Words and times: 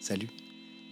Salut, 0.00 0.30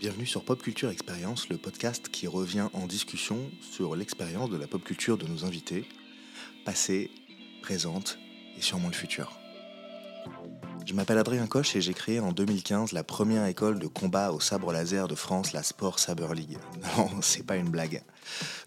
bienvenue 0.01 0.27
sur 0.27 0.45
Pop 0.45 0.63
Culture 0.63 0.91
Expérience, 0.91 1.49
le 1.49 1.57
podcast 1.57 2.11
qui 2.11 2.27
revient 2.27 2.69
en 2.75 2.87
discussion 2.87 3.39
sur 3.63 3.97
l'expérience 3.97 4.51
de 4.51 4.59
la 4.59 4.67
pop 4.67 4.85
culture 4.85 5.17
de 5.17 5.27
nos 5.27 5.47
invités, 5.47 5.89
passée, 6.67 7.11
présente 7.63 8.19
et 8.59 8.61
sûrement 8.61 8.89
le 8.89 8.95
futur. 8.95 9.33
Je 10.85 10.93
m'appelle 10.93 11.17
Adrien 11.17 11.47
Coche 11.47 11.75
et 11.75 11.81
j'ai 11.81 11.95
créé 11.95 12.21
en 12.21 12.33
2015 12.33 12.93
la 12.93 13.03
première 13.03 13.47
école 13.47 13.79
de 13.79 13.87
combat 13.87 14.31
au 14.31 14.41
sabre 14.41 14.75
laser 14.75 15.09
de 15.09 15.15
France, 15.15 15.55
la 15.55 15.63
Sport 15.63 15.99
Saber 15.99 16.35
League. 16.35 16.59
Non, 16.99 17.23
c'est 17.23 17.47
pas 17.47 17.57
une 17.57 17.71
blague. 17.71 18.03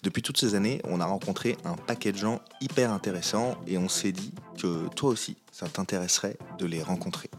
Depuis 0.02 0.24
toutes 0.24 0.40
ces 0.40 0.56
années, 0.56 0.82
on 0.86 1.02
a 1.02 1.06
rencontré 1.06 1.56
un 1.66 1.76
paquet 1.76 2.12
de 2.12 2.18
gens 2.18 2.42
hyper 2.62 2.92
intéressants 2.92 3.58
et 3.68 3.78
on 3.78 3.88
s'est 3.88 4.12
dit 4.12 4.34
que 4.58 4.88
toi 4.96 5.12
aussi, 5.12 5.38
ça 5.52 5.68
t'intéresserait 5.68 6.38
de 6.58 6.66
les 6.66 6.82
rencontrer. 6.82 7.30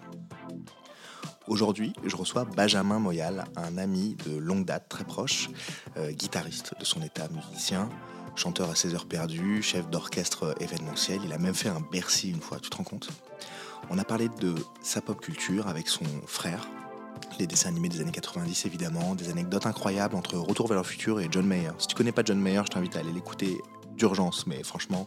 Aujourd'hui, 1.53 1.93
je 2.03 2.17
reçois 2.17 2.47
Benjamin 2.47 2.99
Moyal, 2.99 3.45
un 3.57 3.77
ami 3.77 4.17
de 4.25 4.39
longue 4.39 4.65
date, 4.65 4.89
très 4.89 5.05
proche, 5.05 5.51
euh, 5.99 6.11
guitariste 6.11 6.73
de 6.81 6.85
son 6.87 7.03
état 7.03 7.29
musicien, 7.29 7.91
chanteur 8.37 8.71
à 8.71 8.75
ses 8.75 8.95
heures 8.95 9.05
perdues, 9.05 9.63
chef 9.63 9.87
d'orchestre 9.91 10.55
événementiel. 10.61 11.21
Il 11.23 11.31
a 11.31 11.37
même 11.37 11.53
fait 11.53 11.69
un 11.69 11.83
Bercy 11.93 12.31
une 12.31 12.41
fois, 12.41 12.59
tu 12.59 12.71
te 12.71 12.77
rends 12.79 12.85
compte? 12.85 13.11
On 13.91 13.99
a 13.99 14.05
parlé 14.05 14.31
de 14.41 14.55
sa 14.81 15.03
pop 15.03 15.21
culture 15.21 15.69
avec 15.69 15.89
son 15.89 16.07
frère, 16.27 16.71
les 17.39 17.47
dessins 17.47 17.69
animés 17.69 17.91
des 17.91 18.01
années 18.01 18.13
90 18.13 18.65
évidemment, 18.65 19.15
des 19.15 19.29
anecdotes 19.29 19.67
incroyables 19.67 20.17
entre 20.17 20.39
Retour 20.39 20.69
vers 20.69 20.79
le 20.79 20.85
futur 20.85 21.21
et 21.21 21.29
John 21.31 21.47
Mayer. 21.47 21.73
Si 21.77 21.87
tu 21.87 21.95
connais 21.95 22.13
pas 22.13 22.23
John 22.25 22.41
Mayer, 22.41 22.63
je 22.65 22.71
t'invite 22.71 22.97
à 22.97 23.01
aller 23.01 23.13
l'écouter 23.13 23.61
d'urgence, 23.95 24.47
mais 24.47 24.63
franchement, 24.63 25.07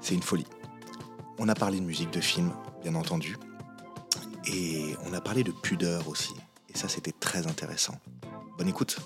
c'est 0.00 0.14
une 0.14 0.22
folie. 0.22 0.46
On 1.40 1.48
a 1.48 1.56
parlé 1.56 1.80
de 1.80 1.84
musique, 1.84 2.12
de 2.12 2.20
films, 2.20 2.52
bien 2.84 2.94
entendu. 2.94 3.36
Et 4.52 4.94
on 5.08 5.12
a 5.12 5.20
parlé 5.20 5.44
de 5.44 5.52
pudeur 5.52 6.08
aussi. 6.08 6.34
Et 6.72 6.76
ça, 6.78 6.88
c'était 6.88 7.12
très 7.12 7.46
intéressant. 7.46 7.94
Bonne 8.56 8.68
écoute. 8.68 8.98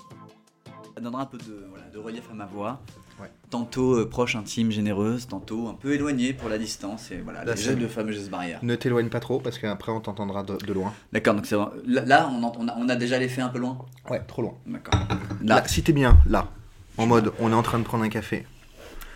Ça 0.95 1.01
donnera 1.01 1.23
un 1.23 1.25
peu 1.25 1.37
de, 1.37 1.65
voilà, 1.69 1.85
de 1.91 1.97
relief 1.97 2.23
à 2.31 2.33
ma 2.33 2.45
voix. 2.45 2.81
Ouais. 3.19 3.29
Tantôt 3.49 3.95
euh, 3.95 4.09
proche, 4.09 4.35
intime, 4.35 4.71
généreuse, 4.71 5.27
tantôt 5.27 5.67
un 5.67 5.73
peu 5.73 5.93
éloignée 5.93 6.33
pour 6.33 6.49
la 6.49 6.57
distance. 6.57 7.11
Et 7.11 7.17
voilà, 7.17 7.43
Là, 7.43 7.53
les 7.53 7.57
c'est- 7.61 7.69
jeux 7.71 7.75
de 7.75 7.87
fameuses 7.87 8.29
barrières. 8.29 8.59
Ne 8.63 8.75
t'éloigne 8.75 9.09
pas 9.09 9.19
trop 9.19 9.39
parce 9.39 9.59
qu'après 9.59 9.91
on 9.91 10.01
t'entendra 10.01 10.43
de, 10.43 10.55
de 10.57 10.73
loin. 10.73 10.93
D'accord, 11.11 11.35
donc 11.35 11.45
c'est. 11.45 11.55
Là, 11.55 12.05
là, 12.05 12.29
on, 12.31 12.67
a, 12.67 12.75
on 12.77 12.89
a 12.89 12.95
déjà 12.95 13.17
l'effet 13.19 13.41
un 13.41 13.49
peu 13.49 13.59
loin. 13.59 13.77
Ouais, 14.09 14.19
trop 14.25 14.41
loin. 14.41 14.55
D'accord. 14.65 14.99
Là, 15.43 15.55
Là, 15.57 15.67
si 15.67 15.83
t'es 15.83 15.93
bien, 15.93 16.17
là, 16.27 16.49
en 16.97 17.05
mode 17.05 17.33
on 17.39 17.51
est 17.51 17.55
en 17.55 17.63
train 17.63 17.79
de 17.79 17.83
prendre 17.83 18.03
un 18.03 18.09
café. 18.09 18.45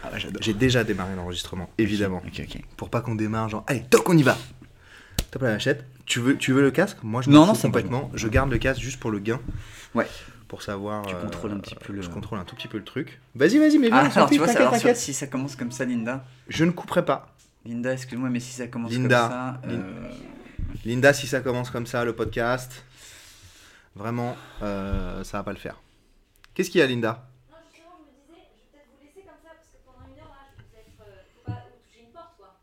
Ah 0.04 0.10
j'adore. 0.18 0.42
J'ai 0.44 0.54
déjà 0.54 0.84
démarré 0.84 1.16
l'enregistrement, 1.16 1.70
évidemment. 1.78 2.22
Ok, 2.26 2.42
ok. 2.48 2.62
Pour 2.78 2.90
pas 2.90 3.02
qu'on 3.02 3.16
démarre, 3.16 3.50
genre, 3.50 3.64
allez, 3.68 3.84
toc, 3.90 4.08
on 4.10 4.18
y 4.18 4.24
va. 4.24 4.38
Top 5.32 5.42
la 5.42 5.54
machette. 5.54 5.84
Tu 6.08 6.20
veux, 6.20 6.38
tu 6.38 6.54
veux 6.54 6.62
le 6.62 6.72
casque? 6.72 6.98
Moi, 7.04 7.22
je 7.22 7.30
Non, 7.30 7.46
non, 7.46 7.54
complètement. 7.54 8.10
Je 8.14 8.28
garde 8.28 8.50
le 8.50 8.58
casque 8.58 8.82
juste 8.82 9.00
pour 9.00 9.12
le 9.12 9.20
gain. 9.20 9.40
Ouais. 9.94 10.08
Pour 10.48 10.62
savoir. 10.64 11.06
Tu 11.06 11.14
euh, 11.14 11.22
contrôles 11.22 11.52
un 11.52 11.60
petit 11.60 11.76
peu 11.76 11.92
le- 11.94 12.02
Je 12.02 12.10
contrôle 12.10 12.40
un 12.40 12.46
tout 12.46 12.56
petit 12.56 12.70
peu 12.70 12.78
le 12.78 12.86
truc. 12.86 13.20
Vas-y, 13.36 13.58
vas-y, 13.60 13.78
mais 13.78 13.88
viens, 13.90 13.98
Ah, 13.98 14.10
alors 14.16 14.30
tu 14.30 14.38
vois, 14.38 14.48
alors, 14.50 14.76
sur- 14.78 14.96
si 14.96 15.14
ça 15.14 15.28
commence 15.28 15.56
comme 15.58 15.72
ça, 15.72 15.84
Linda. 15.84 16.24
Je 16.48 16.64
ne 16.64 16.72
couperai 16.72 17.04
pas. 17.04 17.36
Linda, 17.66 17.92
excuse-moi, 17.92 18.30
mais 18.30 18.40
si 18.40 18.54
ça 18.54 18.68
commence 18.68 18.92
Linda. 18.94 19.60
comme 19.62 19.70
ça. 19.70 19.76
Lin- 19.76 19.82
euh, 19.84 20.10
Linda, 20.86 21.12
si 21.12 21.28
ça 21.28 21.42
commence 21.42 21.70
comme 21.70 21.86
ça, 21.86 22.06
le 22.06 22.14
podcast, 22.16 22.86
vraiment, 23.96 24.38
euh, 24.62 25.26
ça 25.26 25.40
va 25.40 25.44
pas 25.44 25.52
le 25.52 25.58
faire. 25.58 25.82
Qu'est-ce 26.54 26.70
qu'il 26.70 26.80
y 26.80 26.84
a, 26.84 26.88
Linda? 26.88 27.28
Non, 27.52 27.58
justement, 27.70 27.90
je 28.00 28.06
me 28.06 28.38
disais, 28.38 28.48
je 28.48 28.56
vais 28.56 28.72
peut-être 28.72 28.88
vous 28.96 29.04
laisser 29.06 29.28
comme 29.28 29.36
ça, 29.44 29.50
parce 29.52 29.68
que 29.68 29.78
pendant 29.86 30.08
une 30.16 30.20
heure, 30.22 30.32
là, 30.32 30.48
je 30.56 30.62
vais 30.62 30.68
peut-être. 30.72 31.06
euh, 31.06 31.22
faut 31.36 31.52
pas 31.52 31.66
vous 31.68 31.84
toucher 31.86 32.06
une 32.08 32.14
porte, 32.14 32.38
quoi. 32.38 32.56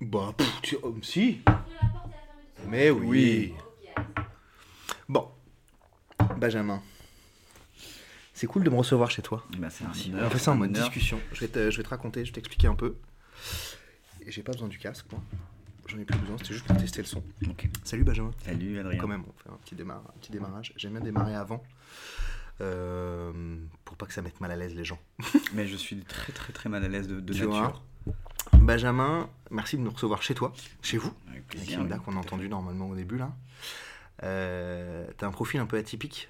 Bah, 0.00 0.34
pff, 0.36 0.62
tu- 0.62 0.78
oh, 0.84 0.94
si. 1.02 1.40
Mais 2.68 2.90
oui. 2.90 3.54
Bon, 5.08 5.30
Benjamin, 6.36 6.82
c'est 8.34 8.46
cool 8.46 8.64
de 8.64 8.70
me 8.70 8.76
recevoir 8.76 9.10
chez 9.10 9.22
toi. 9.22 9.44
bah, 9.58 9.68
c'est 9.70 9.84
un 9.84 9.88
On 9.90 10.14
honneur, 10.18 10.32
fait 10.32 10.38
ça 10.38 10.52
en 10.52 10.56
mode 10.56 10.72
discussion. 10.72 11.18
Je 11.32 11.40
vais, 11.40 11.48
te, 11.48 11.70
je 11.70 11.76
vais 11.76 11.82
te 11.82 11.88
raconter, 11.88 12.24
je 12.24 12.30
vais 12.30 12.34
t'expliquer 12.34 12.66
un 12.68 12.74
peu. 12.74 12.96
Et 14.26 14.30
j'ai 14.30 14.42
pas 14.42 14.52
besoin 14.52 14.68
du 14.68 14.78
casque, 14.78 15.06
moi. 15.10 15.20
J'en 15.86 15.98
ai 15.98 16.04
plus 16.04 16.18
besoin, 16.18 16.36
c'était 16.36 16.52
juste 16.52 16.66
pour 16.66 16.76
tester 16.76 17.00
le 17.00 17.06
son. 17.06 17.22
Salut 17.84 18.04
Benjamin. 18.04 18.30
Salut 18.44 18.78
Adrien. 18.78 18.98
Quand 18.98 19.08
même, 19.08 19.24
on 19.26 19.32
fait 19.42 19.48
un 19.48 19.56
petit, 19.64 19.74
démarrage, 19.74 20.04
un 20.14 20.18
petit 20.18 20.32
démarrage. 20.32 20.72
J'aime 20.76 20.92
bien 20.92 21.00
démarrer 21.00 21.34
avant. 21.34 21.62
euh, 22.60 23.32
pour 23.86 23.96
pas 23.96 24.04
que 24.04 24.12
ça 24.12 24.20
mette 24.20 24.38
mal 24.40 24.50
à 24.50 24.56
l'aise 24.56 24.74
les 24.74 24.84
gens. 24.84 24.98
Mais 25.54 25.66
je 25.66 25.76
suis 25.76 25.96
très 26.00 26.32
très 26.32 26.52
très 26.52 26.68
mal 26.68 26.84
à 26.84 26.88
l'aise 26.88 27.08
de, 27.08 27.20
de 27.20 27.32
vois 27.44 27.60
nature. 27.62 27.82
Benjamin, 28.60 29.30
merci 29.50 29.76
de 29.78 29.82
nous 29.82 29.90
recevoir 29.90 30.22
chez 30.22 30.34
toi, 30.34 30.52
chez 30.82 30.98
vous. 30.98 31.12
Avec 31.38 31.46
plaisir. 31.48 31.78
Qu'on 32.04 32.16
a 32.16 32.18
entendu 32.20 32.48
normalement 32.48 32.88
au 32.88 32.94
début 32.94 33.18
là. 33.18 33.32
Euh, 34.22 35.06
T'as 35.16 35.26
un 35.26 35.30
profil 35.32 35.60
un 35.60 35.66
peu 35.66 35.76
atypique 35.76 36.28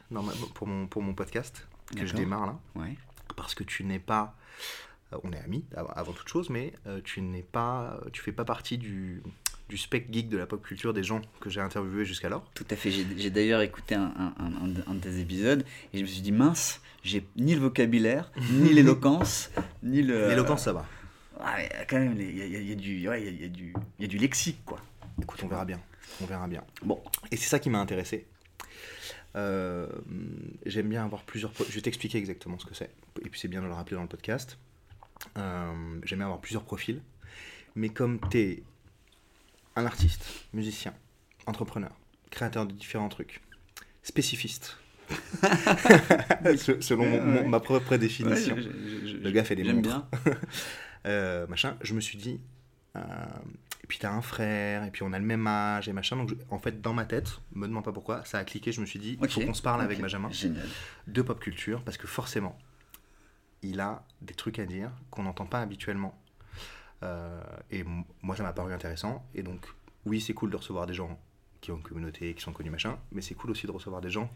pour 0.55 0.67
mon, 0.67 0.87
pour 0.87 1.03
mon 1.03 1.15
podcast 1.15 1.67
que 1.97 2.05
je 2.07 2.15
démarre 2.15 2.47
là. 2.47 2.59
Ouais. 2.77 2.97
Parce 3.37 3.55
que 3.55 3.65
tu 3.65 3.85
n'es 3.85 3.99
pas. 3.99 4.35
euh, 5.13 5.19
On 5.25 5.33
est 5.33 5.39
amis 5.41 5.65
av- 5.77 5.93
avant 5.97 6.13
toute 6.13 6.29
chose, 6.29 6.51
mais 6.51 6.73
euh, 6.87 7.01
tu 7.03 7.21
n'es 7.23 7.43
pas. 7.43 8.01
Tu 8.13 8.21
fais 8.23 8.33
pas 8.33 8.45
partie 8.45 8.77
du, 8.79 9.23
du 9.71 9.79
spec 9.79 10.09
geek 10.13 10.29
de 10.29 10.37
la 10.37 10.47
pop 10.47 10.63
culture 10.63 10.93
des 10.93 11.03
gens 11.03 11.23
que 11.41 11.49
j'ai 11.49 11.61
interviewés 11.61 12.05
jusqu'alors. 12.05 12.45
Tout 12.55 12.67
à 12.71 12.77
fait. 12.77 12.91
J'ai 12.91 13.31
d'ailleurs 13.31 13.63
écouté 13.63 13.95
un, 13.95 14.13
un- 14.19 14.35
un- 14.39 14.67
un- 14.67 14.91
un 14.91 14.95
de 14.95 15.01
tes 15.01 15.19
épisodes 15.21 15.65
et 15.95 15.99
je 15.99 16.03
me 16.03 16.09
suis 16.09 16.21
dit 16.21 16.33
mince, 16.33 16.81
j'ai 17.03 17.27
ni 17.37 17.55
le 17.55 17.61
vocabulaire, 17.61 18.31
ni 18.53 18.75
l'éloquence, 18.75 19.51
ni 19.83 20.03
le. 20.03 20.29
L'éloquence, 20.29 20.65
ça 20.65 20.73
va. 20.75 20.85
Ah, 21.41 21.55
mais 21.57 21.71
quand 21.89 21.99
même, 22.01 22.21
il 22.21 22.37
y, 22.37 22.43
a- 22.43 22.47
il 22.47 22.53
y 22.53 22.57
a- 22.57 22.61
il 22.61 22.69
y 22.69 22.73
a 22.73 22.75
du, 22.75 23.09
ouais, 23.09 23.23
il 23.23 23.25
y 23.25 23.29
a- 23.29 23.31
il 23.31 23.41
y 23.43 23.45
a 23.45 23.49
du, 23.49 23.75
il 23.99 24.03
y 24.03 24.05
a 24.05 24.09
du 24.09 24.19
lexique 24.19 24.59
quoi. 24.67 24.79
Écoute, 25.23 25.41
on 25.43 25.49
verra 25.49 25.65
bien. 25.65 25.81
On 26.21 26.27
verra 26.27 26.47
bien. 26.49 26.65
Bon. 26.83 27.03
Et 27.31 27.37
c'est 27.37 27.49
ça 27.49 27.59
qui 27.59 27.71
m'a 27.71 27.79
intéressé. 27.81 28.27
Euh, 29.37 29.89
J'aime 30.67 30.89
bien 30.89 31.05
avoir 31.05 31.23
plusieurs. 31.23 31.53
Je 31.69 31.75
vais 31.75 31.81
t'expliquer 31.83 32.19
exactement 32.19 32.59
ce 32.59 32.67
que 32.67 32.75
c'est. 32.75 32.91
Et 33.25 33.29
puis 33.29 33.39
c'est 33.41 33.49
bien 33.49 33.61
de 33.61 33.67
le 33.67 33.73
rappeler 33.73 33.97
dans 33.97 34.03
le 34.03 34.09
podcast. 34.09 34.59
Euh, 35.37 35.73
J'aime 36.05 36.19
bien 36.19 36.27
avoir 36.27 36.41
plusieurs 36.41 36.65
profils. 36.65 37.03
Mais 37.75 37.89
comme 37.91 38.19
tu 38.31 38.39
es 38.39 38.62
un 39.77 39.87
artiste, 39.87 40.25
musicien, 40.53 40.95
entrepreneur, 41.47 41.91
créateur 42.31 42.67
de 42.67 42.73
différents 42.73 43.09
trucs, 43.09 43.41
spécifiste, 44.03 44.79
se- 46.56 46.81
selon 46.81 47.06
mon- 47.09 47.49
ma 47.49 47.61
propre 47.61 47.97
définition, 47.97 48.55
Ouais, 48.56 48.62
je- 48.62 48.71
je- 48.71 49.06
je- 49.06 49.17
Le 49.19 49.31
gars 49.31 49.45
fait 49.45 49.55
des 49.55 49.65
J'aime 49.65 49.77
montres. 49.77 50.06
bien. 50.25 50.39
euh, 51.06 51.47
machin, 51.47 51.77
je 51.83 51.95
me 51.95 52.00
suis 52.00 52.19
dit, 52.19 52.41
puis 53.88 53.99
t'as 53.99 54.12
un 54.12 54.21
frère, 54.22 54.84
et 54.84 54.91
puis 54.91 55.03
on 55.03 55.12
a 55.12 55.19
le 55.19 55.25
même 55.25 55.47
âge, 55.47 55.88
et 55.88 55.93
machin. 55.93 56.16
Donc, 56.16 56.28
je- 56.31 56.34
en 56.50 56.59
fait, 56.59 56.81
dans 56.81 56.93
ma 56.93 57.04
tête, 57.06 57.41
me 57.54 57.66
demande 57.66 57.84
pas 57.84 57.93
pourquoi, 57.93 58.25
ça 58.25 58.38
a 58.38 58.44
cliqué. 58.44 58.71
Je 58.71 58.81
me 58.81 58.87
suis 58.87 58.99
dit, 58.99 59.19
il 59.21 59.28
faut 59.28 59.41
qu'on 59.41 59.54
se 59.54 59.62
parle 59.62 59.81
avec. 59.82 60.00
Benjamin 60.00 60.31
Génial. 60.31 60.66
de 61.06 61.22
pop 61.22 61.41
culture, 61.41 61.82
parce 61.82 61.97
que 61.97 62.06
forcément, 62.06 62.56
il 63.62 63.81
a 63.81 64.04
des 64.22 64.34
trucs 64.34 64.59
à 64.60 64.66
dire 64.66 64.91
qu'on 65.10 65.25
n'entend 65.25 65.47
pas 65.47 65.60
habituellement. 65.60 66.16
Euh, 67.03 67.41
et 67.71 67.84
moi, 68.22 68.37
ça 68.37 68.43
m'a 68.43 68.53
paru 68.53 68.72
intéressant. 68.72 69.25
Et 69.34 69.43
donc, 69.43 69.66
oui, 70.05 70.20
c'est 70.20 70.34
cool 70.34 70.50
de 70.50 70.56
recevoir 70.56 70.87
des 70.87 70.94
gens 70.94 71.19
qui 71.60 71.72
ont 71.72 71.76
une 71.76 71.82
communauté, 71.82 72.34
qui 72.34 72.43
sont 72.43 72.53
connus, 72.53 72.70
machin, 72.70 72.99
mais 73.12 73.20
c'est 73.22 73.34
cool 73.34 73.50
aussi 73.50 73.66
de 73.66 73.72
recevoir 73.72 74.00
des 74.00 74.10
gens 74.10 74.31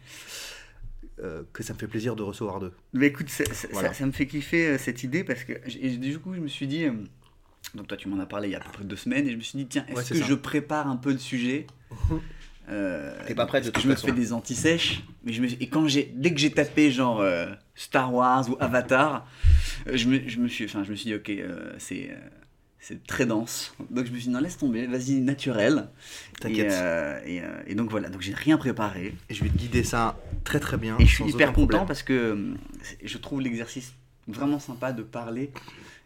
euh, 1.19 1.43
que 1.53 1.61
ça 1.63 1.73
me 1.73 1.77
fait 1.79 1.87
plaisir 1.87 2.15
de 2.15 2.23
recevoir 2.23 2.59
d'eux. 2.59 2.73
Mais 2.93 3.07
écoute, 3.07 3.29
ça, 3.29 3.45
ça- 3.53 3.67
Voilà. 3.71 3.89
ça- 3.89 3.93
ça 3.99 4.05
me 4.05 4.11
fait 4.11 4.25
kiffer 4.27 4.67
euh, 4.67 4.77
cette 4.77 5.03
idée 5.03 5.23
parce 5.23 5.43
que 5.43 5.53
et 5.79 5.97
du 5.97 6.17
coup, 6.19 6.33
je 6.33 6.39
me 6.39 6.47
suis 6.47 6.65
dit. 6.67 6.85
Donc, 7.75 7.87
toi, 7.87 7.97
tu 7.97 8.07
m'en 8.07 8.19
as 8.19 8.25
parlé 8.25 8.49
il 8.49 8.51
y 8.51 8.55
a 8.55 8.59
à 8.59 8.61
peu 8.61 8.69
près 8.71 8.83
deux 8.83 8.95
semaines 8.95 9.27
et 9.27 9.31
je 9.31 9.35
me 9.37 9.41
suis 9.41 9.57
dit, 9.57 9.65
tiens, 9.67 9.85
est-ce 9.87 9.95
Ouais, 9.97 10.03
que 10.03 10.15
ça. 10.15 10.25
je 10.25 10.33
prépare 10.33 10.87
un 10.87 10.97
peu 10.97 11.11
le 11.11 11.17
sujet 11.19 11.67
Euh, 12.69 13.13
T'es 13.27 13.35
pas 13.35 13.45
prêt 13.45 13.59
de 13.59 13.69
toute 13.69 13.83
je 13.83 13.89
me 13.89 13.95
fais 13.95 14.13
des 14.13 14.31
anti-sèches, 14.31 15.03
mais 15.25 15.33
je 15.33 15.41
me 15.41 15.47
et 15.61 15.67
quand 15.67 15.85
j'ai 15.89 16.09
dès 16.15 16.33
que 16.33 16.39
j'ai 16.39 16.49
tapé 16.49 16.91
genre 16.91 17.19
euh, 17.19 17.47
Star 17.75 18.13
Wars 18.13 18.49
ou 18.49 18.55
Avatar, 18.57 19.27
euh, 19.87 19.97
je 19.97 20.07
me, 20.07 20.21
je 20.29 20.39
me 20.39 20.47
suis 20.47 20.63
enfin 20.63 20.81
je 20.85 20.91
me 20.91 20.95
suis 20.95 21.09
dit 21.09 21.13
OK, 21.15 21.29
euh, 21.29 21.73
c'est 21.77 22.17
c'est 22.79 23.05
très 23.05 23.25
dense. 23.25 23.75
Donc 23.91 24.05
je 24.05 24.11
me 24.11 24.15
suis 24.17 24.27
dit 24.27 24.33
non, 24.33 24.39
laisse 24.39 24.57
tomber, 24.57 24.87
vas-y 24.87 25.15
naturel. 25.19 25.89
T'inquiète. 26.39 26.71
Et, 26.71 26.73
euh, 26.73 27.19
et, 27.25 27.41
euh, 27.41 27.47
et 27.67 27.75
donc 27.75 27.89
voilà, 27.89 28.07
donc 28.07 28.21
j'ai 28.21 28.33
rien 28.33 28.57
préparé 28.57 29.13
Et 29.29 29.33
je 29.33 29.43
vais 29.43 29.49
te 29.49 29.57
guider 29.57 29.83
ça 29.83 30.17
très 30.45 30.61
très 30.61 30.77
bien. 30.77 30.95
et 30.99 31.05
je 31.05 31.13
suis 31.15 31.25
hyper 31.25 31.49
content 31.51 31.67
problème. 31.67 31.85
parce 31.85 32.01
que 32.03 32.53
c'est- 32.81 32.97
je 33.05 33.17
trouve 33.17 33.41
l'exercice 33.41 33.93
vraiment 34.29 34.59
sympa 34.59 34.93
de 34.93 35.03
parler 35.03 35.51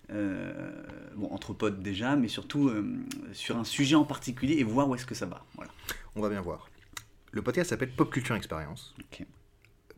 bon 0.09 1.27
entre 1.31 1.53
potes 1.53 1.81
déjà, 1.81 2.15
mais 2.15 2.27
surtout 2.27 2.69
euh, 2.69 2.85
sur 3.33 3.57
un 3.57 3.63
sujet 3.63 3.95
en 3.95 4.05
particulier 4.05 4.55
et 4.59 4.63
voir 4.63 4.87
où 4.89 4.95
est-ce 4.95 5.05
que 5.05 5.15
ça 5.15 5.25
va. 5.25 5.45
Voilà. 5.55 5.71
On 6.15 6.21
va 6.21 6.29
bien 6.29 6.41
voir. 6.41 6.69
Le 7.31 7.41
podcast 7.41 7.69
s'appelle 7.71 7.91
Pop 7.91 8.09
Culture 8.11 8.35
Experience. 8.35 8.95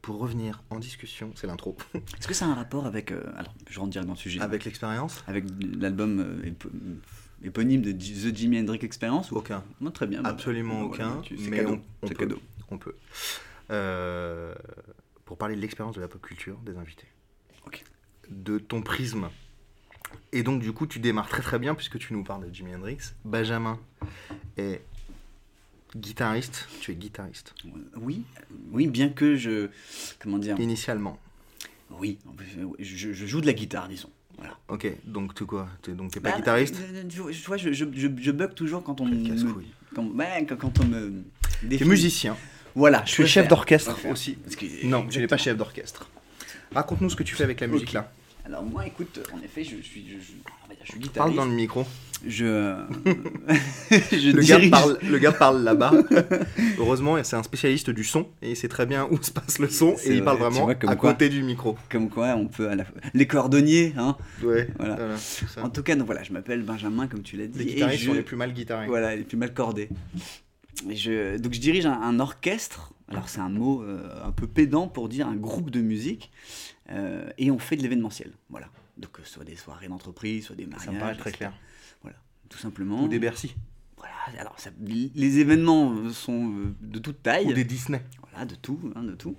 Pour 0.02 0.18
revenir 0.20 0.64
en 0.70 0.80
discussion, 0.80 1.32
c'est 1.36 1.46
l'intro, 1.48 1.78
Est-ce 1.94 2.28
que 2.28 2.34
ça 2.34 2.46
a 2.46 2.48
un 2.50 2.54
rapport 2.56 2.86
avec 2.86 3.12
euh, 3.12 3.22
alors 3.38 3.54
je 3.70 3.80
rentre 3.80 3.92
direct 3.92 4.08
dans 4.08 4.14
le 4.14 4.20
sujet. 4.20 4.40
avec 4.42 4.64
l'expérience 4.66 5.24
Avec 5.28 5.44
l'album 5.78 6.20
euh, 6.22 6.42
épo- 6.50 6.72
éponyme 7.44 7.82
de 7.82 7.92
The 7.92 8.36
Jimi 8.36 8.60
Hendrix 8.60 8.80
Experience. 8.82 9.32
Aucun. 9.32 9.64
Non, 9.82 9.92
très 9.92 10.08
bien. 10.08 10.22
bah, 10.22 10.30
Absolument 10.30 10.82
bah, 10.84 10.96
voilà, 10.96 11.08
aucun. 11.12 11.22
tu- 11.22 11.38
mais 11.50 11.58
cadeau. 11.58 11.70
on, 11.74 11.82
on 12.02 12.08
c'est 12.08 12.14
peut. 12.16 12.20
cadeau. 12.26 12.40
On 12.72 12.78
peut. 12.78 12.96
Euh, 13.72 14.56
pour 15.26 15.38
parler 15.38 15.56
de 15.56 15.62
l'expérience 15.62 15.96
de 15.96 16.02
la 16.02 16.08
pop 16.08 16.22
culture 16.22 16.58
des 16.66 16.78
invités. 16.78 17.08
Ok. 17.68 17.84
De 18.30 18.58
ton 18.58 18.82
prisme. 18.82 19.30
Et 20.32 20.44
donc, 20.44 20.62
du 20.62 20.72
coup, 20.74 20.86
tu 20.88 21.00
démarres 21.00 21.28
très 21.30 21.42
très 21.42 21.58
bien 21.60 21.74
puisque 21.76 21.98
tu 21.98 22.14
nous 22.14 22.24
parles 22.24 22.48
de 22.50 22.54
Jimi 22.54 22.74
Hendrix. 22.76 22.98
Benjamin 23.26 23.80
est 24.58 24.82
Guitariste, 25.96 26.68
tu 26.82 26.92
es 26.92 26.96
guitariste. 26.96 27.56
Oui, 27.98 28.22
oui, 28.72 28.86
bien 28.88 29.10
que 29.10 29.36
je. 29.36 29.70
Comment 30.20 30.38
dire 30.38 30.56
Initialement. 30.60 31.18
Oui, 31.90 32.20
je, 32.78 33.12
je 33.12 33.26
joue 33.26 33.42
de 33.42 33.48
la 33.48 33.54
guitare, 33.54 33.88
disons. 33.88 34.12
Voilà. 34.38 34.56
Ok, 34.68 34.88
donc 35.06 35.34
tu 35.34 35.46
quoi 35.48 35.68
T'es- 35.82 35.94
Donc 35.94 36.12
t'es 36.12 36.20
pas 36.20 36.30
Bah, 36.30 36.38
guitariste? 36.38 36.76
euh, 36.80 37.04
Tu 37.10 37.18
vois, 37.20 37.32
je, 37.32 37.44
vois, 37.48 37.58
je, 37.58 37.74
je, 37.74 37.86
je, 37.92 38.08
je 38.22 38.32
bug 38.32 38.54
toujours 38.54 38.84
quand 38.84 39.02
on 39.02 39.06
me. 39.06 39.66
Quand, 39.96 40.04
ouais, 40.06 40.46
quand- 40.48 40.56
quand 40.58 40.80
on 40.82 40.86
me. 40.86 41.24
T'es 41.68 41.84
musicien. 41.86 42.38
Voilà, 42.76 43.04
je 43.06 43.24
es 43.24 43.26
chef 43.28 43.48
d'orchestre 43.48 43.98
aussi. 44.12 44.34
Parce 44.34 44.56
que- 44.56 44.86
Non, 44.86 45.08
tu 45.08 45.18
n'es 45.18 45.26
pas 45.28 45.38
chef 45.38 45.58
d'orchestre. 45.58 46.08
Raconte-nous 46.76 47.10
ce 47.10 47.16
que 47.16 47.24
tu 47.24 47.34
fais 47.34 47.44
avec 47.44 47.60
la 47.62 47.68
musique 47.68 47.94
là. 47.94 48.14
Alors 48.50 48.64
moi, 48.64 48.86
écoute, 48.86 49.20
en 49.34 49.42
effet, 49.44 49.64
je 49.64 49.78
suis, 49.82 50.06
je, 50.10 50.16
je- 50.16 50.76
je 50.84 50.92
suis 50.92 51.10
Parle 51.10 51.36
dans 51.36 51.46
le 51.46 51.52
micro. 51.52 51.86
Je, 52.28 52.76
je 53.92 54.32
Le 54.36 54.42
gars, 54.42 54.60
parle, 54.70 54.98
le 55.10 55.18
gars 55.20 55.32
parle 55.32 55.64
là-bas. 55.64 55.92
Heureusement, 56.80 57.24
c'est 57.24 57.36
un 57.36 57.44
spécialiste 57.44 57.90
du 57.92 58.04
son 58.04 58.28
et 58.42 58.50
il 58.52 58.56
sait 58.58 58.68
très 58.68 58.86
bien 58.86 59.08
où 59.10 59.22
se 59.22 59.32
passe 59.32 59.60
le 59.60 59.70
son 59.70 59.96
et 60.04 60.16
il 60.16 60.24
parle 60.24 60.40
vraiment 60.40 60.66
vois, 60.66 60.72
à 60.72 60.96
quoi. 60.96 61.12
côté 61.14 61.30
du 61.30 61.44
micro. 61.44 61.78
Comme 61.90 62.10
quoi, 62.10 62.30
on 62.36 62.48
peut 62.48 62.68
à 62.70 62.76
la 62.76 62.84
fois- 62.86 63.00
les 63.14 63.28
cordonniers, 63.28 63.94
hein. 63.98 64.18
Ouais, 64.44 64.68
Voilà. 64.80 64.96
voilà, 64.96 65.18
c'est 65.18 65.48
ça. 65.48 65.64
En 65.64 65.70
tout 65.70 65.84
cas, 65.84 65.96
donc 65.96 66.08
voilà, 66.08 66.24
je 66.24 66.34
m'appelle 66.34 66.62
Benjamin, 66.64 67.08
comme 67.08 67.22
tu 67.22 67.38
l'as 67.38 67.48
dit. 67.48 67.60
Les 67.60 67.66
et 67.72 67.74
guitaristes 67.76 68.02
je- 68.04 68.08
sont 68.10 68.14
les 68.16 68.22
plus 68.24 68.36
mal 68.36 68.52
guitarés. 68.52 68.88
Voilà, 68.88 69.16
les 69.16 69.24
plus 69.24 69.38
mal 69.38 69.54
cordés. 69.54 69.88
Je, 70.90 71.38
donc 71.38 71.54
je 71.54 71.60
dirige 71.60 71.86
un, 71.86 72.02
un 72.02 72.20
orchestre. 72.20 72.94
Alors 73.08 73.28
c'est 73.28 73.40
un 73.40 73.50
mot 73.50 73.82
euh, 73.84 74.24
un 74.24 74.32
peu 74.32 74.48
pédant 74.48 74.88
pour 74.88 75.10
dire 75.10 75.28
un 75.28 75.36
groupe 75.36 75.72
de 75.72 75.82
musique. 75.82 76.32
euh, 76.92 77.30
et 77.38 77.52
on 77.52 77.60
fait 77.60 77.76
de 77.76 77.82
l'événementiel. 77.82 78.32
Voilà. 78.50 78.70
Donc 78.98 79.20
euh, 79.20 79.24
soit 79.26 79.44
des 79.44 79.56
soirées 79.56 79.88
d'entreprise, 79.88 80.46
soit 80.46 80.56
des 80.56 80.66
mariages. 80.66 80.86
Ça 80.86 80.92
me 80.92 81.00
paraît 81.00 81.16
très 81.16 81.30
etc. 81.32 81.50
clair. 81.50 81.54
Tout 82.50 82.58
simplement. 82.58 83.04
Ou 83.04 83.08
des 83.08 83.20
Bercy. 83.20 83.56
Voilà. 83.98 84.14
Alors 84.40 84.60
ça- 84.60 84.72
les 84.82 85.38
événements 85.38 86.12
sont 86.12 86.74
de 86.82 86.98
toute 87.00 87.22
taille. 87.22 87.46
Ou 87.48 87.54
des 87.54 87.64
Disney. 87.64 88.02
Voilà, 88.32 88.46
de 88.46 88.56
tout, 88.56 88.80
hein, 88.96 89.04
de 89.04 89.14
tout. 89.14 89.36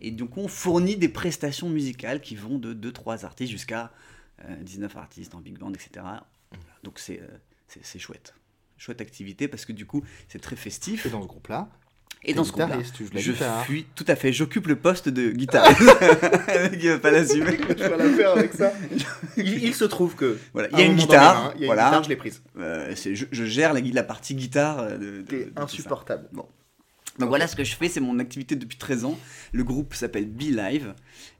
Et 0.00 0.10
donc 0.10 0.38
on 0.38 0.48
fournit 0.48 0.96
des 0.96 1.08
prestations 1.10 1.68
musicales 1.68 2.20
qui 2.22 2.34
vont 2.34 2.58
de 2.58 2.72
2-3 2.72 3.24
artistes 3.26 3.50
jusqu'à 3.52 3.92
euh, 4.44 4.56
19 4.62 4.96
artistes 4.96 5.34
en 5.34 5.40
big 5.40 5.58
band, 5.58 5.72
etc. 5.74 5.90
Voilà. 5.96 6.26
Donc 6.82 6.98
c'est 6.98 7.20
c'est 7.68 7.98
chouette. 7.98 8.34
Chouette 8.78 9.00
activité 9.00 9.48
parce 9.48 9.64
que 9.64 9.72
du 9.72 9.86
coup 9.86 10.02
c'est 10.28 10.40
très 10.40 10.56
festif. 10.56 11.06
Et 11.06 11.10
dans 11.10 11.22
ce 11.22 11.26
groupe-là, 11.26 11.68
Et 12.24 12.34
dans 12.34 12.44
ce 12.44 12.52
groupe-là, 12.52 12.78
je 13.14 13.32
guitare. 13.32 13.62
suis 13.64 13.84
tout 13.94 14.04
à 14.08 14.16
fait, 14.16 14.32
j'occupe 14.32 14.66
le 14.66 14.76
poste 14.76 15.08
de 15.08 15.30
mec, 16.70 16.80
il 16.82 16.88
va 16.90 16.98
pas 16.98 17.10
l'assumer. 17.10 17.56
tu 17.58 17.74
vas 17.74 17.96
la 17.96 18.08
faire 18.10 18.30
avec 18.32 18.52
ça. 18.52 18.72
Il, 19.36 19.64
il 19.64 19.74
se 19.74 19.84
trouve 19.84 20.14
que. 20.14 20.38
Voilà, 20.54 20.68
il 20.72 20.78
y 20.78 20.82
a 20.82 20.86
un 20.86 20.90
une 20.90 20.96
guitare, 20.96 21.36
mes 21.36 21.48
mains, 21.48 21.52
Il 21.56 21.60
y 21.60 21.64
a 21.64 21.66
voilà. 21.66 21.82
une 21.82 21.88
guitare, 21.88 22.04
je 22.04 22.08
l'ai 22.08 22.16
prise. 22.16 22.42
Euh, 22.58 22.94
je, 22.96 23.24
je 23.30 23.44
gère 23.44 23.74
la, 23.74 24.02
partie 24.02 24.34
guitare. 24.34 24.80
euh, 24.80 24.96
De, 25.22 25.52
insupportable. 25.56 26.28
Donc 27.18 27.28
voilà 27.28 27.46
ce 27.46 27.56
que 27.56 27.64
je 27.64 27.74
fais, 27.74 27.88
c'est 27.88 28.00
mon 28.00 28.18
activité 28.18 28.56
depuis 28.56 28.78
13 28.78 29.04
ans. 29.04 29.18
Le 29.52 29.64
groupe 29.64 29.94
s'appelle 29.94 30.26
Be 30.26 30.50
Live. 30.50 30.94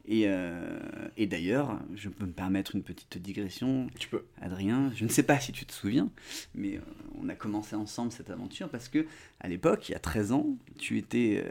Et, 0.08 0.24
euh, 0.26 0.78
et 1.16 1.26
d'ailleurs, 1.26 1.80
je 1.94 2.08
peux 2.08 2.26
me 2.26 2.32
permettre 2.32 2.76
une 2.76 2.82
petite 2.82 3.18
digression. 3.18 3.88
Tu 3.98 4.08
peux. 4.08 4.24
Adrien, 4.40 4.92
je 4.94 5.04
ne 5.04 5.08
sais 5.08 5.24
pas 5.24 5.38
si 5.40 5.52
tu 5.52 5.66
te 5.66 5.72
souviens, 5.72 6.08
mais 6.54 6.76
euh, 6.76 6.80
on 7.20 7.28
a 7.28 7.34
commencé 7.34 7.74
ensemble 7.74 8.12
cette 8.12 8.30
aventure 8.30 8.68
parce 8.68 8.88
que 8.88 9.06
à 9.40 9.48
l'époque, 9.48 9.88
il 9.88 9.92
y 9.92 9.94
a 9.96 9.98
13 9.98 10.32
ans, 10.32 10.46
tu 10.78 10.96
étais 10.96 11.44
euh, 11.44 11.50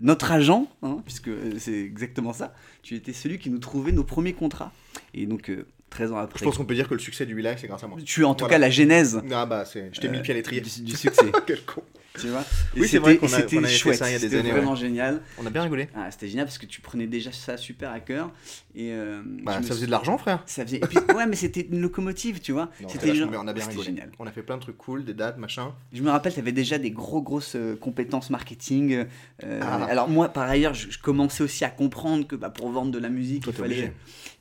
notre 0.00 0.30
agent, 0.30 0.70
hein, 0.82 1.02
puisque 1.04 1.30
c'est 1.58 1.80
exactement 1.80 2.32
ça. 2.32 2.54
Tu 2.82 2.94
étais 2.94 3.12
celui 3.12 3.38
qui 3.38 3.50
nous 3.50 3.58
trouvait 3.58 3.92
nos 3.92 4.04
premiers 4.04 4.34
contrats. 4.34 4.72
Et 5.12 5.26
donc, 5.26 5.50
13 5.90 6.12
ans 6.12 6.16
après, 6.18 6.38
Je 6.38 6.44
pense 6.44 6.56
qu'on 6.58 6.64
peut 6.64 6.74
dire 6.74 6.88
que 6.88 6.94
le 6.94 7.00
succès 7.00 7.26
du 7.26 7.34
village, 7.34 7.58
c'est 7.60 7.68
grâce 7.68 7.82
à 7.84 7.86
moi. 7.86 7.98
tu 8.04 8.22
es 8.22 8.24
en 8.24 8.34
tout 8.34 8.40
Voilà. 8.44 8.54
cas 8.56 8.58
la 8.58 8.70
genèse 8.70 9.20
Ah 9.32 9.46
bah, 9.46 9.64
c'est... 9.64 9.90
je 9.92 10.00
t'ai 10.00 10.08
mis 10.08 10.14
Euh, 10.14 10.18
le 10.18 10.22
pied 10.22 10.32
à 10.34 10.36
l'étrier. 10.36 10.60
du, 10.60 10.82
du 10.82 10.96
succès. 10.96 11.26
Quel 11.46 11.64
con. 11.64 11.82
tu 12.18 12.28
vois 12.28 12.44
Oui, 12.74 12.84
Et 12.84 12.88
c'est 12.88 12.98
vrai 12.98 13.12
c'était- 13.14 13.26
qu'on 13.26 13.32
a- 13.32 13.36
c'était 13.40 13.56
avait 13.58 13.66
fait 13.68 13.72
chouette, 13.74 13.96
ça 13.98 14.08
il 14.08 14.12
y 14.12 14.14
a 14.16 14.18
des 14.18 14.24
c'était 14.24 14.38
années, 14.40 14.50
vraiment 14.50 14.74
génial. 14.74 15.20
On 15.38 15.46
a 15.46 15.50
bien 15.50 15.62
rigolé. 15.62 15.88
Ah, 15.94 16.10
c'était 16.10 16.28
génial 16.28 16.46
parce 16.46 16.58
que 16.58 16.66
tu 16.66 16.80
prenais 16.80 17.06
déjà 17.06 17.30
ça 17.30 17.56
super 17.56 17.90
à 17.92 18.00
cœur. 18.00 18.30
Et, 18.74 18.90
euh, 18.92 19.22
Bah, 19.42 19.52
ça 19.54 19.62
faisait 19.62 19.74
suis- 19.74 19.86
de 19.86 19.90
l'argent, 19.90 20.18
frère. 20.18 20.42
Ça 20.46 20.64
faisait... 20.66 20.78
et 20.78 20.80
puis, 20.80 20.98
ouais, 21.16 21.26
mais 21.26 21.36
c'était 21.36 21.66
une 21.70 21.80
locomotive, 21.80 22.40
tu 22.40 22.52
vois. 22.52 22.70
Non, 22.82 22.88
C'était 22.88 23.14
genre... 23.14 23.30
on 23.32 23.46
a 23.46 23.52
bien 23.52 23.62
c'était 23.62 23.70
rigolé. 23.78 23.86
génial. 23.86 24.10
On 24.18 24.26
a 24.26 24.32
fait 24.32 24.42
plein 24.42 24.56
de 24.56 24.62
trucs 24.62 24.76
cool, 24.78 25.04
des 25.04 25.14
dates, 25.14 25.38
machin. 25.38 25.72
Je 25.92 26.02
me 26.02 26.10
rappelle, 26.10 26.32
tu 26.34 26.40
avais 26.40 26.52
déjà 26.52 26.78
des 26.78 26.90
gros 26.90 27.22
grosses 27.22 27.54
euh, 27.54 27.76
compétences 27.76 28.28
marketing. 28.30 29.04
euh, 29.44 29.60
Ah. 29.62 29.84
Alors 29.84 30.08
moi, 30.08 30.28
par 30.30 30.48
ailleurs, 30.48 30.74
je, 30.74 30.90
je 30.90 30.98
commençais 30.98 31.42
aussi 31.44 31.64
à 31.64 31.70
comprendre 31.70 32.26
que 32.26 32.34
bah, 32.36 32.50
pour 32.50 32.70
vendre 32.70 32.90
de 32.90 32.98
la 32.98 33.08
musique, 33.10 33.44
il 33.46 33.52
fallait, 33.52 33.66
obligé. 33.74 33.92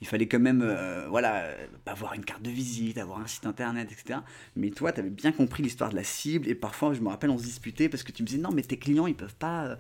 il 0.01 0.07
fallait 0.07 0.27
quand 0.27 0.39
même 0.39 0.62
euh, 0.65 1.07
voilà, 1.09 1.35
euh, 1.44 1.68
avoir 1.86 2.14
une 2.14 2.24
carte 2.26 2.42
de 2.42 2.50
visite, 2.50 2.98
avoir 2.98 3.20
un 3.20 3.28
site 3.28 3.46
internet, 3.46 3.90
etc. 3.92 4.20
Mais 4.56 4.70
toi, 4.72 4.92
tu 4.92 5.00
avais 5.00 5.10
bien 5.10 5.32
compris 5.32 5.64
l'histoire 5.64 5.90
de 5.90 5.96
la 5.96 6.04
cible. 6.04 6.48
Et 6.48 6.56
parfois, 6.56 6.94
je 6.94 7.02
me 7.02 7.08
rappelle, 7.10 7.30
on 7.30 7.38
se 7.38 7.44
disputait 7.44 7.90
parce 7.90 8.04
que 8.04 8.12
tu 8.12 8.24
me 8.24 8.28
disais, 8.28 8.40
non, 8.42 8.52
mais 8.52 8.62
tes 8.62 8.78
clients, 8.78 9.08
ils 9.08 9.16
peuvent 9.16 9.36
pas 9.36 9.66
euh, 9.66 9.76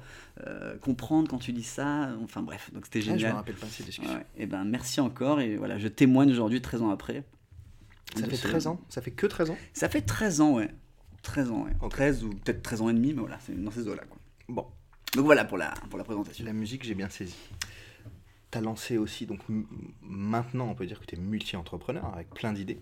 euh, 0.47 0.77
comprendre 0.77 1.29
quand 1.29 1.39
tu 1.39 1.51
dis 1.53 1.63
ça. 1.63 2.09
Enfin 2.23 2.41
bref, 2.41 2.71
donc 2.73 2.85
c'était 2.85 2.99
Ah, 2.99 3.01
je 3.05 3.11
me 3.11 3.17
génial. 3.17 3.35
rappelle 3.35 3.55
pas 3.55 3.67
ces 3.67 3.83
discussions. 3.83 4.13
Ouais, 4.15 4.25
et 4.37 4.45
ben 4.45 4.63
merci 4.65 4.99
encore. 5.01 5.41
Et 5.41 5.57
voilà, 5.57 5.77
je 5.77 5.87
témoigne 5.87 6.31
aujourd'hui, 6.31 6.61
13 6.61 6.81
ans 6.81 6.89
après. 6.91 7.23
Ça 8.15 8.27
fait 8.27 8.35
ce- 8.37 8.47
13 8.47 8.67
ans? 8.67 8.79
Ça 8.89 9.01
fait 9.01 9.11
que 9.11 9.27
13 9.27 9.49
ans? 9.49 9.57
Ça 9.73 9.89
fait 9.89 10.01
13 10.01 10.39
ans, 10.41 10.53
ouais. 10.53 10.69
13 11.21 11.49
ans, 11.51 11.63
ouais. 11.63 11.71
Ok. 11.81 11.89
13 11.91 12.23
ou 12.23 12.29
peut-être 12.29 12.61
13 12.61 12.81
ans 12.81 12.89
et 12.89 12.93
demi, 12.93 13.13
mais 13.13 13.19
voilà, 13.21 13.37
c'est 13.45 13.61
dans 13.61 13.71
ces 13.71 13.87
eaux-là, 13.87 14.03
quoi. 14.09 14.17
Bon, 14.47 14.65
Donc 15.15 15.25
voilà 15.25 15.43
pour 15.43 15.57
la, 15.57 15.71
pour 15.89 15.97
la 15.97 16.03
présentation. 16.05 16.45
la 16.45 16.53
musique, 16.53 16.83
j'ai 16.85 16.93
bien 16.93 17.09
saisi. 17.09 17.35
T'as 18.55 18.61
lancé 18.61 18.97
aussi, 18.97 19.25
donc 19.25 19.41
maintenant, 20.01 20.69
on 20.69 20.75
peut 20.75 20.85
dire 20.85 20.97
que 21.01 21.05
t'es 21.05 21.17
multi-entrepreneur 21.17 22.05
avec 22.13 22.29
plein 22.29 22.53
d'idées. 22.53 22.79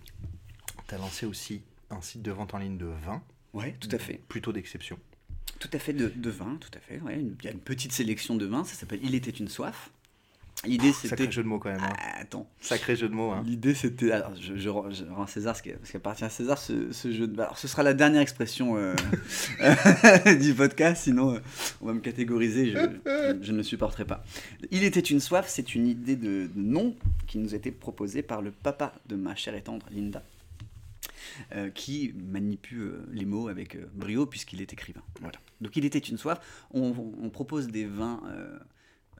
T'as 0.86 1.00
lancé 1.00 1.26
aussi 1.26 1.64
un 1.90 2.00
site 2.00 2.22
de 2.22 2.30
vente 2.30 2.54
en 2.54 2.60
ligne 2.60 2.78
de 2.78 2.86
vin, 2.86 3.24
Ouais, 3.54 3.76
tout 3.80 3.90
à 3.92 3.98
fait. 3.98 4.22
plutôt 4.28 4.54
d'exception. 4.54 5.00
Tout 5.60 5.72
à 5.74 5.80
fait 5.80 5.94
de, 5.94 6.10
de 6.10 6.30
vin, 6.30 6.58
tout 6.58 6.70
à 6.76 6.80
fait. 6.80 7.00
ouais. 7.02 7.20
Il 7.24 7.44
y 7.44 7.48
a 7.48 7.52
une 7.52 7.60
petite 7.60 7.92
sélection 7.92 8.36
de 8.36 8.46
vins, 8.46 8.64
ça 8.64 8.76
s'appelle 8.76 9.00
Il 9.02 9.16
était 9.16 9.32
une 9.32 9.48
soif. 9.48 9.90
L'idée 10.66 10.94
c'était. 10.94 11.10
Sacré 11.10 11.32
jeu 11.32 11.44
de 11.44 11.48
mots 11.48 11.60
quand 11.60 11.70
même. 11.72 11.82
hein. 11.82 11.94
Ah, 12.00 12.20
attends. 12.22 12.48
Sacré 12.62 12.96
jeu 12.96 13.10
de 13.10 13.14
mots. 13.14 13.32
Hein. 13.32 13.44
L'idée 13.46 13.74
c'était. 13.74 14.12
Alors, 14.12 14.34
je, 14.40 14.56
je 14.56 14.70
rends- 14.70 14.90
je 14.92 15.04
rends 15.06 15.28
César 15.28 15.56
ce 15.58 15.62
qui, 15.64 15.72
ce 15.84 15.92
qui 15.92 15.98
appartient 15.98 16.24
à 16.24 16.30
César, 16.30 16.58
ce, 16.58 16.92
ce 16.92 17.12
jeu 17.12 17.28
de. 17.28 17.40
Alors, 17.42 17.58
ce 17.58 17.68
sera 17.68 17.84
la 17.84 17.94
dernière 17.94 18.22
expression 18.22 18.78
euh, 18.78 18.94
du 20.42 20.54
podcast, 20.54 21.04
sinon 21.04 21.36
euh, 21.36 21.40
on 21.82 21.88
va 21.88 21.94
me 21.94 22.00
catégoriser, 22.00 22.72
je, 22.72 23.40
je- 23.42 23.52
ne 23.52 23.62
supporterai 23.64 24.06
pas. 24.06 24.24
Il 24.72 24.84
était 24.84 25.00
une 25.00 25.20
soif, 25.20 25.46
c'est 25.50 25.76
une 25.76 25.88
idée 25.88 26.16
de, 26.16 26.50
nom 26.56 26.96
qui 27.28 27.38
nous 27.40 27.54
a 27.54 27.58
été 27.58 27.72
proposée 27.72 28.22
par 28.24 28.42
le 28.42 28.52
papa 28.52 28.94
de 29.08 29.16
ma 29.16 29.36
chère 29.36 29.56
et 29.56 29.62
tendre, 29.62 29.86
Linda. 29.92 30.24
euh, 31.56 31.70
qui 31.72 32.14
manipule 32.32 33.00
les 33.12 33.26
mots 33.26 33.48
avec 33.48 33.78
brio 33.96 34.26
puisqu'il 34.26 34.62
est 34.62 34.72
écrivain. 34.72 35.02
Voilà. 35.22 35.38
Donc 35.62 35.76
il 35.76 35.84
était 35.86 36.00
une 36.00 36.18
soif. 36.18 36.40
On, 36.74 36.94
on 37.22 37.30
propose 37.30 37.68
des 37.68 37.86
vins 37.86 38.22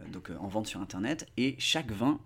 donc, 0.10 0.30
euh, 0.30 0.38
en 0.40 0.48
vente 0.48 0.68
sur 0.68 0.80
internet 0.82 1.28
et 1.38 1.56
chaque 1.60 1.92
vin, 1.92 2.20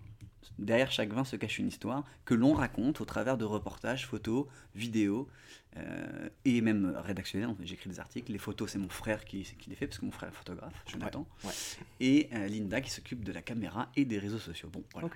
derrière 0.58 0.90
chaque 0.90 1.12
vin 1.12 1.24
se 1.24 1.36
cache 1.36 1.58
une 1.58 1.68
histoire 1.68 2.04
que 2.24 2.34
l'on 2.34 2.54
raconte 2.54 3.00
au 3.00 3.04
travers 3.04 3.36
de 3.36 3.44
reportages, 3.44 4.06
photos, 4.06 4.46
vidéos 4.74 5.28
euh, 5.76 6.28
et 6.44 6.60
même 6.60 6.94
rédactionnels. 6.96 7.54
J'écris 7.62 7.90
des 7.90 8.00
articles. 8.00 8.32
Les 8.32 8.38
photos, 8.38 8.70
c'est 8.72 8.78
mon 8.78 8.88
frère 8.88 9.24
qui, 9.24 9.42
qui 9.42 9.70
les 9.70 9.76
fait 9.76 9.86
parce 9.86 9.98
que 9.98 10.04
mon 10.04 10.10
frère 10.10 10.30
est 10.30 10.32
photographe, 10.32 10.82
Jonathan. 10.86 11.26
ouais. 11.44 11.52
Et 12.00 12.28
euh, 12.32 12.46
Linda 12.48 12.80
qui 12.80 12.90
s'occupe 12.90 13.22
de 13.24 13.32
la 13.32 13.42
caméra 13.42 13.90
et 13.94 14.04
des 14.04 14.18
réseaux 14.18 14.38
sociaux. 14.38 14.68
Bon, 14.72 14.82
voilà. 14.92 15.06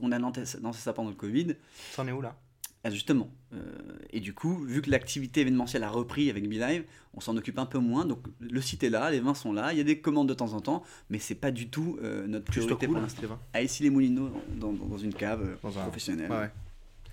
On 0.00 0.12
a 0.12 0.18
lancé 0.18 0.44
ça 0.46 0.92
pendant 0.92 1.10
le 1.10 1.16
Covid. 1.16 1.56
C'en 1.92 2.06
est 2.06 2.12
où 2.12 2.20
là? 2.20 2.36
Ah, 2.84 2.90
justement. 2.90 3.30
Euh, 3.52 3.58
et 4.10 4.20
du 4.20 4.32
coup, 4.34 4.64
vu 4.64 4.80
que 4.82 4.90
l'activité 4.90 5.40
événementielle 5.40 5.82
a 5.82 5.90
repris 5.90 6.30
avec 6.30 6.48
BeLive, 6.48 6.84
on 7.12 7.20
s'en 7.20 7.36
occupe 7.36 7.58
un 7.58 7.66
peu 7.66 7.78
moins. 7.78 8.04
Donc 8.04 8.24
le 8.40 8.60
site 8.60 8.84
est 8.84 8.90
là, 8.90 9.10
les 9.10 9.20
vins 9.20 9.34
sont 9.34 9.52
là, 9.52 9.72
il 9.72 9.78
y 9.78 9.80
a 9.80 9.84
des 9.84 10.00
commandes 10.00 10.28
de 10.28 10.34
temps 10.34 10.52
en 10.52 10.60
temps, 10.60 10.84
mais 11.10 11.18
c'est 11.18 11.34
pas 11.34 11.50
du 11.50 11.68
tout 11.68 11.98
euh, 12.02 12.26
notre 12.28 12.44
Tu 12.46 12.60
priorité 12.60 12.86
où 12.86 12.92
pour 12.92 13.00
l'instant. 13.00 13.38
À 13.52 13.62
Issy-les-Moulineaux, 13.62 14.30
dans, 14.56 14.72
dans- 14.72 14.86
dans 14.86 14.98
une 14.98 15.12
cave 15.12 15.42
euh, 15.42 15.56
Dans 15.62 15.76
un- 15.78 15.82
professionnelle. 15.82 16.30
Ouais. 16.30 16.50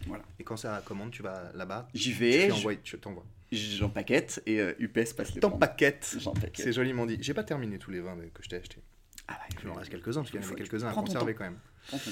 Voilà. 0.07 0.23
Et 0.39 0.43
quand 0.43 0.55
ça 0.57 0.81
commande, 0.85 1.09
tu 1.11 1.23
vas 1.23 1.51
là-bas 1.55 1.87
J'y 1.95 2.13
vais, 2.13 2.49
tu 2.83 2.97
t'envoies. 2.99 3.25
j'en 3.51 3.89
paquette 3.89 4.43
et 4.45 4.59
UPS 4.79 5.13
passe 5.13 5.33
les 5.33 5.41
T'en 5.41 5.49
paquette. 5.51 6.15
C'est 6.53 6.73
joliment 6.73 7.05
dit. 7.07 7.17
J'ai 7.21 7.33
pas 7.33 7.43
terminé 7.43 7.79
tous 7.79 7.89
les 7.91 8.01
vins 8.01 8.15
que 8.33 8.43
je 8.43 8.49
t'ai 8.49 8.57
achetés. 8.57 8.81
Ah 9.27 9.33
ouais, 9.33 9.57
Il 9.63 9.67
m'en 9.67 9.73
reste 9.73 9.89
quelques-uns, 9.89 10.21
parce 10.21 10.29
qu'il 10.29 10.39
y 10.39 10.43
en 10.43 10.45
avait 10.45 10.55
quelques-uns 10.55 10.89
à 10.89 10.93
conserver 10.93 11.33
quand 11.33 11.45
même. 11.45 11.57
prends 11.87 11.97
ton 11.97 12.03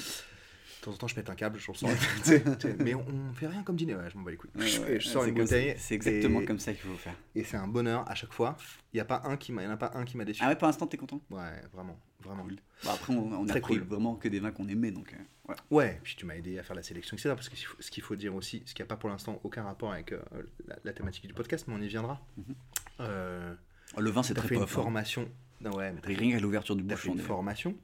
Temps 0.84 0.92
en 0.92 0.96
temps, 0.96 1.06
je 1.08 1.14
pète 1.14 1.30
un 1.30 1.34
câble, 1.34 1.58
je 1.58 1.70
ressens. 1.70 1.88
Mais 2.84 2.94
on, 2.94 3.04
on 3.08 3.32
fait 3.32 3.46
rien 3.46 3.62
comme 3.62 3.76
dîner, 3.76 3.94
ouais, 3.94 4.10
je 4.10 4.18
m'en 4.18 4.22
bats 4.22 4.30
les 4.30 4.36
couilles. 4.36 4.50
Ouais, 4.54 4.78
ouais, 4.80 5.00
je 5.00 5.08
sors 5.08 5.24
une 5.24 5.34
bouteille. 5.34 5.74
C'est 5.78 5.94
exactement 5.94 6.42
et, 6.42 6.44
comme 6.44 6.58
ça 6.58 6.72
qu'il 6.74 6.82
faut 6.82 6.96
faire. 6.96 7.14
Et 7.34 7.42
c'est 7.42 7.56
un 7.56 7.66
bonheur 7.68 8.04
à 8.10 8.14
chaque 8.14 8.32
fois. 8.34 8.56
Il 8.92 8.98
y 8.98 9.00
a 9.00 9.04
pas 9.06 9.22
un 9.24 9.36
qui 9.38 9.50
m'a, 9.52 9.62
il 9.62 9.64
y 9.64 9.68
en 9.68 9.72
a 9.72 9.76
pas 9.78 9.92
un 9.94 10.04
qui 10.04 10.16
m'a 10.18 10.24
déçu. 10.26 10.42
Ah 10.44 10.48
ouais, 10.48 10.56
pour 10.56 10.66
l'instant, 10.66 10.86
t'es 10.86 10.98
content? 10.98 11.20
Ouais, 11.30 11.62
vraiment, 11.72 11.98
vraiment. 12.20 12.44
Bon, 12.44 12.90
Après, 12.90 13.14
on, 13.14 13.32
on 13.32 13.48
a 13.48 13.52
pris 13.60 13.78
cool. 13.78 13.80
vraiment 13.88 14.14
que 14.16 14.28
des 14.28 14.40
vins 14.40 14.50
qu'on 14.50 14.68
aimait, 14.68 14.90
donc 14.90 15.12
euh, 15.14 15.16
voilà. 15.46 15.60
Ouais, 15.70 16.00
puis 16.02 16.16
tu 16.16 16.26
m'as 16.26 16.34
aidé 16.34 16.58
à 16.58 16.62
faire 16.62 16.76
la 16.76 16.82
sélection, 16.82 17.16
etc. 17.16 17.30
Parce 17.34 17.48
que 17.48 17.56
ce 17.56 17.90
qu'il 17.90 18.02
faut- 18.02 18.14
dire 18.16 18.34
aussi, 18.34 18.62
ce 18.66 18.74
qui 18.74 18.82
n'a 18.82 18.86
pas 18.86 18.96
pour 18.96 19.08
l'instant 19.08 19.40
aucun 19.42 19.62
rapport 19.62 19.90
avec 19.92 20.12
euh, 20.12 20.20
la, 20.68 20.76
la 20.84 20.92
thématique 20.92 21.26
du 21.26 21.32
podcast, 21.32 21.64
mais 21.66 21.74
on 21.74 21.80
y 21.80 21.88
viendra. 21.88 22.20
Mhm. 22.36 22.54
Euh, 23.00 23.54
Le 23.96 24.10
vin, 24.10 24.22
c'est 24.22 24.34
très 24.34 24.48
fait 24.48 24.54
une 24.56 24.60
pof. 24.60 24.70
hein. 24.70 24.82
formation. 24.82 25.28
Non, 25.62 25.74
ouais, 25.76 25.92
mais 25.92 26.00
Rien 26.14 26.32
qu'à 26.36 26.40
l'ouverture 26.40 26.76
du 26.76 26.82
bouchon. 26.82 26.96
fait 26.96 27.08
une 27.08 27.18
formation. 27.24 27.74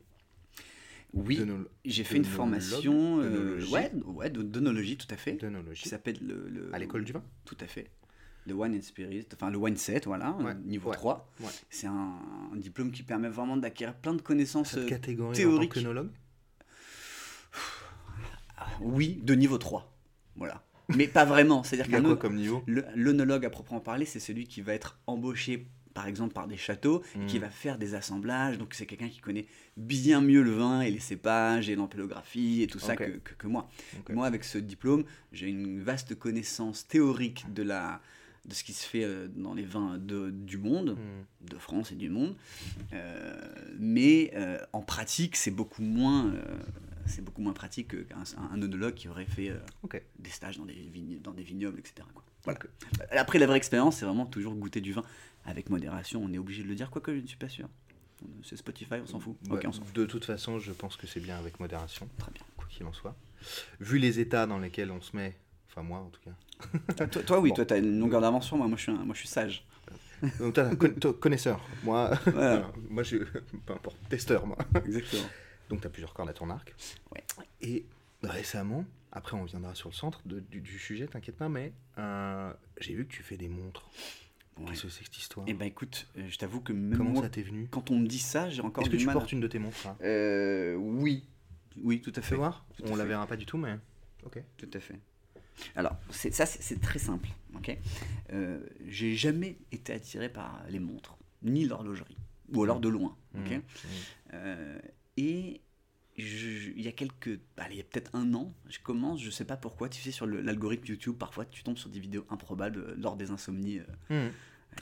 Oui, 1.13 1.41
j'ai 1.85 2.05
fait 2.05 2.17
une 2.17 2.25
formation, 2.25 3.21
euh, 3.21 3.61
ouais, 3.73 3.91
ouais, 4.07 4.31
de- 4.31 4.43
d'œnologie, 4.43 4.97
tout 4.97 5.09
à 5.11 5.17
fait, 5.17 5.39
qui 5.75 5.89
s'appelle 5.89 6.19
le, 6.23 6.49
le- 6.49 6.75
À 6.75 6.79
l'école 6.79 7.05
du 7.05 7.13
vin 7.13 7.23
Tout 7.45 7.57
à 7.61 7.67
fait. 7.67 7.91
le 8.47 8.55
Wine 8.55 8.77
and 8.77 8.83
Spirit, 8.83 9.27
enfin 9.35 9.51
le 9.51 9.59
Wine 9.59 9.77
Set, 9.77 10.07
voilà, 10.07 10.33
Ouais, 10.41 10.55
niveau 10.65 10.91
ouais, 10.91 10.97
3. 10.97 11.29
ouais. 11.41 11.47
C'est 11.69 11.87
un, 11.89 12.19
un 12.53 12.57
diplôme 12.57 12.91
qui 12.93 13.03
permet 13.03 13.29
vraiment 13.29 13.57
d'acquérir 13.57 13.95
plein 13.95 14.15
de 14.15 14.23
connaissances 14.23 14.71
Cette 14.71 14.79
euh, 14.85 14.89
catégorie 14.89 15.37
théoriques. 15.37 15.77
en 15.79 15.83
tant 15.95 16.07
Oui, 18.81 19.21
de 19.23 19.35
niveau 19.35 19.59
3. 19.59 19.93
Voilà. 20.37 20.63
Mais 20.97 21.07
pas 21.07 21.25
vraiment. 21.25 21.63
C'est-à-dire 21.63 21.91
qu'un 21.91 22.17
comme 22.17 22.37
niveau 22.37 22.65
l'œnologue 22.67 23.45
à 23.45 23.51
proprement 23.51 23.81
parler, 23.81 24.05
c'est 24.05 24.21
celui 24.21 24.47
qui 24.47 24.61
va 24.61 24.75
être 24.75 24.99
embauché 25.07 25.67
par 25.95 26.07
exemple 26.07 26.33
par 26.35 26.47
des 26.47 26.57
châteaux 26.57 27.03
et 27.21 27.27
qui 27.27 27.39
Mm. 27.39 27.43
va 27.43 27.51
faire 27.51 27.79
des 27.79 27.95
assemblages. 27.95 28.59
Donc 28.59 28.75
c'est 28.75 28.87
quelqu'un 28.87 29.09
qui 29.09 29.19
connaît 29.21 29.47
bien 29.77 30.21
mieux 30.21 30.43
le 30.43 30.53
vin 30.53 30.81
et 30.83 30.91
les 30.91 31.01
cépages 31.01 31.69
et 31.69 31.75
l'ampélographie 31.77 32.63
et 32.63 32.67
tout 32.67 32.79
ça 32.79 32.97
que, 32.97 33.05
que- 33.19 33.35
que 33.35 33.47
moi. 33.47 33.69
Moi, 34.11 34.27
avec 34.27 34.45
ce 34.45 34.59
diplôme, 34.59 35.05
j'ai 35.33 35.49
une 35.49 35.83
vaste 35.83 36.15
connaissance 36.15 36.87
théorique 36.87 37.45
de, 37.53 37.63
la, 37.63 38.01
de 38.45 38.55
ce 38.55 38.63
qui 38.65 38.73
se 38.73 38.87
fait 38.87 39.05
euh, 39.05 39.29
dans 39.35 39.55
les 39.55 39.65
vins 39.65 39.99
de- 39.99 40.31
du 40.31 40.59
monde, 40.59 40.97
Hmm. 40.97 41.47
de 41.53 41.59
France 41.59 41.93
et 41.93 41.97
du 41.97 42.09
monde. 42.11 42.35
Euh, 42.93 43.35
mais 43.79 44.31
euh, 44.35 44.59
en 44.73 44.81
pratique, 44.83 45.37
c'est 45.37 45.51
beaucoup 45.51 45.83
moins. 45.83 46.33
euh, 46.33 46.43
c'est 47.07 47.25
beaucoup 47.25 47.43
moins 47.43 47.55
pratique 47.55 47.89
qu'un 48.09 48.23
un 48.53 48.63
œnologue 48.63 48.95
qui 48.95 49.09
aurait 49.09 49.25
fait 49.25 49.51
euh, 49.51 49.57
Ok. 49.83 50.01
des 50.21 50.31
stages 50.31 50.59
dans 50.59 50.65
des, 50.67 50.77
dans 51.25 51.33
des 51.33 51.43
vignobles, 51.43 51.81
etc. 51.81 52.07
quoi. 52.15 52.23
Voilà. 52.45 52.61
Après, 53.11 53.39
la 53.41 53.47
vraie 53.47 53.57
expérience, 53.57 53.97
c'est 53.97 54.05
vraiment 54.07 54.27
toujours 54.27 54.55
goûter 54.55 54.81
du 54.81 54.93
vin 54.93 55.03
avec 55.45 55.71
modération. 55.71 56.23
On 56.25 56.33
est 56.33 56.39
obligé 56.39 56.63
de 56.63 56.69
le 56.69 56.75
dire, 56.75 56.91
quoique 56.91 57.15
je 57.15 57.21
ne 57.21 57.27
suis 57.27 57.37
pas 57.37 57.49
sûr. 57.49 57.69
C'est 58.45 58.57
Spotify, 58.57 58.95
on 59.03 59.07
s'en 59.07 59.19
fout. 59.21 59.37
Ouais, 59.49 59.57
Ok, 59.59 59.65
on 59.67 59.73
s'en 59.73 59.83
fout. 59.85 59.95
de 59.97 60.05
toute 60.05 60.25
façon, 60.27 60.59
je 60.59 60.73
pense 60.73 60.97
que 60.97 61.07
c'est 61.07 61.21
bien 61.21 61.39
avec 61.39 61.59
modération, 61.59 62.07
Très 62.19 62.31
bien. 62.33 62.43
quoi 62.57 62.67
qu'il 62.69 62.85
en 62.87 62.93
soit. 62.93 63.17
Vu 63.81 63.99
les 63.99 64.21
états 64.21 64.47
dans 64.47 64.59
lesquels 64.59 64.91
on 64.91 65.01
se 65.01 65.17
met, 65.17 65.35
enfin 65.71 65.83
moi 65.83 65.99
en 66.01 66.11
tout 66.11 66.21
cas. 66.21 67.07
Toi, 67.07 67.23
toi, 67.23 67.41
oui, 67.41 67.49
Bon. 67.49 67.55
toi, 67.57 67.65
tu 67.65 67.73
as 67.75 67.79
une 67.79 67.99
longueur 67.99 68.21
d'avance 68.21 68.47
sur 68.47 68.59
moi. 68.59 68.69
Moi, 68.69 68.77
je 68.77 68.83
suis, 68.83 68.93
un- 68.93 68.97
moi, 69.05 69.15
je 69.15 69.21
suis 69.21 69.29
sage. 69.29 69.65
Donc, 70.39 70.53
toi, 70.53 70.77
con- 70.77 71.13
connaisseur, 71.15 71.67
moi, 71.83 72.11
Voilà. 72.27 72.71
moi 72.91 73.03
je, 73.03 73.17
peu 73.67 73.73
importe, 73.73 73.97
testeur 74.11 74.47
moi. 74.47 74.59
Exactement. 74.85 75.23
Donc 75.71 75.81
tu 75.81 75.87
as 75.87 75.91
plusieurs 75.91 76.13
cordes 76.13 76.29
à 76.29 76.35
ton 76.35 76.51
arc. 76.51 76.75
Ouais. 77.15 77.25
Et 77.63 77.87
récemment, 78.23 78.85
après 79.13 79.35
on 79.39 79.45
viendra 79.45 79.75
sur 79.75 79.89
le 79.89 79.95
centre 79.95 80.21
de- 80.27 80.41
du, 80.41 80.61
du 80.61 80.79
sujet, 80.79 81.07
t'inquiète 81.07 81.37
pas, 81.37 81.49
mais 81.49 81.73
euh, 81.97 82.53
j'ai 82.79 82.93
vu 82.95 83.07
que 83.07 83.13
tu 83.13 83.23
fais 83.23 83.39
des 83.39 83.49
montres. 83.49 83.89
Qu'est-ce 84.67 84.83
que 84.85 84.89
c'est 84.89 85.05
cette 85.05 85.17
histoire 85.19 85.49
Et 85.49 85.55
ben 85.55 85.67
écoute, 85.67 86.07
euh, 86.19 86.27
je 86.29 86.37
t'avoue 86.39 86.61
que 86.61 86.73
même 86.73 86.97
Comment 86.97 87.11
moi, 87.11 87.23
ça 87.23 87.29
t'est 87.31 87.43
venu 87.43 87.69
quand 87.71 87.91
on 87.91 87.99
me 87.99 88.07
dit 88.07 88.19
ça, 88.19 88.49
j'ai 88.51 88.63
encore 88.63 88.83
Est-ce 88.85 88.91
que 88.91 88.97
tu 88.97 89.07
mal. 89.07 89.15
portes 89.15 89.33
une 89.33 89.41
de 89.41 89.47
tes 89.49 89.59
montres 89.59 89.85
là 89.87 89.97
Euh, 90.03 90.75
oui. 90.75 91.25
Oui, 91.83 92.01
tout 92.01 92.11
à 92.17 92.21
fait. 92.21 92.31
Fais 92.31 92.35
voir 92.37 92.67
Tout 92.77 92.85
à 92.85 92.91
On 92.91 92.97
la 92.97 93.05
fait. 93.05 93.09
verra 93.09 93.27
pas 93.27 93.37
du 93.37 93.47
tout, 93.47 93.57
mais. 93.59 93.77
Ok. 94.25 94.43
Tout 94.57 94.69
à 94.75 94.81
fait. 94.81 94.99
Alors, 95.77 95.97
c'est- 96.11 96.31
ça, 96.33 96.47
c'est 96.47 96.63
c'est 96.63 96.81
très 96.81 96.99
simple. 96.99 97.29
ok? 97.55 97.77
Euh, 98.33 98.61
J'ai 98.89 99.15
jamais 99.15 99.57
été 99.73 99.93
attiré 99.93 100.29
par 100.29 100.63
les 100.69 100.79
montres, 100.81 101.17
ni 101.43 101.65
l'horlogerie, 101.67 102.17
ou 102.55 102.63
alors 102.63 102.81
de 102.81 102.89
loin. 102.89 103.17
ok? 103.37 103.51
Mhm. 103.51 103.63
Euh, 104.35 104.79
et 105.17 105.61
je- 106.21 106.71
il 106.77 106.83
y 106.83 106.89
a 106.89 106.93
quelques. 106.93 107.39
allez, 107.57 107.75
il 107.75 107.79
y 107.79 107.81
a 107.81 107.85
peut-être 107.85 108.15
un 108.15 108.33
an, 108.35 108.53
je 108.69 108.79
commence, 108.79 109.23
je 109.23 109.31
sais 109.31 109.45
pas 109.45 109.57
pourquoi, 109.57 109.89
tu 109.89 110.01
sais, 110.01 110.11
sur 110.11 110.27
l'algorithme 110.27 110.87
YouTube, 110.87 111.17
parfois 111.19 111.45
tu 111.45 111.63
tombes 111.63 111.79
sur 111.79 111.91
des 111.91 112.01
vidéos 112.01 112.25
improbables 112.31 112.79
euh, 112.79 112.95
lors 112.99 113.17
des 113.17 113.31
insomnies. 113.31 113.79
euh, 114.11 114.27
Mhm. 114.27 114.33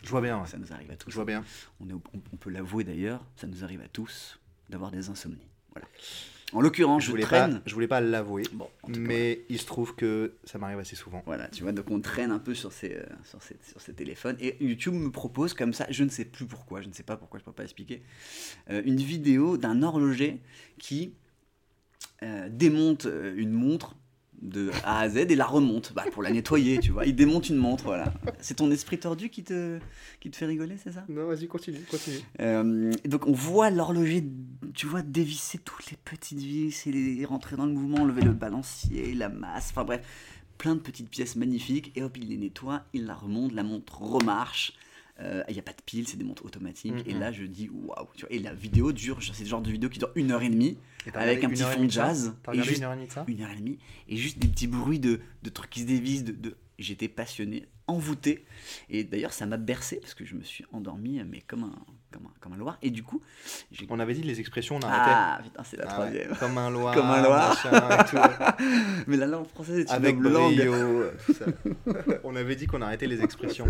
Je 0.04 0.08
vois 0.10 0.20
bien, 0.20 0.38
ouais. 0.40 0.46
Ça 0.46 0.58
nous 0.58 0.70
arrive 0.72 0.90
à 0.90 0.96
tous. 0.96 1.10
Je 1.10 1.14
vois 1.14 1.24
bien. 1.24 1.42
On, 1.80 1.88
est- 1.88 1.92
on- 1.94 2.02
on 2.32 2.36
peut 2.36 2.50
l'avouer 2.50 2.84
d'ailleurs, 2.84 3.24
ça 3.36 3.46
nous 3.46 3.64
arrive 3.64 3.80
à 3.80 3.88
tous 3.88 4.38
d'avoir 4.68 4.90
des 4.90 5.08
insomnies. 5.08 5.46
Voilà. 5.72 5.86
En 6.54 6.62
l'occurrence, 6.62 7.02
Je 7.02 7.06
je, 7.06 7.10
voulais 7.10 7.22
traîne. 7.24 7.56
pas, 7.56 7.62
je 7.66 7.74
voulais 7.74 7.88
pas 7.88 8.00
l'avouer, 8.00 8.42
Bon, 8.52 8.70
cas, 8.86 8.98
mais 8.98 9.44
il 9.50 9.58
se 9.60 9.66
trouve 9.66 9.94
que 9.94 10.34
ça 10.44 10.58
m'arrive 10.58 10.78
assez 10.78 10.96
souvent. 10.96 11.22
Voilà, 11.26 11.46
tu 11.48 11.62
vois, 11.62 11.72
donc 11.72 11.90
on 11.90 12.00
traîne 12.00 12.30
un 12.30 12.38
peu 12.38 12.54
sur 12.54 12.72
ces, 12.72 12.94
euh, 12.94 13.02
sur 13.24 13.42
ces, 13.42 13.56
sur 13.68 13.80
ces 13.82 13.92
téléphones. 13.92 14.36
Et 14.40 14.56
YouTube 14.64 14.94
me 14.94 15.10
propose 15.10 15.52
comme 15.52 15.74
ça, 15.74 15.86
je 15.90 16.04
ne 16.04 16.08
sais 16.08 16.24
plus 16.24 16.46
pourquoi, 16.46 16.80
je 16.80 16.88
ne 16.88 16.94
sais 16.94 17.02
pas 17.02 17.18
pourquoi, 17.18 17.38
je 17.38 17.42
ne 17.42 17.46
peux 17.46 17.52
pas 17.52 17.64
expliquer, 17.64 18.02
euh, 18.70 18.80
une 18.86 18.96
vidéo 18.96 19.58
d'un 19.58 19.82
horloger 19.82 20.40
qui 20.78 21.12
euh, 22.22 22.48
démonte 22.50 23.06
euh, 23.06 23.34
une 23.36 23.52
montre 23.52 23.96
de 24.40 24.70
A 24.84 25.00
à 25.00 25.08
Z 25.08 25.16
et 25.16 25.34
la 25.34 25.46
remonte 25.46 25.92
bah, 25.94 26.04
pour 26.12 26.22
la 26.22 26.30
nettoyer, 26.30 26.78
tu 26.78 26.92
vois. 26.92 27.06
Il 27.06 27.16
démonte 27.16 27.48
une 27.48 27.56
montre, 27.56 27.84
voilà. 27.86 28.14
C'est 28.40 28.54
ton 28.54 28.70
esprit 28.70 28.98
tordu 28.98 29.30
qui 29.30 29.42
te, 29.42 29.80
qui 30.20 30.30
te 30.30 30.36
fait 30.36 30.46
rigoler, 30.46 30.76
c'est 30.76 30.92
ça? 30.92 31.04
Non, 31.08 31.26
vas-y, 31.26 31.48
continue, 31.48 31.80
continue. 31.90 32.18
euh, 32.40 32.92
donc 33.04 33.26
on 33.26 33.32
voit 33.32 33.70
l'horloger, 33.70 34.24
tu 34.74 34.86
vois, 34.86 35.02
dévisser 35.02 35.58
toutes 35.58 35.90
les 35.90 35.96
petites 35.96 36.38
vis 36.38 36.86
et 36.86 36.92
les 36.92 37.24
rentrer 37.24 37.56
dans 37.56 37.66
le 37.66 37.72
mouvement, 37.72 38.02
enlever 38.02 38.22
le 38.22 38.32
balancier, 38.32 39.12
la 39.14 39.28
masse, 39.28 39.70
enfin 39.70 39.84
bref, 39.84 40.06
plein 40.56 40.76
de 40.76 40.80
petites 40.80 41.10
pièces 41.10 41.34
magnifiques. 41.34 41.90
Et 41.96 42.02
hop, 42.04 42.16
il 42.16 42.28
les 42.28 42.36
nettoie, 42.36 42.84
il 42.92 43.06
la 43.06 43.14
remonte, 43.14 43.52
la 43.52 43.64
montre 43.64 44.00
remarche. 44.02 44.74
Euh, 45.20 45.42
Il 45.48 45.54
n'y 45.54 45.58
a 45.58 45.62
pas 45.62 45.72
de 45.72 45.82
pile, 45.84 46.06
c'est 46.06 46.16
des 46.16 46.24
montres 46.24 46.44
automatiques. 46.44 46.94
Et 47.06 47.12
là, 47.12 47.32
je 47.32 47.44
dis 47.44 47.68
waouh. 47.72 48.06
Et 48.30 48.38
la 48.38 48.52
vidéo 48.54 48.92
dure, 48.92 49.18
c'est 49.22 49.42
le 49.44 49.48
genre 49.48 49.62
de 49.62 49.70
vidéo 49.70 49.88
qui 49.88 49.98
dure 49.98 50.12
une 50.14 50.30
heure 50.30 50.42
et 50.42 50.48
demie, 50.48 50.78
Et 51.06 51.16
avec 51.16 51.42
un 51.44 51.48
petit 51.48 51.62
fond 51.62 51.84
de 51.84 51.90
jazz. 51.90 52.34
Et 52.52 52.62
juste 52.62 52.78
une 52.78 52.84
heure 52.84 52.92
et 52.92 52.96
demie 52.96 53.08
de 53.08 53.12
ça 53.12 53.24
une 53.26 53.42
heure 53.42 53.50
et 53.50 53.56
demie, 53.56 53.78
et 54.08 54.16
juste 54.16 54.38
des 54.38 54.48
petits 54.48 54.66
bruits 54.68 55.00
de, 55.00 55.20
de 55.42 55.48
trucs 55.50 55.70
qui 55.70 55.80
se 55.80 55.86
dévisent. 55.86 56.24
De, 56.24 56.32
de... 56.32 56.56
J'étais 56.78 57.08
passionné, 57.08 57.66
envoûté. 57.88 58.44
Et 58.88 59.02
d'ailleurs, 59.02 59.32
ça 59.32 59.46
m'a 59.46 59.56
bercé 59.56 59.96
parce 59.96 60.14
que 60.14 60.24
je 60.24 60.36
me 60.36 60.44
suis 60.44 60.64
endormi, 60.70 61.20
mais 61.28 61.40
comme 61.40 61.64
un, 61.64 61.74
comme 62.12 62.26
un, 62.26 62.32
comme 62.38 62.52
un 62.52 62.56
loir. 62.56 62.78
Et 62.82 62.90
du 62.90 63.02
coup, 63.02 63.20
j'ai 63.72 63.84
On 63.90 63.98
avait 63.98 64.14
dit 64.14 64.22
les 64.22 64.38
expressions, 64.38 64.76
on 64.76 64.80
arrêtait. 64.82 65.10
ah, 65.12 65.40
putain, 65.42 65.64
c'est 65.64 65.76
la 65.76 65.86
Ah 65.88 66.00
ouais, 66.02 66.06
troisième. 66.26 66.36
Comme 66.38 66.56
un 66.56 66.70
loir. 66.70 66.94
Comme 66.94 67.06
un 67.06 67.20
loir. 67.24 67.48
machin 67.48 67.98
et 68.00 68.04
tout. 68.08 68.64
Mais 69.08 69.16
la 69.16 69.26
langue 69.26 69.48
française 69.48 69.78
est 69.80 69.82
une 69.88 69.90
Avec 69.90 70.20
langue. 70.20 70.54
brio, 70.54 71.04
tout 71.26 71.32
ça. 71.34 71.46
on 72.22 72.36
avait 72.36 72.54
dit 72.54 72.68
qu'on 72.68 72.80
arrêtait 72.80 73.08
les 73.08 73.22
expressions. 73.24 73.66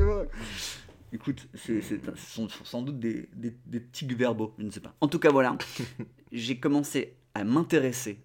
Écoute, 1.13 1.49
c'est, 1.55 1.81
c'est- 1.81 2.01
ce 2.05 2.31
sont 2.35 2.49
sans 2.65 2.83
doute 2.83 2.99
des, 2.99 3.29
des, 3.35 3.55
des 3.67 3.81
petits 3.81 4.07
verbaux, 4.07 4.55
je 4.59 4.65
ne 4.65 4.71
sais 4.71 4.81
pas. 4.81 4.95
En 5.01 5.09
tout 5.09 5.19
cas, 5.19 5.31
voilà. 5.31 5.57
J'ai 6.33 6.59
commencé 6.59 7.15
à 7.35 7.45
m'intéresser 7.45 8.19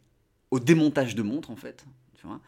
au 0.51 0.59
démontage 0.59 1.15
de 1.15 1.21
montres, 1.23 1.49
en 1.51 1.55
fait. 1.55 1.85
Tu 2.15 2.27
vois 2.27 2.41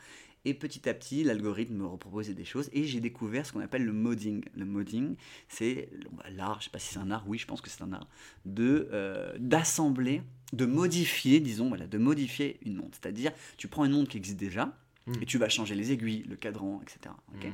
et 0.47 0.53
petit 0.53 0.87
à 0.87 0.93
petit, 0.93 1.23
l'algorithme 1.23 1.73
me 1.73 1.87
reproposait 1.87 2.35
des 2.35 2.45
choses 2.45 2.69
et 2.71 2.83
j'ai 2.83 2.99
découvert 2.99 3.47
ce 3.47 3.51
qu'on 3.51 3.61
appelle 3.61 3.83
le 3.83 3.91
modding. 3.93 4.43
Le 4.55 4.63
modding, 4.65 5.15
c'est 5.49 5.89
l'art, 6.35 6.59
je 6.59 6.65
sais 6.65 6.69
pas 6.69 6.77
si 6.77 6.93
c'est 6.93 6.99
un 6.99 7.09
art, 7.09 7.23
oui, 7.27 7.39
je 7.39 7.47
pense 7.47 7.61
que 7.61 7.69
c'est 7.71 7.81
un 7.81 7.91
art, 7.93 8.07
de 8.45 8.87
euh, 8.93 9.33
d'assembler, 9.39 10.21
de 10.53 10.67
modifier, 10.67 11.39
disons, 11.39 11.69
voilà, 11.69 11.87
de 11.87 11.97
modifier 11.97 12.59
une 12.63 12.75
montre. 12.75 12.95
C'est-à-dire, 13.01 13.31
tu 13.57 13.67
prends 13.67 13.85
une 13.85 13.93
montre 13.93 14.09
qui 14.11 14.17
existe 14.17 14.37
déjà 14.37 14.77
Mm. 15.07 15.13
et 15.21 15.25
tu 15.27 15.37
vas 15.37 15.49
changer 15.49 15.75
les 15.75 15.91
aiguilles, 15.91 16.23
le 16.27 16.35
cadran, 16.35 16.81
etc. 16.81 17.13
ok? 17.35 17.45
Mmh. 17.45 17.49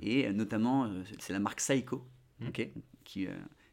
et 0.00 0.26
euh, 0.26 0.32
notamment 0.32 0.86
euh, 0.86 1.02
c'est- 1.08 1.14
c'est 1.22 1.32
la 1.32 1.38
marque 1.38 1.60
Seiko 1.60 2.04
Mm. 2.40 2.48
ok, 2.48 2.68
qui, 3.04 3.26
euh, 3.26 3.30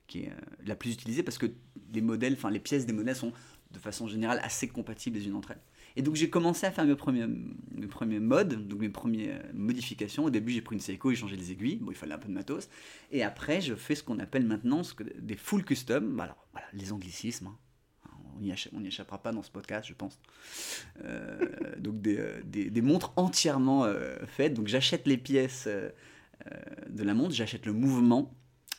qui 0.08 0.24
est 0.24 0.30
euh, 0.30 0.36
la 0.66 0.76
plus 0.76 0.94
utilisée 0.94 1.24
parce 1.24 1.38
que 1.38 1.48
les 1.94 2.02
modèles, 2.02 2.34
enfin 2.34 2.50
les 2.50 2.60
pièces 2.60 2.86
des 2.86 2.94
modèles 2.94 3.16
sont 3.16 3.34
de 3.72 3.80
façon 3.80 4.08
générale 4.08 4.40
assez 4.44 4.68
compatibles 4.68 5.18
les 5.18 5.28
unes 5.28 5.36
entre 5.36 5.52
elles. 5.52 5.62
Et 5.96 6.02
donc 6.02 6.16
j'ai 6.16 6.30
commencé 6.30 6.66
à 6.66 6.72
faire 6.72 6.86
mes 6.86 6.96
premiers, 6.96 7.28
mes 7.72 7.88
premiers 7.88 8.20
modes, 8.20 8.68
donc 8.68 8.80
mes 8.80 8.90
premières 8.90 9.44
modifications. 9.54 10.26
Au 10.26 10.30
début 10.30 10.52
j'ai 10.52 10.62
pris 10.62 10.76
une 10.76 10.82
Seiko 10.82 11.12
et 11.12 11.16
changé 11.16 11.36
les 11.36 11.52
aiguilles, 11.52 11.78
bon 11.78 11.92
il 11.92 11.98
fallait 11.98 12.14
un 12.14 12.18
peu 12.20 12.28
de 12.30 12.34
matos. 12.34 12.70
Et 13.12 13.24
après 13.24 13.62
je 13.62 13.76
fais 13.76 13.96
ce 13.96 14.04
qu'on 14.04 14.20
appelle 14.20 14.46
maintenant 14.46 14.82
des 15.20 15.36
full 15.36 15.64
custom. 15.66 16.16
Bah, 16.16 16.24
Alors 16.26 16.48
voilà, 16.52 16.68
les 16.74 16.92
anglicismes. 16.94 17.48
hein. 17.48 17.58
On 18.36 18.80
n'y 18.80 18.88
échappera 18.88 19.22
pas 19.22 19.32
dans 19.32 19.44
ce 19.44 19.52
podcast, 19.52 19.88
je 19.88 19.94
pense. 19.94 20.20
Euh, 21.04 21.38
donc 21.78 22.02
des, 22.02 22.18
euh, 22.18 22.42
des- 22.44 22.82
montres 22.82 23.14
entièrement 23.16 23.86
euh, 23.86 24.16
faites. 24.26 24.54
Donc 24.56 24.68
j'achète 24.68 25.06
les 25.08 25.18
pièces 25.18 25.66
euh, 25.68 25.90
euh, 26.52 26.60
de 26.90 27.04
la 27.04 27.14
montre, 27.14 27.34
j'achète 27.34 27.66
le 27.68 27.74
mouvement, 27.74 28.34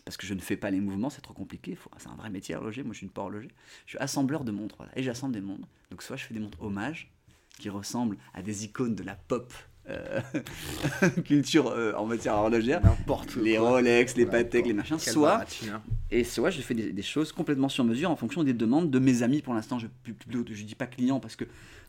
parce 0.05 0.17
que 0.17 0.27
je 0.27 0.35
ne 0.35 0.41
fais 0.41 0.57
pas 0.57 0.71
les 0.71 0.81
mouvements, 0.81 1.11
c'est 1.11 1.23
trop 1.23 1.35
compliqué. 1.35 1.79
C'est 1.99 2.09
un 2.09 2.17
vrai 2.17 2.31
métier 2.31 2.55
horloger, 2.55 2.83
moi 2.83 2.93
je 2.93 2.99
suis 2.99 3.07
une 3.07 3.13
pas 3.13 3.23
horloger. 3.23 3.49
Je 3.87 3.91
suis 3.91 3.99
assembleur 3.99 4.45
de 4.45 4.53
montres, 4.53 4.77
voilà, 4.77 4.93
et 4.97 5.03
j'assemble 5.03 5.35
des 5.35 5.41
montres. 5.41 5.69
Donc 5.91 6.03
soit 6.03 6.17
je 6.17 6.25
fais 6.25 6.35
des 6.35 6.41
montres 6.41 6.61
hommage, 6.63 7.11
qui 7.59 7.71
ressemblent 7.71 8.17
à 8.35 8.43
des 8.43 8.65
icônes 8.65 8.95
de 8.95 9.03
la 9.03 9.15
pop 9.15 9.53
euh, 9.89 10.21
culture 11.25 11.69
euh, 11.69 11.93
en 11.95 12.07
matière 12.07 12.35
horlogère. 12.35 12.83
N'importe 12.83 13.37
Les 13.37 13.57
quoi. 13.57 13.71
Rolex, 13.71 14.17
les. 14.17 14.27
Patek, 14.27 14.67
les 14.67 14.73
machins, 14.73 14.99
soit 14.99 15.33
baratineur. 15.35 15.83
et 16.11 16.25
soit 16.25 16.51
je 16.51 16.61
fais 16.63 16.75
des, 16.75 16.93
des 16.93 17.03
choses 17.03 17.33
complètement 17.33 17.69
sur 17.69 17.85
mesure 17.85 18.11
en 18.11 18.17
fonction 18.17 18.43
des 18.45 18.55
demandes 18.55 18.91
de 18.91 18.99
mes 18.99 19.23
amis. 19.23 19.43
Pour 19.43 19.55
l'instant, 19.55 19.79
je 19.79 19.87
ne 19.87 20.43
dis 20.43 20.75
pas 20.75 20.87
client 20.87 21.21
parce 21.21 21.37
que 21.37 21.45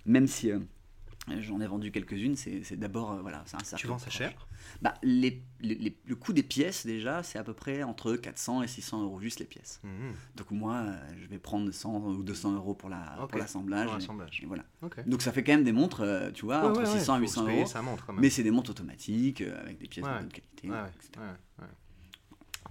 même 0.06 0.28
si 0.28 0.52
euh, 0.52 0.60
j'en 1.42 1.60
ai 1.62 1.68
vendu 1.68 1.92
quelques-unes, 1.92 2.36
c'est 2.36 2.76
d'abord 2.78 3.12
euh, 3.14 3.22
voilà, 3.22 3.44
c'est 3.46 3.56
un 3.56 3.64
cercle 3.64 3.82
Tu 3.82 3.88
vends 3.88 3.98
ça 3.98 4.06
proche. 4.06 4.18
cher 4.18 4.48
bah, 4.82 4.94
les, 5.04 5.42
les- 5.60 5.76
les- 5.76 5.98
Le 6.06 6.16
coût 6.16 6.34
des 6.34 6.44
pièces 6.44 6.86
déjà, 6.86 7.24
c'est 7.24 7.38
à 7.40 7.44
peu 7.44 7.54
près 7.54 7.84
entre 7.84 8.16
400 8.16 8.62
et 8.64 8.68
600 8.68 9.04
euros 9.04 9.20
juste 9.20 9.40
les 9.40 9.46
pièces. 9.46 9.80
Mmh. 9.84 9.90
Donc 10.36 10.52
moi, 10.52 10.76
euh, 10.76 11.14
je 11.22 11.28
vais 11.28 11.38
prendre 11.40 11.70
100 11.72 11.96
ou 12.08 12.24
200 12.24 12.54
euros 12.56 12.74
pour 12.74 12.90
la 12.90 13.16
l'assemblage. 13.42 13.88
et- 13.88 14.44
et 14.44 14.46
voilà. 14.46 14.64
Donc 15.08 15.22
ça 15.22 15.32
fait 15.32 15.44
quand 15.44 15.54
même 15.54 15.64
des 15.64 15.72
montres, 15.72 16.02
euh, 16.02 16.32
tu 16.32 16.46
vois, 16.46 16.62
Ouais, 16.62 16.68
entre 16.70 16.82
ouais, 16.84 16.88
ouais, 16.88 17.00
600 17.00 17.16
et 17.16 17.18
faut 17.18 17.22
800 17.24 17.42
se 17.42 17.46
payer 17.48 17.60
euros. 17.62 17.70
sa 17.70 17.82
montre 17.82 18.06
quand 18.06 18.14
même. 18.14 18.22
Mais 18.22 18.30
c'est 18.30 18.44
des 18.44 18.52
montres 18.52 18.72
automatiques 18.72 19.42
avec 19.42 19.78
des 19.78 19.88
pièces 19.88 20.06
de 20.06 20.10
bonne 20.20 20.30
qualité. 20.30 20.68
Etc. 20.88 21.20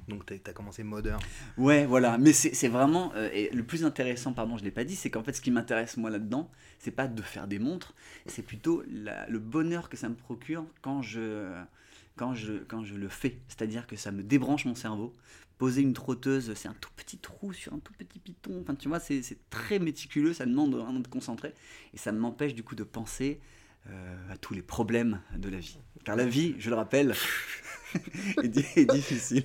Donc 0.08 0.26
t'as 0.26 0.36
as 0.50 0.52
commencé 0.52 0.82
modeur. 0.82 1.18
Ouais, 1.56 1.86
voilà. 1.86 2.18
Mais 2.18 2.32
c'est 2.32 2.68
vraiment. 2.68 3.12
euh, 3.14 3.30
et 3.32 3.50
le 3.50 3.64
plus 3.64 3.84
intéressant, 3.84 4.32
pardon, 4.32 4.56
je 4.56 4.64
l'ai 4.64 4.70
pas 4.70 4.84
dit, 4.84 4.96
c'est 4.96 5.10
qu'en 5.10 5.22
fait, 5.22 5.32
ce 5.32 5.40
qui 5.40 5.50
m'intéresse 5.50 5.96
moi 5.96 6.10
là-dedans, 6.10 6.50
c'est 6.78 6.90
pas 6.90 7.08
de 7.08 7.22
faire 7.22 7.46
des 7.46 7.58
montres, 7.58 7.94
c'est 8.26 8.42
plutôt 8.42 8.82
le 8.86 9.38
bonheur 9.38 9.88
que 9.88 9.96
ça 9.96 10.08
me 10.08 10.14
procure 10.14 10.66
quand 10.82 11.02
je 11.02 11.52
quand 12.16 12.34
je, 12.34 12.52
quand 12.68 12.84
je 12.84 12.94
le 12.94 13.08
fais. 13.08 13.38
C'est-à-dire 13.48 13.86
que 13.86 13.96
ça 13.96 14.12
me 14.12 14.22
débranche 14.22 14.64
mon 14.64 14.74
cerveau. 14.74 15.12
Poser 15.58 15.82
une 15.82 15.92
trotteuse, 15.92 16.52
c'est 16.54 16.68
un 16.68 16.74
tout 16.80 16.90
petit 16.96 17.18
trou 17.18 17.52
sur 17.52 17.72
un 17.72 17.78
tout 17.78 17.92
petit 17.92 18.18
piton. 18.18 18.60
Enfin, 18.60 18.74
tu 18.74 18.88
vois, 18.88 18.98
c'est 18.98 19.22
très 19.50 19.78
méticuleux, 19.78 20.32
ça 20.32 20.46
demande 20.46 20.74
vraiment 20.74 21.00
de 21.00 21.06
concentrer. 21.06 21.54
Et 21.92 21.96
ça 21.96 22.10
m'empêche 22.12 22.54
du 22.54 22.64
coup 22.64 22.74
de 22.74 22.82
penser 22.82 23.40
euh, 23.88 24.32
à 24.32 24.36
tous 24.36 24.52
les 24.52 24.62
problèmes 24.62 25.20
de 25.36 25.48
la 25.48 25.58
vie. 25.58 25.78
Car 26.04 26.16
la 26.16 26.26
vie, 26.26 26.56
je 26.58 26.70
le 26.70 26.76
rappelle, 26.76 27.14
est, 28.42 28.48
di- 28.48 28.64
est 28.76 28.90
difficile. 28.90 29.44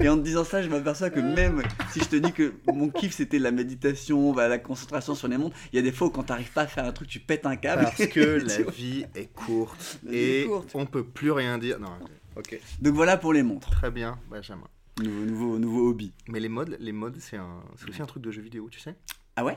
Et 0.00 0.08
en 0.08 0.16
te 0.16 0.22
disant 0.22 0.44
ça, 0.44 0.62
je 0.62 0.68
m'aperçois 0.68 1.10
que 1.10 1.20
même 1.20 1.62
si 1.92 2.00
je 2.00 2.04
te 2.08 2.16
dis 2.16 2.32
que 2.32 2.54
mon 2.72 2.88
kiff 2.90 3.12
c'était 3.14 3.38
la 3.38 3.50
méditation, 3.50 4.32
bah, 4.32 4.48
la 4.48 4.58
concentration 4.58 5.14
sur 5.14 5.28
les 5.28 5.38
mondes, 5.38 5.52
il 5.72 5.76
y 5.76 5.78
a 5.78 5.82
des 5.82 5.92
fois 5.92 6.08
où 6.08 6.10
quand 6.10 6.24
t'arrives 6.24 6.52
pas 6.52 6.62
à 6.62 6.66
faire 6.66 6.84
un 6.84 6.92
truc, 6.92 7.08
tu 7.08 7.20
pètes 7.20 7.46
un 7.46 7.56
câble. 7.56 7.82
Parce 7.84 8.06
que 8.06 8.20
la 8.46 8.62
vie 8.70 9.04
est 9.14 9.32
courte 9.32 9.98
vie 10.04 10.16
est 10.16 10.42
et 10.42 10.46
courte. 10.46 10.70
on 10.74 10.86
peut 10.86 11.04
plus 11.04 11.30
rien 11.32 11.58
dire. 11.58 11.78
Non, 11.80 11.90
ok, 12.36 12.58
Donc 12.80 12.94
voilà 12.94 13.16
pour 13.16 13.32
les 13.32 13.42
montres. 13.42 13.70
très 13.70 13.90
bien, 13.90 14.18
Benjamin. 14.30 14.68
Nouveau, 15.02 15.24
nouveau, 15.24 15.58
nouveau 15.58 15.88
hobby. 15.90 16.12
Mais 16.28 16.38
les 16.40 16.48
modes, 16.50 16.76
les 16.78 16.92
modes, 16.92 17.16
c'est 17.18 17.36
un, 17.38 17.62
aussi 17.88 18.02
un 18.02 18.06
truc 18.06 18.22
de 18.22 18.30
jeu 18.30 18.42
vidéo, 18.42 18.68
tu 18.70 18.78
sais? 18.78 18.94
Ah 19.36 19.44
ouais? 19.44 19.56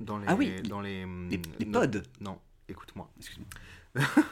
Dans 0.00 0.16
les, 0.18 0.24
Ah 0.26 0.34
oui, 0.34 0.62
dans 0.62 0.80
les, 0.80 1.04
Les, 1.28 1.40
les 1.58 1.66
non, 1.66 1.80
pods 1.80 2.00
Non, 2.20 2.38
écoute-moi. 2.68 3.10
Excuse-moi. 3.18 3.46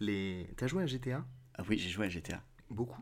Les, 0.00 0.46
t'as 0.56 0.66
joué 0.66 0.82
à 0.82 0.86
GTA 0.86 1.24
Ah 1.58 1.62
oui, 1.68 1.78
j'ai 1.78 1.90
joué 1.90 2.06
à 2.06 2.08
GTA. 2.08 2.42
Beaucoup. 2.70 3.00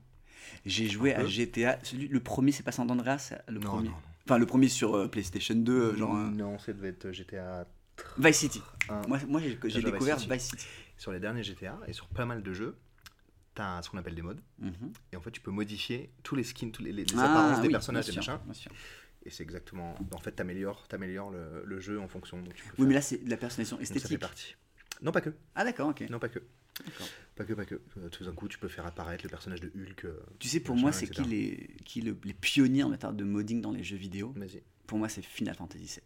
J'ai 0.67 0.89
joué 0.89 1.15
Un 1.15 1.21
à. 1.23 1.27
GTA. 1.27 1.79
Celui, 1.83 2.09
le 2.09 2.21
premier, 2.21 2.53
c'est 2.53 2.63
pas 2.63 2.73
San 2.73 2.91
Andreas 2.91 3.33
Le 3.49 3.59
non, 3.61 3.69
premier. 3.71 3.89
non, 3.89 3.95
non. 3.95 4.03
Enfin, 4.27 4.39
le 4.39 4.47
premier 4.47 4.69
sur 4.69 4.95
euh, 4.97 5.09
PlayStation 5.09 5.55
2, 5.55 5.73
euh, 5.73 5.97
genre. 5.97 6.17
euh, 6.17 6.29
Non, 6.31 6.59
ça 6.59 6.73
devait 6.73 6.89
être 6.89 7.11
GTA 7.13 7.67
Vice 8.19 8.37
City. 8.39 8.63
1. 8.89 9.03
Moi, 9.09 9.19
moi 9.29 9.41
j'ai 9.41 9.83
découvert 9.83 10.17
Vice 10.19 10.29
Vice 10.29 10.43
City. 10.51 10.67
Sur 10.97 11.13
les 11.13 11.21
derniers 11.21 11.43
GTA 11.43 11.79
et 11.87 11.93
sur 11.93 12.07
pas 12.09 12.27
mal 12.27 12.43
de 12.43 12.53
jeux, 12.53 12.77
t'as 13.55 13.83
ce 13.83 13.91
qu'on 13.91 13.99
appelle 13.99 14.15
des 14.15 14.23
modes. 14.23 14.41
Mhm. 14.59 14.93
Et 15.13 15.17
en 15.17 15.21
fait, 15.21 15.31
tu 15.31 15.41
peux 15.41 15.51
modifier 15.51 16.11
tous 16.23 16.37
les 16.37 16.45
skins, 16.45 16.71
tous 16.73 16.83
les, 16.83 16.93
les- 16.93 17.05
Ah, 17.17 17.25
apparences 17.25 17.61
des 17.61 17.69
personnages 17.69 18.09
et 18.09 18.13
machin. 18.13 18.41
Et 19.25 19.31
c'est 19.31 19.43
exactement. 19.43 19.95
En 20.15 20.19
fait, 20.19 20.33
t'améliores, 20.33 20.89
t'améliores 20.89 21.31
le, 21.31 21.63
le 21.67 21.81
jeu 21.81 22.01
en 22.01 22.09
fonction. 22.09 22.41
Donc 22.41 22.55
tu 22.55 22.65
peux 22.65 22.71
Oui, 22.83 22.89
mais 22.89 22.95
là, 22.95 23.03
c'est 23.03 23.23
de 23.23 23.29
la 23.31 23.37
personnalisation 23.37 23.77
donc 23.77 23.87
ça 23.87 23.93
fait 23.93 23.99
esthétique. 23.99 24.19
partie. 24.21 24.57
Non, 25.03 25.13
pas 25.13 25.21
que. 25.21 25.31
Ah, 25.55 25.65
d'accord, 25.65 25.89
ok. 25.91 26.05
Non, 26.11 26.19
pas 26.19 26.29
que. 26.31 26.41
Pas 27.37 27.45
que, 27.45 27.53
pas 27.55 27.65
que. 27.65 27.81
Euh, 27.99 28.09
Tout 28.11 28.25
d'un 28.25 28.33
coup, 28.33 28.49
tu 28.49 28.59
peux 28.59 28.69
faire 28.69 28.87
apparaître 28.87 29.25
le 29.25 29.31
personnage 29.31 29.61
de 29.61 29.69
Hulk. 29.75 30.05
euh, 30.05 30.21
Tu 30.39 30.49
sais, 30.49 30.61
pour 30.61 30.77
moi, 30.77 30.93
c'est 30.93 31.07
qui, 31.09 31.23
les, 31.25 31.71
qui 31.85 32.01
le- 32.03 32.17
les 32.25 32.35
pionniers 32.35 32.83
en 32.83 32.89
matière 32.91 33.13
de 33.13 33.25
modding 33.25 33.61
dans 33.61 33.73
les 33.73 33.83
jeux 33.85 33.97
vidéo. 33.97 34.35
Pour 34.87 34.99
moi, 34.99 35.09
c'est 35.09 35.23
Final 35.25 35.55
Fantasy 35.55 35.85
VII. 35.85 36.01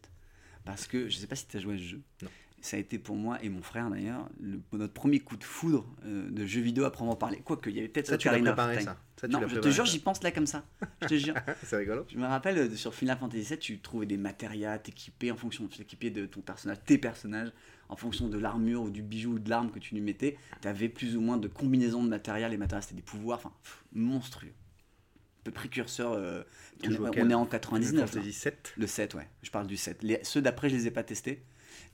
Parce 0.65 0.87
que 0.87 1.09
je 1.09 1.17
sais 1.17 1.27
pas 1.27 1.37
si 1.37 1.47
tu 1.47 1.57
as 1.57 1.61
joué 1.61 1.75
à 1.75 1.79
ce 1.79 1.83
jeu. 1.83 2.01
Non. 2.23 2.29
Ça 2.61 2.79
a 2.79 2.81
été 2.81 2.99
pour 2.99 3.17
moi 3.17 3.43
et 3.45 3.51
mon 3.51 3.61
frère 3.61 3.91
d'ailleurs 3.91 4.27
le- 4.41 4.59
notre 4.73 4.95
premier 4.95 5.21
coup 5.21 5.37
de 5.37 5.45
foudre 5.45 5.87
euh, 6.07 6.31
de 6.31 6.47
jeux 6.47 6.63
vidéo 6.63 6.85
à 6.85 6.91
proprement 6.91 7.15
parler. 7.15 7.43
Quoique, 7.45 7.69
il 7.69 7.77
y 7.77 7.79
avait 7.79 7.89
peut-être 7.89 8.07
Ça, 8.07 8.17
tu 8.17 8.27
l'as 8.29 8.33
Ocarina 8.33 8.53
of 8.53 8.57
préparé, 8.57 8.81
ça. 8.83 8.99
Ça, 9.21 9.29
tu 9.29 9.35
non, 9.35 9.47
je 9.47 9.59
te 9.61 9.69
jure, 9.69 9.85
j'y 9.85 9.99
pense 9.99 10.23
là 10.23 10.31
comme 10.33 10.47
ça. 10.47 10.65
Je 11.03 11.07
te 11.09 11.15
jure. 11.19 11.35
C'est 11.63 11.77
rigolo. 11.77 12.07
Je 12.09 12.17
me 12.17 12.25
rappelle 12.27 12.75
sur 12.75 12.95
Final 12.95 13.19
Fantasy 13.19 13.43
VII, 13.43 13.59
tu 13.59 13.79
trouvais 13.81 14.07
des 14.07 14.17
matérias, 14.17 14.79
t'équipais 14.79 15.31
en 15.31 15.37
fonction, 15.37 15.67
tu 15.69 15.77
t'équipais 15.77 16.09
de 16.11 16.25
ton 16.25 16.41
personnage, 16.41 16.79
tes 16.87 16.97
personnages, 16.97 17.53
en 17.95 17.97
fonction 17.97 18.29
de 18.29 18.39
l'armure 18.39 18.83
ou 18.83 18.91
du 18.91 19.03
bijou 19.03 19.35
ou 19.35 19.39
de 19.39 19.49
l'arme 19.49 19.71
que 19.71 19.79
tu 19.79 19.95
lui 19.95 20.01
mettais. 20.03 20.37
Tu 20.61 20.67
avais 20.69 20.89
plus 20.89 21.17
ou 21.17 21.21
moins 21.21 21.37
de 21.37 21.47
combinaisons 21.47 22.03
de 22.03 22.09
matériel. 22.09 22.51
Les 22.51 22.57
matériels, 22.57 22.83
c'était 22.83 22.97
des 22.97 23.03
pouvoirs, 23.03 23.39
enfin, 23.39 23.53
monstrueux. 23.93 24.49
Un 24.49 25.45
peu 25.45 25.51
précurseur. 25.53 26.13
euh, 26.13 26.43
on, 26.85 26.91
est, 26.91 26.99
on 26.99 27.05
en 27.07 27.13
Final 27.13 27.49
99. 27.49 28.01
là. 28.01 28.07
Fantasy 28.09 28.33
7. 28.33 28.75
Le 28.77 28.87
7, 28.89 29.15
ouais. 29.15 29.29
Je 29.43 29.51
parle 29.51 29.69
du 29.69 29.77
7. 29.77 30.03
Les, 30.03 30.19
ceux 30.25 30.43
d'après, 30.43 30.69
je 30.71 30.75
les 30.75 30.87
ai 30.89 30.91
pas 30.91 31.05
testés. 31.05 31.45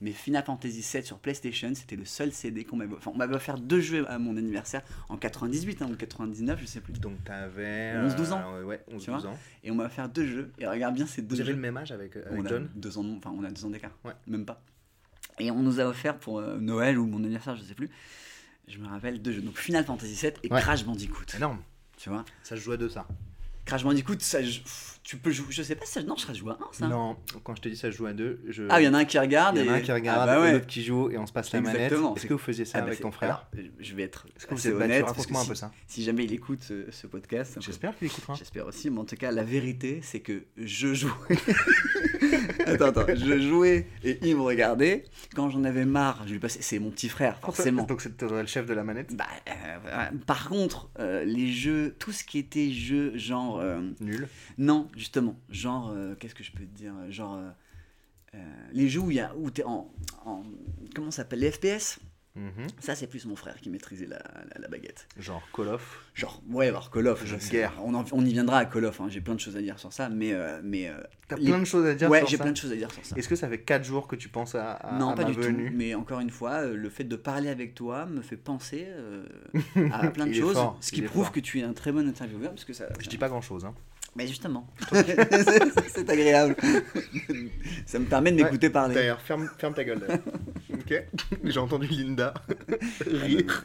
Mais 0.00 0.12
Final 0.12 0.42
Fantasy 0.44 0.80
7 0.82 1.04
sur 1.04 1.18
PlayStation, 1.18 1.74
c'était 1.74 1.96
le 1.96 2.06
seul 2.06 2.32
CD 2.32 2.64
qu'on 2.64 2.76
m'avait. 2.76 2.94
Enfin, 2.94 3.10
on 3.14 3.18
m'avait 3.18 3.34
offert 3.34 3.58
deux 3.58 3.80
jeux 3.80 4.10
à 4.10 4.18
mon 4.18 4.36
anniversaire 4.38 4.82
en 5.10 5.18
98 5.18 5.82
hein, 5.82 5.88
ou 5.90 5.96
99, 5.96 6.58
je 6.60 6.66
sais 6.66 6.80
plus. 6.80 6.94
Donc 6.94 7.22
t'avais. 7.24 7.94
11-12 7.96 8.32
ans. 8.32 8.54
euh, 8.54 8.64
ouais, 8.64 8.82
11-12 8.90 8.98
Tu 9.04 9.10
vois 9.10 9.26
ans. 9.26 9.38
Et 9.62 9.70
on 9.70 9.74
m'a 9.74 9.84
offert 9.84 10.08
deux 10.08 10.26
jeux. 10.26 10.52
Et 10.58 10.66
regarde 10.66 10.94
bien 10.94 11.06
ces 11.06 11.20
deux 11.22 11.34
Vous 11.34 11.40
avez 11.42 11.50
jeux. 11.50 11.56
le 11.56 11.60
même 11.62 11.76
âge 11.76 11.92
avec, 11.92 12.16
euh, 12.16 12.24
avec 12.26 12.40
on 12.40 12.44
a 12.46 12.48
John 12.48 12.70
deux 12.74 12.96
ans, 12.98 13.06
enfin, 13.18 13.34
on 13.36 13.44
a 13.44 13.50
deux 13.50 13.64
ans 13.64 13.70
d'écart. 13.70 13.96
Ouais. 14.04 14.12
Même 14.26 14.44
pas. 14.46 14.62
Et 15.40 15.50
on 15.50 15.62
nous 15.62 15.80
a 15.80 15.84
offert 15.84 16.18
pour 16.18 16.38
euh, 16.38 16.58
Noël 16.58 16.98
ou 16.98 17.06
mon 17.06 17.18
anniversaire, 17.24 17.56
je 17.56 17.62
sais 17.62 17.74
plus. 17.74 17.90
Je 18.68 18.78
me 18.78 18.86
rappelle 18.86 19.20
deux 19.20 19.32
jeux. 19.32 19.40
Donc 19.42 19.56
Final 19.58 19.84
Fantasy 19.84 20.14
7 20.14 20.38
et 20.44 20.52
Ouais. 20.52 20.60
Crash 20.60 20.84
Bandicoot. 20.84 21.24
Énorme. 21.36 21.58
Tu 21.96 22.08
vois? 22.08 22.24
Ça 22.44 22.56
se 22.56 22.60
joue 22.60 22.72
à 22.72 22.76
deux, 22.76 22.88
ça. 22.88 23.06
Crash 23.64 23.82
Bandicoot, 23.82 24.16
ça, 24.20 24.42
je- 24.42 24.60
pff, 24.60 24.99
tu 25.10 25.16
peux 25.16 25.32
jouer. 25.32 25.46
Je 25.50 25.64
sais 25.64 25.74
pas 25.74 25.84
si 25.84 25.92
ça. 25.94 26.02
Non, 26.04 26.14
je 26.16 26.22
serais 26.22 26.36
joué 26.36 26.52
à 26.52 26.54
un, 26.54 26.68
ça. 26.72 26.86
Non, 26.86 27.16
quand 27.42 27.56
je 27.56 27.62
te 27.62 27.68
dis 27.68 27.74
ça 27.76 27.90
joue 27.90 28.06
à 28.06 28.12
deux, 28.12 28.40
je. 28.48 28.62
Ah, 28.68 28.80
il 28.80 28.84
y 28.84 28.88
en 28.88 28.94
a 28.94 28.98
un 28.98 29.04
qui 29.04 29.18
regarde. 29.18 29.56
Il 29.56 29.64
y 29.64 29.68
en 29.68 29.72
a 29.72 29.76
et- 29.76 29.80
un 29.80 29.82
qui 29.82 29.90
regarde, 29.90 30.20
Ah, 30.22 30.26
bah 30.36 30.40
ouais. 30.40 30.52
l'autre 30.52 30.66
qui 30.68 30.84
joue 30.84 31.10
et 31.10 31.18
on 31.18 31.26
se 31.26 31.32
passe 31.32 31.52
la 31.52 31.60
manette. 31.60 31.80
Exactement. 31.82 32.14
Est-ce 32.14 32.26
que 32.26 32.32
vous 32.34 32.38
faisiez 32.38 32.64
ça 32.64 32.78
Ah 32.78 32.80
bah 32.82 32.86
avec 32.86 32.98
c'est- 32.98 33.02
ton 33.02 33.10
frère 33.10 33.48
alors, 33.54 33.64
je 33.80 33.94
vais 33.96 34.04
être 34.04 34.26
Est-ce 34.36 34.46
que 34.46 34.54
vous 34.54 34.68
êtes 34.68 34.74
honnête. 34.74 35.00
parce 35.04 35.12
que 35.14 35.18
Raconte-moi 35.18 35.40
un 35.40 35.44
si, 35.44 35.48
peu 35.48 35.54
ça. 35.56 35.72
si 35.88 36.04
jamais 36.04 36.24
il 36.24 36.32
écoute 36.32 36.62
ce, 36.62 36.88
ce 36.92 37.08
podcast, 37.08 37.56
J'espère 37.60 37.96
qu'il 37.98 38.06
écoutera. 38.06 38.34
j'espère 38.34 38.66
aussi, 38.66 38.88
mais 38.90 39.00
en 39.00 39.04
tout 39.04 39.16
cas, 39.16 39.32
la 39.32 39.42
vérité, 39.42 39.98
c'est 40.04 40.20
que 40.20 40.44
je 40.56 40.94
jouais. 40.94 41.10
attends, 42.66 42.86
attends, 42.86 43.06
je 43.14 43.40
jouais 43.40 43.86
et 44.04 44.18
il 44.22 44.36
me 44.36 44.42
regardait. 44.42 45.04
Quand 45.34 45.50
j'en 45.50 45.64
avais 45.64 45.84
marre, 45.84 46.22
je 46.26 46.32
lui 46.32 46.38
passais. 46.38 46.62
C'est 46.62 46.78
mon 46.78 46.90
petit 46.90 47.08
frère, 47.08 47.38
forcément. 47.40 47.82
Donc 47.84 48.00
c'était 48.00 48.28
le 48.28 48.46
chef 48.46 48.66
de 48.66 48.74
la 48.74 48.84
manette. 48.84 49.14
Bah, 49.16 49.26
euh, 49.48 50.06
par 50.26 50.48
contre, 50.48 50.90
euh, 50.98 51.24
les 51.24 51.50
jeux, 51.52 51.94
tout 51.98 52.12
ce 52.12 52.24
qui 52.24 52.38
était 52.38 52.70
jeux 52.70 53.16
genre. 53.16 53.58
euh, 53.60 53.80
Nul. 54.00 54.28
non, 54.58 54.88
justement, 55.00 55.34
genre. 55.48 55.90
euh, 55.94 56.14
Qu'est-ce 56.18 56.34
que 56.34 56.44
je 56.44 56.52
peux 56.52 56.64
te 56.64 56.76
dire 56.76 56.94
Genre. 57.08 57.34
euh, 57.36 57.50
euh, 58.34 58.38
les 58.72 58.88
jeux 58.88 59.00
où 59.00 59.10
il 59.10 59.16
y 59.16 59.20
a 59.20 59.34
où 59.36 59.50
t'es 59.50 59.64
en, 59.64 59.90
en 60.24 60.44
comment 60.94 61.10
ça 61.10 61.22
s'appelle 61.22 61.40
les 61.40 61.50
FPS 61.50 61.98
Mhm. 62.36 62.68
ça 62.78 62.94
c'est 62.94 63.08
plus 63.08 63.26
mon 63.26 63.34
frère 63.34 63.56
qui 63.60 63.70
maîtrisait 63.70 64.06
la, 64.06 64.18
la- 64.18 64.60
la 64.60 64.68
baguette 64.68 65.08
Genre 65.18 65.42
Call 65.52 65.66
of? 65.66 65.98
genre 66.14 66.40
ouais 66.48 66.68
alors 66.68 66.88
Call 66.92 67.08
of 67.08 67.18
Jeu 67.22 67.26
je 67.26 67.34
de 67.34 67.40
sais, 67.40 67.50
guerre. 67.50 67.72
on, 67.82 67.92
en- 67.92 68.04
on 68.12 68.24
y 68.24 68.30
viendra 68.32 68.58
à 68.58 68.66
Call 68.66 68.84
of 68.84 69.00
hein, 69.00 69.08
j'ai 69.10 69.20
plein 69.20 69.34
de 69.34 69.40
choses 69.40 69.56
à 69.56 69.60
dire 69.60 69.80
sur 69.80 69.92
ça 69.92 70.08
mais 70.08 70.32
euh, 70.32 70.60
mais 70.62 70.86
euh, 70.88 70.94
T'as 71.26 71.34
Les- 71.38 71.46
plein 71.46 71.58
de 71.58 71.64
choses 71.64 71.84
à 71.86 71.94
dire 71.96 72.08
ouais 72.08 72.20
sur 72.20 72.28
j'ai 72.28 72.36
ça. 72.36 72.44
plein 72.44 72.52
de 72.52 72.56
choses 72.56 72.70
à 72.70 72.76
dire 72.76 72.92
sur 72.92 73.04
ça 73.04 73.16
Est-ce 73.16 73.28
que 73.28 73.34
ça 73.34 73.48
fait 73.48 73.60
4 73.62 73.82
jours 73.82 74.06
que 74.06 74.14
tu 74.14 74.28
penses 74.28 74.54
à, 74.54 74.74
à, 74.74 74.96
non 75.00 75.08
à 75.10 75.16
pas 75.16 75.22
ma 75.24 75.30
du 75.32 75.40
venue? 75.40 75.70
tout 75.72 75.76
mais 75.76 75.96
encore 75.96 76.20
une 76.20 76.30
fois 76.30 76.52
euh, 76.62 76.76
le 76.76 76.88
fait 76.88 77.02
de 77.02 77.16
parler 77.16 77.48
avec 77.48 77.74
toi 77.74 78.06
me 78.06 78.22
fait 78.22 78.36
penser 78.36 78.84
euh, 78.88 79.26
à 79.92 80.08
plein 80.12 80.26
de 80.28 80.32
choses 80.32 80.54
fort, 80.54 80.78
ce 80.80 80.92
qui 80.92 81.02
prouve 81.02 81.24
fort. 81.24 81.32
que 81.32 81.40
tu 81.40 81.58
es 81.58 81.64
un 81.64 81.72
très 81.72 81.90
bon 81.90 82.08
intervieweur 82.08 82.50
parce 82.50 82.64
que 82.64 82.72
ça 82.74 82.86
Je 83.00 83.08
dis 83.08 83.18
pas 83.18 83.28
grand 83.28 83.42
chose. 83.42 83.64
Hein. 83.64 83.74
Mais 84.16 84.26
justement 84.26 84.66
c'est 85.88 86.08
agréable 86.10 86.56
ça 87.86 87.98
me 87.98 88.04
permet 88.06 88.32
de 88.32 88.42
m'écouter 88.42 88.70
parler 88.70 88.94
D'ailleurs, 88.94 89.20
ferme, 89.20 89.48
ferme 89.58 89.74
ta 89.74 89.84
gueule. 89.84 90.02
ok 90.72 91.04
J'ai 91.44 91.58
entendu 91.58 91.86
Linda 91.86 92.34
rire. 93.06 93.64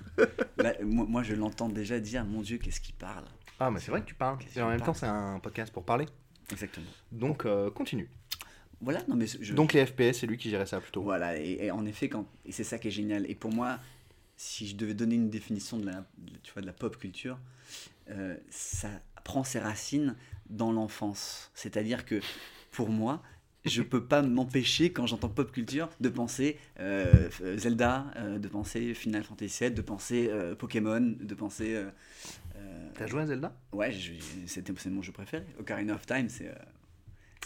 Là, 0.57 0.73
moi, 0.83 1.05
moi, 1.07 1.23
je 1.23 1.33
l'entends 1.33 1.69
déjà 1.69 1.99
dire 1.99 2.25
mon 2.25 2.41
dieu 2.41 2.57
qu'est-ce 2.57 2.79
qu'il 2.81 2.95
parle 2.95 3.25
Ah, 3.59 3.69
mais 3.71 3.79
c'est 3.79 3.91
vrai 3.91 4.01
que 4.01 4.05
tu 4.07 4.15
parles. 4.15 4.37
Et 4.55 4.61
en 4.61 4.69
même 4.69 4.81
temps, 4.81 4.93
c'est 4.93 5.05
un 5.07 5.39
podcast 5.39 5.71
pour 5.73 5.83
parler. 5.83 6.05
exactement 6.51 6.85
Donc, 7.11 7.45
euh, 7.45 7.69
continue. 7.71 8.09
voilà 8.81 9.01
non 9.07 9.15
mais 9.15 9.25
je, 9.27 9.53
Donc, 9.53 9.73
les 9.73 9.85
FPS, 9.85 10.19
c'est 10.19 10.27
lui 10.27 10.37
qui 10.37 10.49
gérait 10.49 10.65
ça 10.65 10.79
plutôt. 10.79 11.01
Voilà, 11.03 11.37
et, 11.39 11.57
et 11.65 11.71
en 11.71 11.85
effet, 11.85 12.09
quand, 12.09 12.25
et 12.45 12.51
c'est 12.51 12.63
ça 12.63 12.77
qui 12.79 12.87
est 12.87 12.91
génial. 12.91 13.29
Et 13.29 13.35
pour 13.35 13.51
moi, 13.51 13.77
si 14.37 14.67
je 14.67 14.75
devais 14.75 14.93
donner 14.93 15.15
une 15.15 15.29
définition 15.29 15.77
de 15.77 15.85
la, 15.85 16.05
de- 16.17 16.37
tu 16.43 16.51
vois, 16.53 16.61
de 16.61 16.67
la 16.67 16.73
pop 16.73 16.97
culture, 16.97 17.37
euh, 18.09 18.35
ça 18.49 18.89
prend 19.25 19.43
ses 19.43 19.59
racines 19.59 20.15
dans 20.49 20.71
l'enfance. 20.71 21.51
C'est-à-dire 21.53 22.05
que 22.05 22.21
pour 22.71 22.89
moi, 22.89 23.21
je 23.65 23.81
peux 23.81 24.05
pas 24.05 24.21
m'empêcher, 24.21 24.93
quand 24.93 25.07
j'entends 25.07 25.27
pop 25.27 25.51
culture, 25.51 25.89
de 25.99 26.07
penser 26.07 26.57
euh, 26.79 27.29
Zelda, 27.57 28.05
euh, 28.15 28.37
de 28.37 28.47
penser 28.47 28.93
Final 28.93 29.23
Fantasy 29.23 29.63
VII, 29.63 29.71
de 29.71 29.81
penser 29.81 30.29
euh, 30.29 30.55
Pokémon, 30.55 31.01
de 31.19 31.35
penser. 31.35 31.83
T'as 32.93 33.07
joué 33.07 33.23
à 33.23 33.27
Zelda? 33.27 33.53
Ouais, 33.73 33.93
c'était 34.45 34.71
c'est 34.77 34.89
mon 34.89 35.01
jeu 35.01 35.11
préféré. 35.11 35.43
Ocarina 35.59 35.95
of 35.95 36.05
Time, 36.05 36.29
c'est. 36.29 36.53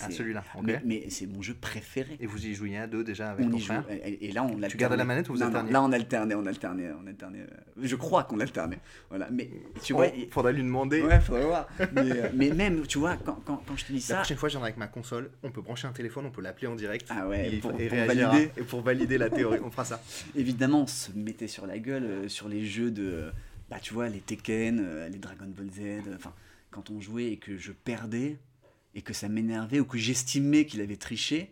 Ah, 0.08 0.12
celui-là. 0.12 0.44
Mais, 0.64 0.82
mais 0.86 1.10
c'est 1.10 1.26
mon 1.28 1.42
jeu 1.42 1.54
préféré. 1.60 2.18
Et 2.20 2.26
vous 2.26 2.46
y 2.46 2.54
jouiez 2.54 2.78
à 2.78 2.88
deux 2.88 3.04
déjà 3.04 3.32
avec 3.32 3.46
On 3.46 3.50
ton 3.52 3.58
y 3.58 3.60
joue. 3.60 3.66
frère 3.68 3.84
Et, 3.90 4.28
et 4.28 4.32
là, 4.32 4.44
on 4.44 4.54
alternait. 4.62 4.76
gardais 4.78 4.98
la 4.98 5.04
manette 5.06 5.30
ou 5.30 5.34
vous 5.34 5.40
Non, 5.40 5.50
Là, 5.70 5.82
on 5.82 5.92
alternait, 5.92 6.36
on 6.36 6.46
alternait, 6.46 6.90
on 7.04 7.08
alternait. 7.08 7.42
euh, 7.42 7.82
Je 7.82 7.96
crois 7.96 8.24
qu'on 8.24 8.40
alternait. 8.40 8.80
Voilà. 9.10 9.30
Mais 9.32 9.50
tu 9.84 9.94
vois, 9.94 10.08
Oh, 10.16 10.20
faudrait 10.32 10.54
lui 10.54 10.64
demander. 10.64 11.02
ouais, 11.02 11.20
faudrait 11.20 11.46
voir. 11.46 11.68
Mais, 11.94 12.12
euh, 12.12 12.30
mais 12.34 12.50
même, 12.52 12.86
tu 12.88 12.98
vois, 12.98 13.18
quand, 13.18 13.42
quand, 13.46 13.62
quand 13.68 13.76
je 13.78 13.86
te 13.86 13.92
dis 13.92 14.00
La 14.00 14.04
ça, 14.06 14.16
prochaine 14.18 14.38
fois, 14.38 14.50
je 14.50 14.54
viendrai 14.54 14.70
avec 14.70 14.78
ma 14.78 14.88
console. 14.88 15.32
On 15.44 15.52
peut 15.52 15.62
brancher 15.62 15.88
un 15.88 15.92
téléphone, 15.94 16.26
on 16.26 16.32
peut 16.32 16.42
l'appeler 16.42 16.68
en 16.68 16.76
direct. 16.76 17.06
Ah 17.10 17.28
ouais, 17.28 17.54
et, 17.54 17.58
pour- 17.58 17.72
et 17.80 17.88
pour 17.88 17.98
réagira. 17.98 18.30
valider. 18.32 18.52
Et 18.58 18.64
pour 18.64 18.82
valider 18.82 19.18
la 19.18 19.30
théorie, 19.30 19.60
on 19.64 19.72
fera 19.72 19.86
ça. 19.86 20.02
évidemment, 20.36 20.82
on 20.84 20.88
se 20.88 21.12
mettait 21.14 21.48
sur 21.48 21.68
la 21.68 21.78
gueule 21.80 22.04
euh, 22.06 22.28
sur 22.30 22.48
les 22.48 22.66
jeux 22.66 22.92
de, 22.92 23.32
bah, 23.70 23.78
tu 23.82 23.94
vois, 23.94 24.08
les 24.10 24.20
Tekken, 24.20 24.80
euh, 24.82 25.10
les 25.10 25.18
Dragon 25.20 25.46
Ball 25.48 25.70
Z. 25.72 26.10
Enfin, 26.16 26.34
quand 26.72 26.90
on 26.90 27.02
jouait 27.02 27.32
et 27.32 27.38
que 27.38 27.58
je 27.58 27.72
perdais 27.72 28.38
et 28.96 29.02
que 29.02 29.14
ça 29.14 29.30
m'énervait 29.30 29.80
ou 29.80 29.86
que 29.86 29.98
j'estimais 29.98 30.66
qu'il 30.66 30.82
avait 30.82 30.98
triché, 30.98 31.52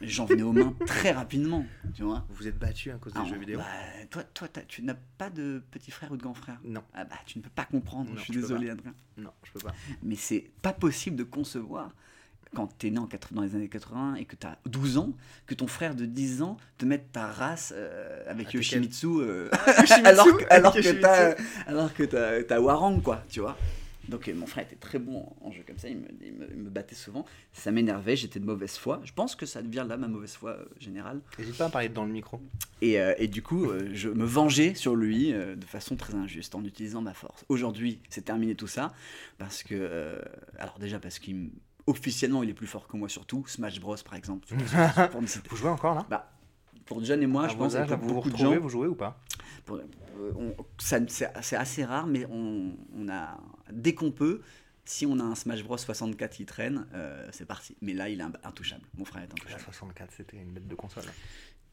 j'en 0.00 0.24
venais 0.26 0.42
aux 0.42 0.52
mains 0.52 0.74
très 0.86 1.10
rapidement, 1.12 1.66
tu 1.94 2.02
vois. 2.02 2.24
Vous 2.28 2.34
vous 2.36 2.48
êtes 2.48 2.58
battu 2.58 2.90
à 2.90 2.94
cause 2.94 3.12
des 3.12 3.20
Ah, 3.22 3.28
jeux 3.28 3.38
vidéo 3.38 3.58
bah, 3.58 3.64
toi, 4.10 4.22
toi 4.24 4.48
tu 4.68 4.82
n'as 4.82 4.94
pas 5.18 5.30
de 5.30 5.62
petit 5.70 5.90
frère 5.90 6.12
ou 6.12 6.16
de 6.16 6.22
grand 6.22 6.34
frère 6.34 6.58
Non, 6.64 6.82
Ah 6.94 7.04
bah, 7.04 7.16
tu 7.26 7.38
ne 7.38 7.42
peux 7.42 7.50
pas 7.50 7.64
comprendre, 7.64 8.10
Non, 8.10 8.16
je 8.16 8.22
suis 8.24 8.34
je 8.34 8.40
désolé, 8.40 8.70
Adrien. 8.70 8.94
non, 9.16 9.30
je 9.44 9.52
peux 9.52 9.60
pas. 9.60 9.74
Mais 10.02 10.16
c'est 10.16 10.50
pas 10.62 10.72
possible 10.72 11.16
de 11.16 11.24
concevoir 11.24 11.94
quand 12.54 12.68
t'es 12.78 12.90
né 12.90 12.98
en 12.98 13.06
80 13.06 13.34
dans 13.34 13.42
les 13.42 13.56
années 13.56 13.68
80 13.68 14.14
et 14.14 14.26
que 14.26 14.36
t'as 14.36 14.58
12 14.66 14.98
ans, 14.98 15.12
que 15.46 15.54
ton 15.54 15.66
frère 15.66 15.96
de 15.96 16.06
10 16.06 16.42
ans 16.42 16.56
te 16.78 16.84
mette 16.84 17.10
ta 17.10 17.26
race 17.26 17.72
euh, 17.74 18.22
avec 18.28 18.48
Ah, 18.50 18.56
Yoshimitsu, 18.56 19.06
euh, 19.08 19.50
Yoshimitsu, 19.80 19.92
alors, 20.06 20.26
que- 20.26 20.32
avec 20.44 20.50
alors 20.52 20.72
que 20.72 20.78
Yoshimitsu. 20.78 21.00
t'as 21.00 21.34
alors 21.66 21.92
que 21.94 22.02
t'as 22.04 22.44
t'as 22.44 22.60
Warang, 22.60 23.00
quoi, 23.02 23.24
tu 23.28 23.40
vois. 23.40 23.58
Donc 24.08 24.28
euh, 24.28 24.34
mon 24.34 24.46
frère 24.46 24.64
était 24.64 24.76
très 24.76 24.98
bon 24.98 25.32
en 25.40 25.50
jeu 25.50 25.62
comme 25.66 25.78
ça, 25.78 25.88
il 25.88 25.96
me, 25.98 26.08
il 26.22 26.32
me- 26.34 26.50
il 26.50 26.56
me 26.58 26.70
battait 26.70 26.94
souvent. 26.94 27.24
Ça 27.52 27.70
m'énervait, 27.72 28.16
j'étais 28.16 28.38
de 28.40 28.44
mauvaise 28.44 28.76
foi. 28.76 29.00
Je 29.04 29.12
pense 29.12 29.34
que 29.34 29.46
ça 29.46 29.62
devient 29.62 29.84
là 29.88 29.96
ma 29.96 30.08
mauvaise 30.08 30.34
foi 30.34 30.50
euh, 30.50 30.64
générale. 30.78 31.20
N'hésite 31.38 31.56
pas 31.56 31.66
à 31.66 31.70
parler 31.70 31.88
dans 31.88 32.04
le 32.04 32.12
micro. 32.12 32.40
Et, 32.82 33.00
euh, 33.00 33.14
et 33.18 33.28
du 33.28 33.42
coup, 33.42 33.70
euh, 33.70 33.90
je 33.92 34.08
me 34.10 34.24
vengeais 34.24 34.74
sur 34.74 34.94
lui 34.96 35.32
de 35.32 35.64
façon 35.66 35.96
très 35.96 36.14
injuste 36.14 36.54
en 36.54 36.64
utilisant 36.64 37.00
ma 37.02 37.14
force. 37.14 37.44
Aujourd'hui, 37.48 37.98
c'est 38.10 38.24
terminé 38.24 38.54
tout 38.54 38.66
ça 38.66 38.92
parce 39.38 39.62
que, 39.62 40.20
alors 40.58 40.78
déjà 40.78 40.98
parce 40.98 41.18
qu'il 41.18 41.50
officiellement 41.86 42.42
il 42.42 42.50
est 42.50 42.54
plus 42.54 42.66
fort 42.66 42.86
que 42.86 42.96
moi 42.96 43.08
surtout. 43.08 43.44
Smash 43.46 43.80
Bros 43.80 43.96
par 44.04 44.14
exemple. 44.14 44.46
Vous 45.50 45.56
jouez 45.56 45.68
encore 45.70 45.94
là? 45.94 46.06
Bah, 46.10 46.30
pour 46.86 47.02
John 47.02 47.22
et 47.22 47.26
moi, 47.26 47.44
À 47.44 47.48
je 47.48 47.56
pense, 47.56 47.74
âges, 47.74 47.88
pour 47.88 47.98
vous 47.98 48.14
beaucoup 48.14 48.28
de 48.28 48.34
retrouvez, 48.34 48.56
gens, 48.56 48.60
vous 48.60 48.68
jouez 48.68 48.88
ou 48.88 48.94
pas? 48.94 49.18
Pour- 49.64 49.80
on- 50.36 50.54
ça- 50.78 50.98
c'est 51.08 51.30
c'est 51.40 51.56
assez 51.56 51.84
rare, 51.84 52.06
mais 52.06 52.26
on, 52.30 52.76
on 52.96 53.08
a 53.08 53.38
dès 53.72 53.94
qu'on 53.94 54.10
peut. 54.12 54.40
Si 54.86 55.06
on 55.06 55.18
a 55.18 55.22
un 55.22 55.34
Smash 55.34 55.64
Bros 55.64 55.78
64 55.78 56.32
qui 56.36 56.44
traîne, 56.44 56.86
euh, 56.92 57.26
c'est 57.32 57.46
parti. 57.46 57.74
Mais 57.80 57.94
là, 57.94 58.08
il 58.10 58.20
est 58.20 58.24
intouchable. 58.44 58.82
Mon 58.98 59.06
frère 59.06 59.22
est 59.22 59.26
La 59.28 59.32
intouchable. 59.32 59.62
64, 59.62 60.12
c'était 60.14 60.36
une 60.36 60.52
bête 60.52 60.68
de 60.68 60.74
console. 60.74 61.04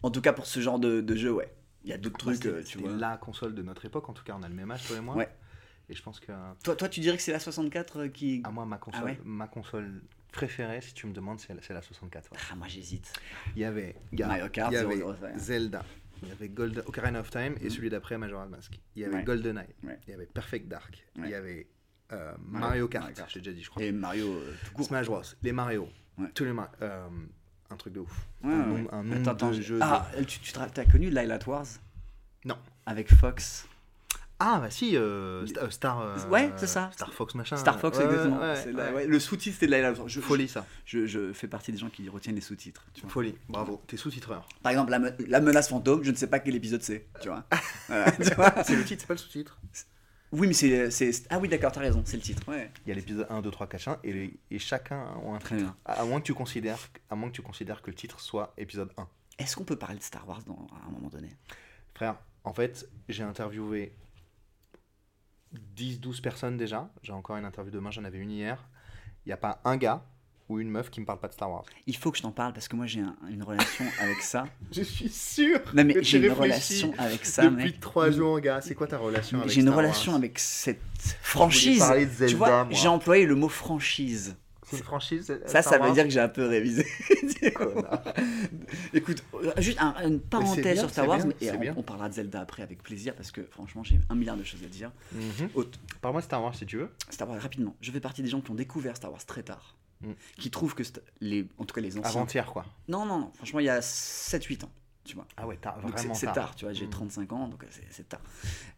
En 0.02 0.10
tout 0.12 0.22
cas, 0.22 0.32
pour 0.32 0.46
ce 0.46 0.62
genre 0.62 0.80
de, 0.80 1.02
de 1.02 1.16
jeu, 1.16 1.32
ouais. 1.34 1.54
Il 1.84 1.90
y 1.90 1.94
a 1.94 1.98
d'autres 1.98 2.18
trucs, 2.20 2.46
euh, 2.46 2.62
tu 2.64 2.78
c'était 2.78 2.88
vois. 2.88 2.96
la 2.98 3.18
console 3.18 3.54
de 3.54 3.62
notre 3.64 3.84
époque, 3.86 4.08
en 4.08 4.14
tout 4.14 4.24
cas, 4.24 4.34
on 4.40 4.44
a 4.44 4.48
le 4.48 4.56
même 4.56 4.72
âge, 4.72 4.88
toi 4.88 4.96
et 4.98 5.02
moi. 5.02 5.16
Ouais. 5.16 5.30
Et 5.90 5.94
je 5.96 6.02
pense 6.02 6.20
que 6.22 6.32
Toi, 6.64 6.76
toi, 6.78 6.88
tu 6.88 7.02
dirais 7.02 7.18
que 7.18 7.24
c'est 7.24 7.34
la 7.34 7.40
64 7.40 8.06
qui. 8.08 8.42
à 8.46 8.52
moi, 8.52 8.66
ma 8.66 8.78
console, 8.78 9.02
Ah 9.04 9.06
ouais 9.06 9.20
ma 9.26 9.48
console 9.48 10.02
préférée, 10.32 10.80
si 10.80 10.94
tu 10.94 11.06
me 11.08 11.12
demandes, 11.12 11.40
c'est 11.42 11.54
la, 11.54 11.62
c'est 11.62 11.74
la 11.74 11.82
64. 11.82 12.32
ouais. 12.32 12.38
Ah, 12.50 12.56
moi 12.56 12.68
j'hésite. 12.70 13.12
Il 13.58 13.62
y 13.62 13.66
avait, 13.66 13.96
il 14.14 14.20
y 14.20 14.24
a- 14.24 14.28
Mario 14.28 14.48
Kart, 14.48 14.72
il 14.72 14.76
y 14.76 14.78
avait 14.78 14.96
005. 15.02 15.38
Zelda, 15.38 15.84
il 16.24 16.30
y 16.30 16.32
avait 16.32 16.48
Golden, 16.48 16.84
Ocarina 16.86 17.20
of 17.20 17.30
Time 17.30 17.56
et 17.60 17.66
Mhm. 17.66 17.70
celui 17.72 17.90
d'après 17.90 18.18
Majora's 18.18 18.50
Mask. 18.50 18.80
Il 18.96 19.02
y 19.02 19.06
avait. 19.06 19.24
GoldenEye, 19.24 19.66
il 19.84 20.12
y 20.12 20.14
avait 20.14 20.28
Perfect 20.28 20.70
Dark, 20.70 21.06
il 21.18 21.28
y 21.28 21.34
avait 21.34 21.68
euh, 22.12 22.32
Mario- 22.46 22.68
Mario 22.68 22.88
Kart, 22.88 23.04
Mario 23.04 23.16
Kart. 23.18 23.30
j'ai 23.32 23.40
déjà 23.40 23.52
dit, 23.52 23.64
je 23.64 23.70
crois. 23.70 23.84
Et 23.84 23.92
Mario 23.92 24.28
euh, 24.28 24.54
tout 24.66 24.74
court. 24.74 24.86
Smash 24.86 25.06
Bros, 25.08 25.22
les 25.42 25.52
Mario, 25.52 25.88
Ouais. 26.18 26.28
tous 26.34 26.44
les 26.46 26.54
Mar- 26.54 26.72
euh, 26.82 27.08
un 27.70 27.76
truc 27.76 27.94
de 27.94 28.00
ouf. 28.02 28.12
Ouais, 28.44 28.52
un 28.54 28.60
ouais. 28.60 28.66
nombre, 28.66 28.94
un 28.94 29.04
nombre 29.04 29.22
Attends, 29.22 29.32
attends, 29.32 29.50
de 29.50 29.54
je- 29.56 29.62
jeux. 29.62 29.80
Ah, 29.82 30.08
tu, 30.28 30.40
t'as 30.74 30.86
connu 30.86 31.10
Light 31.10 31.46
Wars? 31.48 31.66
Non. 32.46 32.58
Avec 32.86 33.14
Fox? 33.14 33.68
Ah 34.44 34.58
bah 34.60 34.72
si, 34.72 34.98
euh, 34.98 35.46
Sta- 35.46 35.70
Star. 35.70 36.00
euh, 36.02 36.18
Ouais, 36.30 36.52
c'est 36.58 36.66
ça. 36.66 36.90
Star 36.94 37.14
Fox 37.14 37.36
machin. 37.36 37.58
Star 37.58 37.80
Fox, 37.80 38.00
Ouais, 38.00 38.06
exactement. 38.06 38.40
ouais, 38.40 38.56
C'est 38.56 38.72
la- 38.72 39.06
Le 39.06 39.20
sous-titre, 39.20 39.56
c'était 39.60 39.68
Light 39.80 39.96
Wars. 40.00 40.10
Je, 40.10 40.20
Folie 40.20 40.48
ça. 40.48 40.66
Je, 40.84 41.06
je 41.06 41.32
fais 41.32 41.48
partie 41.48 41.72
des 41.72 41.78
gens 41.78 41.90
qui 41.92 42.10
retiennent 42.10 42.34
les 42.34 42.42
sous-titres. 42.42 42.84
Folie. 43.08 43.36
Bravo. 43.50 43.80
T'es 43.86 43.98
sous-titreur. 43.98 44.48
Par 44.64 44.72
exemple, 44.72 44.90
la, 44.90 44.98
me- 44.98 45.14
la 45.28 45.42
menace 45.42 45.70
fantôme, 45.70 46.04
je 46.04 46.10
ne 46.10 46.16
sais 46.16 46.26
pas 46.26 46.40
quel 46.40 46.56
épisode 46.56 46.82
c'est. 46.82 47.06
Tu 47.22 47.28
vois. 47.30 47.46
Voilà, 47.88 48.12
vois. 48.36 48.64
C'est 48.64 48.76
le 48.76 48.84
titre, 48.84 49.02
c'est 49.02 49.08
pas 49.08 49.14
le 49.14 49.20
sous-titre. 49.20 49.60
Oui, 50.32 50.48
mais 50.48 50.54
c'est. 50.54 50.90
c'est- 50.92 51.28
Ah 51.30 51.40
oui, 51.40 51.50
d'accord, 51.50 51.72
t'as 51.72 51.82
raison, 51.82 52.02
c'est 52.06 52.16
le 52.18 52.24
titre. 52.24 52.48
Ouais. 52.48 52.72
Il 52.86 52.90
y 52.90 52.92
a 52.92 52.96
l'épisode 52.96 53.28
1, 53.30 53.42
2, 53.42 53.52
3, 53.52 53.68
4, 53.68 53.82
5 53.82 54.00
et, 54.04 54.14
les- 54.14 54.40
et 54.50 54.60
chacun 54.60 55.06
ont 55.24 55.34
un 55.36 55.40
Très 55.40 55.58
bien. 55.58 55.76
À 55.86 55.94
à 56.02 56.06
moins 56.06 56.20
que 56.22 56.26
tu 56.26 56.34
considères, 56.34 56.80
à 57.10 57.16
moins 57.16 57.30
que 57.30 57.36
tu 57.36 57.42
considères 57.42 57.82
que 57.82 57.90
le 57.92 57.96
titre 57.96 58.20
soit 58.20 58.54
épisode 58.58 58.92
1. 58.98 59.08
Est-ce 59.40 59.56
qu'on 59.56 59.64
peut 59.66 59.76
parler 59.78 59.98
de 59.98 60.04
Star 60.04 60.28
Wars 60.28 60.44
dans, 60.44 60.68
à 60.82 60.88
un 60.88 60.92
moment 60.92 61.10
donné? 61.10 61.36
Frère, 61.94 62.16
en 62.46 62.54
fait, 62.54 62.88
j'ai 63.10 63.24
interviewé 63.24 63.94
10-12 65.76 66.22
personnes 66.22 66.58
déjà. 66.58 66.90
J'ai 67.04 67.12
encore 67.14 67.36
une 67.38 67.46
interview 67.46 67.72
demain, 67.72 67.92
j'en 67.92 68.04
avais 68.06 68.20
une 68.20 68.32
hier. 68.32 68.68
Il 69.26 69.30
n'y 69.30 69.34
a 69.34 69.38
pas 69.38 69.60
un 69.66 69.78
gars 69.78 70.06
ou 70.52 70.60
une 70.60 70.70
meuf 70.70 70.90
qui 70.90 71.00
me 71.02 71.06
parle 71.06 71.20
pas 71.20 71.28
de 71.28 71.34
Star 71.34 71.50
Wars. 71.50 71.64
Il 71.88 71.96
faut 71.96 72.12
que 72.12 72.18
je 72.18 72.24
t'en 72.24 72.32
parle 72.32 72.54
parce 72.54 72.68
que 72.68 72.76
moi 72.76 72.86
j'ai 72.86 73.00
un- 73.02 73.16
une 73.30 73.44
relation 73.44 73.86
avec 74.02 74.22
ça. 74.22 74.46
Je 74.72 74.82
suis 74.84 75.10
sûr 75.10 75.60
Non, 75.74 75.84
mais 75.86 75.96
j'ai 76.02 76.20
tu 76.20 76.26
une 76.28 76.32
relation 76.34 76.94
avec 76.98 77.26
ça, 77.26 77.48
depuis. 77.48 77.74
3 77.80 78.12
jours, 78.12 78.40
gars. 78.40 78.62
C'est 78.62 78.76
quoi 78.76 78.88
ta 78.88 78.98
relation 78.98 79.40
avec 79.40 79.52
J'ai 79.52 79.62
une 79.62 79.68
Star 79.68 79.78
relation 79.78 80.12
Wars 80.12 80.20
avec 80.20 80.38
cette 80.40 80.82
franchise. 81.22 81.80
de 81.82 82.06
tu 82.06 82.14
Zelda, 82.16 82.36
vois, 82.38 82.64
moi. 82.66 82.74
j'ai 82.74 82.88
employé 82.88 83.26
le 83.26 83.36
mot 83.36 83.50
franchise. 83.50 84.36
C'est 84.70 84.78
une 84.78 84.84
franchise 84.84 85.30
euh, 85.32 85.40
Ça, 85.48 85.62
Star 85.62 85.74
ça 85.74 85.78
veut 85.80 85.84
Wars 85.86 85.94
dire 85.94 86.04
que 86.06 86.10
j'ai 86.12 86.20
un 86.22 86.30
peu 86.30 86.46
révisé. 86.48 86.86
Écoute, 88.94 89.24
euh, 89.34 89.52
juste 89.58 89.78
un- 89.82 89.96
une 90.08 90.20
parenthèse 90.20 90.64
bien, 90.64 90.76
sur 90.76 90.90
Star 90.90 91.08
Wars, 91.08 91.20
bien, 91.26 91.54
et 91.62 91.72
on, 91.76 91.82
parlera 91.84 92.10
de 92.10 92.14
Zelda 92.14 92.42
après 92.42 92.64
avec 92.64 92.82
plaisir 92.84 93.14
parce 93.16 93.32
que 93.32 93.42
franchement 93.52 93.84
j'ai 93.84 94.00
un 94.10 94.16
milliard 94.16 94.38
de 94.38 94.44
choses 94.44 94.64
à 94.64 94.68
dire. 94.68 94.92
Mhm. 95.14 95.50
Parle-moi 96.02 96.22
de 96.22 96.26
Star 96.26 96.42
Wars 96.44 96.56
si 96.56 96.66
tu 96.66 96.78
veux. 96.78 96.90
Star 97.10 97.30
Wars 97.30 97.42
rapidement. 97.42 97.76
Je 97.82 97.92
fais 97.92 98.00
partie 98.00 98.22
des 98.22 98.30
gens 98.30 98.42
qui 98.42 98.52
ont 98.52 98.56
découvert 98.56 98.96
Star 98.96 99.12
Wars 99.12 99.26
très 99.26 99.44
tard, 99.44 99.76
Mm. 100.04 100.12
qui 100.38 100.50
trouvent 100.52 100.74
que 100.76 100.84
les, 101.20 101.48
en 101.58 101.66
tout 101.66 101.74
cas 101.76 101.82
les 101.82 101.98
anciens. 101.98 102.22
Avant-hier, 102.22 102.46
quoi. 102.52 102.66
Non 102.88 103.06
non 103.06 103.20
non, 103.20 103.32
franchement 103.34 103.60
il 103.60 103.66
y 103.66 103.70
a 103.70 103.80
7-8 103.82 104.66
ans, 104.66 104.72
tu 105.04 105.16
vois. 105.16 105.28
Ah 105.38 105.46
ouais, 105.48 105.58
Donc 105.82 105.92
vraiment 105.92 106.14
c'est 106.14 106.20
c'est 106.22 106.26
tard. 106.28 106.36
tard, 106.36 106.56
tu 106.56 106.66
vois, 106.66 106.74
j'ai 106.74 106.88
Mm. 106.88 106.92
35 106.92 107.34
ans, 107.34 107.48
donc 107.48 107.64
euh, 107.64 107.68
c'est- 107.70 107.88
c'est 107.92 108.10
tard. 108.10 108.22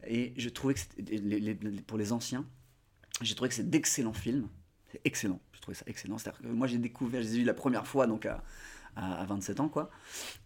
Et 0.07 0.33
je 0.37 0.49
trouvais 0.49 0.73
que 0.73 0.79
les- 0.99 1.39
les- 1.39 1.55
pour 1.81 1.97
les 1.97 2.11
anciens, 2.11 2.45
j'ai 3.21 3.35
trouvé 3.35 3.49
que 3.49 3.55
c'est 3.55 3.69
d'excellents 3.69 4.13
films. 4.13 4.47
C'est 4.91 5.01
excellent, 5.05 5.39
je 5.53 5.59
trouvais 5.61 5.75
ça 5.75 5.85
excellent. 5.87 6.17
C'est-à-dire 6.17 6.41
que 6.41 6.47
moi 6.47 6.67
j'ai 6.67 6.77
découvert, 6.77 7.21
je 7.21 7.27
les 7.27 7.35
ai 7.35 7.39
vus 7.39 7.45
la 7.45 7.53
première 7.53 7.87
fois 7.87 8.05
donc 8.05 8.25
à, 8.25 8.43
à, 8.95 9.21
à 9.21 9.25
27 9.25 9.59
ans, 9.59 9.69
quoi. 9.69 9.89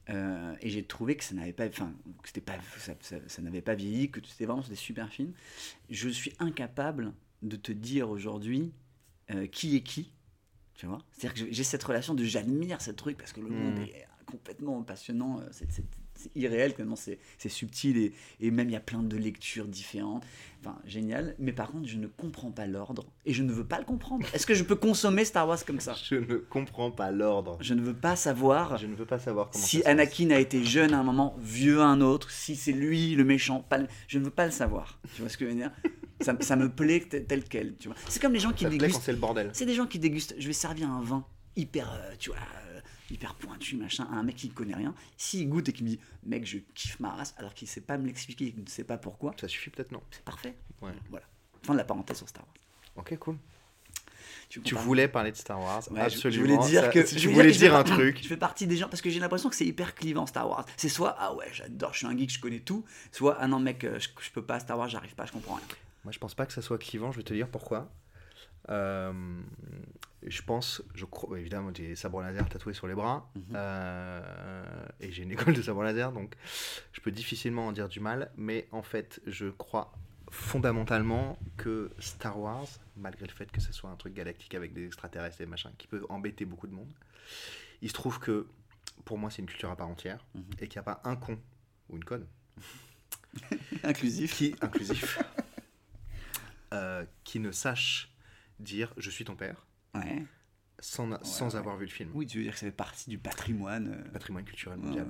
Euh, 0.10 0.56
et 0.62 0.70
j'ai 0.70 0.84
trouvé 0.86 1.18
que 1.18 1.24
ça 1.24 1.36
n'avait 1.36 1.52
pas, 1.54 1.68
enfin, 1.68 1.92
c'était 2.24 2.40
pas, 2.42 2.54
ça, 2.78 2.94
ça- 3.02 3.18
ça 3.28 3.42
n'avait 3.42 3.62
pas 3.62 3.76
vieilli, 3.76 4.10
que 4.10 4.20
c'était 4.26 4.46
vraiment 4.46 4.62
des 4.62 4.76
super 4.76 5.10
films. 5.10 5.34
Je 5.90 6.08
suis 6.10 6.32
incapable 6.40 7.14
de 7.42 7.56
te 7.58 7.72
dire 7.72 8.10
aujourd'hui 8.10 8.72
euh, 9.32 9.46
qui 9.48 9.76
est 9.76 9.82
qui, 9.82 10.14
tu 10.78 10.86
vois. 10.86 11.00
C'est-à-dire 11.12 11.46
que 11.46 11.52
j'ai 11.52 11.64
cette 11.64 11.84
relation 11.84 12.14
de 12.14 12.24
j'admire 12.24 12.82
ce 12.82 12.92
truc 12.92 13.18
parce 13.18 13.34
que 13.34 13.42
le 13.42 13.50
Mm. 13.50 13.56
monde 13.60 13.80
est 13.80 14.06
complètement 14.26 14.82
passionnant, 14.84 15.40
euh, 15.40 15.44
c'est- 15.52 15.70
c'est 15.72 15.84
c'est 16.20 16.36
irréel, 16.36 16.74
tellement 16.74 16.96
c'est 16.96 17.20
c'est 17.38 17.48
subtil 17.48 17.96
et, 17.96 18.12
et 18.40 18.50
même 18.50 18.70
il 18.70 18.74
y 18.74 18.76
a 18.76 18.80
plein 18.80 19.04
de 19.04 19.16
lectures 19.16 19.68
différentes. 19.68 20.26
Enfin, 20.62 20.76
génial. 20.84 21.36
Mais 21.38 21.52
par 21.54 21.70
contre, 21.70 21.88
je 21.88 21.96
ne 21.98 22.08
comprends 22.08 22.50
pas 22.50 22.66
l'ordre 22.66 23.06
et 23.28 23.34
je 23.34 23.44
ne 23.44 23.52
veux 23.52 23.64
pas 23.64 23.78
le 23.78 23.86
comprendre. 23.86 24.26
Est-ce 24.34 24.48
que 24.48 24.56
je 24.56 24.64
peux 24.64 24.76
consommer 24.76 25.26
Star 25.26 25.48
Wars 25.48 25.64
comme 25.64 25.80
ça? 25.80 25.94
Je 26.04 26.16
ne 26.16 26.38
comprends 26.38 26.90
pas 26.90 27.12
l'ordre. 27.12 27.60
Je 27.62 27.76
ne 27.76 27.82
veux 27.84 27.94
pas 27.94 28.16
savoir 28.16 28.78
Je 28.80 28.88
ne 28.88 28.96
veux 28.96 29.06
pas 29.06 29.20
savoir 29.20 29.52
comment 29.52 29.64
si. 29.64 29.84
Anakin 29.86 30.32
a 30.32 30.40
été 30.40 30.64
jeune 30.64 30.96
à 30.96 31.00
un 31.00 31.04
moment, 31.04 31.36
vieux 31.40 31.82
à 31.82 31.86
un 31.86 32.02
autre, 32.02 32.32
si 32.32 32.56
c'est 32.56 32.72
lui 32.72 33.14
le 33.14 33.24
méchant. 33.24 33.62
Pas 33.62 33.78
le- 33.78 33.88
Je 34.08 34.18
ne 34.18 34.24
veux 34.24 34.32
pas 34.32 34.46
le 34.48 34.52
savoir. 34.52 35.00
Tu 35.14 35.22
vois 35.22 35.30
ce 35.30 35.38
que 35.38 35.46
je 35.46 35.52
veux 35.52 35.56
dire? 35.56 35.72
Ça, 36.22 36.36
ça 36.42 36.56
me 36.56 36.70
plaît 36.70 37.02
tel, 37.02 37.44
quel. 37.44 37.76
Tu 37.78 37.88
vois 37.88 37.98
C'est 38.08 38.22
comme 38.22 38.34
les 38.34 38.40
gens 38.40 38.52
qui 38.52 38.64
Ça 38.64 38.70
te 38.70 38.76
plaît 38.76 38.78
quand 38.80 38.86
dégustent. 38.88 39.04
c'est 39.06 39.12
le 39.12 39.18
bordel. 39.18 39.50
C'est 39.54 39.66
des 39.66 39.76
gens 39.76 39.86
qui 39.86 40.00
dégustent. 40.00 40.36
Je 40.38 40.48
vais 40.48 40.54
servir 40.54 40.90
un 40.90 41.02
vin 41.02 41.26
hyper, 41.56 41.92
euh, 41.92 42.14
tu 42.20 42.30
vois, 42.30 42.40
euh, 42.40 42.80
hyper 43.12 43.34
pointu, 43.36 43.76
machin, 43.78 44.08
à 44.12 44.16
un 44.16 44.24
mec 44.24 44.36
qui 44.36 44.48
ne 44.50 44.54
connaît 44.54 44.76
rien. 44.76 44.94
S'il 45.18 45.48
goûte 45.50 45.70
et 45.70 45.74
qu'il 45.74 45.86
me 45.86 45.90
dit, 45.90 46.00
mec, 46.24 46.46
je 46.46 46.60
kiffe 46.76 47.00
ma 47.00 47.10
race, 47.12 47.34
alors 47.38 47.54
qu'il 47.54 47.66
ne 47.68 47.72
sait 47.72 47.82
pas 47.82 47.98
me 47.98 48.06
l'expliquer, 48.06 48.52
qu'il 48.52 48.64
ne 48.64 48.70
sait 48.70 48.84
pas 48.84 48.98
pourquoi, 48.98 49.34
Ça 49.40 49.48
suffit 49.48 49.70
peut-être 49.70 49.92
non? 49.92 50.02
c'est 50.12 50.24
parfait. 50.24 50.56
Ouais. 50.82 50.92
Voilà. 51.10 51.26
Fin 51.64 51.74
de 51.74 51.80
la 51.80 51.84
parenthèse 51.86 52.18
sur 52.18 52.30
Star 52.30 52.44
Wars. 52.46 52.54
Ok, 52.98 53.18
cool. 53.18 53.38
Tu, 54.50 54.76
voulais 54.76 55.08
parler 55.10 55.32
de 55.32 55.36
Star 55.38 55.60
Wars. 55.60 55.84
Ouais, 55.92 56.00
absolument. 56.00 56.46
Je 56.48 56.54
voulais 56.56 56.68
dire 56.70 56.82
Ça- 56.84 56.88
que 56.90 57.06
si 57.06 57.16
tu 57.18 57.28
voulais 57.28 57.52
dire 57.52 57.76
un 57.76 57.84
truc. 57.84 58.20
Je 58.24 58.28
fais 58.28 58.38
partie 58.38 58.66
des 58.66 58.78
gens 58.78 58.88
parce 58.88 59.02
que 59.02 59.10
j'ai 59.10 59.20
l'impression 59.20 59.50
que 59.50 59.56
c'est 59.56 59.66
hyper 59.66 59.94
clivant 59.94 60.26
Star 60.26 60.50
Wars. 60.50 60.66
C'est 60.78 60.88
soit 60.90 61.16
ah 61.20 61.34
ouais 61.36 61.48
j'adore, 61.52 61.92
je 61.94 61.98
suis 62.00 62.08
un 62.08 62.18
geek, 62.18 62.30
je 62.32 62.40
connais 62.40 62.60
tout. 62.60 62.86
Soit 63.12 63.38
ah 63.40 63.48
non 63.48 63.60
mec, 63.60 63.84
euh, 63.84 64.00
je, 64.00 64.08
je 64.22 64.32
peux 64.32 64.42
pas 64.42 64.60
Star 64.60 64.78
Wars, 64.78 64.88
j'arrive 64.88 65.16
pas, 65.16 65.26
je 65.26 65.34
comprends 65.34 65.56
rien. 65.56 65.66
Moi, 66.08 66.14
je 66.14 66.20
pense 66.20 66.36
pas 66.36 66.46
que 66.46 66.54
ça 66.54 66.62
soit 66.62 66.78
clivant. 66.78 67.12
Je 67.12 67.18
vais 67.18 67.24
te 67.24 67.34
dire 67.34 67.50
pourquoi. 67.50 67.92
Euh, 68.70 69.12
je 70.26 70.42
pense, 70.42 70.82
je 70.96 71.04
crois, 71.04 71.38
évidemment, 71.38 71.70
j'ai 71.76 71.90
des 71.90 71.96
sabres 71.98 72.22
laser 72.22 72.48
tatoués 72.48 72.74
sur 72.74 72.88
les 72.88 72.96
bras 72.96 73.30
Mhm. 73.36 73.44
euh, 73.56 74.86
et 75.02 75.12
j'ai 75.12 75.24
une 75.24 75.32
école 75.34 75.54
de 75.54 75.62
sabre 75.62 75.84
laser, 75.84 76.14
donc 76.14 76.36
je 76.94 77.02
peux 77.02 77.12
difficilement 77.12 77.68
en 77.68 77.74
dire 77.74 77.90
du 77.90 78.00
mal. 78.00 78.32
Mais 78.38 78.70
en 78.72 78.84
fait, 78.84 79.20
je 79.28 79.48
crois 79.50 79.92
fondamentalement 80.32 81.38
que 81.58 81.92
Star 82.00 82.40
Wars, 82.40 82.68
malgré 82.96 83.26
le 83.28 83.34
fait 83.34 83.52
que 83.52 83.60
ce 83.60 83.74
soit 83.74 83.90
un 83.90 83.98
truc 83.98 84.14
galactique 84.14 84.56
avec 84.56 84.72
des 84.74 84.86
extraterrestres 84.86 85.42
et 85.42 85.46
machin 85.46 85.72
qui 85.78 85.88
peut 85.88 86.06
embêter 86.08 86.46
beaucoup 86.46 86.68
de 86.68 86.74
monde, 86.74 86.92
il 87.82 87.90
se 87.90 87.94
trouve 87.94 88.18
que 88.22 88.48
pour 89.04 89.18
moi, 89.18 89.30
c'est 89.30 89.42
une 89.42 89.48
culture 89.50 89.72
à 89.72 89.76
part 89.76 89.90
entière 89.90 90.26
Mhm. 90.36 90.44
et 90.62 90.68
qu'il 90.70 90.80
n'y 90.80 90.88
a 90.88 90.96
pas 90.96 91.02
un 91.04 91.18
con 91.18 91.38
ou 91.90 91.98
une 91.98 92.06
conne 92.06 92.26
Inclusif. 93.84 94.36
qui 94.38 94.56
inclusif 94.62 95.20
euh, 96.74 97.06
qui 97.24 97.40
ne 97.40 97.52
sache 97.52 98.12
dire 98.60 98.94
je 98.98 99.10
suis 99.10 99.26
ton 99.26 99.36
père 99.36 99.66
Ouais. 99.94 100.24
sans, 100.80 101.22
sans 101.24 101.54
ouais. 101.54 101.60
avoir 101.60 101.78
vu 101.78 101.86
le 101.86 101.92
film. 101.92 102.12
Oui, 102.14 102.28
tu 102.28 102.38
veux 102.38 102.44
dire 102.44 102.54
que 102.54 102.60
ça 102.60 102.66
fait 102.66 102.72
partie 102.72 103.10
du 103.10 103.18
patrimoine. 103.18 103.88
euh, 104.06 104.12
Patrimoine 104.12 104.44
culturel 104.46 104.78
mondial. 104.80 105.08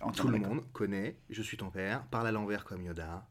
En 0.00 0.12
Tout 0.12 0.28
le 0.28 0.38
monde 0.38 0.64
connaît 0.72 1.16
je 1.28 1.42
suis 1.42 1.56
ton 1.56 1.70
père, 1.70 2.02
parle 2.06 2.26
à 2.28 2.32
l'envers 2.32 2.64
comme 2.64 2.82
Yoda, 2.82 3.28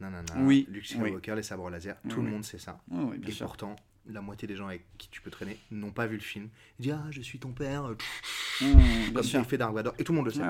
nanana, 0.00 0.34
Oui, 0.38 0.66
Luke 0.70 0.86
Skywalker, 0.86 1.34
les 1.34 1.42
sabres 1.42 1.70
laser, 1.70 1.96
tout 2.08 2.18
Oui, 2.18 2.24
le 2.26 2.30
monde 2.30 2.44
sait 2.44 2.58
ça. 2.58 2.78
Bien 2.88 3.14
Et 3.26 3.30
sûr. 3.32 3.46
pourtant, 3.46 3.74
la 4.06 4.20
moitié 4.20 4.46
des 4.46 4.54
gens 4.56 4.66
avec 4.68 4.84
qui 4.98 5.08
tu 5.08 5.20
peux 5.22 5.30
traîner 5.30 5.58
n'ont 5.70 5.92
pas 5.92 6.06
vu 6.06 6.16
le 6.16 6.22
film. 6.22 6.48
Ils 6.78 6.82
disent 6.82 6.96
ah 6.98 7.06
je 7.10 7.22
suis 7.22 7.38
ton 7.38 7.52
père, 7.52 7.84
Mmh, 8.62 8.74
bien 8.74 9.12
comme 9.14 9.24
il 9.24 9.44
fait 9.46 9.56
Dark 9.56 9.72
Vador, 9.72 9.94
et 9.98 10.04
tout 10.04 10.12
le 10.12 10.16
monde 10.16 10.26
le 10.26 10.32
sait. 10.32 10.42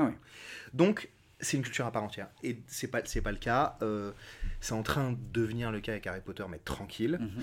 Donc, 0.74 1.08
c'est 1.40 1.56
une 1.56 1.62
culture 1.62 1.86
à 1.86 1.92
part 1.92 2.02
entière. 2.02 2.28
Et 2.42 2.62
c'est 2.66 2.88
pas, 2.88 3.00
c'est 3.04 3.20
pas 3.22 3.32
le 3.32 3.38
cas. 3.38 3.76
euh, 3.82 4.12
c'est 4.60 4.74
en 4.74 4.82
train 4.82 5.12
de 5.12 5.18
devenir 5.32 5.70
le 5.72 5.80
cas 5.80 5.92
avec 5.92 6.06
Harry 6.06 6.20
Potter, 6.20 6.44
mais 6.50 6.58
tranquille. 6.58 7.18
Mhm. 7.20 7.42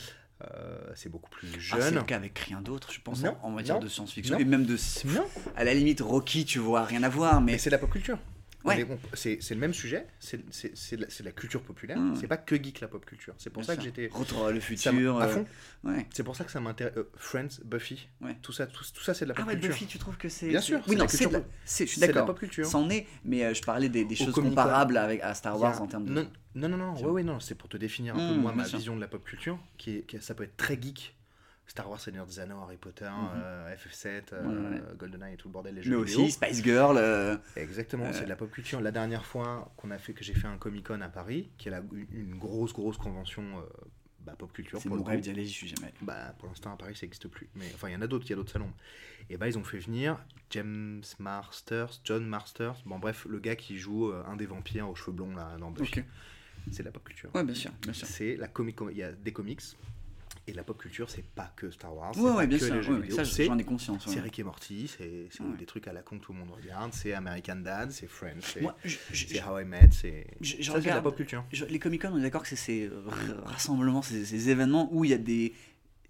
Euh, 0.51 0.77
c'est 0.93 1.09
beaucoup 1.09 1.31
plus 1.31 1.47
Ah, 1.55 1.77
c'est 1.77 1.81
jeune. 1.81 1.95
le 1.95 2.03
cas 2.03 2.15
avec 2.15 2.37
rien 2.37 2.61
d'autre, 2.61 2.91
je 2.93 3.01
pense, 3.01 3.23
Non, 3.23 3.35
en, 3.41 3.47
en 3.47 3.51
matière 3.51 3.77
non, 3.77 3.81
de 3.81 3.87
science-fiction. 3.87 4.37
Et 4.37 4.45
même 4.45 4.65
de. 4.65 4.77
non, 5.05 5.25
À 5.55 5.63
la 5.63 5.73
limite, 5.73 6.01
Rocky, 6.01 6.45
tu 6.45 6.59
vois, 6.59 6.83
rien 6.85 7.01
à 7.01 7.09
voir, 7.09 7.41
mais. 7.41 7.53
mais 7.53 7.57
c'est 7.57 7.71
de 7.71 7.75
la 7.75 7.79
pop 7.79 7.89
culture. 7.89 8.19
Ouais. 8.67 8.87
C'est 9.13 9.39
le 9.51 9.55
même 9.59 9.73
sujet, 9.73 10.05
c'est 10.19 10.37
de, 10.37 11.01
la- 11.01 11.09
c'est 11.09 11.23
de 11.23 11.25
la 11.25 11.31
culture 11.31 11.61
populaire, 11.61 11.97
Mm. 11.99 12.15
c'est 12.15 12.27
pas 12.27 12.37
que 12.37 12.55
geek 12.55 12.79
la 12.81 12.87
pop 12.87 13.05
culture. 13.05 13.33
C'est 13.37 13.49
pour 13.49 13.61
Bien 13.61 13.67
ça 13.67 13.77
que 13.77 13.83
j'étais. 13.83 14.09
Retour 14.11 14.49
le 14.49 14.59
futur. 14.59 15.17
à 15.19 15.25
euh, 15.25 15.27
fond. 15.29 15.45
ouais. 15.85 16.05
C'est 16.13 16.23
pour 16.23 16.35
ça 16.35 16.43
que 16.43 16.51
ça 16.51 16.59
m'intéresse. 16.59 16.93
euh, 16.97 17.09
Friends, 17.15 17.59
Buffy, 17.65 18.07
Ouais. 18.21 18.35
tout 18.41 18.51
ça, 18.51 18.67
tout, 18.67 18.83
tout 18.93 19.03
ça 19.03 19.13
c'est 19.13 19.25
de 19.25 19.29
la 19.29 19.35
Ah 19.37 19.41
pop 19.41 19.47
ouais, 19.47 19.53
culture. 19.53 19.69
Buffy, 19.71 19.85
tu 19.87 19.97
trouves 19.99 20.17
que 20.17 20.29
c'est. 20.29 20.47
Bien 20.49 20.61
sûr, 20.61 20.79
c'est 20.83 20.89
Oui, 20.89 20.95
de 20.95 20.99
non, 20.99 21.05
la 21.05 21.09
c'est. 21.09 21.17
culture 21.25 21.39
de 21.39 21.45
Je 21.65 21.71
suis 21.71 21.87
c'est 21.87 21.95
de 21.95 22.01
la 22.01 22.07
d'accord. 22.07 22.25
pop 22.27 22.39
culture. 22.39 22.65
C'en 22.65 22.89
est, 22.89 23.07
mais 23.23 23.43
euh, 23.45 23.53
je 23.53 23.61
parlais 23.61 23.89
des, 23.89 24.05
choses 24.15 24.33
comparables 24.33 24.97
avec, 24.97 25.21
à 25.21 25.33
Star 25.33 25.55
a- 25.55 25.57
Wars 25.57 25.81
en 25.81 25.87
termes 25.87 26.05
de. 26.05 26.13
Non, 26.13 26.27
non, 26.55 26.69
non, 26.69 26.77
non, 26.77 26.93
ouais, 26.95 27.05
ouais, 27.11 27.23
non, 27.23 27.39
c'est 27.39 27.55
pour 27.55 27.69
te 27.69 27.77
définir 27.77 28.15
un 28.15 28.29
peu 28.29 28.35
Mm, 28.35 28.41
moi 28.41 28.51
ma 28.53 28.63
vision 28.63 28.95
de 28.95 29.01
la 29.01 29.07
pop 29.07 29.23
culture, 29.23 29.59
qui, 29.77 29.97
est, 29.97 30.01
qui 30.03 30.15
est- 30.15 30.21
ça 30.21 30.33
peut 30.33 30.43
être 30.43 30.57
très 30.57 30.79
geek. 30.81 31.15
Star 31.67 31.89
Wars, 31.89 31.99
Seigneur 31.99 32.25
des 32.25 32.39
Anneaux, 32.39 32.61
Harry 32.61 32.77
Potter, 32.77 33.05
Mhm. 33.09 33.29
euh, 33.35 33.75
FF7, 33.75 34.31
euh, 34.33 34.45
Ouais, 34.45 34.75
ouais. 34.81 34.97
GoldenEye 34.97 35.33
et 35.33 35.37
tout 35.37 35.49
le 35.49 35.53
bordel, 35.53 35.75
les 35.75 35.81
Mais 35.81 35.85
jeux 35.87 36.01
vidéo. 36.03 36.21
aussi 36.23 36.31
Spice 36.31 36.63
Girl. 36.63 36.97
euh, 36.97 37.37
Exactement, 37.55 38.05
Euh, 38.05 38.13
c'est 38.13 38.23
de 38.23 38.29
la 38.29 38.35
pop 38.37 38.49
culture. 38.51 38.79
La 38.81 38.91
dernière 38.91 39.25
fois 39.25 39.71
qu'on 39.77 39.91
a 39.91 39.97
fait, 39.97 40.13
que 40.13 40.23
j'ai 40.23 40.33
fait 40.33 40.47
un 40.47 40.57
Comic 40.57 40.87
Con 40.87 41.01
à 41.01 41.09
Paris, 41.09 41.49
qui 41.57 41.67
est 41.67 41.71
la- 41.71 41.83
une 42.11 42.35
grosse, 42.37 42.73
grosse 42.73 42.97
convention 42.97 43.43
euh, 43.59 43.61
bah, 44.21 44.35
pop 44.37 44.51
culture. 44.53 44.79
C'est 44.81 44.89
mon 44.89 44.95
le 44.95 45.01
rêve 45.01 45.19
d'y 45.21 45.29
aller, 45.29 45.45
j'y 45.45 45.53
suis 45.53 45.67
jamais 45.67 45.87
allé. 45.87 45.93
Bah, 46.01 46.33
pour 46.39 46.47
l'instant, 46.49 46.73
à 46.73 46.77
Paris, 46.77 46.95
ça 46.95 47.05
n'existe 47.05 47.27
plus. 47.27 47.49
Mais 47.55 47.65
enfin, 47.75 47.89
il 47.89 47.93
y 47.93 47.95
en 47.95 48.01
a 48.01 48.07
d'autres, 48.07 48.25
il 48.25 48.29
y 48.31 48.33
a 48.33 48.35
d'autres 48.37 48.51
salons. 48.51 48.71
Et 49.29 49.35
bah, 49.37 49.47
ils 49.47 49.57
ont 49.57 49.63
fait 49.63 49.79
venir 49.79 50.17
James 50.51 51.01
Masters, 51.19 51.99
John 52.05 52.25
Masters. 52.25 52.75
Bon, 52.85 52.97
bref, 52.99 53.25
le 53.29 53.39
gars 53.39 53.55
qui 53.57 53.77
joue 53.77 54.09
euh, 54.11 54.23
un 54.25 54.35
des 54.37 54.45
vampires 54.45 54.89
aux 54.89 54.95
cheveux 54.95 55.11
blonds 55.11 55.35
là, 55.35 55.55
dans 55.59 55.71
Buffy. 55.71 56.01
C'est 56.71 56.79
de 56.79 56.85
la 56.85 56.91
pop 56.91 57.03
culture. 57.03 57.29
Ouais, 57.35 57.43
bien 57.43 57.53
sûr, 57.55 57.71
bien 57.81 57.93
sûr. 57.93 58.07
C'est 58.07 58.35
la 58.37 58.47
comic. 58.47 58.77
Il 58.91 58.97
y 58.97 59.03
a 59.03 59.11
des 59.11 59.31
comics. 59.31 59.61
Et 60.49 60.53
la 60.53 60.63
pop 60.63 60.77
culture, 60.77 61.09
c'est 61.09 61.25
pas 61.25 61.51
que 61.57 61.69
Star 61.71 61.93
Wars. 61.93 62.11
c'est 62.15 62.21
Ouais, 62.21 62.33
pas 62.33 62.45
bien 62.45 62.57
que 62.57 62.65
sûr. 62.65 62.75
les 62.75 62.81
jeux 62.81 62.93
ouais, 62.95 63.01
vidéo. 63.01 63.17
ça, 63.23 63.43
j'en 63.43 63.57
ai 63.57 63.63
conscience. 63.65 64.03
c'est 64.07 64.19
Rick 64.21 64.39
et 64.39 64.43
Morty, 64.43 64.87
c'est 64.87 65.27
des 65.59 65.65
trucs 65.65 65.87
à 65.87 65.93
la 65.93 66.01
con 66.01 66.17
que 66.19 66.23
tout 66.23 66.31
le 66.33 66.39
monde 66.39 66.51
regarde. 66.51 66.93
C'est 66.93 67.13
American 67.13 67.57
Dad, 67.57 67.91
c'est 67.91 68.07
Friends, 68.07 68.39
c'est 68.41 68.63
How 69.43 69.59
I 69.59 69.65
Met, 69.65 69.89
c'est 69.91 70.25
la 70.85 71.01
pop 71.01 71.15
culture. 71.17 71.43
je- 71.51 71.65
les 71.65 71.79
Comic 71.79 72.01
Con, 72.03 72.11
on 72.13 72.17
est 72.19 72.21
d'accord 72.21 72.43
que 72.43 72.47
c'est 72.49 72.55
ces 72.55 72.89
rassemblements, 73.43 74.01
ces, 74.01 74.23
ces 74.25 74.49
événements 74.49 74.87
où 74.93 75.03
il 75.03 75.11
y 75.11 75.13
a 75.13 75.17
des 75.17 75.53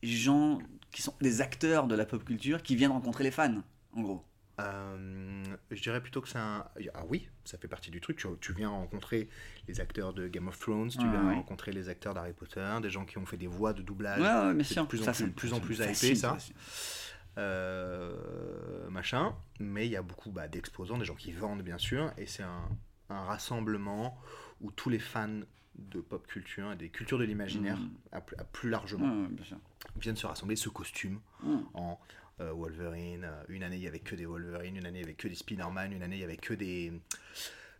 gens 0.03 0.59
qui 0.91 1.01
sont 1.01 1.13
des 1.19 1.41
acteurs 1.41 1.87
de 1.87 1.95
la 1.95 2.05
pop 2.05 2.23
culture 2.23 2.61
qui 2.61 2.75
viennent 2.75 2.91
rencontrer 2.91 3.23
les 3.23 3.31
fans, 3.31 3.63
en 3.93 4.01
gros. 4.01 4.23
Euh, 4.59 5.43
je 5.69 5.81
dirais 5.81 6.01
plutôt 6.01 6.19
que 6.21 6.27
c'est 6.29 6.39
un. 6.39 6.65
Ah 6.95 7.03
oui, 7.07 7.29
ça 7.45 7.57
fait 7.59 7.67
partie 7.67 7.91
du 7.91 8.01
truc. 8.01 8.17
Tu, 8.17 8.27
tu 8.41 8.53
viens 8.53 8.69
rencontrer 8.69 9.29
les 9.67 9.79
acteurs 9.79 10.13
de 10.13 10.27
Game 10.27 10.47
of 10.47 10.57
Thrones, 10.57 10.89
tu 10.89 10.97
viens 10.97 11.25
ouais. 11.27 11.35
rencontrer 11.35 11.71
les 11.71 11.89
acteurs 11.89 12.13
d'Harry 12.15 12.33
Potter, 12.33 12.67
des 12.81 12.89
gens 12.89 13.05
qui 13.05 13.17
ont 13.19 13.25
fait 13.27 13.37
des 13.37 13.45
voix 13.47 13.73
de 13.73 13.83
doublage, 13.83 14.19
Ouais, 14.19 14.47
ouais, 14.47 14.53
bien 14.55 14.63
sûr. 14.63 14.83
de 14.83 14.87
plus 14.87 15.01
en 15.01 15.05
Ça, 15.05 15.11
plus- 15.11 15.17
ça 15.19 15.25
me- 15.27 15.31
plus 15.31 15.53
en 15.53 15.59
plus 15.59 15.75
hypé, 15.79 16.15
ça. 16.15 16.37
euh, 17.37 18.89
machin. 18.89 19.35
Mais 19.59 19.85
il 19.85 19.91
y 19.91 19.95
a 19.95 20.01
beaucoup 20.01 20.31
bah, 20.31 20.47
d'exposants, 20.47 20.97
des 20.97 21.05
gens 21.05 21.15
qui 21.15 21.31
vendent 21.31 21.61
bien 21.61 21.77
sûr, 21.77 22.11
et 22.17 22.25
c'est 22.25 22.43
un, 22.43 22.67
un 23.09 23.21
rassemblement 23.25 24.17
où 24.61 24.71
tous 24.71 24.89
les 24.89 24.99
fans 24.99 25.41
de 25.75 26.01
pop 26.01 26.25
culture 26.25 26.71
et 26.71 26.75
des 26.75 26.89
cultures 26.89 27.19
de 27.19 27.23
l'imaginaire, 27.23 27.77
à, 28.11 28.21
plus- 28.21 28.35
à 28.37 28.43
plus 28.43 28.69
largement, 28.69 29.27
bien 29.29 29.45
sûr. 29.45 29.57
viennent 29.97 30.15
se 30.15 30.25
rassembler, 30.25 30.55
ce 30.55 30.69
costume 30.69 31.19
Ouais. 31.43 31.55
en 31.75 31.99
Wolverine. 32.39 33.23
Euh, 33.25 33.43
Une 33.49 33.63
année, 33.63 33.77
il 33.77 33.83
y 33.83 33.87
avait 33.87 33.99
que 33.99 34.15
des 34.15 34.25
Wolverine. 34.25 34.77
Une 34.77 34.85
année, 34.85 34.99
il 34.99 35.01
y 35.01 35.05
avait 35.05 35.13
que 35.13 35.27
des 35.27 35.35
Spider-Man. 35.35 35.93
Une 35.93 36.03
année, 36.03 36.17
il 36.17 36.21
y 36.21 36.25
avait 36.25 36.37
que 36.37 36.53
des 36.53 36.91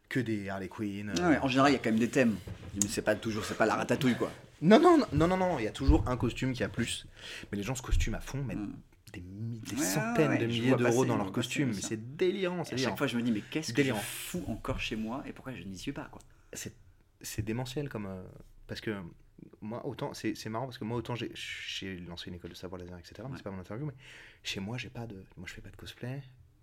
que 0.09 0.19
des 0.21 0.47
Harley 0.49 0.69
Quinn. 0.69 1.11
Ouais, 1.19 1.37
en 1.39 1.47
général, 1.49 1.71
il 1.71 1.73
y 1.73 1.77
a 1.77 1.79
quand 1.79 1.89
même 1.91 1.99
des 1.99 2.09
thèmes. 2.09 2.37
Mais 2.75 2.87
c'est 2.87 3.01
pas 3.01 3.15
toujours, 3.15 3.43
c'est 3.43 3.57
pas 3.57 3.65
la 3.65 3.75
ratatouille, 3.75 4.15
quoi. 4.15 4.31
Non, 4.61 4.79
non, 4.79 4.97
non, 5.11 5.27
non, 5.27 5.37
non, 5.37 5.59
il 5.59 5.65
y 5.65 5.67
a 5.67 5.71
toujours 5.71 6.07
un 6.07 6.15
costume 6.17 6.53
qui 6.53 6.63
a 6.63 6.69
plus. 6.69 7.05
Mais 7.51 7.57
les 7.57 7.63
gens 7.63 7.75
se 7.75 7.81
costument 7.81 8.17
à 8.17 8.21
fond, 8.21 8.41
mettent 8.43 8.57
Mm. 8.57 8.73
des, 9.13 9.19
mi- 9.21 9.59
des 9.59 9.75
Ouais, 9.75 9.81
centaines 9.83 10.29
ouais, 10.31 10.37
de 10.37 10.45
milliers 10.47 10.75
d'euros 10.75 11.05
dans 11.05 11.17
leur 11.17 11.31
costume. 11.33 11.69
Mais 11.75 11.81
c'est 11.81 12.15
délirant, 12.17 12.63
c'est 12.63 12.75
délirant. 12.75 12.91
chaque 12.91 12.97
fois, 12.97 13.07
je 13.07 13.17
me 13.17 13.21
dis, 13.21 13.31
mais 13.31 13.41
qu'est-ce 13.51 13.73
que 13.73 13.83
je 13.83 13.93
fous 13.93 14.43
encore 14.47 14.79
chez 14.79 14.95
moi 14.95 15.23
et 15.27 15.33
pourquoi 15.33 15.53
je 15.53 15.63
n'y 15.63 15.77
suis 15.77 15.91
pas, 15.91 16.07
quoi. 16.11 16.21
C'est 16.53 16.73
c'est 17.21 17.41
démentiel 17.43 17.89
comme. 17.89 18.05
euh, 18.05 18.23
parce 18.67 18.79
que 18.79 18.95
moi, 19.61 19.85
autant. 19.85 20.13
C'est 20.13 20.35
c'est 20.35 20.49
marrant 20.49 20.65
parce 20.65 20.77
que 20.77 20.83
moi, 20.85 20.97
autant 20.97 21.15
j'ai- 21.15 21.31
j'ai 21.35 21.97
lancé 21.99 22.29
une 22.29 22.35
école 22.35 22.51
de 22.51 22.55
savoir 22.55 22.79
laser, 22.81 22.97
etc. 22.97 23.15
Mais 23.19 23.23
Ouais. 23.25 23.31
c'est 23.37 23.43
pas 23.43 23.51
mon 23.51 23.59
interview. 23.59 23.85
Mais 23.85 23.93
chez 24.43 24.59
moi, 24.59 24.77
j'ai 24.77 24.89
pas 24.89 25.05
de. 25.07 25.15
Moi, 25.37 25.45
je 25.47 25.53
fais 25.53 25.61
pas 25.61 25.69
de 25.69 25.75
cosplay. 25.75 26.21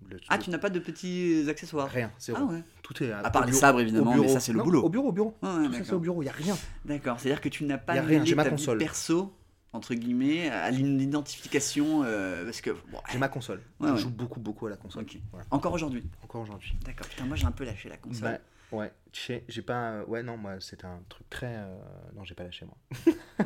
Le- 0.08 0.18
Ah, 0.28 0.36
le- 0.36 0.42
tu 0.42 0.50
n'as 0.50 0.58
pas 0.58 0.68
de 0.70 0.78
petits 0.80 1.46
accessoires? 1.48 1.88
Rien, 1.88 2.12
c'est 2.18 2.32
Ah 2.36 2.44
ouais. 2.44 2.62
Tout 2.82 3.02
est 3.02 3.10
À 3.12 3.30
part 3.30 3.42
au 3.42 3.46
les 3.46 3.52
sabres, 3.52 3.80
évidemment, 3.80 4.14
mais 4.16 4.28
ça, 4.28 4.40
c'est 4.40 4.52
le 4.52 4.58
Non, 4.58 4.64
boulot. 4.64 4.82
Au 4.82 4.88
bureau, 4.90 5.08
au 5.08 5.12
bureau. 5.12 5.36
Ouais, 5.42 5.48
ouais, 5.68 5.78
Tout 5.78 5.84
ça, 5.84 5.96
au 5.96 6.00
bureau, 6.00 6.20
il 6.22 6.26
n'y 6.26 6.30
a 6.30 6.34
rien. 6.34 6.56
D'accord, 6.84 7.18
c'est-à-dire 7.18 7.40
que 7.40 7.48
tu 7.48 7.64
n'as 7.64 7.78
pas 7.78 7.94
Y 7.94 7.98
a 7.98 8.02
rien, 8.02 8.24
j'ai 8.24 8.34
ma 8.34 8.44
console. 8.44 8.78
perso, 8.78 9.32
entre 9.72 9.94
guillemets, 9.94 10.48
à 10.50 10.70
l'identification, 10.70 12.02
euh, 12.04 12.44
parce 12.44 12.60
que... 12.60 12.70
bon, 12.70 12.98
J'ai 13.10 13.18
ma 13.18 13.28
console. 13.28 13.60
Ouais, 13.80 13.88
je 13.88 13.92
ouais. 13.94 13.98
joue 13.98 14.10
beaucoup, 14.10 14.40
beaucoup 14.40 14.66
à 14.66 14.70
la 14.70 14.76
console. 14.76 15.06
Voilà. 15.30 15.46
Encore 15.50 15.72
aujourd'hui? 15.72 16.02
Encore 16.22 16.42
aujourd'hui. 16.42 16.76
D'accord, 16.84 17.06
putain, 17.08 17.24
moi 17.24 17.36
j'ai 17.36 17.46
un 17.46 17.52
peu 17.52 17.64
lâché 17.64 17.88
la 17.88 17.96
console. 17.96 18.22
Bah, 18.32 18.38
ouais, 18.74 18.92
j'ai 19.12 19.62
pas. 19.62 20.04
Ouais, 20.04 20.22
non, 20.22 20.36
moi, 20.36 20.60
c'est 20.60 20.84
un 20.84 21.02
truc 21.08 21.28
très. 21.30 21.54
euh, 21.56 21.76
Non, 22.14 22.24
j'ai 22.24 22.34
pas 22.34 22.44
lâché, 22.44 22.66
moi. 22.66 22.76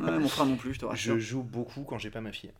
Ouais, 0.01 0.19
mon 0.19 0.27
frère 0.27 0.45
non 0.45 0.57
plus, 0.57 0.73
je 0.73 0.79
te 0.79 0.85
rassure. 0.87 1.15
Je 1.15 1.19
joue 1.19 1.43
beaucoup 1.43 1.83
quand 1.83 1.97
j'ai 1.97 2.09
pas 2.11 2.21
ma 2.21 2.31
fille. 2.31 2.53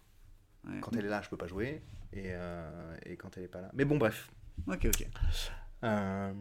Ouais. 0.68 0.80
Quand 0.82 0.96
elle 0.96 1.06
est 1.06 1.10
là, 1.10 1.22
je 1.22 1.30
peux 1.30 1.38
pas 1.38 1.48
jouer. 1.48 1.82
Et, 2.14 2.26
euh, 2.28 2.96
et 3.06 3.16
quand 3.18 3.38
elle 3.38 3.44
est 3.44 3.48
pas 3.48 3.62
là. 3.62 3.70
Mais 3.74 3.86
bon, 3.86 3.98
bref. 3.98 4.30
Ok, 4.68 4.86
ok. 4.86 5.08
Euh, 5.84 6.34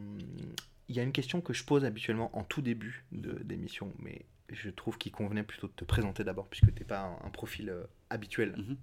Il 0.89 0.97
y 0.97 1.01
a 1.01 1.03
une 1.03 1.13
question 1.13 1.41
que 1.43 1.53
je 1.53 1.65
pose 1.65 1.85
habituellement 1.85 2.37
en 2.37 2.43
tout 2.45 2.63
début 2.63 3.05
de- 3.13 3.43
d'émission, 3.43 3.93
mais 3.99 4.25
je 4.49 4.71
trouve 4.71 4.97
qu'il 4.97 5.13
convenait 5.13 5.43
plutôt 5.43 5.67
de 5.69 5.73
te 5.73 5.85
présenter 5.85 6.25
d'abord, 6.25 6.49
puisque 6.49 6.75
t'es 6.75 6.85
pas 6.85 7.01
un, 7.01 7.27
un 7.27 7.31
profil 7.31 7.73
habituel 8.09 8.55
Mhm. 8.57 8.77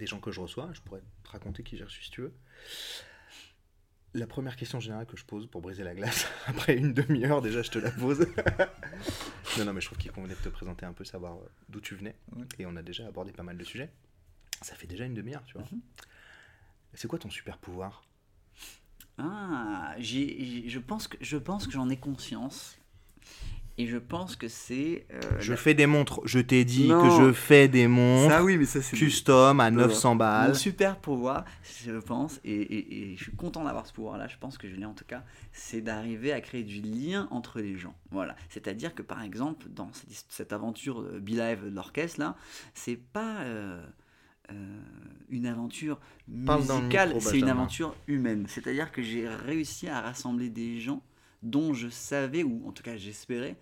des 0.00 0.06
gens 0.06 0.18
que 0.18 0.32
je 0.32 0.40
reçois. 0.40 0.68
Je 0.72 0.80
pourrais 0.80 1.00
te 1.22 1.30
raconter 1.30 1.62
qui 1.62 1.76
j'ai 1.76 1.84
reçu 1.84 2.02
si 2.02 2.10
tu 2.10 2.22
veux. 2.22 2.34
La 4.14 4.28
première 4.28 4.54
question 4.54 4.78
générale 4.78 5.06
que 5.06 5.16
je 5.16 5.24
pose 5.24 5.48
pour 5.48 5.60
briser 5.60 5.82
la 5.82 5.94
glace, 5.94 6.26
après 6.46 6.76
une 6.76 6.94
demi-heure 6.94 7.42
déjà, 7.42 7.62
je 7.62 7.70
te 7.70 7.78
la 7.78 7.90
pose. 7.90 8.20
non, 9.58 9.64
non, 9.64 9.72
mais 9.72 9.80
je 9.80 9.86
trouve 9.86 9.98
qu'il 9.98 10.12
convenait 10.12 10.34
de 10.34 10.40
te 10.40 10.48
présenter 10.48 10.86
un 10.86 10.92
peu, 10.92 11.04
savoir 11.04 11.34
euh, 11.34 11.48
d'où 11.68 11.80
tu 11.80 11.96
venais. 11.96 12.14
Ouais. 12.36 12.44
Et 12.60 12.66
on 12.66 12.76
a 12.76 12.82
déjà 12.82 13.06
abordé 13.06 13.32
pas 13.32 13.42
mal 13.42 13.58
de 13.58 13.64
sujets. 13.64 13.90
Ça 14.62 14.76
fait 14.76 14.86
déjà 14.86 15.04
une 15.04 15.14
demi-heure, 15.14 15.44
tu 15.44 15.54
vois. 15.54 15.66
Mhm. 15.70 15.80
C'est 16.94 17.08
quoi 17.08 17.18
ton 17.18 17.28
super 17.28 17.58
pouvoir? 17.58 18.04
Ah, 19.18 19.96
que, 19.98 21.18
je 21.20 21.38
pense 21.38 21.66
que 21.66 21.72
j'en 21.72 21.90
ai 21.90 21.96
conscience. 21.96 22.78
Et 23.76 23.88
je 23.88 23.98
pense 23.98 24.36
que 24.36 24.46
c'est... 24.46 25.04
euh, 25.12 25.20
Je 25.40 25.50
la- 25.50 25.56
fais 25.56 25.74
des 25.74 25.86
montres. 25.86 26.20
Je 26.24 26.38
t'ai 26.38 26.64
dit 26.64 26.86
Non. 26.88 27.02
que 27.02 27.24
je 27.26 27.32
fais 27.32 27.66
des 27.66 27.88
montres 27.88 28.30
Ça 28.30 28.44
oui, 28.44 28.56
mais 28.56 28.66
ça 28.66 28.80
c'est... 28.80 28.96
custom 28.96 29.58
à 29.58 29.68
Mon 29.70 29.78
900 29.78 30.14
balles. 30.14 30.54
super 30.54 30.96
pouvoir, 30.96 31.44
je 31.84 31.98
pense, 31.98 32.38
et, 32.44 32.52
et- 32.54 33.12
et 33.12 33.16
je 33.16 33.22
suis 33.24 33.32
content 33.34 33.64
d'avoir 33.64 33.84
ce 33.86 33.92
pouvoir-là, 33.92 34.28
je 34.28 34.36
pense 34.38 34.58
que 34.58 34.68
je 34.68 34.76
l'ai 34.76 34.84
en 34.84 34.94
tout 34.94 35.04
cas, 35.04 35.24
c'est 35.50 35.80
d'arriver 35.80 36.32
à 36.32 36.40
créer 36.40 36.62
du 36.62 36.80
lien 36.82 37.26
entre 37.32 37.60
les 37.60 37.76
gens. 37.76 37.96
Voilà. 38.12 38.36
C'est-à-dire 38.48 38.94
que 38.94 39.02
par 39.02 39.22
exemple, 39.22 39.66
dans 39.74 39.90
cette, 39.92 40.24
cette 40.28 40.52
aventure 40.52 41.00
euh, 41.00 41.18
Be 41.20 41.30
Live 41.30 41.64
de 41.64 41.74
l'orchestre, 41.74 42.20
là, 42.20 42.36
c'est 42.74 42.96
pas 43.12 43.40
euh, 43.40 43.84
euh, 44.52 44.80
une 45.30 45.46
aventure 45.46 45.98
musicale, 46.28 47.16
c'est 47.20 47.38
une 47.40 47.48
aventure 47.48 47.96
humaine. 48.06 48.44
C'est-à-dire 48.48 48.92
que 48.92 49.02
j'ai 49.02 49.26
réussi 49.28 49.88
à 49.88 50.00
rassembler 50.00 50.48
des 50.48 50.78
gens 50.78 51.02
dont 51.44 51.72
je 51.72 51.88
savais, 51.88 52.42
ou 52.42 52.66
en 52.66 52.72
tout 52.72 52.82
cas 52.82 52.96
j'espérais, 52.96 53.56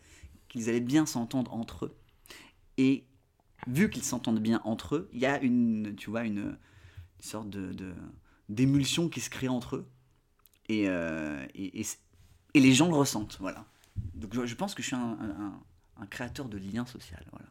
qu'ils 0.48 0.68
allaient 0.68 0.80
bien 0.80 1.06
s'entendre 1.06 1.52
entre 1.52 1.86
eux. 1.86 1.96
Et 2.78 3.04
vu 3.66 3.90
qu'ils 3.90 4.04
s'entendent 4.04 4.40
bien 4.40 4.60
entre 4.64 4.96
eux, 4.96 5.10
il 5.12 5.20
y 5.20 5.26
a 5.26 5.40
une, 5.40 5.94
tu 5.96 6.10
vois, 6.10 6.24
une, 6.24 6.56
sorte 7.20 7.50
de, 7.50 7.94
d'émulsion 8.48 9.08
qui 9.08 9.20
se 9.20 9.30
crée 9.30 9.48
entre 9.48 9.76
eux. 9.76 9.86
Et, 10.68 10.88
euh, 10.88 11.46
et, 11.54 11.84
les 12.54 12.72
gens 12.72 12.88
le 12.88 12.94
ressentent, 12.94 13.36
voilà. 13.40 13.66
Donc 14.14 14.34
je, 14.44 14.54
pense 14.54 14.74
que 14.74 14.82
je 14.82 14.88
suis 14.88 14.96
un 14.96 16.06
créateur 16.10 16.48
de 16.48 16.58
liens 16.58 16.86
sociaux, 16.86 17.16
voilà. 17.30 17.46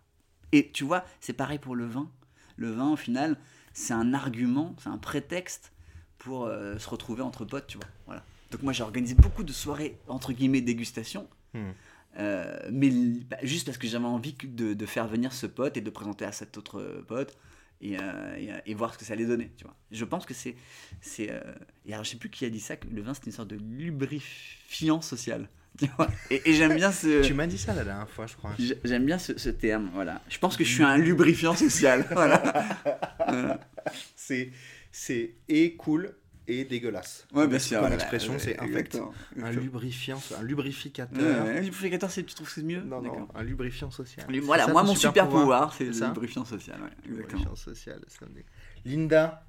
Et 0.51 0.71
tu 0.71 0.83
vois, 0.83 1.05
c'est 1.19 1.33
pareil 1.33 1.59
pour 1.59 1.75
le 1.75 1.85
vin. 1.85 2.09
Le 2.57 2.71
vin, 2.71 2.91
au 2.91 2.95
final, 2.95 3.37
c'est 3.73 3.93
un 3.93 4.13
argument, 4.13 4.75
c'est 4.79 4.89
un 4.89 4.97
prétexte 4.97 5.71
pour 6.17 6.45
euh, 6.45 6.77
se 6.77 6.89
retrouver 6.89 7.21
entre 7.21 7.45
potes, 7.45 7.67
tu 7.67 7.77
vois. 7.77 7.87
Voilà. 8.05 8.23
Donc 8.51 8.61
moi, 8.63 8.73
j'ai 8.73 8.83
organisé 8.83 9.15
beaucoup 9.15 9.43
de 9.43 9.53
soirées, 9.53 9.97
entre 10.07 10.33
guillemets, 10.33 10.61
dégustation. 10.61 11.27
Hmm. 11.53 11.71
Euh, 12.19 12.59
mais 12.71 12.89
bah, 13.29 13.37
juste 13.43 13.65
parce 13.65 13.77
que 13.77 13.87
j'avais 13.87 14.05
envie 14.05 14.35
de, 14.43 14.73
de 14.73 14.85
faire 14.85 15.07
venir 15.07 15.31
ce 15.33 15.45
pote 15.47 15.77
et 15.77 15.81
de 15.81 15.89
présenter 15.89 16.25
à 16.25 16.33
cet 16.33 16.57
autre 16.57 16.79
euh, 16.81 17.01
pote 17.07 17.37
et, 17.79 17.97
euh, 17.97 18.35
et, 18.37 18.71
et 18.71 18.73
voir 18.75 18.93
ce 18.93 18.99
que 18.99 19.05
ça 19.05 19.13
allait 19.13 19.25
donner, 19.25 19.49
tu 19.57 19.63
vois. 19.63 19.75
Je 19.91 20.03
pense 20.03 20.25
que 20.25 20.33
c'est... 20.33 20.55
c'est 20.99 21.31
euh, 21.31 21.39
Et 21.85 21.93
alors, 21.93 22.03
je 22.03 22.09
sais 22.11 22.17
plus 22.17 22.29
qui 22.29 22.43
a 22.45 22.49
dit 22.49 22.59
ça, 22.59 22.75
que 22.75 22.85
le 22.87 23.01
vin, 23.01 23.13
c'est 23.13 23.25
une 23.25 23.31
sorte 23.31 23.47
de 23.49 23.55
lubrifiant 23.57 25.01
social. 25.01 25.47
Tu 25.79 25.85
vois 25.95 26.09
et 26.29 26.41
et 26.49 26.53
j'aime 26.53 26.75
bien 26.75 26.91
ce... 26.91 27.23
Tu 27.25 27.33
m'as 27.33 27.47
dit 27.47 27.57
ça 27.57 27.73
la 27.73 27.85
dernière 27.85 28.09
fois, 28.09 28.27
je 28.27 28.35
crois. 28.35 28.53
J'ai- 28.59 28.77
J'aime 28.83 29.05
bien 29.05 29.17
ce, 29.17 29.37
ce 29.39 29.47
terme, 29.47 29.89
voilà. 29.93 30.21
Je 30.27 30.37
pense 30.37 30.57
que 30.57 30.65
je 30.65 30.69
suis 30.73 30.83
un 30.83 30.97
lubrifiant 30.97 31.55
social, 31.55 32.05
voilà. 32.11 32.77
Voilà. 33.25 33.59
C'est 34.17 34.51
c'est 34.91 35.35
et 35.47 35.75
cool 35.77 36.13
et 36.47 36.65
dégueulasse. 36.65 37.27
Ouais, 37.33 37.47
bien 37.47 37.59
sûr. 37.59 37.77
Comme 37.79 37.87
voilà, 37.87 37.95
expression, 37.95 38.33
ouais, 38.33 38.39
c'est 38.39 38.59
infect. 38.59 38.97
Un 39.41 39.51
lubrifiant, 39.51 40.21
un 40.37 40.43
lubrificateur. 40.43 41.45
Un 41.45 41.59
lubrificateur, 41.61 42.09
c'est- 42.11 42.23
tu 42.23 42.33
trouves 42.33 42.47
que 42.47 42.53
c'est 42.53 42.63
mieux? 42.63 42.81
Non, 42.81 43.01
non, 43.01 43.11
D'accord. 43.11 43.27
un 43.35 43.43
lubrifiant 43.43 43.91
social. 43.91 44.25
Voilà, 44.43 44.67
moi 44.67 44.83
mon 44.83 44.95
super 44.95 45.29
pouvoir, 45.29 45.73
c'est 45.73 45.85
le 45.85 45.93
ça? 45.93 46.07
lubrifiant 46.07 46.45
social. 46.45 46.79
Lubrifiant 47.05 47.55
social. 47.55 48.01
ça 48.07 48.25
me 48.25 48.33
dit. 48.33 48.45
Linda, 48.85 49.45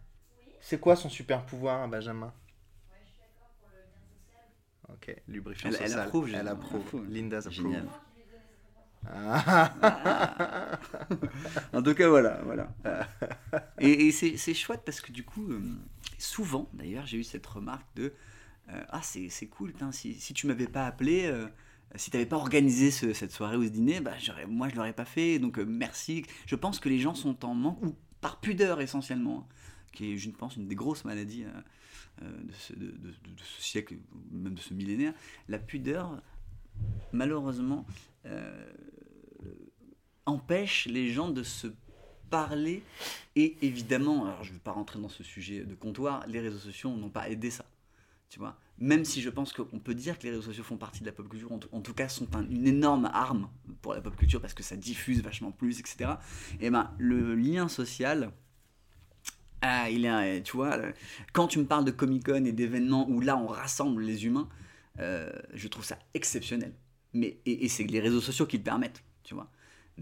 c'est 0.61 0.78
quoi 0.78 0.94
son 0.96 1.09
super 1.09 1.44
pouvoir, 1.44 1.88
Benjamin? 1.88 2.26
Ouais, 2.26 2.33
je 3.05 3.09
suis 3.09 3.18
d'accord 3.20 3.52
pour 3.61 3.70
le 3.70 3.78
lien 3.78 3.98
social. 4.26 5.16
Ok, 5.16 5.22
lubrifiant 5.28 5.70
Elle- 5.70 5.76
elle 5.81 5.83
social. 5.88 6.00
approuve, 6.07 6.28
Elle 6.28 6.35
elle 6.37 6.48
approuve. 6.48 6.81
approuve. 6.81 7.07
Ah. 9.09 10.79
En 11.73 11.83
tout 11.83 11.95
cas, 11.95 12.09
voilà. 12.09 12.41
voilà. 12.45 12.73
et 13.79 14.12
c'est 14.12 14.55
chouette 14.55 14.83
parce 14.85 15.01
que 15.01 15.12
du 15.12 15.25
coup, 15.25 15.51
euh, 15.51 15.61
souvent, 16.19 16.69
d'ailleurs, 16.73 17.07
j'ai 17.07 17.19
eu 17.19 17.25
cette 17.25 17.47
remarque 17.47 17.87
de 17.97 18.12
euh, 18.71 18.85
Ah, 18.91 19.01
c'est 19.03 19.29
cool, 19.49 19.73
si, 19.91 20.15
si 20.15 20.35
tu 20.35 20.47
m'avais 20.47 20.69
pas 20.69 20.87
appelé, 20.87 21.25
euh, 21.27 21.47
si 21.97 22.11
tu 22.11 22.17
n'avais 22.17 22.29
pas 22.29 22.37
organisé 22.37 22.91
ce- 22.91 23.12
cette 23.12 23.33
soirée 23.33 23.57
ou 23.57 23.65
ce 23.65 23.69
dîner, 23.71 24.01
bah, 24.01 24.12
moi, 24.49 24.69
je 24.69 24.77
l'aurais 24.77 24.93
pas 24.93 25.05
fait. 25.05 25.38
Donc, 25.38 25.59
merci. 25.59 26.25
Je 26.47 26.55
pense 26.55 26.79
que 26.79 26.88
les 26.88 26.99
gens 26.99 27.15
sont 27.15 27.45
en 27.45 27.55
manque, 27.55 27.83
ou 27.83 27.95
par 28.21 28.41
pudeur 28.41 28.81
essentiellement, 28.81 29.47
hein, 29.51 29.55
qui 29.93 30.12
est, 30.12 30.17
je 30.17 30.31
pense, 30.31 30.57
une 30.57 30.69
des 30.69 30.77
grosses 30.77 31.05
maladies 31.05 31.45
de, 32.21 32.53
ce, 32.57 32.73
siècle, 33.61 33.97
même 34.31 34.55
de 34.55 34.61
ce 34.61 34.75
millénaire. 34.75 35.12
La 35.49 35.59
pudeur, 35.59 36.23
malheureusement, 37.12 37.85
empêche 40.27 40.87
les 40.87 41.11
gens 41.11 41.29
de 41.31 41.43
se 41.43 41.69
parler 42.31 42.83
et 43.37 43.57
évidemment, 43.63 44.25
alors 44.27 44.43
je 44.45 44.51
ne 44.51 44.55
veux 44.55 44.61
pas 44.61 44.73
rentrer 44.73 44.99
dans 44.99 45.09
ce 45.09 45.23
sujet 45.23 45.65
de 45.65 45.75
comptoir, 45.75 46.27
les 46.27 46.41
réseaux 46.41 46.59
sociaux 46.59 46.91
n'ont 46.91 47.11
pas 47.11 47.29
aidé 47.29 47.51
ça. 47.51 47.65
Tu 48.31 48.39
vois 48.39 48.57
Même 48.79 49.05
si 49.05 49.21
je 49.21 49.29
pense 49.29 49.53
qu'on 49.53 49.79
peut 49.79 49.95
dire 49.95 50.19
que 50.19 50.25
les 50.25 50.31
réseaux 50.31 50.43
sociaux 50.43 50.65
font 50.65 50.79
partie 50.79 51.01
de 51.01 51.07
la 51.07 51.13
pop 51.13 51.29
culture, 51.29 51.53
en 51.53 51.81
tout, 51.81 51.93
cas 51.95 52.09
sont 52.09 52.35
un- 52.35 52.49
une 52.49 52.67
énorme 52.67 53.11
arme 53.13 53.51
pour 53.83 53.93
la 53.93 54.01
pop 54.01 54.17
culture 54.17 54.41
parce 54.41 54.55
que 54.55 54.63
ça 54.63 54.77
diffuse 54.77 55.23
vachement 55.23 55.51
plus, 55.51 55.79
etc. 55.81 56.19
Et 56.61 56.71
ben 56.71 56.91
le 56.99 57.35
lien 57.35 57.69
social, 57.69 58.33
ah, 59.61 59.89
il 59.91 60.05
est, 60.07 60.43
tu 60.43 60.57
vois, 60.57 60.77
le- 60.77 60.95
quand 61.33 61.47
tu 61.47 61.59
me 61.59 61.65
parles 61.65 61.85
de 61.85 61.91
Comic 61.93 62.25
Con 62.25 62.45
et 62.45 62.53
d'événements 62.53 63.09
où 63.09 63.21
là 63.21 63.37
on 63.37 63.47
rassemble 63.47 64.03
les 64.03 64.25
humains, 64.27 64.49
euh, 64.99 65.31
je 65.55 65.69
trouve 65.69 65.85
ça 65.85 65.99
exceptionnel. 66.15 66.75
Mais, 67.13 67.39
et, 67.47 67.65
et 67.65 67.69
c'est 67.69 67.85
les 67.85 68.01
réseaux 68.01 68.21
sociaux 68.21 68.47
qui 68.47 68.57
le 68.57 68.63
permettent, 68.65 69.05
tu 69.23 69.35
vois. 69.35 69.51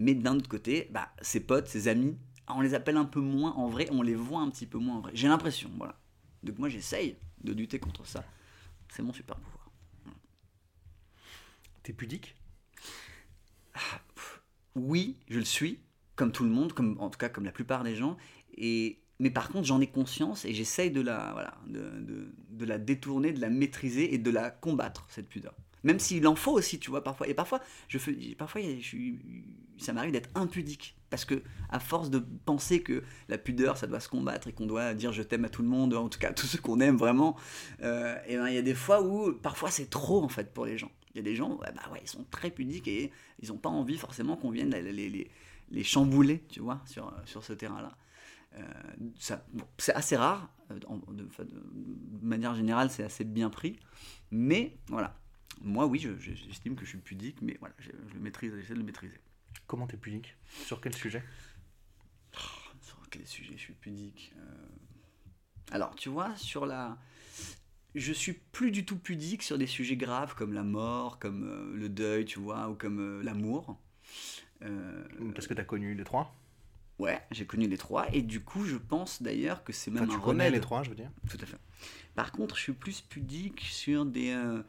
Mais 0.01 0.15
d'un 0.15 0.35
autre 0.37 0.49
côté, 0.49 0.89
bah, 0.91 1.09
ses 1.21 1.39
potes, 1.39 1.67
ses 1.67 1.87
amis, 1.87 2.17
on 2.47 2.61
les 2.61 2.73
appelle 2.73 2.97
un 2.97 3.05
peu 3.05 3.21
moins 3.21 3.51
en 3.53 3.67
vrai, 3.67 3.87
on 3.91 4.01
les 4.01 4.15
voit 4.15 4.41
un 4.41 4.49
petit 4.49 4.65
peu 4.65 4.79
moins 4.79 4.97
en 4.97 5.01
vrai. 5.01 5.11
J'ai 5.13 5.27
l'impression, 5.27 5.69
voilà. 5.77 5.99
Donc 6.43 6.57
moi 6.57 6.69
j'essaye 6.69 7.17
de 7.43 7.53
lutter 7.53 7.79
contre 7.79 8.05
ça. 8.05 8.25
C'est 8.89 9.03
mon 9.03 9.13
super 9.13 9.35
pouvoir. 9.37 9.69
T'es 11.83 11.93
pudique? 11.93 12.35
Oui, 14.75 15.17
je 15.29 15.37
le 15.37 15.45
suis, 15.45 15.79
comme 16.15 16.31
tout 16.31 16.43
le 16.43 16.49
monde, 16.49 16.73
comme, 16.73 16.97
en 16.99 17.09
tout 17.09 17.19
cas 17.19 17.29
comme 17.29 17.45
la 17.45 17.51
plupart 17.51 17.83
des 17.83 17.95
gens. 17.95 18.17
Et, 18.57 19.01
mais 19.19 19.29
par 19.29 19.49
contre, 19.49 19.67
j'en 19.67 19.79
ai 19.81 19.87
conscience 19.87 20.45
et 20.45 20.53
j'essaye 20.53 20.91
de 20.91 21.01
la, 21.01 21.31
voilà, 21.33 21.57
de, 21.67 21.79
de- 21.99 22.33
de 22.49 22.65
la 22.65 22.77
détourner, 22.79 23.33
de 23.33 23.39
la 23.41 23.49
maîtriser 23.49 24.13
et 24.13 24.17
de 24.17 24.31
la 24.31 24.49
combattre, 24.49 25.05
cette 25.09 25.29
pudeur. 25.29 25.53
Même 25.83 25.99
s'il 25.99 26.27
en 26.27 26.35
faut 26.35 26.51
aussi, 26.53 26.79
tu 26.79 26.89
vois, 26.89 27.03
parfois. 27.03 27.27
Et 27.27 27.33
parfois, 27.33 27.59
je 27.87 27.97
fais, 27.97 28.13
parfois 28.35 28.61
je 28.61 28.79
suis, 28.81 29.19
ça 29.81 29.93
m'arrive 29.93 30.11
d'être 30.11 30.29
impudique. 30.35 30.95
Parce 31.09 31.25
que, 31.25 31.41
à 31.69 31.79
force 31.79 32.09
de 32.09 32.19
penser 32.19 32.81
que 32.81 33.03
la 33.27 33.37
pudeur, 33.37 33.77
ça 33.77 33.85
doit 33.85 33.99
se 33.99 34.07
combattre 34.07 34.47
et 34.47 34.53
qu'on 34.53 34.65
doit 34.65 34.93
dire 34.93 35.11
je 35.11 35.23
t'aime 35.23 35.43
à 35.43 35.49
tout 35.49 35.61
le 35.61 35.67
monde, 35.67 35.93
en 35.93 36.07
tout 36.07 36.19
cas 36.19 36.29
à 36.29 36.33
tous 36.33 36.47
ceux 36.47 36.59
qu'on 36.59 36.79
aime 36.79 36.95
vraiment, 36.97 37.35
euh, 37.83 38.15
et 38.27 38.37
ben, 38.37 38.47
il 38.47 38.55
y 38.55 38.57
a 38.57 38.61
des 38.61 38.73
fois 38.75 39.01
où, 39.01 39.33
parfois, 39.33 39.69
c'est 39.71 39.89
trop, 39.89 40.23
en 40.23 40.29
fait, 40.29 40.53
pour 40.53 40.65
les 40.65 40.77
gens. 40.77 40.91
Il 41.13 41.17
y 41.17 41.19
a 41.19 41.23
des 41.23 41.35
gens, 41.35 41.55
bah 41.55 41.73
ouais, 41.91 41.99
ils 42.01 42.07
sont 42.09 42.25
très 42.31 42.49
pudiques 42.49 42.87
et 42.87 43.11
ils 43.41 43.49
n'ont 43.49 43.57
pas 43.57 43.69
envie 43.69 43.97
forcément 43.97 44.37
qu'on 44.37 44.51
vienne 44.51 44.69
les, 44.71 45.83
chambouler, 45.83 46.43
tu 46.47 46.61
vois, 46.61 46.81
sur, 46.85 47.13
sur 47.25 47.43
ce 47.43 47.51
terrain-là. 47.51 47.97
Euh, 48.57 48.61
c'est 49.77 49.93
assez 49.93 50.15
rare, 50.15 50.49
euh, 50.71 50.79
de, 51.13 51.27
manière 52.21 52.55
générale, 52.55 52.89
c'est 52.89 53.03
assez 53.03 53.23
bien 53.25 53.49
pris, 53.49 53.77
mais 54.31 54.77
voilà. 54.87 55.17
Moi, 55.61 55.85
oui, 55.85 55.99
je- 55.99 56.17
je- 56.17 56.33
j'estime 56.33 56.75
que 56.75 56.85
je 56.85 56.91
suis 56.91 56.97
pudique, 56.97 57.41
mais 57.41 57.57
voilà, 57.59 57.75
je 57.79 57.89
le 58.13 58.19
maîtrise, 58.19 58.53
j'essaie 58.55 58.73
de 58.73 58.79
le 58.79 58.85
maîtriser. 58.85 59.19
Comment 59.71 59.87
t'es 59.87 59.95
pudique? 59.95 60.35
Sur 60.65 60.81
quel 60.81 60.93
sujet? 60.93 61.23
Sur 62.81 63.09
quel 63.09 63.25
sujet 63.25 63.53
je 63.55 63.61
suis 63.61 63.73
pudique 63.73 64.33
Euh, 64.37 64.67
Alors, 65.71 65.95
tu 65.95 66.09
vois, 66.09 66.35
sur 66.35 66.65
la. 66.65 66.97
Je 67.95 68.11
suis 68.11 68.33
plus 68.33 68.71
du 68.71 68.83
tout 68.83 68.97
pudique 68.97 69.43
sur 69.43 69.57
des 69.57 69.67
sujets 69.67 69.95
graves 69.95 70.35
comme 70.35 70.51
la 70.51 70.63
mort, 70.63 71.19
comme 71.19 71.45
euh, 71.45 71.73
le 71.77 71.87
deuil, 71.87 72.25
tu 72.25 72.37
vois, 72.39 72.67
ou 72.69 72.75
comme 72.75 72.99
euh, 72.99 73.23
l'amour. 73.23 73.79
Parce 75.33 75.47
que 75.47 75.53
t'as 75.53 75.63
connu 75.63 75.93
les 75.95 76.03
trois? 76.03 76.35
Ouais, 76.99 77.21
j'ai 77.31 77.45
connu 77.45 77.65
les 77.69 77.77
trois, 77.77 78.13
et 78.13 78.21
du 78.21 78.41
coup, 78.43 78.65
je 78.65 78.75
pense 78.75 79.21
d'ailleurs 79.23 79.63
que 79.63 79.71
c'est 79.71 79.89
même 79.89 80.03
Enfin, 80.03 80.11
tu 80.13 80.19
connais 80.19 80.51
les 80.51 80.59
trois, 80.59 80.83
je 80.83 80.89
veux 80.89 80.97
dire. 80.97 81.11
Tout 81.29 81.37
à 81.41 81.45
fait. 81.45 81.57
Par 82.13 82.33
contre, 82.33 82.57
je 82.57 82.61
suis 82.63 82.73
plus 82.73 82.99
pudique 82.99 83.61
sur 83.61 84.05
des. 84.05 84.31
euh, 84.31 84.61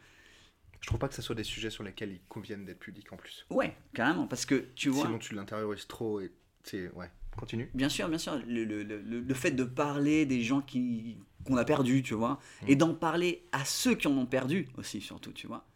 Je 0.83 0.87
trouve 0.88 0.99
pas 0.99 1.09
que 1.09 1.14
ce 1.14 1.23
soit 1.23 1.35
des 1.35 1.45
sujets 1.45 1.71
sur 1.71 1.83
lesquels 1.85 2.11
il 2.12 2.21
convienne 2.29 2.64
d'être 2.66 2.81
pudique 2.81 3.11
en 3.12 3.16
plus. 3.16 3.47
Ouais, 3.51 3.75
carrément, 3.95 4.27
parce 4.27 4.45
que 4.45 4.66
tu 4.75 4.90
vois. 4.90 5.07
Sinon, 5.07 5.18
tu 5.18 5.35
l'intériorises 5.35 5.87
trop 5.87 6.21
et 6.21 6.31
c'est 6.64 6.90
ouais. 6.92 7.11
Continue. 7.37 7.71
Bien 7.73 7.88
sûr, 7.88 8.09
bien 8.11 8.18
sûr. 8.18 8.37
Le, 8.47 8.64
le- 8.64 8.83
le- 8.83 9.21
le 9.21 9.35
fait 9.35 9.53
de 9.53 9.64
parler 9.64 10.27
des 10.27 10.42
gens 10.42 10.61
qui 10.61 11.16
qu'on 11.47 11.57
a 11.57 11.64
perdus, 11.64 12.03
tu 12.03 12.14
vois, 12.14 12.38
Mm. 12.62 12.66
et 12.68 12.77
d'en 12.77 12.95
parler 12.95 13.42
à 13.53 13.64
ceux 13.64 13.95
qui 13.95 14.07
en 14.07 14.16
ont 14.18 14.27
perdu 14.27 14.68
aussi, 14.77 15.01
surtout, 15.01 15.33
tu 15.33 15.47
vois, 15.49 15.66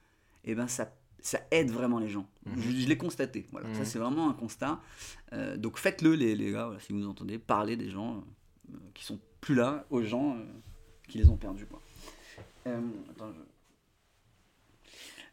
et 0.44 0.54
ben 0.54 0.68
ça, 0.68 0.94
ça 1.18 1.40
aide 1.50 1.70
vraiment 1.70 1.98
les 1.98 2.08
gens. 2.08 2.28
Mhm. 2.44 2.60
Je, 2.62 2.70
je 2.82 2.86
l'ai 2.86 2.96
constaté. 2.98 3.46
Voilà, 3.52 3.72
ça 3.74 3.80
Mhm. 3.80 3.84
c'est 3.86 3.98
vraiment 3.98 4.28
un 4.30 4.34
constat. 4.34 4.80
Euh, 5.32 5.56
donc 5.56 5.78
faites-le, 5.78 6.14
les, 6.14 6.36
les 6.36 6.52
gars, 6.52 6.66
voilà, 6.66 6.78
si 6.80 6.92
vous 6.92 6.98
nous 7.00 7.08
entendez, 7.08 7.38
parlez 7.38 7.76
des 7.76 7.90
gens 7.90 8.22
euh, 8.72 8.76
qui 8.94 9.04
sont 9.04 9.18
plus 9.40 9.54
là, 9.56 9.86
aux 9.90 10.02
gens 10.02 10.36
euh, 10.36 10.44
qui 11.08 11.18
les 11.18 11.28
ont 11.30 11.36
perdus, 11.36 11.66
quoi. 11.66 11.80
Euh, 12.66 12.80
attends, 13.10 13.32
je- 13.32 13.55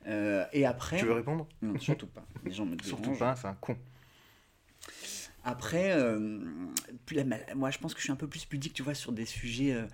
Euh, 0.07 0.45
et 0.53 0.65
après. 0.65 0.97
Tu 0.97 1.05
veux 1.05 1.13
répondre? 1.13 1.47
Non, 1.61 1.77
surtout 1.79 2.07
pas. 2.07 2.25
Les 2.43 2.51
gens 2.51 2.65
me 2.65 2.75
Surtout 2.83 3.11
dérangent. 3.11 3.19
pas, 3.19 3.35
c'est 3.35 3.47
un 3.47 3.53
con. 3.55 3.77
Après, 5.45 5.91
euh, 5.91 6.17
moi 7.55 7.69
je 7.69 7.77
pense 7.77 7.93
que 7.93 7.99
je 7.99 8.03
suis 8.05 8.11
un 8.13 8.17
peu 8.17 8.27
plus 8.27 8.45
pudique, 8.45 8.73
tu 8.73 8.81
vois, 8.83 8.93
sur 8.93 9.11
des 9.11 9.25
sujets 9.25 9.73
euh, 9.73 9.85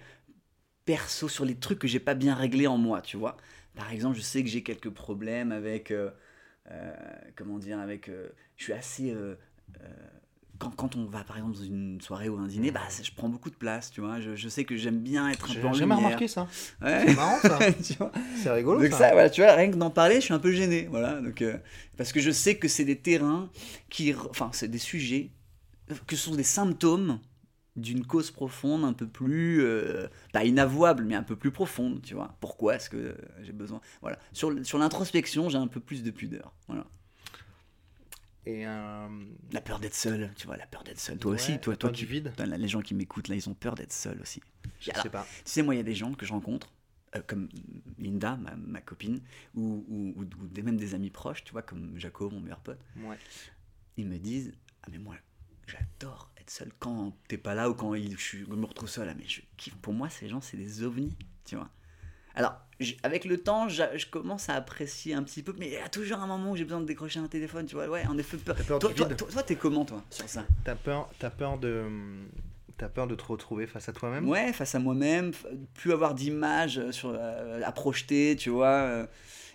perso, 0.85 1.27
sur 1.27 1.43
les 1.45 1.55
trucs 1.55 1.79
que 1.79 1.87
j'ai 1.87 1.99
pas 1.99 2.13
bien 2.13 2.35
réglés 2.35 2.67
en 2.67 2.77
moi, 2.77 3.01
tu 3.01 3.17
vois. 3.17 3.35
Par 3.75 3.91
exemple, 3.91 4.15
je 4.15 4.21
sais 4.21 4.43
que 4.43 4.49
j'ai 4.49 4.61
quelques 4.61 4.89
problèmes 4.89 5.51
avec, 5.51 5.91
euh, 5.91 6.11
comment 7.35 7.57
dire, 7.57 7.79
avec, 7.79 8.11
je 8.57 8.63
suis 8.63 8.73
assez, 8.73 9.15
quand, 10.59 10.69
quand 10.75 10.95
on 10.95 11.05
va 11.05 11.23
par 11.23 11.37
exemple 11.37 11.55
dans 11.57 11.63
une 11.63 11.99
soirée 12.01 12.29
ou 12.29 12.37
un 12.37 12.47
dîner, 12.47 12.69
bah 12.71 12.81
ça- 12.89 13.01
je 13.03 13.11
prends 13.11 13.29
beaucoup 13.29 13.49
de 13.49 13.55
place, 13.55 13.89
tu 13.91 14.01
vois. 14.01 14.19
Je, 14.19 14.35
je 14.35 14.49
sais 14.49 14.65
que 14.65 14.75
j'aime 14.77 14.99
bien 14.99 15.29
être 15.29 15.49
un 15.49 15.53
J'ai 15.53 15.61
peu 15.61 15.67
en 15.67 15.73
jamais 15.73 15.95
lumière. 15.95 16.05
remarqué 16.07 16.27
ça. 16.27 16.47
Ouais. 16.81 17.03
C'est 17.07 17.15
marrant 17.15 17.39
ça. 17.39 17.57
tu 17.83 17.93
vois. 17.93 18.11
C'est 18.35 18.51
rigolo 18.51 18.81
Donc 18.81 18.91
ça. 18.91 18.97
ça, 18.97 19.11
voilà, 19.13 19.29
tu 19.29 19.41
vois, 19.41 19.53
rien 19.53 19.71
que 19.71 19.77
d'en 19.77 19.89
parler, 19.89 20.15
je 20.15 20.21
suis 20.25 20.33
un 20.33 20.39
peu 20.39 20.51
gêné, 20.51 20.87
voilà. 20.91 21.21
Donc 21.21 21.41
euh, 21.41 21.57
parce 21.97 22.11
que 22.11 22.19
je 22.19 22.31
sais 22.31 22.57
que 22.57 22.67
c'est 22.67 22.85
des 22.85 22.97
terrains 22.99 23.49
qui, 23.89 24.13
enfin, 24.29 24.49
c'est 24.53 24.67
des 24.69 24.77
sujets 24.77 25.31
que 26.07 26.15
ce 26.15 26.23
sont 26.29 26.35
des 26.35 26.43
symptômes 26.43 27.19
d'une 27.75 28.05
cause 28.05 28.29
profonde, 28.29 28.83
un 28.83 28.91
peu 28.93 29.07
plus, 29.07 29.61
euh, 29.63 30.07
pas 30.33 30.43
inavouable, 30.43 31.05
mais 31.05 31.15
un 31.15 31.23
peu 31.23 31.37
plus 31.37 31.51
profonde, 31.51 32.01
tu 32.03 32.13
vois. 32.13 32.35
Pourquoi 32.41 32.75
est-ce 32.75 32.89
que 32.89 33.15
j'ai 33.41 33.53
besoin, 33.53 33.79
voilà. 34.01 34.19
Sur, 34.33 34.53
sur 34.65 34.77
l'introspection, 34.77 35.47
j'ai 35.49 35.57
un 35.57 35.67
peu 35.67 35.79
plus 35.79 36.03
de 36.03 36.11
pudeur, 36.11 36.53
voilà. 36.67 36.85
Et 38.45 38.65
euh, 38.65 39.07
La 39.51 39.61
peur 39.61 39.79
d'être 39.79 39.93
seul, 39.95 40.31
tu 40.35 40.47
vois, 40.47 40.57
la 40.57 40.65
peur 40.65 40.83
d'être 40.83 40.99
seul. 40.99 41.17
Toi 41.17 41.31
ouais, 41.31 41.35
aussi, 41.35 41.59
toi, 41.59 41.75
toi, 41.75 41.91
tu, 41.91 42.05
vide. 42.05 42.33
Les 42.57 42.67
gens 42.67 42.81
qui 42.81 42.93
m'écoutent 42.95 43.27
là, 43.27 43.35
ils 43.35 43.49
ont 43.49 43.53
peur 43.53 43.75
d'être 43.75 43.93
seuls 43.93 44.19
aussi. 44.21 44.41
Je 44.79 44.91
Alors, 44.91 45.03
sais 45.03 45.09
pas. 45.09 45.27
Tu 45.45 45.51
sais, 45.51 45.61
moi, 45.61 45.75
il 45.75 45.77
y 45.77 45.81
a 45.81 45.83
des 45.83 45.95
gens 45.95 46.13
que 46.13 46.25
je 46.25 46.31
rencontre, 46.31 46.71
euh, 47.15 47.21
comme 47.27 47.49
Linda, 47.97 48.37
ma, 48.37 48.55
ma 48.55 48.81
copine, 48.81 49.21
ou, 49.55 49.85
ou, 49.87 50.13
ou- 50.15 50.21
ou 50.41 50.47
des, 50.47 50.61
même 50.63 50.77
des 50.77 50.95
amis 50.95 51.09
proches, 51.09 51.43
tu 51.43 51.51
vois, 51.51 51.61
comme 51.63 51.97
Jaco, 51.97 52.29
mon 52.29 52.39
meilleur 52.39 52.59
pote. 52.59 52.79
Ouais. 53.03 53.17
Ils 53.97 54.07
me 54.07 54.17
disent 54.17 54.53
Ah, 54.83 54.87
mais 54.91 54.97
moi, 54.97 55.15
j'adore 55.67 56.31
être 56.37 56.49
seul 56.49 56.71
quand 56.79 57.15
t'es 57.27 57.37
pas 57.37 57.53
là 57.55 57.69
ou 57.69 57.73
quand 57.73 57.93
il- 57.95 58.17
je, 58.17 58.37
je 58.39 58.45
me 58.45 58.65
retrouve 58.65 58.89
seul. 58.89 59.09
Ah, 59.09 59.13
mais 59.15 59.27
je 59.27 59.41
kiffe. 59.57 59.75
Pour 59.75 59.93
moi, 59.93 60.09
ces 60.09 60.27
gens, 60.29 60.41
c'est 60.41 60.57
des 60.57 60.83
ovnis, 60.83 61.15
tu 61.45 61.55
vois. 61.55 61.69
Alors, 62.35 62.59
avec 63.03 63.25
le 63.25 63.37
temps, 63.37 63.67
je 63.67 64.05
commence 64.09 64.47
à 64.49 64.53
apprécier 64.55 65.13
un 65.13 65.23
petit 65.23 65.43
peu, 65.43 65.53
mais 65.57 65.67
il 65.67 65.73
y 65.73 65.77
a 65.77 65.89
toujours 65.89 66.19
un 66.19 66.27
moment 66.27 66.51
où 66.51 66.55
j'ai 66.55 66.63
besoin 66.63 66.79
de 66.79 66.85
décrocher 66.85 67.19
un 67.19 67.27
téléphone, 67.27 67.65
tu 67.65 67.75
vois. 67.75 67.87
Ouais, 67.87 68.05
en 68.07 68.17
effet, 68.17 68.37
peur. 68.37 68.55
Peur 68.55 68.79
Toi, 68.79 68.93
toi, 68.93 69.05
toi, 69.07 69.27
toi, 69.29 69.43
t'es 69.43 69.55
comment, 69.55 69.83
toi, 69.85 70.03
sur 70.09 70.27
ça? 70.29 70.45
T'as 70.63 70.75
peur, 70.75 71.09
t'as 71.19 71.29
peur 71.29 71.57
de, 71.57 71.85
t'as 72.77 72.87
peur 72.87 73.07
de 73.07 73.15
te 73.15 73.23
retrouver 73.25 73.67
face 73.67 73.89
à 73.89 73.93
toi-même? 73.93 74.29
Ouais, 74.29 74.53
face 74.53 74.75
à 74.75 74.79
moi-même, 74.79 75.33
plus 75.73 75.91
avoir 75.91 76.15
d'image 76.15 76.77
euh, 76.77 76.91
euh, 77.05 77.61
à 77.63 77.71
projeter, 77.73 78.37
tu 78.37 78.49
vois, 78.49 78.67
euh, 78.67 79.07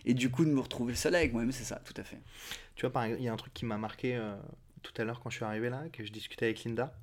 et 0.05 0.12
du 0.12 0.30
coup 0.30 0.44
de 0.44 0.51
me 0.51 0.61
retrouver 0.61 0.94
seul 0.94 1.14
avec 1.14 1.32
moi-même, 1.32 1.53
c'est 1.53 1.64
ça, 1.64 1.76
tout 1.76 1.94
à 1.96 2.05
fait. 2.05 2.20
Tu 2.76 2.86
vois, 2.86 3.07
il 3.09 3.22
y 3.22 3.28
a 3.28 3.32
un 3.32 3.36
truc 3.36 3.55
qui 3.55 3.64
m'a 3.64 3.78
marqué 3.78 4.16
euh, 4.16 4.36
tout 4.82 4.92
à 4.98 5.05
l'heure 5.05 5.20
quand 5.20 5.30
je 5.30 5.36
suis 5.36 5.44
arrivé 5.44 5.70
là, 5.70 5.84
que 5.92 6.05
je 6.05 6.12
discutais 6.12 6.44
avec 6.46 6.62
Linda. 6.64 6.94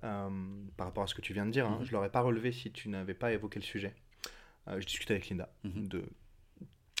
par 0.00 0.86
rapport 0.86 1.02
à 1.02 1.06
ce 1.08 1.16
que 1.16 1.22
tu 1.22 1.32
viens 1.32 1.46
de 1.46 1.50
dire. 1.50 1.66
Hein. 1.66 1.78
Mhm. 1.80 1.86
Je 1.86 1.92
l'aurais 1.92 2.10
pas 2.10 2.20
relevé 2.20 2.52
si 2.52 2.70
tu 2.70 2.88
n'avais 2.88 3.14
pas 3.14 3.32
évoqué 3.32 3.58
le 3.58 3.64
sujet. 3.64 3.92
Euh, 4.68 4.80
je 4.80 4.86
discutais 4.86 5.14
avec 5.14 5.28
Linda 5.28 5.48
Mhm. 5.64 5.88
de 5.88 6.04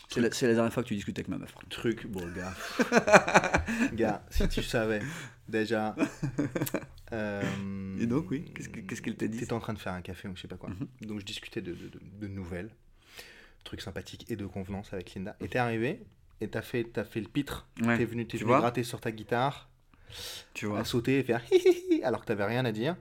C'est 0.08 0.20
la, 0.20 0.28
dernière 0.54 0.72
fois 0.72 0.82
que 0.84 0.88
tu 0.88 0.94
discutes 0.94 1.18
avec 1.18 1.28
ma 1.28 1.36
meuf. 1.38 1.52
trucs. 1.68 2.06
Bon, 2.06 2.24
gars. 2.32 2.54
gars, 3.92 4.24
si 4.30 4.48
tu 4.48 4.62
savais 4.62 5.00
déjà. 5.48 5.94
euh, 7.12 7.42
Et 8.00 8.06
donc, 8.06 8.30
oui, 8.30 8.44
qu'est-ce 8.54 8.68
que- 8.68 8.80
qu'est-ce 8.80 9.02
qu'elle 9.02 9.16
t'a 9.16 9.26
dit 9.26 9.38
T'étais 9.38 9.52
en 9.52 9.60
train 9.60 9.74
de 9.74 9.78
faire 9.78 9.92
un 9.92 10.02
café 10.02 10.28
ou 10.28 10.36
je 10.36 10.42
sais 10.42 10.48
pas 10.48 10.56
quoi. 10.56 10.70
Mhm. 10.70 11.08
Donc 11.08 11.20
je 11.20 11.24
discutais 11.24 11.60
de, 11.60 11.72
de- 11.72 11.88
de- 11.88 12.00
de 12.20 12.26
nouvelles, 12.28 12.70
trucs 13.64 13.80
sympathiques 13.80 14.30
et 14.30 14.36
de 14.36 14.46
convenance 14.46 14.92
avec 14.92 15.14
Linda. 15.14 15.36
Et 15.40 15.48
t'es 15.48 15.58
arrivé 15.58 16.02
et 16.40 16.48
t'as 16.48 16.62
fait, 16.62 16.84
t'as 16.84 17.04
fait 17.04 17.20
le 17.20 17.28
pitre. 17.28 17.66
Ouais, 17.82 17.96
T'es 17.98 18.04
venu, 18.04 18.26
t'es 18.26 18.38
tu 18.38 18.44
venu 18.44 18.56
gratter 18.58 18.84
sur 18.84 19.00
ta 19.00 19.10
guitare, 19.10 19.68
tu 20.54 20.66
à 20.66 20.68
vois. 20.68 20.84
sauter 20.84 21.18
et 21.18 21.22
faire 21.24 21.42
hi 21.50 21.56
hi 21.56 21.94
hi, 21.96 22.02
alors 22.04 22.20
que 22.20 22.26
t'avais 22.26 22.44
rien 22.44 22.64
à 22.64 22.72
dire. 22.72 22.96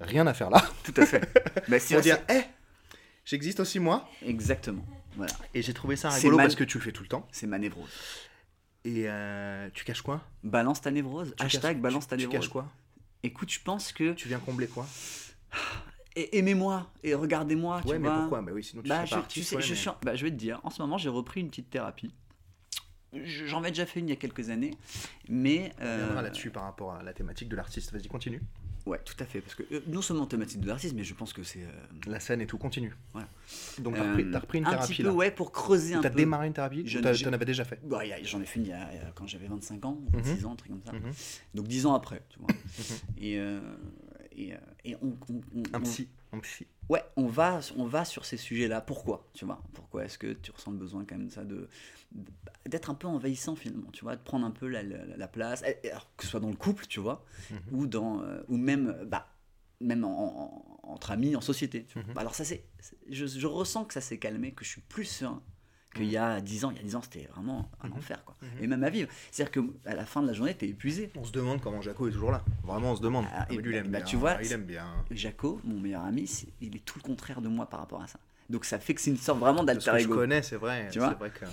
Rien 0.00 0.26
à 0.26 0.34
faire 0.34 0.50
là. 0.50 0.62
Tout 0.84 0.94
à 1.00 1.06
fait. 1.06 1.20
bah, 1.68 1.78
si, 1.78 1.94
c'est- 1.94 2.00
dire, 2.02 2.18
hé, 2.28 2.42
j'existe 3.24 3.60
aussi 3.60 3.78
moi. 3.78 4.08
Exactement. 4.22 4.84
Voilà. 5.16 5.32
Et 5.54 5.62
j'ai 5.62 5.72
trouvé 5.74 5.96
ça 5.96 6.10
rigolo 6.10 6.36
mal- 6.36 6.46
parce 6.46 6.56
que 6.56 6.64
tu 6.64 6.78
le 6.78 6.84
fais 6.84 6.92
tout 6.92 7.02
le 7.02 7.08
temps. 7.08 7.26
C'est 7.32 7.46
ma 7.46 7.58
névrose. 7.58 7.90
Et 8.84 9.04
euh, 9.08 9.68
tu 9.72 9.84
caches 9.84 10.02
quoi? 10.02 10.22
Balance 10.42 10.80
ta 10.80 10.90
névrose. 10.90 11.34
Tu 11.38 11.44
Hashtag 11.44 11.76
caches- 11.76 11.82
balance 11.82 12.04
tu- 12.04 12.10
ta 12.10 12.16
Tu 12.16 12.22
névrose. 12.22 12.40
caches 12.40 12.48
quoi? 12.50 12.70
Écoute, 13.22 13.50
je 13.50 13.60
pense 13.60 13.92
que. 13.92 14.12
Tu 14.12 14.28
viens 14.28 14.38
combler 14.40 14.66
quoi? 14.66 14.86
Aimez-moi 16.16 16.90
et 17.02 17.14
regardez-moi. 17.14 17.80
tu 17.82 17.88
Ouais, 17.88 17.98
mais 17.98 18.08
vois. 18.08 18.18
pourquoi? 18.20 18.42
Bah 18.42 18.52
oui, 18.54 18.62
sinon 18.62 18.82
tu 18.82 18.88
Bah, 18.88 19.04
je, 19.04 19.16
tu 19.28 19.42
sais, 19.42 19.56
ouais, 19.56 19.62
je, 19.62 19.70
mais- 19.70 19.74
suis 19.76 19.88
en- 19.88 19.96
bah, 20.02 20.14
je 20.14 20.24
vais 20.24 20.30
te 20.30 20.36
dire, 20.36 20.60
en 20.62 20.70
ce 20.70 20.80
moment, 20.80 20.96
j'ai 20.96 21.08
repris 21.08 21.40
une 21.40 21.48
petite 21.48 21.70
thérapie. 21.70 22.14
Je- 23.12 23.46
J'en 23.46 23.58
avais 23.60 23.70
déjà 23.70 23.86
fait 23.86 23.98
une 24.00 24.08
il 24.08 24.10
y 24.10 24.12
a 24.12 24.16
quelques 24.16 24.50
années, 24.50 24.72
mais. 25.28 25.72
On 25.80 25.84
euh, 25.84 25.94
reviendra 26.00 26.22
là-dessus 26.22 26.50
par 26.50 26.64
rapport 26.64 26.92
à 26.94 27.02
la 27.02 27.12
thématique 27.12 27.48
de 27.48 27.56
l'artiste. 27.56 27.92
Vas-y, 27.92 28.06
continue. 28.08 28.42
Ouais, 28.86 29.00
tout 29.02 29.14
à 29.18 29.24
fait. 29.24 29.40
Parce 29.40 29.54
que 29.54 29.62
euh, 29.72 29.80
non 29.88 30.02
seulement 30.02 30.26
thématique 30.26 30.60
de 30.60 30.68
l'artiste, 30.68 30.94
mais 30.94 31.04
je 31.04 31.14
pense 31.14 31.32
que 31.32 31.42
c'est. 31.42 31.62
euh, 31.62 31.70
La 32.06 32.20
scène 32.20 32.40
et 32.42 32.46
tout, 32.46 32.58
continue. 32.58 32.94
Voilà. 33.12 33.28
Donc 33.78 33.94
t'as 33.96 34.02
repris, 34.10 34.22
euh, 34.24 34.30
t'as 34.32 34.38
repris 34.40 34.58
une 34.58 34.66
un 34.66 34.70
thérapie 34.70 34.92
petit 34.92 35.02
peu, 35.02 35.08
là. 35.08 35.14
ouais, 35.14 35.30
pour 35.30 35.52
creuser 35.52 35.94
un 35.94 36.00
T'as 36.02 36.10
peu. 36.10 36.16
démarré 36.16 36.46
une 36.48 36.52
thérapie 36.52 36.82
Je- 36.84 36.98
t'as- 36.98 37.14
t'en 37.16 37.32
avais 37.32 37.46
déjà 37.46 37.64
fait 37.64 37.80
Bah, 37.82 38.00
J'en 38.24 38.40
ai 38.42 38.44
fait 38.44 38.60
une 38.60 38.66
il 38.66 38.68
y 38.68 38.72
a- 38.72 38.90
quand 39.14 39.26
j'avais 39.26 39.46
25 39.46 39.84
ans, 39.86 39.98
Mhm. 40.12 40.20
26 40.22 40.44
ans, 40.44 40.52
un 40.52 40.56
truc 40.56 40.70
comme 40.72 40.82
ça. 40.84 40.92
Mhm. 40.92 41.12
Donc 41.54 41.66
10 41.66 41.86
ans 41.86 41.94
après, 41.94 42.22
tu 42.28 42.38
vois. 42.38 42.48
et, 43.18 43.38
euh, 43.38 43.58
et, 43.58 44.03
euh, 44.38 44.56
et 44.84 44.96
on, 44.96 45.16
on- 45.30 45.40
on- 45.56 45.62
Un 45.72 45.78
on- 45.78 45.82
psy. 45.82 46.08
Un 46.32 46.38
psy. 46.40 46.66
Ouais, 46.88 47.02
on 47.16 47.26
va, 47.26 47.60
on 47.76 47.86
va 47.86 48.04
sur 48.04 48.24
ces 48.26 48.36
sujets-là. 48.36 48.80
Pourquoi 48.80 49.28
Tu 49.34 49.44
vois? 49.44 49.62
Pourquoi 49.72 50.04
est-ce 50.04 50.18
que 50.18 50.32
tu 50.34 50.50
ressens 50.50 50.72
le 50.72 50.76
besoin 50.78 51.04
quand 51.04 51.16
même 51.16 51.28
de 51.28 51.32
ça 51.32 51.44
de 51.44 51.68
d'être 52.66 52.90
un 52.90 52.94
peu 52.94 53.06
envahissant 53.08 53.56
finalement, 53.56 53.90
tu 53.92 54.04
vois, 54.04 54.16
de 54.16 54.22
prendre 54.22 54.46
un 54.46 54.50
peu 54.50 54.68
la, 54.68 54.82
la- 54.82 55.16
la 55.16 55.28
place, 55.28 55.62
alors, 55.84 56.08
que 56.16 56.24
ce 56.24 56.30
soit 56.30 56.40
dans 56.40 56.48
le 56.50 56.56
couple, 56.56 56.86
tu 56.86 57.00
vois, 57.00 57.24
Mhm. 57.50 57.58
ou 57.72 57.86
dans, 57.86 58.22
euh, 58.22 58.42
ou 58.48 58.56
même, 58.56 58.96
bah, 59.06 59.28
même 59.80 60.04
en- 60.04 60.80
en- 60.84 60.90
entre 60.92 61.10
amis, 61.10 61.34
en 61.36 61.40
société. 61.40 61.84
tu 61.86 61.94
vois. 61.94 62.02
Mhm. 62.08 62.14
Bah, 62.14 62.20
Alors 62.22 62.34
ça 62.34 62.44
c'est, 62.44 62.64
c'est- 62.80 62.96
je, 63.10 63.26
je 63.26 63.46
ressens 63.46 63.84
que 63.84 63.94
ça 63.94 64.00
s'est 64.00 64.18
calmé, 64.18 64.52
que 64.52 64.64
je 64.64 64.70
suis 64.70 64.80
plus 64.82 65.04
serein 65.04 65.42
qu'il 65.94 66.04
y 66.10 66.16
a 66.16 66.40
10 66.40 66.64
ans. 66.64 66.70
Il 66.72 66.76
y 66.76 66.80
a 66.80 66.82
10 66.82 66.96
ans, 66.96 67.02
c'était 67.02 67.28
vraiment 67.34 67.70
un 67.82 67.88
Mhm. 67.88 67.94
enfer, 67.94 68.24
quoi. 68.24 68.34
Mhm. 68.42 68.48
Et 68.62 68.66
même 68.66 68.84
à 68.84 68.90
vivre. 68.90 69.08
C'est-à-dire 69.30 69.52
que 69.52 69.88
à 69.88 69.94
la 69.94 70.04
fin 70.04 70.20
de 70.22 70.26
la 70.26 70.32
journée, 70.34 70.54
t'es 70.54 70.68
épuisé. 70.68 71.10
On 71.16 71.24
se 71.24 71.32
demande 71.32 71.60
comment 71.60 71.80
Jaco 71.80 72.08
est 72.08 72.12
toujours 72.12 72.32
là. 72.32 72.42
Vraiment, 72.64 72.92
on 72.92 72.96
se 72.96 73.00
demande. 73.02 73.24
Ah, 73.32 73.46
et 73.50 73.56
mais 73.56 73.62
lui, 73.62 73.72
il 73.74 73.76
aime 73.78 73.88
bah, 73.88 73.98
bien. 73.98 74.06
tu 74.06 74.16
vois, 74.16 74.36
il 74.42 74.52
aime 74.52 74.64
bien. 74.64 74.86
Jaco, 75.10 75.60
mon 75.64 75.80
meilleur 75.80 76.04
ami, 76.04 76.30
il 76.60 76.76
est 76.76 76.84
tout 76.84 76.98
le 76.98 77.02
contraire 77.02 77.40
de 77.40 77.48
moi 77.48 77.66
par 77.66 77.80
rapport 77.80 78.02
à 78.02 78.06
ça. 78.06 78.18
Donc 78.50 78.66
ça 78.66 78.78
fait 78.78 78.94
que 78.94 79.00
c'est 79.00 79.10
une 79.10 79.16
sorte 79.16 79.40
vraiment 79.40 79.64
d'alter 79.64 79.90
que 79.90 79.98
je 79.98 80.04
ego. 80.04 80.14
connais, 80.16 80.42
c'est 80.42 80.56
vrai. 80.56 80.88
Tu 80.92 80.98
vois 80.98 81.10
C'est 81.10 81.18
vrai 81.18 81.30
que. 81.30 81.44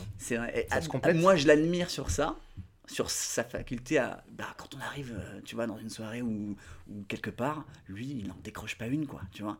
Vrai. 0.52 0.62
Et 0.66 0.70
Ça 0.70 0.82
se 0.82 0.89
à- 1.02 1.14
moi, 1.14 1.36
je 1.38 1.48
l'admire 1.48 1.89
sur 1.89 2.10
ça, 2.10 2.36
sur 2.86 3.10
sa 3.10 3.46
faculté 3.46 3.98
à. 3.98 4.24
Bah, 4.32 4.54
quand 4.58 4.76
on 4.76 4.80
arrive, 4.82 5.14
euh, 5.18 5.39
tu 5.46 5.56
vois, 5.56 5.68
dans 5.68 5.78
une 5.78 5.89
soirée 5.89 6.22
ou, 6.22 6.58
ou 6.89 7.04
quelque 7.08 7.30
part, 7.30 7.64
lui, 7.88 8.08
il 8.08 8.28
n'en 8.28 8.36
décroche 8.44 8.78
pas 8.78 8.88
une, 8.88 9.08
quoi, 9.08 9.22
tu 9.32 9.42
vois. 9.44 9.58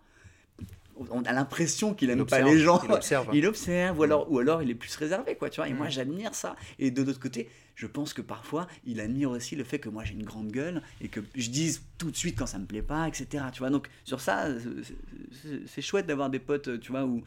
On 1.10 1.24
a 1.24 1.32
l'impression 1.34 1.94
qu'il 1.94 2.10
Il 2.10 2.12
aime 2.20 2.26
pas 2.26 2.42
les 2.42 2.60
gens. 2.60 2.82
il 2.84 2.92
observe. 2.92 3.30
Il 3.34 3.46
observe, 3.48 3.98
ou 4.00 4.04
alors, 4.04 4.32
ou 4.32 4.40
alors 4.40 4.62
il 4.62 4.70
est 4.70 4.76
plus 4.76 4.96
réservé, 4.96 5.36
quoi, 5.36 5.50
tu 5.50 5.60
vois. 5.62 5.68
Et 5.70 5.74
moi, 5.74 5.88
Mm. 5.88 5.92
j'admire 5.92 6.36
ça. 6.36 6.56
Et 6.80 6.92
de 6.92 7.02
l'autre 7.02 7.20
côté, 7.20 7.50
je 7.76 7.88
pense 7.88 8.14
que 8.14 8.22
parfois, 8.22 8.68
il 8.86 9.00
admire 9.00 9.32
aussi 9.32 9.56
le 9.56 9.64
fait 9.64 9.80
que 9.80 9.90
moi, 9.90 10.04
j'ai 10.04 10.14
une 10.14 10.24
grande 10.24 10.52
gueule 10.52 10.82
et 11.02 11.08
que 11.08 11.20
je 11.36 11.50
dise 11.50 11.82
tout 11.98 12.12
de 12.12 12.16
suite 12.16 12.38
quand 12.38 12.46
ça 12.46 12.60
me 12.60 12.66
plaît 12.66 12.82
pas, 12.84 13.08
etc. 13.08 13.46
Tu 13.54 13.60
vois. 13.60 13.70
Donc, 13.70 13.88
sur 14.04 14.20
ça, 14.22 14.48
c'est 15.68 15.82
chouette 15.82 16.06
d'avoir 16.08 16.30
des 16.30 16.40
potes, 16.40 16.80
tu 16.80 16.92
vois, 16.92 17.06
où 17.06 17.24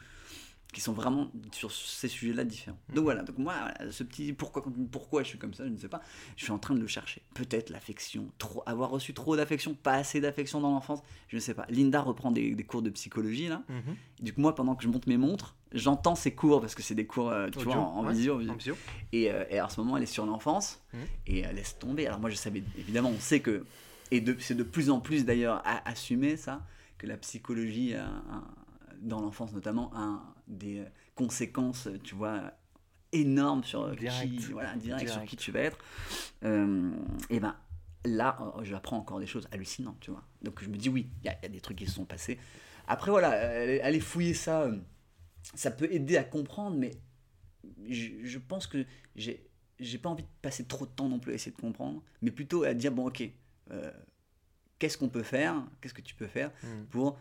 qui 0.75 0.81
sont 0.81 0.91
vraiment 0.91 1.31
sur 1.53 1.71
ces 1.71 2.09
sujets-là 2.09 2.43
différents. 2.43 2.77
Donc 2.93 3.05
voilà, 3.05 3.23
donc 3.23 3.37
moi, 3.37 3.53
ce 3.91 4.03
petit 4.03 4.33
pourquoi, 4.33 4.61
pourquoi 4.91 5.23
je 5.23 5.29
suis 5.29 5.37
comme 5.37 5.53
ça, 5.53 5.63
je 5.63 5.69
ne 5.69 5.77
sais 5.77 5.87
pas. 5.87 6.01
Je 6.35 6.43
suis 6.43 6.51
en 6.51 6.59
train 6.59 6.75
de 6.75 6.81
le 6.81 6.87
chercher. 6.87 7.21
Peut-être 7.33 7.69
l'affection, 7.69 8.29
trop, 8.39 8.61
avoir 8.65 8.89
reçu 8.89 9.13
trop 9.13 9.37
d'affection, 9.37 9.73
pas 9.73 9.93
assez 9.93 10.19
d'affection 10.19 10.59
dans 10.59 10.71
l'enfance, 10.71 10.99
je 11.29 11.37
ne 11.37 11.39
sais 11.39 11.53
pas. 11.53 11.65
Linda 11.69 12.01
reprend 12.01 12.29
des, 12.29 12.53
des 12.55 12.63
cours 12.65 12.81
de 12.81 12.89
psychologie 12.89 13.47
là. 13.47 13.63
Mhm. 13.69 13.95
Du 14.19 14.33
coup, 14.33 14.41
moi, 14.41 14.53
pendant 14.53 14.75
que 14.75 14.83
je 14.83 14.89
monte 14.89 15.07
mes 15.07 15.15
montres, 15.15 15.55
j'entends 15.71 16.15
ses 16.15 16.33
cours 16.35 16.59
parce 16.59 16.75
que 16.75 16.83
c'est 16.83 16.93
des 16.93 17.07
cours, 17.07 17.29
euh, 17.29 17.47
tu 17.49 17.59
Audio, 17.59 17.71
vois, 17.71 17.81
en, 17.81 17.99
en 17.99 18.05
ouais, 18.07 18.11
visio. 18.13 18.35
en 18.35 18.53
visio. 18.55 18.75
Et, 19.13 19.31
euh, 19.31 19.45
et 19.49 19.61
en 19.61 19.69
ce 19.69 19.79
moment, 19.79 19.95
elle 19.95 20.03
est 20.03 20.07
sur 20.07 20.25
l'enfance 20.25 20.81
Mhm. 20.93 20.99
et 21.27 21.39
elle 21.39 21.55
laisse 21.55 21.79
tomber. 21.79 22.05
Alors 22.05 22.19
moi, 22.19 22.29
je 22.29 22.35
savais, 22.35 22.63
évidemment, 22.77 23.11
on 23.15 23.19
sait 23.21 23.39
que, 23.39 23.63
et 24.11 24.21
c'est 24.39 24.55
de 24.55 24.63
plus 24.63 24.89
en 24.89 24.99
plus 24.99 25.23
d'ailleurs 25.23 25.61
à 25.65 25.87
assumer 25.89 26.35
ça, 26.35 26.61
que 26.97 27.07
la 27.07 27.15
psychologie, 27.15 27.93
a 27.95 28.09
dans 29.01 29.21
l'enfance 29.21 29.53
notamment, 29.53 29.89
a 29.93 29.99
un- 29.99 30.23
des 30.47 30.79
euh, 30.79 30.85
conséquences, 31.15 31.87
tu 32.03 32.15
vois, 32.15 32.51
énormes 33.11 33.63
sur 33.63 33.95
Direct. 33.95 34.35
qui, 34.39 34.51
voilà, 34.51 34.75
direct, 34.75 35.09
sur 35.09 35.23
qui 35.25 35.35
tu 35.37 35.51
vas 35.51 35.61
être. 35.61 35.77
Euh, 36.43 36.91
et 37.29 37.39
ben 37.39 37.55
là, 38.03 38.37
euh, 38.57 38.63
j'apprends 38.63 38.97
encore 38.97 39.19
des 39.19 39.25
choses 39.27 39.47
hallucinantes, 39.51 39.99
tu 40.01 40.11
vois. 40.11 40.23
Donc 40.41 40.61
je 40.63 40.69
me 40.69 40.77
dis 40.77 40.89
oui, 40.89 41.09
il 41.21 41.25
y, 41.25 41.29
a- 41.29 41.37
il 41.39 41.43
y 41.43 41.45
a 41.45 41.49
des 41.49 41.61
trucs 41.61 41.77
qui 41.77 41.85
se 41.85 41.93
sont 41.93 42.05
passés. 42.05 42.37
Après 42.87 43.09
voilà, 43.11 43.29
aller, 43.83 43.99
fouiller 43.99 44.33
ça, 44.33 44.63
euh, 44.63 44.77
ça 45.55 45.71
peut 45.71 45.87
aider 45.91 46.17
à 46.17 46.23
comprendre, 46.23 46.77
mais 46.77 46.91
je, 47.89 48.09
je 48.23 48.37
pense 48.39 48.67
que 48.67 48.85
j'ai 49.15 49.47
j'ai 49.79 49.97
pas 49.97 50.07
envie 50.09 50.23
de 50.23 50.29
passer 50.41 50.63
trop 50.65 50.85
de 50.85 50.91
temps 50.91 51.09
non 51.09 51.19
plus 51.19 51.33
à 51.33 51.35
essayer 51.35 51.51
de 51.51 51.59
comprendre, 51.59 52.01
mais 52.21 52.31
plutôt 52.31 52.63
à 52.63 52.73
dire 52.73 52.91
bon 52.93 53.07
ok, 53.07 53.23
euh, 53.71 53.91
qu'est-ce 54.79 54.97
qu'on 54.97 55.09
peut 55.09 55.23
faire, 55.23 55.61
qu'est-ce 55.81 55.93
que 55.93 56.01
tu 56.01 56.15
peux 56.15 56.27
faire 56.27 56.51
Mhm. 56.63 56.85
pour 56.87 57.17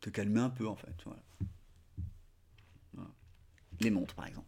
te 0.00 0.10
calmer 0.10 0.40
un 0.40 0.50
peu 0.50 0.66
en 0.68 0.76
fait. 0.76 0.92
Voilà. 1.06 1.22
Les 3.80 3.90
montres 3.90 4.14
par 4.14 4.26
exemple. 4.26 4.46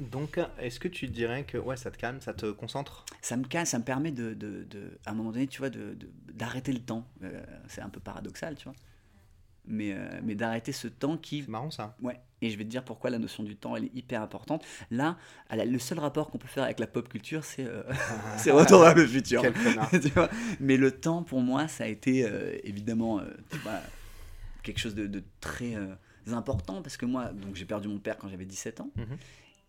Donc, 0.00 0.40
est-ce 0.58 0.80
que 0.80 0.88
tu 0.88 1.06
dirais 1.06 1.44
que 1.44 1.56
ouais, 1.58 1.76
ça 1.76 1.90
te 1.90 1.96
calme, 1.98 2.20
ça 2.20 2.34
te 2.34 2.50
concentre? 2.50 3.04
Ça 3.20 3.36
me 3.36 3.44
calme, 3.44 3.66
ça 3.66 3.78
me 3.78 3.84
permet 3.84 4.10
de, 4.10 4.34
de, 4.34 4.64
de- 4.64 4.98
à 5.06 5.10
un 5.10 5.14
moment 5.14 5.30
donné, 5.30 5.46
tu 5.46 5.58
vois, 5.58 5.70
de- 5.70 5.96
d'arrêter 6.32 6.72
le 6.72 6.80
temps. 6.80 7.06
Euh, 7.22 7.44
c'est 7.68 7.80
un 7.80 7.88
peu 7.88 8.00
paradoxal, 8.00 8.56
tu 8.56 8.64
vois. 8.64 8.74
Mais, 9.66 9.92
euh, 9.92 10.20
mais 10.22 10.34
d'arrêter 10.34 10.72
ce 10.72 10.88
temps 10.88 11.16
qui 11.16 11.42
C'est 11.42 11.48
marrant 11.48 11.70
ça. 11.70 11.96
Ouais, 12.02 12.20
et 12.42 12.50
je 12.50 12.58
vais 12.58 12.64
te 12.64 12.68
dire 12.70 12.84
pourquoi 12.84 13.08
la 13.10 13.18
notion 13.18 13.42
du 13.44 13.56
temps 13.56 13.76
elle 13.76 13.84
est 13.84 13.94
hyper 13.94 14.20
importante. 14.20 14.64
Là, 14.90 15.16
la- 15.50 15.64
le 15.64 15.78
seul 15.78 15.98
rapport 16.00 16.28
qu'on 16.30 16.38
peut 16.38 16.48
faire 16.48 16.64
avec 16.64 16.80
la 16.80 16.86
pop 16.86 17.08
culture, 17.08 17.44
c'est 17.44 17.64
euh, 17.64 17.82
Retour 18.52 18.82
vers 18.82 18.94
le 18.94 19.06
futur. 19.06 19.42
Tu 19.92 20.08
vois 20.08 20.28
Mais 20.60 20.76
le 20.76 20.90
temps, 20.90 21.22
pour 21.22 21.40
moi, 21.40 21.68
ça 21.68 21.84
a 21.84 21.86
été 21.86 22.24
euh, 22.24 22.58
évidemment 22.64 23.20
tu 23.50 23.58
vois, 23.58 23.80
quelque 24.62 24.80
chose 24.80 24.94
de 24.94 25.22
très 25.40 25.76
euh, 26.28 26.32
important 26.34 26.82
parce 26.82 26.96
que 26.96 27.06
moi, 27.06 27.32
donc 27.32 27.54
j'ai 27.56 27.64
perdu 27.64 27.88
mon 27.88 27.98
père 27.98 28.16
quand 28.18 28.28
j'avais 28.28 28.46
17 28.46 28.80
ans. 28.80 28.90
Mhm. 28.96 29.16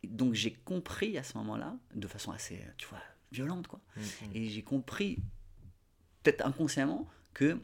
Et 0.03 0.07
donc 0.07 0.33
j'ai 0.33 0.51
compris 0.51 1.17
à 1.17 1.23
ce 1.23 1.37
moment-là, 1.37 1.75
de 1.95 2.07
façon 2.07 2.31
assez, 2.31 2.55
euh, 2.55 2.71
tu 2.77 2.87
vois, 2.87 2.99
violente, 3.31 3.67
quoi. 3.67 3.79
Mhm. 3.97 4.03
Et 4.33 4.49
j'ai 4.49 4.61
compris, 4.63 5.19
peut-être 6.23 6.45
inconsciemment, 6.45 7.07
que 7.33 7.59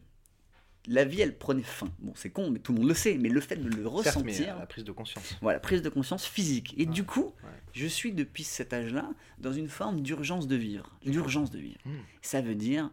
la 0.87 1.05
vie, 1.05 1.21
elle 1.21 1.37
prenait 1.37 1.61
fin. 1.61 1.91
Bon, 1.99 2.11
c'est 2.15 2.31
con, 2.31 2.49
mais 2.49 2.57
tout 2.59 2.73
le 2.73 2.79
monde 2.79 2.87
le 2.87 2.95
sait, 2.95 3.15
mais 3.19 3.29
le 3.29 3.39
fait 3.39 3.55
de 3.55 3.69
le 3.69 3.87
ressentir. 3.87 4.55
euh, 4.55 4.59
la 4.59 4.65
prise 4.65 4.83
de 4.83 4.91
conscience. 4.91 5.37
Voilà, 5.41 5.59
prise 5.59 5.83
de 5.83 5.89
conscience 5.89 6.25
physique. 6.25 6.73
Et 6.75 6.87
Ouais, 6.87 6.91
du 6.91 7.03
coup, 7.03 7.25
ouais. 7.43 7.49
je 7.73 7.85
suis 7.85 8.11
depuis 8.13 8.43
cet 8.43 8.73
âge-là 8.73 9.07
dans 9.37 9.53
une 9.53 9.69
forme 9.69 10.01
d'urgence 10.01 10.47
de 10.47 10.55
vivre. 10.55 10.97
L'urgence 11.05 11.51
de 11.51 11.59
vivre. 11.59 11.79
Mm. 11.85 11.91
Ça 12.23 12.41
veut 12.41 12.55
dire, 12.55 12.89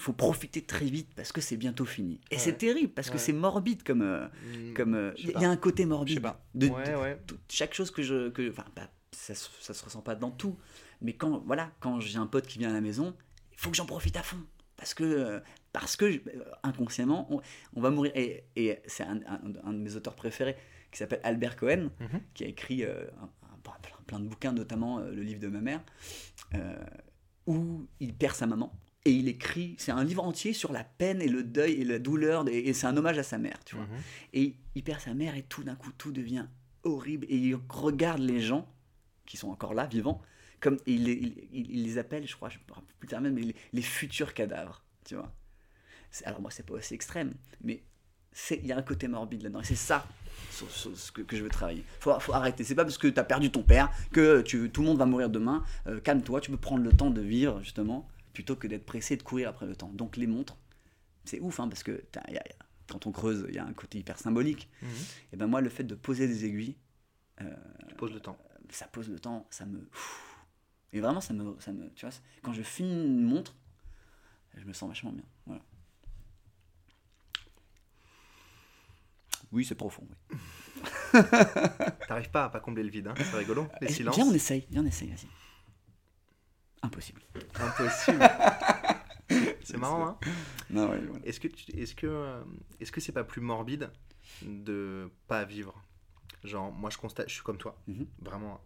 faut 0.00 0.12
profiter 0.12 0.62
très 0.62 0.84
vite 0.86 1.08
parce 1.16 1.32
que 1.32 1.40
c'est 1.40 1.56
bientôt 1.56 1.84
fini. 1.84 2.20
Et 2.30 2.34
Ouais. 2.36 2.40
c'est 2.40 2.52
terrible 2.58 2.92
parce 2.92 3.10
que 3.10 3.18
c'est 3.18 3.32
morbide 3.32 3.82
comme. 3.82 4.02
euh, 4.02 4.26
Mm, 4.28 4.74
comme 4.74 4.94
euh, 4.94 5.12
Il 5.18 5.26
sais 5.32 5.32
y 5.40 5.44
a 5.44 5.50
un 5.50 5.56
côté 5.56 5.84
morbide. 5.86 6.20
pas. 6.22 6.44
De, 6.54 6.68
ouais, 6.68 7.20
de- 7.26 7.36
chaque 7.48 7.74
chose 7.74 7.90
que 7.90 8.02
je. 8.02 8.28
Que, 8.30 8.48
enfin, 8.50 8.64
pas- 8.74 8.90
ça, 9.12 9.34
ça 9.34 9.74
se 9.74 9.84
ressent 9.84 10.02
pas 10.02 10.14
dans 10.14 10.30
tout. 10.30 10.56
Mais 11.00 11.12
quand, 11.14 11.42
voilà, 11.46 11.70
quand 11.80 11.98
j'ai 12.00 12.18
un 12.18 12.26
pote 12.26 12.46
qui 12.46 12.58
vient 12.58 12.70
à 12.70 12.72
la 12.72 12.80
maison, 12.80 13.14
il 13.52 13.58
faut 13.58 13.70
que 13.70 13.76
j'en 13.76 13.86
profite 13.86 14.16
à 14.16 14.22
fond. 14.22 14.38
Parce 14.76 14.94
que, 14.94 15.02
euh, 15.04 15.40
parce 15.72 15.96
que 15.96 16.04
euh, 16.04 16.20
inconsciemment, 16.62 17.26
on, 17.32 17.40
on 17.74 17.80
va 17.80 17.90
mourir. 17.90 18.12
Et, 18.14 18.44
et 18.54 18.78
c'est 18.86 19.02
un, 19.02 19.16
un- 19.26 19.40
un 19.64 19.72
de 19.72 19.78
mes 19.78 19.96
auteurs 19.96 20.14
préférés 20.14 20.56
qui 20.92 20.98
s'appelle 20.98 21.20
Albert 21.24 21.56
Cohen, 21.56 21.90
Mhm. 22.00 22.20
qui 22.34 22.44
a 22.44 22.46
écrit 22.46 22.84
euh, 22.84 23.04
un- 23.20 23.30
plein, 24.06 24.20
de 24.20 24.26
bouquins, 24.28 24.52
notamment 24.52 25.00
euh, 25.00 25.10
le 25.10 25.22
livre 25.22 25.40
de 25.40 25.48
ma 25.48 25.60
mère, 25.60 25.82
euh, 26.54 26.76
où 27.46 27.86
il 28.00 28.14
perd 28.14 28.34
sa 28.36 28.46
maman. 28.46 28.72
Et 29.04 29.12
il 29.12 29.28
écrit, 29.28 29.74
c'est 29.78 29.92
un 29.92 30.04
livre 30.04 30.22
entier 30.24 30.52
sur 30.52 30.72
la 30.72 30.84
peine 30.84 31.22
et 31.22 31.28
le 31.28 31.42
deuil 31.42 31.80
et 31.80 31.84
la 31.84 31.98
douleur, 31.98 32.46
et, 32.48 32.58
et 32.68 32.72
c'est 32.74 32.86
un 32.86 32.96
hommage 32.96 33.16
à 33.18 33.22
sa 33.22 33.38
mère, 33.38 33.58
tu 33.64 33.76
vois. 33.76 33.84
Mhm. 33.86 34.00
Et 34.34 34.54
il 34.74 34.82
perd 34.82 35.00
sa 35.00 35.14
mère 35.14 35.34
et 35.36 35.42
tout 35.42 35.62
d'un 35.64 35.76
coup 35.76 35.92
tout 35.96 36.12
devient 36.12 36.46
horrible 36.82 37.26
et 37.30 37.36
il 37.36 37.56
regarde 37.68 38.20
les 38.20 38.40
gens 38.40 38.68
qui 39.24 39.36
sont 39.36 39.48
encore 39.50 39.72
là, 39.74 39.86
vivants, 39.86 40.20
comme 40.60 40.76
il, 40.86 41.04
les- 41.04 41.12
il- 41.12 41.48
il- 41.52 41.70
il 41.70 41.84
les 41.84 41.98
appelle, 41.98 42.26
je 42.26 42.34
crois, 42.36 42.48
je 42.48 42.58
me 42.68 42.74
rappelle 42.74 42.94
plus 42.98 43.08
tard 43.08 43.20
même, 43.20 43.34
mais 43.34 43.42
les, 43.42 43.54
les 43.72 43.82
futurs 43.82 44.34
cadavres, 44.34 44.82
tu 45.04 45.14
vois. 45.14 45.32
alors 46.24 46.40
moi 46.40 46.50
c'est 46.50 46.64
pas 46.66 46.74
aussi 46.74 46.94
extrême, 46.94 47.32
mais 47.62 47.82
il 48.50 48.66
y 48.66 48.72
a 48.72 48.76
un 48.76 48.82
côté 48.82 49.08
morbide 49.08 49.42
là-dedans. 49.42 49.60
Et 49.60 49.64
c'est 49.64 49.74
ça 49.74 50.06
sur- 50.50 50.70
sur 50.70 50.96
ce 50.96 51.10
que, 51.12 51.22
que 51.22 51.36
je 51.36 51.42
veux 51.42 51.48
travailler. 51.48 51.82
Faut, 52.00 52.18
faut 52.20 52.32
arrêter. 52.34 52.62
C'est 52.64 52.74
pas 52.74 52.84
parce 52.84 52.98
que 52.98 53.08
tu 53.08 53.18
as 53.18 53.24
perdu 53.24 53.50
ton 53.50 53.62
père 53.62 53.90
que 54.12 54.42
tu, 54.42 54.70
tout 54.70 54.82
le 54.82 54.86
monde 54.88 54.98
va 54.98 55.06
mourir 55.06 55.28
demain. 55.30 55.64
Euh, 55.86 56.00
Calme-toi, 56.00 56.40
tu 56.40 56.50
peux 56.50 56.56
prendre 56.56 56.82
le 56.84 56.92
temps 56.92 57.10
de 57.10 57.20
vivre 57.20 57.60
justement, 57.60 58.08
plutôt 58.38 58.54
que 58.54 58.68
d'être 58.68 58.86
pressé 58.86 59.16
de 59.16 59.22
courir 59.24 59.48
après 59.48 59.66
le 59.66 59.74
temps. 59.74 59.88
Donc 59.88 60.16
les 60.16 60.28
montres, 60.28 60.56
c'est 61.24 61.40
ouf, 61.40 61.58
hein, 61.58 61.66
parce 61.66 61.82
que 61.82 62.04
t'as- 62.12 62.22
y 62.30 62.36
a- 62.36 62.46
y 62.46 62.52
a- 62.52 62.66
quand 62.86 63.04
on 63.08 63.10
creuse, 63.10 63.44
il 63.48 63.54
y 63.56 63.58
a 63.58 63.64
un 63.66 63.72
côté 63.72 63.98
hyper 63.98 64.16
symbolique. 64.16 64.68
Mhm. 64.80 64.88
Et 65.32 65.36
ben 65.36 65.48
moi, 65.48 65.60
le 65.60 65.68
fait 65.68 65.82
de 65.82 65.96
poser 65.96 66.28
des 66.28 66.44
aiguilles, 66.44 66.76
Tu 67.88 67.94
poses 67.96 68.12
le 68.12 68.20
temps. 68.20 68.38
ça 68.70 68.86
pose 68.86 69.08
le 69.08 69.18
temps, 69.18 69.44
ça 69.50 69.66
me. 69.66 69.90
Et 70.92 71.00
vraiment, 71.00 71.20
ça 71.20 71.34
me. 71.34 71.56
Ça 71.58 71.72
me 71.72 71.90
tu 71.94 72.06
vois, 72.06 72.14
quand 72.42 72.52
je 72.52 72.62
finis 72.62 73.06
une 73.06 73.24
montre, 73.24 73.56
je 74.56 74.64
me 74.64 74.72
sens 74.72 74.88
vachement 74.88 75.10
bien. 75.10 75.24
Voilà. 75.46 75.62
Oui, 79.50 79.64
c'est 79.64 79.74
profond. 79.74 80.06
Oui. 80.30 80.40
T'arrives 82.06 82.30
pas 82.30 82.44
à 82.44 82.50
pas 82.50 82.60
combler 82.60 82.84
le 82.84 82.90
vide, 82.90 83.08
hein 83.08 83.14
c'est 83.16 83.36
rigolo. 83.36 83.66
Les 83.80 83.88
silences. 83.88 84.14
Viens, 84.14 84.26
on 84.26 84.32
essaye, 84.32 84.64
viens, 84.70 84.82
on 84.84 84.86
essaye, 84.86 85.08
vas-y. 85.08 85.26
Impossible. 86.82 87.20
Impossible. 87.58 88.18
c'est 89.64 89.76
marrant, 89.76 90.06
hein 90.08 90.18
Non, 90.70 90.88
ouais, 90.90 90.98
voilà. 91.00 91.24
Est-ce 91.26 91.40
que 91.40 91.48
est-ce 91.76 91.94
que 91.94 92.06
euh, 92.06 92.42
est-ce 92.80 92.92
que 92.92 93.00
c'est 93.00 93.12
pas 93.12 93.24
plus 93.24 93.40
morbide 93.40 93.90
de 94.42 95.10
pas 95.26 95.44
vivre? 95.44 95.74
Genre 96.44 96.70
moi 96.72 96.90
je 96.90 96.98
constate, 96.98 97.28
je 97.28 97.34
suis 97.34 97.42
comme 97.42 97.58
toi, 97.58 97.76
Mhm. 97.88 98.06
vraiment. 98.20 98.60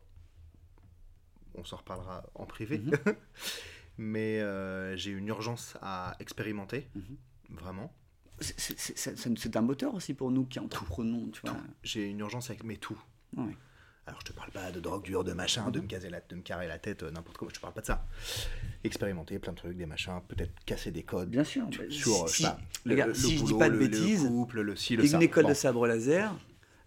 On 1.54 1.64
s'en 1.64 1.76
reparlera 1.76 2.24
en 2.34 2.46
privé, 2.46 2.78
Mhm. 2.78 2.92
mais 3.98 4.40
euh, 4.40 4.96
j'ai 4.96 5.10
une 5.10 5.28
urgence 5.28 5.76
à 5.82 6.14
expérimenter, 6.20 6.88
Mhm. 6.94 7.16
vraiment. 7.50 7.94
C'est- 8.40 9.56
un 9.56 9.60
moteur 9.62 9.94
aussi 9.94 10.14
pour 10.14 10.30
nous 10.32 10.44
qui 10.46 10.58
entreprenons, 10.58 11.28
tu 11.30 11.40
vois. 11.42 11.56
J'ai 11.82 12.08
une 12.08 12.18
urgence 12.20 12.50
avec 12.50 12.64
mais 12.64 12.76
tout. 12.76 13.00
Ouais. 13.36 13.56
Alors 14.06 14.20
je 14.20 14.26
te 14.26 14.32
parle 14.32 14.50
pas 14.50 14.72
de 14.72 14.80
drogue 14.80 15.04
dure, 15.04 15.22
de 15.22 15.32
machin, 15.32 15.70
de 15.70 15.78
me 15.80 15.86
caser 15.86 16.10
la, 16.10 16.20
de 16.20 16.34
me 16.34 16.42
carrer 16.42 16.66
la 16.66 16.78
tête, 16.78 17.04
euh, 17.04 17.10
n'importe 17.12 17.38
quoi. 17.38 17.48
Je 17.50 17.54
te 17.54 17.60
parle 17.60 17.72
pas 17.74 17.82
de 17.82 17.86
ça. 17.86 18.04
Expérimenter 18.84 19.38
plein 19.38 19.52
de 19.52 19.58
trucs, 19.58 19.76
des 19.76 19.86
machins, 19.86 20.20
peut-être 20.26 20.52
casser 20.66 20.90
des 20.90 21.04
codes. 21.04 21.30
Bien 21.30 21.44
sûr. 21.44 21.68
Tu- 21.70 21.90
sur, 21.92 22.28
si- 22.28 22.42
je 22.42 22.48
sais 22.48 22.48
pas, 22.48 22.58
le, 22.84 22.92
regarde, 22.94 23.08
le 23.10 23.14
si 23.14 23.30
je 23.30 23.36
dis 23.36 23.42
boulot, 23.44 23.58
pas 23.58 23.68
de 23.68 23.74
le- 23.74 23.78
le 23.80 23.88
bêtises, 23.88 24.26
couple, 24.26 24.60
le 24.62 24.74
ci, 24.76 24.96
le 24.96 25.04
une 25.04 25.08
ça. 25.10 25.22
école 25.22 25.44
Bon. 25.44 25.48
de 25.50 25.54
sabre 25.54 25.86
laser, 25.86 26.34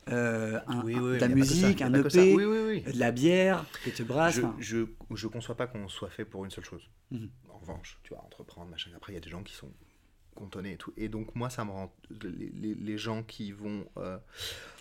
euh, 0.09 0.59
un- 0.67 0.81
Oui, 0.83 0.95
oui, 0.95 1.01
de 1.13 1.13
la 1.13 1.19
ça, 1.21 1.27
musique, 1.29 1.81
un. 1.81 1.93
EP, 1.93 2.35
Oui, 2.35 2.43
oui. 2.45 2.81
de 2.93 2.99
la 2.99 3.11
bière 3.11 3.65
que 3.85 3.89
tu 3.91 4.03
brasses. 4.03 4.35
je, 4.35 4.41
enfin, 4.41 4.55
je, 4.59 4.85
je 5.11 5.27
conçois 5.27 5.55
pas 5.55 5.67
qu'on 5.67 5.87
soit 5.87 6.09
fait 6.09 6.25
pour 6.25 6.43
une 6.43 6.51
seule 6.51 6.65
chose. 6.65 6.83
Mhm. 7.11 7.29
En 7.49 7.57
revanche, 7.59 7.97
tu 8.03 8.13
vois, 8.13 8.23
entreprendre, 8.25 8.69
machin. 8.69 8.91
Après, 8.93 9.13
il 9.13 9.15
y 9.15 9.17
a 9.17 9.21
des 9.21 9.29
gens 9.29 9.41
qui 9.41 9.53
sont 9.53 9.71
cantonnés 10.35 10.73
et 10.73 10.77
tout. 10.77 10.93
Et 10.97 11.07
donc, 11.09 11.33
moi, 11.35 11.49
ça 11.49 11.65
me 11.65 11.71
rend. 11.71 11.91
Les, 12.21 12.51
les- 12.53 12.75
les 12.75 12.97
gens 12.97 13.23
qui 13.23 13.51
vont. 13.51 13.85
euh, 13.97 14.17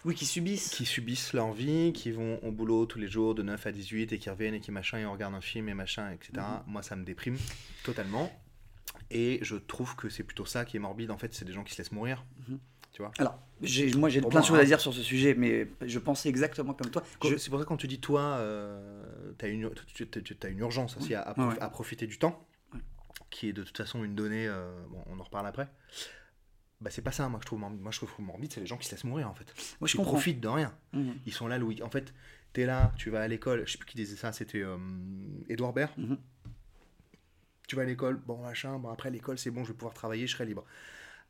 Oui, 0.04 0.14
qui 0.14 0.26
subissent. 0.26 0.68
qui 0.70 0.84
subissent 0.84 1.32
leur 1.32 1.52
vie, 1.52 1.92
qui 1.94 2.10
vont 2.10 2.38
au 2.44 2.52
boulot 2.52 2.84
tous 2.86 2.98
les 2.98 3.08
jours 3.08 3.34
de 3.34 3.42
9 3.42 3.66
à 3.66 3.72
18 3.72 4.12
et 4.12 4.18
qui 4.18 4.28
reviennent 4.28 4.54
et 4.54 4.60
qui 4.60 4.70
machin 4.72 4.98
et 4.98 5.06
on 5.06 5.12
regarde 5.12 5.34
un 5.34 5.40
film 5.40 5.68
et 5.68 5.74
machin, 5.74 6.10
etc. 6.12 6.32
Mhm. 6.36 6.62
Moi, 6.72 6.82
ça 6.82 6.96
me 6.96 7.04
déprime 7.04 7.36
totalement. 7.84 8.30
Et 9.10 9.38
je 9.42 9.56
trouve 9.56 9.96
que 9.96 10.08
c'est 10.08 10.22
plutôt 10.24 10.44
ça 10.44 10.64
qui 10.64 10.76
est 10.76 10.80
morbide. 10.80 11.10
En 11.10 11.18
fait, 11.18 11.32
c'est 11.34 11.44
des 11.44 11.52
gens 11.52 11.64
qui 11.64 11.72
se 11.72 11.78
laissent 11.78 11.92
mourir. 11.92 12.24
Mhm. 12.48 12.58
Tu 12.92 13.02
vois 13.02 13.10
Alors, 13.18 13.36
moi 13.96 14.08
j'ai 14.08 14.20
plein 14.20 14.40
de 14.40 14.44
choses 14.46 14.56
à 14.56 14.60
hein. 14.60 14.64
dire 14.64 14.78
sur 14.80 14.94
ce 14.94 15.02
sujet, 15.02 15.34
mais 15.34 15.68
je 15.84 15.98
pensais 15.98 16.28
exactement 16.28 16.74
comme 16.74 16.90
toi. 16.92 17.02
Je- 17.24 17.36
C'est 17.38 17.50
pour 17.50 17.58
ça 17.58 17.64
que 17.64 17.68
quand 17.68 17.76
tu 17.76 17.88
dis 17.88 17.98
toi, 17.98 18.40
tu 19.36 19.44
as 19.44 19.48
une, 19.48 19.68
urgence 20.60 20.96
aussi 20.96 21.12
à, 21.14 21.22
à 21.22 21.68
profiter 21.70 22.06
du 22.06 22.18
temps. 22.18 22.46
Qui 23.34 23.48
est 23.48 23.52
de 23.52 23.64
toute 23.64 23.76
façon 23.76 24.04
une 24.04 24.14
donnée, 24.14 24.46
euh, 24.46 24.70
bon, 24.88 25.02
on 25.06 25.18
en 25.18 25.24
reparle 25.24 25.48
après. 25.48 25.68
Bah, 26.80 26.90
c'est 26.90 27.02
pas 27.02 27.10
ça, 27.10 27.28
moi 27.28 27.40
je 27.42 27.46
trouve 27.46 27.58
morbide. 27.58 27.80
Moi 27.80 27.90
je 27.90 27.98
trouve 27.98 28.24
morbide, 28.24 28.52
c'est 28.52 28.60
les 28.60 28.66
gens 28.66 28.76
qui 28.76 28.86
se 28.86 28.92
laissent 28.92 29.02
mourir 29.02 29.28
en 29.28 29.34
fait. 29.34 29.52
Moi, 29.80 29.88
je 29.88 29.98
Ils 29.98 30.04
profitent 30.04 30.40
de 30.40 30.48
rien. 30.48 30.72
Mhm. 30.92 31.18
Ils 31.26 31.32
sont 31.32 31.48
là 31.48 31.58
week 31.58 31.82
En 31.82 31.90
fait, 31.90 32.14
t'es 32.52 32.64
là, 32.64 32.92
tu 32.96 33.10
vas 33.10 33.22
à 33.22 33.28
l'école. 33.28 33.66
Je 33.66 33.72
sais 33.72 33.78
plus 33.78 33.86
qui 33.86 33.96
disait 33.96 34.14
ça, 34.14 34.32
c'était 34.32 34.62
euh, 34.62 34.78
Edouard 35.48 35.72
Baird. 35.72 35.90
Mhm. 35.98 36.16
Tu 37.66 37.74
vas 37.74 37.82
à 37.82 37.86
l'école, 37.86 38.22
bon 38.24 38.38
machin, 38.38 38.78
bon 38.78 38.90
après 38.90 39.10
l'école 39.10 39.38
c'est 39.38 39.50
bon, 39.50 39.64
je 39.64 39.68
vais 39.72 39.74
pouvoir 39.74 39.94
travailler, 39.94 40.28
je 40.28 40.32
serai 40.34 40.44
libre. 40.44 40.64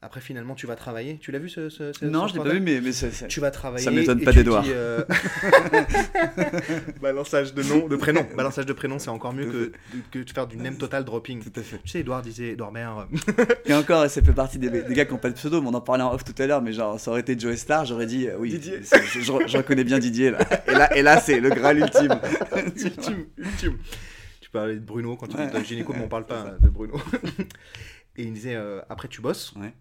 Après 0.05 0.20
finalement 0.20 0.55
tu 0.55 0.66
vas 0.66 0.76
travailler. 0.76 1.16
Tu 1.18 1.32
l'as 1.32 1.38
vu 1.38 1.48
ce, 1.48 1.70
ce, 1.70 1.92
ce- 1.94 2.05
Non, 2.05 2.28
ce 2.28 2.34
je 2.34 2.38
l'ai 2.38 2.44
pas 2.44 2.50
vu, 2.50 2.61
mais, 2.61 2.80
mais 2.82 2.92
ça, 2.92 3.11
ça- 3.11 3.26
tu 3.26 3.40
vas 3.40 3.50
travailler. 3.50 3.82
Ça 3.84 3.90
m'étonne 3.90 4.20
pas 4.22 4.32
d'Edouard. 4.32 4.62
euh, 4.68 5.02
Balançage 7.00 7.55
de 7.55 7.62
nom, 7.62 7.88
de 7.88 7.96
prénom. 7.96 8.26
Balançage 8.36 8.66
de 8.66 8.72
prénom, 8.72 8.98
c'est 8.98 9.09
encore 9.11 9.32
mieux 9.32 9.46
que, 9.46 9.72
que 10.11 10.18
de 10.24 10.30
faire 10.30 10.46
du 10.46 10.57
name 10.57 10.76
total 10.76 11.05
dropping. 11.05 11.42
Tout 11.42 11.59
à 11.59 11.62
fait. 11.62 11.78
Tu 11.84 11.88
sais, 11.90 12.00
Edouard 12.00 12.22
disait, 12.22 12.48
Edouard 12.50 12.72
Baird, 12.72 13.07
Et 13.66 13.74
encore, 13.74 14.09
ça 14.11 14.22
fait 14.22 14.32
partie 14.32 14.59
des, 14.59 14.68
des 14.70 14.94
gars 14.94 15.05
qui 15.05 15.12
n'ont 15.12 15.18
pas 15.18 15.30
de 15.30 15.34
pseudo, 15.34 15.61
mais 15.62 15.68
on 15.68 15.74
en 15.74 15.80
parlait 15.80 16.02
en 16.02 16.12
off 16.14 16.24
tout 16.24 16.34
à 16.42 16.46
l'heure, 16.46 16.62
mais 16.62 16.72
genre, 16.72 16.98
ça 17.00 17.11
aurait 17.11 17.20
été 17.20 17.38
Joe 17.38 17.57
Star, 17.57 17.84
j'aurais 17.84 18.07
dit, 18.07 18.28
euh, 18.28 18.36
oui, 18.38 18.50
Didier. 18.50 18.80
je, 18.82 19.57
reconnais 19.57 19.84
bien 19.84 19.98
Didier, 19.98 20.30
là. 20.32 20.38
Et 20.68 20.72
là, 20.72 20.96
et 20.96 21.02
là 21.02 21.18
c'est 21.20 21.40
le 21.40 21.50
graal 21.50 21.78
ultime. 21.78 22.18
ultime, 22.76 23.26
ultime. 23.38 23.78
Tu 24.40 24.50
parlais 24.50 24.74
de 24.74 24.80
Bruno 24.80 25.16
quand 25.16 25.26
tu 25.28 25.36
Ouais. 25.36 25.50
dis 25.50 25.59
de 25.59 25.64
gynéco, 25.64 25.92
mais 25.96 26.05
on 26.05 26.09
parle 26.09 26.26
pas 26.26 26.44
ça. 26.44 26.57
de 26.61 26.68
Bruno. 26.68 26.94
Et 28.16 28.22
il 28.22 28.28
me 28.30 28.34
disait, 28.34 28.55
euh, 28.55 28.80
après 28.88 29.09
tu 29.09 29.20
bosses, 29.20 29.52
Ouais. 29.57 29.72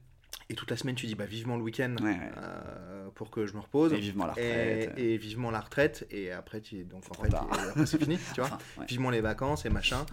Et 0.53 0.55
toute 0.55 0.69
la 0.69 0.77
semaine 0.77 0.93
tu 0.95 1.07
dis, 1.07 1.15
bah 1.15 1.25
vivement 1.25 1.57
le 1.57 1.63
week-end 1.63 1.95
Ouais, 2.01 2.11
ouais. 2.11 2.19
euh, 2.37 3.09
pour 3.15 3.31
que 3.31 3.45
je 3.47 3.53
me 3.55 3.59
repose. 3.59 3.91
Et 3.91 3.97
vivement 3.97 4.27
la 4.27 4.33
Et, 4.39 4.81
retraite. 4.85 4.99
et 4.99 5.17
vivement 5.17 5.49
la 5.51 5.59
retraite, 5.59 6.05
et 6.11 6.31
après, 6.31 6.61
tu, 6.61 6.83
donc, 6.85 7.03
tu- 7.03 7.09
après, 7.35 7.85
c'est 7.87 7.97
fini, 8.01 8.17
tu 8.35 8.41
vois. 8.41 8.45
Enfin, 8.53 8.57
ouais. 8.77 8.85
Vivement 8.87 9.09
les 9.09 9.21
vacances 9.21 9.65
et 9.65 9.69
machin. 9.69 10.05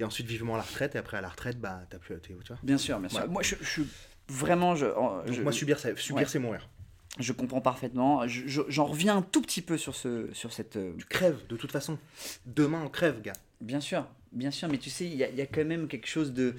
Et 0.00 0.04
ensuite, 0.04 0.26
vivement 0.26 0.56
la 0.56 0.62
retraite, 0.62 0.96
et 0.96 0.98
après 0.98 1.16
à 1.16 1.20
la 1.20 1.28
retraite, 1.28 1.60
bah 1.60 1.82
t'as 1.88 1.98
plus 1.98 2.14
à 2.14 2.18
tu 2.18 2.32
vois. 2.34 2.58
Bien 2.64 2.78
sûr, 2.78 2.98
bien 2.98 3.08
sûr. 3.08 3.28
Moi, 3.28 3.42
je, 3.42 3.54
suis 3.62 3.86
vraiment, 4.28 4.74
je, 4.74 4.86
en- 4.86 5.22
moi, 5.42 5.52
subir, 5.52 5.78
c'est 5.78 5.96
subir, 5.98 6.28
c'est 6.28 6.40
mourir. 6.40 6.68
je 7.20 7.32
comprends 7.32 7.60
parfaitement. 7.60 8.26
Je- 8.26 8.46
je- 8.48 8.62
J'en 8.68 8.86
reviens 8.86 9.16
un 9.18 9.22
tout 9.22 9.40
petit 9.40 9.62
peu 9.62 9.78
sur, 9.78 9.94
ce, 9.94 10.28
sur 10.32 10.52
cette. 10.52 10.76
euh, 10.76 10.92
Tu 10.98 11.06
crèves, 11.06 11.46
de 11.48 11.56
toute 11.56 11.70
façon. 11.72 11.96
Demain, 12.44 12.82
on 12.84 12.88
crève, 12.88 13.22
gars. 13.22 13.32
Bien 13.60 13.80
sûr, 13.80 14.06
bien 14.32 14.50
sûr, 14.50 14.68
mais 14.68 14.76
tu 14.76 14.90
sais, 14.90 15.06
il 15.06 15.14
y, 15.14 15.24
a- 15.24 15.46
quand 15.46 15.64
même 15.64 15.88
quelque 15.88 16.06
chose 16.06 16.32
de. 16.34 16.54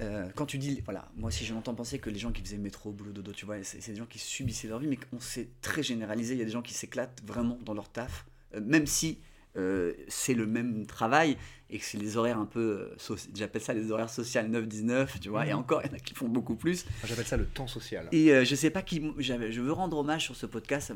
euh, 0.00 0.28
quand 0.34 0.46
tu 0.46 0.56
dis. 0.58 0.80
Voilà, 0.84 1.10
moi 1.16 1.28
aussi, 1.28 1.44
je 1.44 1.52
l'entends 1.52 1.74
penser 1.74 1.98
que 1.98 2.08
les 2.08 2.18
gens 2.18 2.32
qui 2.32 2.42
faisaient 2.42 2.56
métro, 2.56 2.90
boulot, 2.90 3.12
dodo, 3.12 3.32
tu 3.32 3.44
vois, 3.44 3.62
c'est 3.62 3.82
c'est 3.82 3.92
des 3.92 3.98
gens 3.98 4.06
qui 4.06 4.18
subissaient 4.18 4.68
leur 4.68 4.78
vie, 4.78 4.86
mais 4.88 4.98
on 5.12 5.20
s'est 5.20 5.48
très 5.60 5.82
généralisé. 5.82 6.34
Il 6.34 6.38
y 6.38 6.42
a 6.42 6.46
des 6.46 6.50
gens 6.50 6.62
qui 6.62 6.72
s'éclatent 6.74 7.20
vraiment 7.26 7.58
dans 7.64 7.74
leur 7.74 7.90
taf, 7.90 8.24
euh, 8.54 8.60
même 8.62 8.86
si 8.86 9.18
euh, 9.58 9.92
c'est 10.08 10.34
le 10.34 10.46
même 10.46 10.86
travail 10.86 11.36
et 11.70 11.78
que 11.78 11.84
c'est 11.84 11.98
les 11.98 12.16
horaires 12.16 12.38
un 12.38 12.46
peu. 12.46 12.88
euh, 13.10 13.16
J'appelle 13.34 13.60
ça 13.60 13.74
les 13.74 13.90
horaires 13.90 14.08
sociales 14.08 14.50
9-19, 14.50 15.18
tu 15.20 15.28
vois, 15.28 15.44
et 15.46 15.52
Mhm. 15.52 15.58
encore, 15.58 15.82
il 15.84 15.88
y 15.90 15.92
en 15.92 15.96
a 15.96 15.98
qui 15.98 16.14
font 16.14 16.28
beaucoup 16.28 16.54
plus. 16.56 16.84
Moi, 16.86 16.92
J'appelle 17.04 17.26
ça 17.26 17.36
le 17.36 17.44
temps 17.44 17.66
social. 17.66 18.08
Et 18.12 18.32
euh, 18.32 18.44
je 18.44 18.54
sais 18.54 18.70
pas 18.70 18.80
qui. 18.82 19.02
Je 19.18 19.60
veux 19.60 19.72
rendre 19.72 19.98
hommage 19.98 20.24
sur 20.24 20.34
ce 20.36 20.46
podcast 20.46 20.94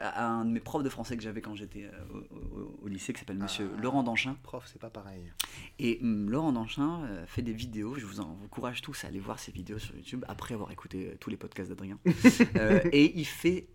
à, 0.00 0.08
à 0.08 0.26
un 0.28 0.44
de 0.46 0.50
mes 0.52 0.60
profs 0.60 0.82
de 0.82 0.88
français 0.88 1.16
que 1.18 1.22
j'avais 1.22 1.42
quand 1.42 1.54
j'étais 1.54 1.84
euh, 1.84 1.90
au, 2.30 2.60
au- 2.60 2.78
au 2.84 2.88
lycée, 2.88 3.12
qui 3.12 3.18
s'appelle 3.20 3.36
Monsieur 3.38 3.68
Ah. 3.76 3.80
Laurent 3.82 4.02
Danchin. 4.02 4.36
Prof, 4.42 4.64
c'est 4.72 4.80
pas 4.80 4.88
pareil. 4.90 5.20
Et 5.78 5.98
hum, 6.02 6.30
Laurent 6.30 6.52
Danchin 6.52 7.02
euh, 7.04 7.26
fait 7.26 7.42
des 7.42 7.52
vidéos. 7.52 7.96
Je 7.98 8.06
vous 8.06 8.20
en- 8.20 8.38
encourage 8.44 8.80
tous 8.80 9.04
à 9.04 9.08
aller 9.08 9.20
voir 9.20 9.38
ses 9.38 9.52
vidéos 9.52 9.78
sur 9.78 9.94
YouTube 9.96 10.24
après 10.28 10.54
avoir 10.54 10.70
écouté 10.70 11.16
tous 11.20 11.28
les 11.28 11.36
podcasts 11.36 11.68
d'Adrien. 11.68 11.98
Euh, 12.56 12.80
et 12.92 13.18
il 13.18 13.24
fait 13.26 13.66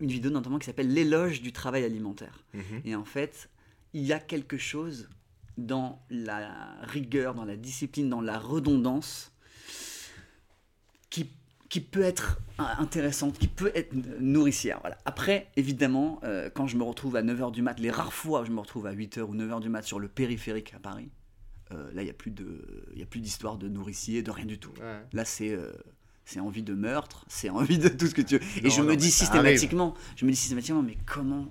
une 0.00 0.10
vidéo 0.10 0.30
notamment 0.30 0.58
qui 0.58 0.66
s'appelle 0.66 0.92
L'éloge 0.92 1.42
du 1.42 1.52
travail 1.52 1.84
alimentaire. 1.84 2.44
Mhm. 2.54 2.62
Et 2.84 2.94
en 2.94 3.04
fait, 3.04 3.48
il 3.96 4.04
y 4.04 4.12
a 4.12 4.18
quelque 4.18 4.58
chose 4.58 5.08
dans 5.56 6.02
la 6.10 6.50
rigueur, 6.82 7.34
dans 7.34 7.46
la 7.46 7.56
discipline, 7.56 8.10
dans 8.10 8.20
la 8.20 8.38
redondance 8.38 9.32
qui, 11.10 11.30
qui 11.68 11.80
peut 11.80 12.02
être 12.02 12.38
intéressante, 12.58 13.38
qui 13.38 13.48
peut 13.48 13.72
être 13.74 13.94
nourricière. 14.20 14.80
Voilà. 14.82 14.98
Après, 15.06 15.50
évidemment, 15.56 16.20
euh, 16.24 16.50
quand 16.54 16.66
je 16.66 16.76
me 16.76 16.82
retrouve 16.82 17.16
à 17.16 17.22
9h 17.22 17.52
du 17.52 17.62
mat, 17.62 17.78
les 17.80 17.90
rares 17.90 18.12
fois 18.12 18.42
où 18.42 18.44
je 18.44 18.50
me 18.50 18.60
retrouve 18.60 18.86
à 18.86 18.92
8h 18.92 19.20
ou 19.22 19.34
9h 19.34 19.60
du 19.60 19.68
mat 19.70 19.82
sur 19.82 19.98
le 19.98 20.08
périphérique 20.08 20.74
à 20.74 20.78
Paris, 20.78 21.08
euh, 21.72 21.90
là, 21.94 22.02
il 22.02 22.04
n'y 22.04 22.10
a 22.10 22.14
plus 22.14 22.30
de- 22.30 22.86
il 22.92 22.98
y 22.98 23.02
a 23.02 23.06
plus 23.06 23.20
d'histoire 23.20 23.56
de 23.56 23.68
nourricier, 23.68 24.22
de 24.22 24.30
rien 24.30 24.44
du 24.46 24.58
tout. 24.58 24.72
Ouais. 24.80 25.00
Là, 25.12 25.24
c'est 25.24 25.50
euh, 25.52 25.72
c'est 26.26 26.40
envie 26.40 26.62
de 26.62 26.74
meurtre, 26.74 27.24
c'est 27.28 27.48
envie 27.50 27.78
de 27.78 27.88
tout 27.88 28.08
ce 28.08 28.14
que 28.14 28.22
tu 28.22 28.36
veux. 28.36 28.44
Et 28.58 28.62
Non, 28.68 28.70
je 28.70 28.80
non, 28.82 28.88
me 28.88 28.96
dis 28.96 29.10
systématiquement, 29.10 29.94
je 30.16 30.24
me 30.26 30.30
dis 30.30 30.36
systématiquement, 30.36 30.82
mais 30.82 30.98
comment 31.06 31.46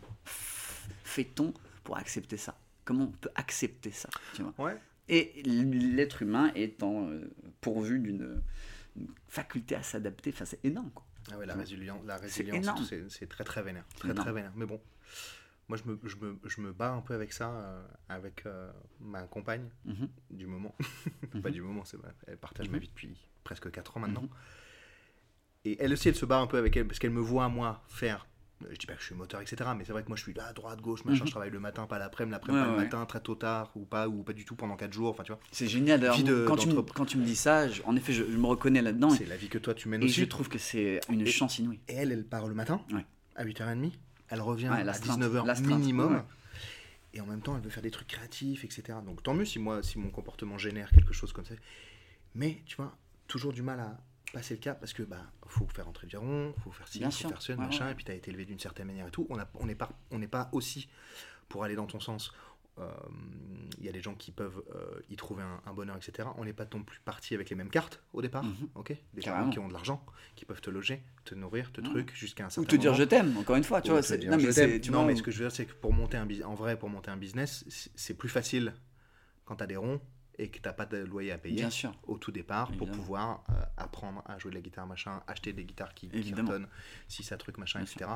fait-on 1.03 1.53
pour 1.85 1.97
accepter 1.97 2.35
ça? 2.37 2.57
Comment 2.83 3.05
on 3.05 3.11
peut 3.11 3.29
accepter 3.35 3.91
ça 3.91 4.09
tu 4.33 4.43
vois? 4.43 4.53
Ouais. 4.59 4.77
Et 5.07 5.41
l'être 5.43 6.21
humain 6.23 6.51
étant 6.55 7.07
euh, 7.09 7.31
pourvu 7.61 7.99
d'une 7.99 8.41
une 8.97 9.07
faculté 9.27 9.75
à 9.75 9.83
s'adapter, 9.83 10.31
enfin, 10.33 10.45
c'est 10.45 10.63
énorme. 10.65 10.89
Quoi. 10.91 11.05
Ah 11.31 11.37
ouais, 11.37 11.45
la 11.45 11.53
résilience, 11.55 12.01
la 12.05 12.17
C'est 12.17 12.43
résilience, 12.43 12.93
c'est- 13.09 13.27
très 13.27 13.43
très 13.43 13.61
vénère. 13.61 13.83
Très 13.97 14.13
très 14.13 14.31
vénère. 14.31 14.53
Mais 14.55 14.65
bon, 14.65 14.79
moi 15.67 15.77
je 15.77 15.83
me, 15.89 15.99
je 16.03 16.15
me, 16.17 16.39
je 16.45 16.61
me 16.61 16.71
bats 16.71 16.91
un 16.93 17.01
peu 17.01 17.13
avec 17.13 17.33
ça, 17.33 17.49
euh, 17.51 17.83
avec 18.09 18.45
euh, 18.45 18.71
ma 19.01 19.23
compagne 19.23 19.67
Mhm. 19.85 20.07
du 20.31 20.47
moment. 20.47 20.75
Mhm. 21.33 21.41
Pas 21.41 21.49
du 21.51 21.61
moment, 21.61 21.83
c'est 21.83 21.97
elle 22.27 22.37
partage 22.37 22.69
ma 22.69 22.77
Mhm. 22.77 22.81
vie 22.83 22.87
depuis 22.87 23.17
presque 23.43 23.69
4 23.69 23.97
ans 23.97 23.99
maintenant. 23.99 24.29
Et 25.65 25.75
elle 25.81 25.91
aussi, 25.93 26.07
elle 26.09 26.15
se 26.15 26.25
bat 26.25 26.37
un 26.39 26.47
peu 26.47 26.57
avec 26.57 26.77
elle, 26.77 26.87
parce 26.87 26.99
qu'elle 26.99 27.11
me 27.11 27.19
voit, 27.19 27.49
moi, 27.49 27.83
faire 27.89 28.27
Je 28.71 28.77
dis 28.77 28.85
pas 28.85 28.93
que 28.93 29.01
je 29.01 29.05
suis 29.07 29.15
moteur, 29.15 29.41
etc. 29.41 29.69
Mais 29.77 29.83
c'est 29.85 29.91
vrai 29.91 30.01
que 30.03 30.07
moi 30.07 30.15
je 30.15 30.23
suis 30.23 30.33
là, 30.33 30.53
droite, 30.53 30.79
gauche, 30.81 31.03
machin. 31.03 31.19
Mhm. 31.21 31.25
Je 31.27 31.31
travaille 31.31 31.49
le 31.51 31.59
matin, 31.59 31.85
pas 31.87 31.99
l'après-midi, 31.99 32.31
l'après-midi, 32.31 32.61
Ouais, 32.61 32.65
pas 32.67 32.71
ouais. 32.73 32.77
le 32.79 32.83
matin, 32.85 33.05
très 33.05 33.19
tôt 33.19 33.35
tard, 33.35 33.71
ou 33.75 33.83
pas, 33.85 34.07
ou 34.07 34.23
pas 34.23 34.31
du 34.33 34.45
tout 34.45 34.55
pendant 34.55 34.75
4 34.77 34.93
jours. 34.93 35.09
Enfin, 35.09 35.23
tu 35.23 35.31
vois, 35.33 35.41
C'est 35.51 35.67
génial. 35.67 35.99
d'ailleurs, 35.99 36.15
Vie 36.15 36.23
de- 36.23 36.45
quand, 36.47 36.55
tu 36.55 36.67
me, 36.69 36.73
d'entrepre- 36.73 36.93
quand 36.93 37.05
tu 37.05 37.17
me 37.17 37.25
dis 37.25 37.35
ça, 37.35 37.67
je- 37.67 37.81
en 37.83 37.95
effet, 37.97 38.13
je, 38.13 38.23
je 38.23 38.37
me 38.37 38.45
reconnais 38.45 38.81
là-dedans. 38.81 39.09
c'est 39.09 39.25
la 39.25 39.35
vie 39.37 39.49
que 39.49 39.57
toi 39.57 39.73
tu 39.73 39.89
mènes 39.89 40.01
Et 40.01 40.05
aussi. 40.05 40.21
je 40.21 40.25
trouve 40.25 40.47
que 40.47 40.57
c'est 40.57 41.01
une 41.09 41.21
Et- 41.21 41.25
chance 41.25 41.59
inouïe. 41.59 41.79
Et 41.89 41.93
elle, 41.95 42.11
elle 42.13 42.25
part 42.25 42.47
le 42.47 42.53
matin, 42.55 42.81
Ouais. 42.93 43.05
à 43.35 43.43
8h30. 43.43 43.91
Elle 44.29 44.41
revient 44.41 44.67
à 44.67 44.83
l'astreinte, 44.83 45.19
19h 45.19 45.45
l'astreinte, 45.45 45.77
minimum. 45.79 46.23
Et 47.13 47.21
en 47.21 47.25
même 47.25 47.41
temps, 47.41 47.55
elle 47.55 47.61
veut 47.63 47.69
faire 47.69 47.83
des 47.83 47.91
trucs 47.91 48.07
créatifs, 48.07 48.63
etc. 48.63 48.97
Donc 49.05 49.21
tant 49.23 49.33
mieux 49.33 49.45
si 49.45 49.59
moi, 49.59 49.83
si 49.83 49.99
mon 49.99 50.09
comportement 50.09 50.57
génère 50.57 50.91
quelque 50.91 51.13
chose 51.13 51.31
comme 51.31 51.45
ça. 51.45 51.53
Mais 52.33 52.61
tu 52.65 52.75
vois, 52.77 52.95
toujours 53.27 53.53
du 53.53 53.61
mal 53.61 53.79
à 53.79 53.97
passer 54.33 54.55
le 54.55 54.59
cap 54.59 54.79
parce 54.79 54.93
que 54.93 55.03
bah 55.03 55.21
faut 55.47 55.67
faire 55.67 55.87
entrer 55.87 56.07
le 56.07 56.11
giron, 56.11 56.53
faut 56.63 56.71
faire 56.71 56.87
ci, 56.87 56.99
Bien 56.99 57.09
faut 57.11 57.17
sûr. 57.29 57.41
faire 57.41 57.57
Ouais, 57.59 57.65
machin. 57.65 57.85
ouais. 57.85 57.91
Et 57.91 57.95
puis 57.95 58.03
t'as 58.05 58.13
été 58.15 58.31
élevé 58.31 58.45
d'une 58.45 58.59
certaine 58.59 58.87
manière 58.87 59.07
et 59.07 59.11
tout. 59.11 59.25
On 59.29 59.39
a- 59.39 59.47
on 59.55 59.65
n'est 59.65 59.75
pas, 59.75 59.89
on 60.11 60.19
n'est 60.19 60.27
pas 60.27 60.49
aussi 60.51 60.89
pour 61.49 61.63
aller 61.63 61.75
dans 61.75 61.85
ton 61.87 61.99
sens. 61.99 62.33
euh, 62.77 62.89
Il 63.77 63.85
y 63.85 63.89
a 63.89 63.91
des 63.93 64.01
gens 64.01 64.15
qui 64.15 64.31
peuvent 64.31 64.61
euh, 64.75 64.99
y 65.09 65.15
trouver 65.15 65.43
un, 65.43 65.61
un 65.65 65.73
bonheur, 65.73 65.95
etc. 65.95 66.27
On 66.37 66.43
n'est 66.43 66.51
pas 66.53 66.65
non 66.73 66.83
plus 66.83 66.99
parti 66.99 67.33
avec 67.33 67.49
les 67.49 67.55
mêmes 67.55 67.69
cartes 67.69 68.01
au 68.13 68.21
départ, 68.21 68.43
Mhm. 68.43 68.67
ok? 68.75 68.93
Des 69.13 69.21
gens 69.21 69.49
qui 69.49 69.59
ont 69.59 69.67
de 69.69 69.73
l'argent, 69.73 70.05
qui 70.35 70.43
peuvent 70.43 70.59
te 70.59 70.69
loger, 70.69 71.01
te 71.23 71.35
nourrir, 71.35 71.71
te 71.71 71.79
Mhm. 71.79 71.87
truc 71.87 72.11
jusqu'à 72.13 72.45
un 72.45 72.49
certain 72.49 72.63
Ou 72.67 72.71
te 72.71 72.75
dire 72.75 72.93
je 72.93 73.03
t'aime, 73.03 73.37
encore 73.37 73.55
une 73.55 73.63
fois. 73.63 73.81
Tu 73.81 73.89
Ou 73.89 73.93
vois, 73.93 74.01
te 74.01 74.07
c'est- 74.07 74.17
dire 74.17 74.31
non, 74.31 74.37
mais 74.37 74.43
t'aime. 74.51 74.71
c'est- 74.71 74.81
tu 74.81 74.91
Non, 74.91 74.99
vois, 75.03 75.07
mais 75.07 75.15
ce 75.15 75.23
que 75.23 75.31
je 75.31 75.37
veux 75.37 75.45
dire, 75.45 75.55
c'est 75.55 75.65
que 75.67 75.73
pour 75.73 75.93
monter 75.93 76.17
un 76.17 76.27
en 76.43 76.55
vrai, 76.55 76.77
pour 76.77 76.89
monter 76.89 77.11
un 77.11 77.15
business, 77.17 77.63
c'est- 77.69 77.91
c'est 77.95 78.13
plus 78.13 78.27
facile 78.29 78.73
quand 79.45 79.55
t'as 79.57 79.67
des 79.67 79.77
ronds 79.77 80.01
et 80.37 80.49
que 80.49 80.59
t'as 80.59 80.73
pas 80.73 80.85
de 80.85 80.97
loyer 80.97 81.31
à 81.31 81.37
payer 81.37 81.55
Bien 81.55 81.69
sûr. 81.69 81.93
au 82.07 82.17
tout 82.17 82.31
départ 82.31 82.71
pour 82.73 82.89
pouvoir 82.89 83.43
euh, 83.49 83.53
apprendre 83.77 84.21
à 84.25 84.37
jouer 84.37 84.51
de 84.51 84.55
la 84.55 84.61
guitare, 84.61 84.87
machin, 84.87 85.21
acheter 85.27 85.53
des 85.53 85.63
guitares 85.65 85.93
qui, 85.93 86.09
qui 86.09 86.31
cartonnent, 86.33 86.67
si 87.07 87.23
ça 87.23 87.37
truc, 87.37 87.57
machin, 87.57 87.79
Bien 87.79 87.91
etc. 87.91 88.11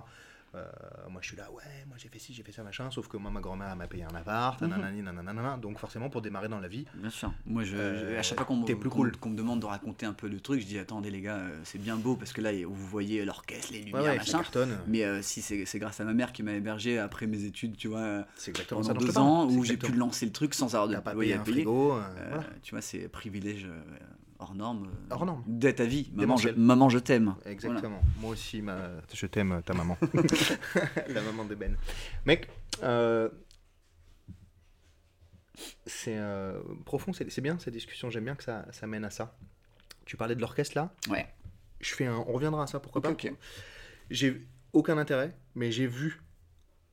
moi 1.09 1.21
je 1.21 1.27
suis 1.27 1.37
là, 1.37 1.49
ouais, 1.51 1.61
moi 1.87 1.95
j'ai 1.97 2.09
fait 2.09 2.19
ci, 2.19 2.33
j'ai 2.33 2.43
fait 2.43 2.51
ça, 2.51 2.63
machin, 2.63 2.89
sauf 2.91 3.07
que 3.07 3.17
moi 3.17 3.29
ma 3.31 3.39
grand-mère 3.39 3.69
elle 3.71 3.77
m'a 3.77 3.87
payé 3.87 4.03
un 4.03 4.15
appart, 4.15 4.59
Mhm. 4.61 4.69
nanani, 4.69 5.01
nanana, 5.01 5.57
donc 5.57 5.77
forcément 5.79 6.09
pour 6.09 6.21
démarrer 6.21 6.47
dans 6.49 6.59
la 6.59 6.67
vie, 6.67 6.85
Bien 6.95 7.09
sûr. 7.09 7.31
Moi, 7.45 7.63
je, 7.63 7.75
Euh, 7.77 8.19
à 8.19 8.23
chaque 8.23 8.37
fois 8.37 8.45
qu'on 8.45 8.57
me, 8.57 9.35
demande 9.35 9.59
de 9.61 9.65
raconter 9.65 10.05
un 10.05 10.13
peu 10.13 10.29
de 10.29 10.39
trucs, 10.39 10.61
je 10.61 10.65
dis 10.65 10.77
attendez 10.79 11.11
les 11.11 11.21
gars, 11.21 11.37
euh, 11.37 11.59
c'est 11.63 11.77
bien 11.81 11.95
beau 11.95 12.15
parce 12.15 12.33
que 12.33 12.41
là 12.41 12.51
vous 12.65 12.73
voyez 12.87 13.23
l'orchestre, 13.25 13.71
les 13.73 13.79
lumières, 13.83 14.15
machin. 14.17 14.39
cartonne, 14.39 14.77
Mais 14.87 15.03
euh, 15.03 15.21
si 15.21 15.41
c'est 15.41 15.79
grâce 15.79 15.99
à 15.99 16.03
ma 16.05 16.13
mère 16.13 16.31
qui 16.33 16.43
m'a 16.43 16.53
hébergé 16.53 16.97
après 16.99 17.27
mes 17.27 17.43
études, 17.43 17.77
tu 17.77 17.87
vois, 17.87 17.99
euh, 17.99 18.23
pendant 18.69 18.93
deux 18.99 19.17
ans 19.17 19.45
où 19.47 19.63
j'ai 19.63 19.77
pu 19.77 19.91
lancer 19.93 20.25
le 20.25 20.31
truc 20.31 20.53
sans 20.53 20.73
avoir 20.75 20.87
de 20.87 20.93
payer. 21.21 21.33
euh, 21.95 22.01
Euh. 22.17 22.41
Tu 22.63 22.71
vois, 22.71 22.81
c'est 22.81 23.07
privilège 23.07 23.65
euh, 23.65 23.81
hors 24.39 24.55
norme. 24.55 24.87
euh, 24.87 25.07
Hors 25.13 25.25
norme. 25.25 25.43
D'être 25.47 25.79
à 25.81 25.85
vie. 25.85 26.09
Maman, 26.13 26.37
je, 26.37 26.49
maman, 26.49 26.89
je 26.89 26.99
t'aime. 26.99 27.35
Exactement. 27.45 28.01
Moi 28.19 28.31
aussi, 28.31 28.61
ma... 28.61 28.89
je 29.13 29.25
t'aime, 29.27 29.61
ta 29.65 29.73
maman. 29.73 29.97
la 31.09 31.21
maman 31.21 31.45
d'Eben. 31.45 31.75
Mec, 32.25 32.49
euh, 32.83 33.29
c'est 35.85 36.17
euh, 36.17 36.61
profond, 36.85 37.11
c'est 37.13 37.29
c'est 37.29 37.41
bien 37.41 37.57
cette 37.59 37.73
discussion. 37.73 38.09
J'aime 38.09 38.25
bien 38.25 38.35
que 38.35 38.43
ça, 38.43 38.65
ça 38.71 38.87
mène 38.87 39.03
à 39.05 39.09
ça. 39.09 39.37
Tu 40.05 40.15
parlais 40.17 40.35
de 40.35 40.41
l'orchestre 40.41 40.75
là. 40.77 40.93
Ouais. 41.09 41.27
Je 41.81 41.93
fais 41.93 42.05
un... 42.05 42.15
On 42.15 42.33
reviendra 42.33 42.63
à 42.63 42.67
ça, 42.67 42.79
pourquoi 42.79 43.01
pas. 43.01 43.11
ok. 43.11 43.31
J'ai 44.09 44.45
aucun 44.73 44.97
intérêt, 44.97 45.35
mais 45.55 45.71
j'ai 45.71 45.87
vu 45.87 46.21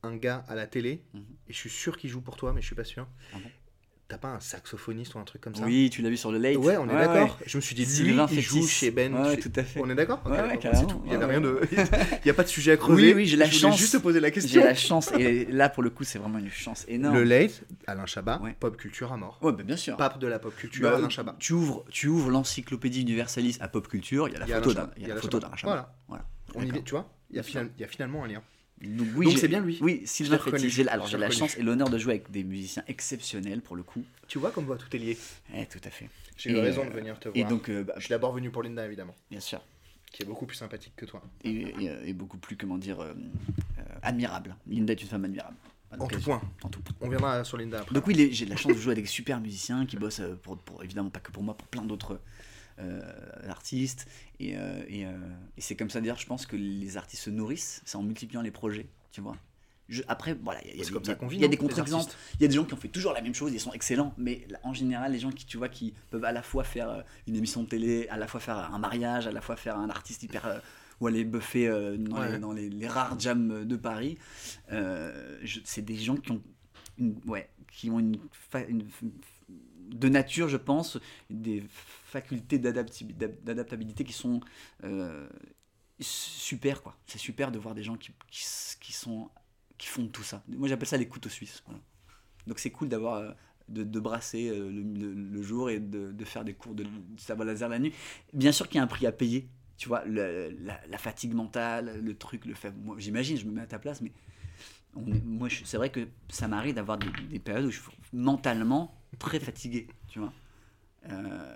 un 0.03 0.15
gars 0.15 0.43
à 0.47 0.55
la 0.55 0.67
télé, 0.67 1.03
Mhm. 1.13 1.25
et 1.47 1.53
je 1.53 1.57
suis 1.57 1.69
sûr 1.69 1.97
qu'il 1.97 2.09
joue 2.09 2.21
pour 2.21 2.35
toi, 2.37 2.53
mais 2.53 2.61
je 2.61 2.67
suis 2.67 2.75
pas 2.75 2.83
sûr. 2.83 3.07
Ah 3.33 3.37
bon? 3.41 3.49
T'as 4.09 4.17
pas 4.17 4.29
un 4.29 4.39
saxophoniste 4.39 5.15
ou 5.15 5.19
un 5.19 5.25
truc 5.25 5.41
comme 5.41 5.53
ça 5.53 5.65
Oui, 5.65 5.89
tu 5.91 6.01
l'as 6.01 6.09
vu 6.09 6.15
sur 6.15 6.31
le 6.31 6.37
late. 6.37 6.55
Ouais, 6.55 6.77
on 6.77 6.85
est 6.89 6.93
d'accord. 6.93 7.37
Je 7.45 7.57
me 7.57 7.61
suis 7.61 7.75
dit, 7.75 7.83
lui, 8.03 8.15
il 8.31 8.39
joue 8.41 8.55
Fétis. 8.61 8.67
chez 8.69 8.89
Ben. 8.91 9.13
Ouais, 9.13 9.35
chez- 9.35 9.41
tout 9.41 9.51
à 9.53 9.63
fait. 9.63 9.81
On 9.83 9.89
est 9.89 9.95
d'accord 9.95 10.21
Ok, 10.23 10.31
Ouais, 10.31 10.37
ouais, 10.39 10.47
d'accord, 10.47 10.59
carrément. 10.61 10.87
c'est 10.87 10.93
tout. 10.95 11.01
Il 11.07 11.11
y 11.11 11.17
Ouais, 11.17 11.25
rien 11.25 11.43
ouais. 11.43 11.59
de. 11.61 11.61
Il 12.23 12.25
n'y 12.25 12.31
a 12.31 12.33
pas 12.33 12.43
de 12.43 12.47
sujet 12.47 12.71
à 12.71 12.77
creuser. 12.77 13.07
Oui, 13.09 13.13
oui, 13.13 13.25
j'ai 13.25 13.35
la 13.35 13.43
Je 13.45 13.49
voulais 13.51 13.59
chance. 13.71 13.77
juste 13.77 13.91
te 13.93 13.97
poser 13.97 14.21
la 14.21 14.29
J'ai 14.29 14.33
question. 14.35 14.63
la 14.63 14.75
chance. 14.75 15.11
Et 15.19 15.43
là, 15.51 15.67
pour 15.67 15.83
le 15.83 15.89
coup, 15.89 16.05
c'est 16.05 16.19
vraiment 16.19 16.39
une 16.39 16.49
chance 16.49 16.85
énorme. 16.87 17.15
Le 17.17 17.25
late, 17.25 17.63
Alain 17.85 18.05
Chabat, 18.05 18.39
Ouais. 18.41 18.55
pop 18.57 18.77
culture 18.77 19.11
à 19.11 19.17
mort. 19.17 19.39
Ouais, 19.41 19.51
bah, 19.51 19.63
bien 19.63 19.75
sûr. 19.75 19.97
Pape 19.97 20.19
de 20.19 20.27
la 20.27 20.39
pop 20.39 20.55
culture, 20.55 20.83
Bah, 20.89 20.95
Alain 20.95 21.09
Chabat. 21.09 21.35
Tu 21.39 21.51
ouvres, 21.51 21.83
tu 21.91 22.07
ouvres 22.07 22.29
l'encyclopédie 22.31 23.01
universaliste 23.01 23.61
à 23.61 23.67
pop 23.67 23.89
culture, 23.89 24.29
il 24.29 24.33
y 24.35 24.37
a 24.37 24.39
la 24.39 24.47
y 24.47 24.53
a 24.53 24.61
photo 24.61 24.69
Alain 24.71 25.49
d'un, 25.49 25.55
Chabat. 25.57 25.73
y 25.75 25.75
a. 25.75 25.89
Voilà. 26.07 26.25
Y 26.65 26.83
tu 26.83 26.91
vois 26.91 27.13
y, 27.29 27.39
a 27.39 27.43
il 27.45 27.81
y 27.81 27.83
a 27.83 27.87
finalement 27.87 28.23
un 28.23 28.27
lien. 28.29 28.41
Donc, 28.81 29.07
oui, 29.15 29.35
c'est 29.37 29.47
bien 29.47 29.59
lui. 29.61 29.79
Oui, 29.81 30.03
Sylvain 30.05 30.37
Fétis. 30.37 30.69
J'ai- 30.69 30.87
Alors 30.87 31.07
j'ai 31.07 31.17
la 31.17 31.27
reconnu. 31.27 31.39
chance 31.39 31.57
et 31.57 31.63
l'honneur 31.63 31.89
de 31.89 31.97
jouer 31.97 32.13
avec 32.13 32.29
des 32.31 32.43
musiciens 32.43 32.83
exceptionnels 32.87 33.61
pour 33.61 33.75
le 33.75 33.83
coup. 33.83 34.03
Tu 34.27 34.37
vois 34.37 34.51
comme 34.51 34.65
quoi 34.67 34.77
tout 34.77 34.93
est 34.95 34.99
lié. 34.99 35.17
Eh, 35.55 35.65
tout 35.65 35.79
à 35.83 35.89
fait. 35.89 36.09
J'ai 36.37 36.51
eu 36.51 36.55
Et, 36.57 36.61
raison 36.61 36.83
euh, 36.83 36.89
de 36.89 36.93
venir 36.93 37.19
te 37.19 37.29
Et 37.29 37.39
voir. 37.41 37.49
donc, 37.49 37.69
euh, 37.69 37.83
bah, 37.83 37.93
Je 37.97 38.01
suis 38.01 38.09
d'abord 38.09 38.33
venu 38.33 38.51
pour 38.51 38.61
Linda, 38.61 38.85
évidemment, 38.85 39.15
bien 39.31 39.39
sûr. 39.39 39.61
qui 40.11 40.21
est 40.23 40.25
beaucoup 40.25 40.45
plus 40.45 40.55
sympathique 40.57 40.93
que 40.95 41.05
toi. 41.05 41.21
Et, 41.43 41.73
et, 41.83 41.89
euh, 41.89 42.05
et 42.05 42.13
beaucoup 42.13 42.37
plus, 42.37 42.55
comment 42.55 42.77
dire, 42.77 42.99
euh, 42.99 43.13
euh, 43.79 43.81
admirable. 44.03 44.55
Linda 44.67 44.93
est 44.93 45.01
une 45.01 45.07
femme 45.07 45.25
admirable. 45.25 45.55
En 45.97 46.05
tout 46.07 46.19
point. 46.19 46.41
En 46.63 46.69
tout 46.69 46.81
point. 46.81 46.93
On 47.01 47.09
viendra 47.09 47.43
sur 47.45 47.57
Linda 47.57 47.79
après. 47.79 47.95
Donc 47.95 48.05
oui, 48.07 48.29
j'ai 48.31 48.45
de 48.45 48.49
la 48.51 48.57
chance 48.57 48.73
de 48.75 48.77
jouer 48.79 48.91
avec 48.91 49.05
des 49.05 49.09
super 49.09 49.39
musiciens 49.39 49.85
qui 49.85 49.95
bossent 49.97 50.19
euh, 50.19 50.35
pour, 50.43 50.57
pour- 50.59 50.83
évidemment 50.83 51.09
pas 51.09 51.19
que 51.21 51.31
pour 51.31 51.41
moi, 51.43 51.55
pour 51.55 51.67
plein 51.67 51.81
d'autres 51.83 52.13
euh, 52.15 52.19
artistes. 53.47 54.07
Et, 54.39 54.57
euh, 54.57 54.83
et, 54.87 55.05
euh, 55.05 55.11
et 55.57 55.61
c'est 55.61 55.75
comme 55.75 55.89
ça 55.89 55.99
d'ailleurs, 56.01 56.19
je 56.19 56.25
pense 56.27 56.45
que 56.45 56.55
les 56.55 56.97
artistes 56.97 57.23
se 57.23 57.29
nourrissent, 57.29 57.81
c'est 57.85 57.97
en 57.97 58.03
multipliant 58.03 58.41
les 58.41 58.51
projets, 58.51 58.87
tu 59.11 59.21
vois. 59.21 59.35
Je- 59.89 60.03
après, 60.09 60.33
voilà, 60.33 60.59
il 60.65 60.67
y 60.67 60.71
a, 60.71 60.75
y 60.75 60.81
a 60.81 60.83
des- 60.83 60.91
y 61.39 61.45
a 61.53 61.57
contre-exemples. 61.57 62.11
Il 62.35 62.41
y 62.41 62.45
a 62.45 62.47
des 62.49 62.55
gens 62.55 62.65
qui 62.65 62.73
ont 62.73 62.77
fait 62.77 62.89
toujours 62.89 63.13
la 63.13 63.21
même 63.21 63.33
chose, 63.33 63.53
ils 63.53 63.59
sont 63.59 63.71
excellents, 63.71 64.13
mais 64.17 64.45
là, 64.49 64.59
en 64.63 64.73
général, 64.73 65.13
les 65.13 65.19
gens 65.19 65.31
qui, 65.31 65.45
tu 65.45 65.57
vois, 65.57 65.69
qui 65.69 65.93
peuvent 66.09 66.25
à 66.25 66.33
la 66.33 66.41
fois 66.41 66.65
faire 66.65 66.89
euh, 66.89 67.01
une 67.25 67.35
émission 67.37 67.63
de 67.63 67.69
télé, 67.69 68.07
à 68.09 68.17
la 68.17 68.27
fois 68.27 68.41
faire 68.41 68.57
un 68.73 68.79
mariage, 68.79 69.27
à 69.27 69.31
la 69.31 69.39
fois 69.41 69.55
faire 69.55 69.77
un 69.77 69.89
artiste 69.89 70.23
hyper. 70.23 70.45
euh, 70.45 70.59
ou 70.99 71.05
aller 71.05 71.23
buffer 71.25 71.67
euh, 71.67 71.95
dans, 71.95 72.17
Ouais. 72.19 72.31
les, 72.31 72.37
dans 72.39 72.51
les- 72.51 72.69
les 72.71 72.87
rares 72.87 73.19
jams 73.19 73.65
de 73.65 73.75
Paris, 73.75 74.17
euh, 74.71 75.37
je- 75.43 75.59
c'est 75.63 75.83
des 75.83 75.95
gens 75.95 76.15
qui 76.17 76.31
ont 76.31 76.41
une, 76.97 77.15
ouais, 77.27 77.47
qui 77.71 77.91
ont 77.91 77.99
une, 77.99 78.17
fa- 78.31 78.65
une 78.65 78.83
de 79.87 80.09
nature, 80.09 80.49
je 80.49 80.57
pense, 80.57 80.97
des 81.29 81.63
facultés 81.69 82.59
d'adaptabilité 82.59 84.03
qui 84.03 84.13
sont 84.13 84.41
euh, 84.83 85.27
super, 85.99 86.81
quoi. 86.81 86.97
C'est 87.05 87.17
super 87.17 87.51
de 87.51 87.59
voir 87.59 87.75
des 87.75 87.83
gens 87.83 87.95
qui, 87.95 88.11
qui, 88.29 88.93
sont 88.93 89.29
qui 89.77 89.87
font 89.87 90.07
tout 90.07 90.23
ça. 90.23 90.43
Moi, 90.47 90.67
j'appelle 90.67 90.87
ça 90.87 90.97
les 90.97 91.07
couteaux 91.07 91.29
suisses. 91.29 91.63
Donc, 92.45 92.59
c'est 92.59 92.71
cool 92.71 92.89
d'avoir 92.89 93.15
euh, 93.15 93.31
de, 93.69 93.99
brasser 93.99 94.49
euh, 94.49 94.69
le, 94.69 95.41
jour 95.41 95.69
et 95.69 95.79
de, 95.79 96.25
faire 96.25 96.43
des 96.43 96.53
cours 96.53 96.75
de, 96.75 96.83
de 96.83 97.43
laser 97.43 97.69
la 97.69 97.79
nuit. 97.79 97.93
Bien 98.33 98.51
sûr 98.51 98.67
qu'il 98.67 98.77
y 98.77 98.79
a 98.79 98.83
un 98.83 98.87
prix 98.87 99.05
à 99.05 99.11
payer. 99.11 99.49
Tu 99.77 99.87
vois, 99.87 100.03
la, 100.05 100.97
fatigue 100.97 101.33
mentale, 101.33 102.01
le 102.03 102.17
truc, 102.17 102.45
le 102.45 102.55
fait. 102.55 102.71
Moi, 102.71 102.95
j'imagine, 102.97 103.37
je 103.37 103.45
me 103.45 103.51
mets 103.51 103.61
à 103.61 103.67
ta 103.67 103.77
place, 103.77 104.01
mais 104.01 104.11
moi, 104.95 105.49
c'est 105.63 105.77
vrai 105.77 105.91
que 105.91 106.07
ça 106.29 106.47
m'arrive 106.47 106.73
d'avoir 106.73 106.97
des, 106.97 107.09
des 107.29 107.37
périodes 107.37 107.65
où 107.65 107.71
je 107.71 107.79
mentalement 108.13 108.96
très 109.19 109.39
fatigué, 109.39 109.87
tu 110.07 110.19
vois. 110.19 110.31
Euh, 111.09 111.53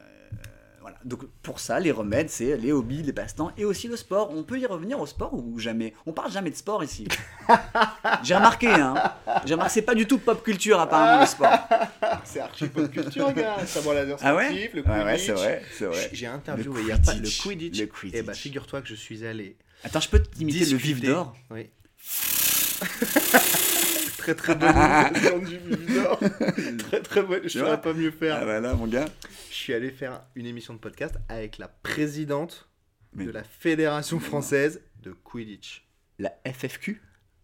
voilà. 0.79 0.97
Donc 1.05 1.25
pour 1.43 1.59
ça, 1.59 1.79
les 1.79 1.91
remèdes, 1.91 2.29
c'est 2.29 2.57
les 2.57 2.71
hobbies, 2.71 3.03
les 3.03 3.13
passe-temps 3.13 3.51
et 3.57 3.65
aussi 3.65 3.87
le 3.87 3.95
sport. 3.95 4.31
On 4.31 4.43
peut 4.43 4.57
y 4.59 4.65
revenir 4.65 4.99
au 4.99 5.05
sport 5.05 5.33
ou 5.33 5.59
jamais? 5.59 5.93
On 6.05 6.13
parle 6.13 6.31
jamais 6.31 6.49
de 6.49 6.55
sport 6.55 6.83
ici. 6.83 7.07
J'ai 8.23 8.35
remarqué, 8.35 8.67
hein. 8.67 8.95
J'ai 9.45 9.53
remarqué, 9.53 9.73
c'est 9.73 9.81
pas 9.83 9.93
du 9.95 10.07
tout 10.07 10.17
pop 10.17 10.43
culture 10.43 10.79
apparemment 10.79 11.19
le 11.21 11.27
sport. 11.27 11.51
C'est 12.23 12.39
archi 12.39 12.67
pop 12.67 12.89
culture, 12.91 13.31
gars. 13.33 13.65
Savoir 13.65 13.95
laser 13.95 14.17
Ah 14.21 14.35
ouais? 14.35 14.45
sportif, 14.45 14.73
le 14.73 14.81
Ouais, 14.83 14.89
ouais, 14.89 15.03
Quidditch. 15.17 15.25
c'est 15.25 15.31
vrai, 15.33 15.63
c'est 15.77 15.85
vrai. 15.85 16.09
J'ai 16.13 16.27
interviewé 16.27 16.75
Le 16.79 16.81
il 16.81 16.87
y 16.87 16.91
a 16.91 16.97
pas 16.97 17.13
le 17.13 17.19
Quidditch. 17.19 17.41
Quidditch. 17.41 17.79
Le 17.79 17.85
Quidditch. 17.87 18.19
Et 18.19 18.21
bah 18.23 18.33
figure-toi 18.33 18.81
que 18.81 18.87
je 18.87 18.95
suis 18.95 19.25
allé 19.25 19.57
Attends, 19.83 19.99
je 19.99 20.09
peux 20.09 20.21
t'imiter 20.21 20.65
le 20.65 20.77
vif 20.77 21.01
d'or? 21.01 21.35
Oui. 21.49 21.69
très 24.21 24.35
très 24.35 24.55
bonne 24.55 25.43
du 25.45 25.57
très 26.77 27.01
très 27.01 27.23
bonne. 27.23 27.41
Je 27.47 27.59
vois 27.59 27.67
saurais 27.69 27.81
pas 27.81 27.93
mieux 27.93 28.11
faire. 28.11 28.37
Ah 28.41 28.45
voilà, 28.45 28.73
mon 28.73 28.87
gars. 28.87 29.05
Je 29.49 29.55
suis 29.55 29.73
allé 29.73 29.89
faire 29.91 30.21
une 30.35 30.45
émission 30.45 30.73
de 30.73 30.79
podcast 30.79 31.15
avec 31.29 31.57
la 31.57 31.67
présidente 31.67 32.69
Mais- 33.13 33.25
de 33.25 33.31
la 33.31 33.43
Fédération 33.43 34.19
française 34.19 34.81
de 35.01 35.11
Quidditch. 35.11 35.87
La 36.19 36.31
FFQ 36.45 37.01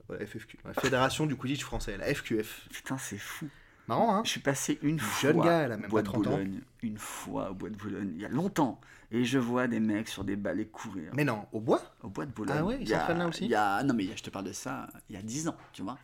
Ouais, 0.10 0.26
FFQ. 0.26 0.58
La 0.64 0.74
Fédération 0.74 1.26
du 1.26 1.36
Quidditch 1.36 1.64
français, 1.64 1.98
la 1.98 2.14
FQF. 2.14 2.68
Putain, 2.72 2.98
c'est 2.98 3.18
fou. 3.18 3.50
Marrant, 3.90 4.16
hein 4.16 4.22
Je 4.26 4.30
suis 4.30 4.40
passé 4.40 4.80
une 4.82 5.00
fois 5.00 5.32
Jeune 5.32 5.42
gars, 5.42 5.60
elle 5.64 5.72
a 5.74 5.78
même 5.78 5.86
au 5.88 5.90
bois 5.90 6.02
pas 6.04 6.08
de 6.08 6.14
30 6.14 6.28
ans. 6.28 6.30
Boulogne, 6.32 6.62
une 6.84 6.98
fois 6.98 7.52
au 7.52 7.54
bois 7.54 7.70
de 7.70 7.76
Boulogne, 7.76 8.12
il 8.16 8.22
y 8.22 8.26
a 8.26 8.30
longtemps, 8.30 8.80
et 9.12 9.24
je 9.26 9.38
vois 9.40 9.68
des 9.68 9.80
mecs 9.80 10.10
sur 10.10 10.24
des 10.26 10.36
balais 10.36 10.66
courir 10.66 11.12
Mais 11.14 11.24
non, 11.24 11.46
au 11.54 11.60
bois 11.62 11.82
au 12.04 12.10
bois 12.10 12.26
de 12.26 12.32
Boulogne. 12.32 12.58
Ah 12.60 12.66
ouais, 12.66 12.78
ils 12.82 12.88
s'entraînent 12.90 13.18
là 13.20 13.28
aussi 13.28 13.46
il 13.46 13.50
y 13.52 13.56
a... 13.56 13.82
Non 13.84 13.94
mais 13.94 14.04
il 14.04 14.10
y 14.10 14.14
a- 14.14 14.16
je 14.18 14.24
te 14.24 14.30
parle 14.30 14.46
de 14.46 14.52
ça 14.52 14.88
il 15.10 15.16
y 15.16 15.20
a 15.20 15.22
10 15.22 15.48
ans, 15.48 15.56
tu 15.74 15.82
vois. 15.84 15.98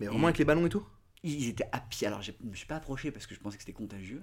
Mais 0.00 0.06
vraiment 0.06 0.26
avec 0.28 0.38
les 0.38 0.44
ballons 0.44 0.66
et 0.66 0.70
tout 0.70 0.82
Ils 1.22 1.48
étaient 1.48 1.68
à 1.72 1.78
pied, 1.80 2.06
alors 2.06 2.22
je 2.22 2.32
me 2.42 2.54
suis 2.56 2.66
pas 2.66 2.76
approché 2.76 3.10
parce 3.10 3.26
que 3.26 3.34
je 3.34 3.40
pensais 3.40 3.56
que 3.58 3.62
c'était 3.62 3.72
contagieux. 3.74 4.22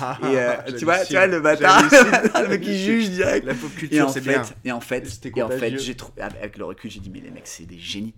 Ah, 0.00 0.18
Et 0.24 0.38
euh, 0.38 0.56
tu 0.78 0.84
vois, 0.84 1.04
tu 1.04 1.12
vois 1.14 1.26
le 1.28 1.40
bâtard, 1.40 1.82
le 2.42 2.48
mec 2.48 2.60
qui 2.60 2.76
juge 2.84 3.10
direct. 3.10 3.46
La 3.46 3.54
pop 3.54 3.70
Et 3.74 3.78
culture, 3.78 4.10
c'est 4.10 4.20
bien. 4.20 4.42
et 4.64 4.72
en 4.72 4.80
fait, 4.80 5.30
et 5.36 5.42
en 5.42 5.48
fait, 5.48 5.78
j'ai 5.78 5.94
trouvé 5.94 6.22
avec 6.22 6.58
le 6.58 6.64
recul, 6.64 6.90
j'ai 6.90 7.00
dit 7.00 7.10
mais 7.10 7.20
les 7.20 7.30
mecs 7.30 7.46
c'est 7.46 7.66
des 7.66 7.78
génies. 7.78 8.14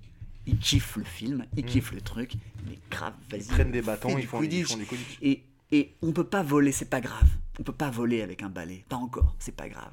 Ils 0.49 0.59
kiffent 0.59 0.97
le 0.97 1.05
film, 1.05 1.45
ils 1.57 1.65
Mm. 1.65 1.67
kiffent 1.69 1.93
le 1.93 2.01
truc, 2.01 2.35
mais 2.69 2.79
grave, 2.91 3.13
vas-y. 3.31 3.41
Ils 3.41 3.47
prennent 3.49 3.73
des 3.73 3.83
bâtons, 3.83 4.17
ils 4.17 4.27
font, 4.27 4.41
ils 4.43 4.65
font 4.65 4.77
du 4.77 4.87
Quidditch. 4.87 5.19
Et, 5.21 5.43
et 5.73 5.97
on 6.03 6.13
peut 6.13 6.23
pas 6.29 6.45
voler, 6.45 6.71
c'est 6.71 6.89
pas 6.89 7.01
grave. 7.01 7.29
On 7.59 7.65
peut 7.65 7.73
pas 7.73 7.91
voler 7.91 8.23
avec 8.23 8.43
un 8.45 8.49
balai, 8.49 8.85
pas 8.89 8.95
encore, 8.97 9.35
c'est 9.41 9.57
pas 9.57 9.69
grave. 9.69 9.91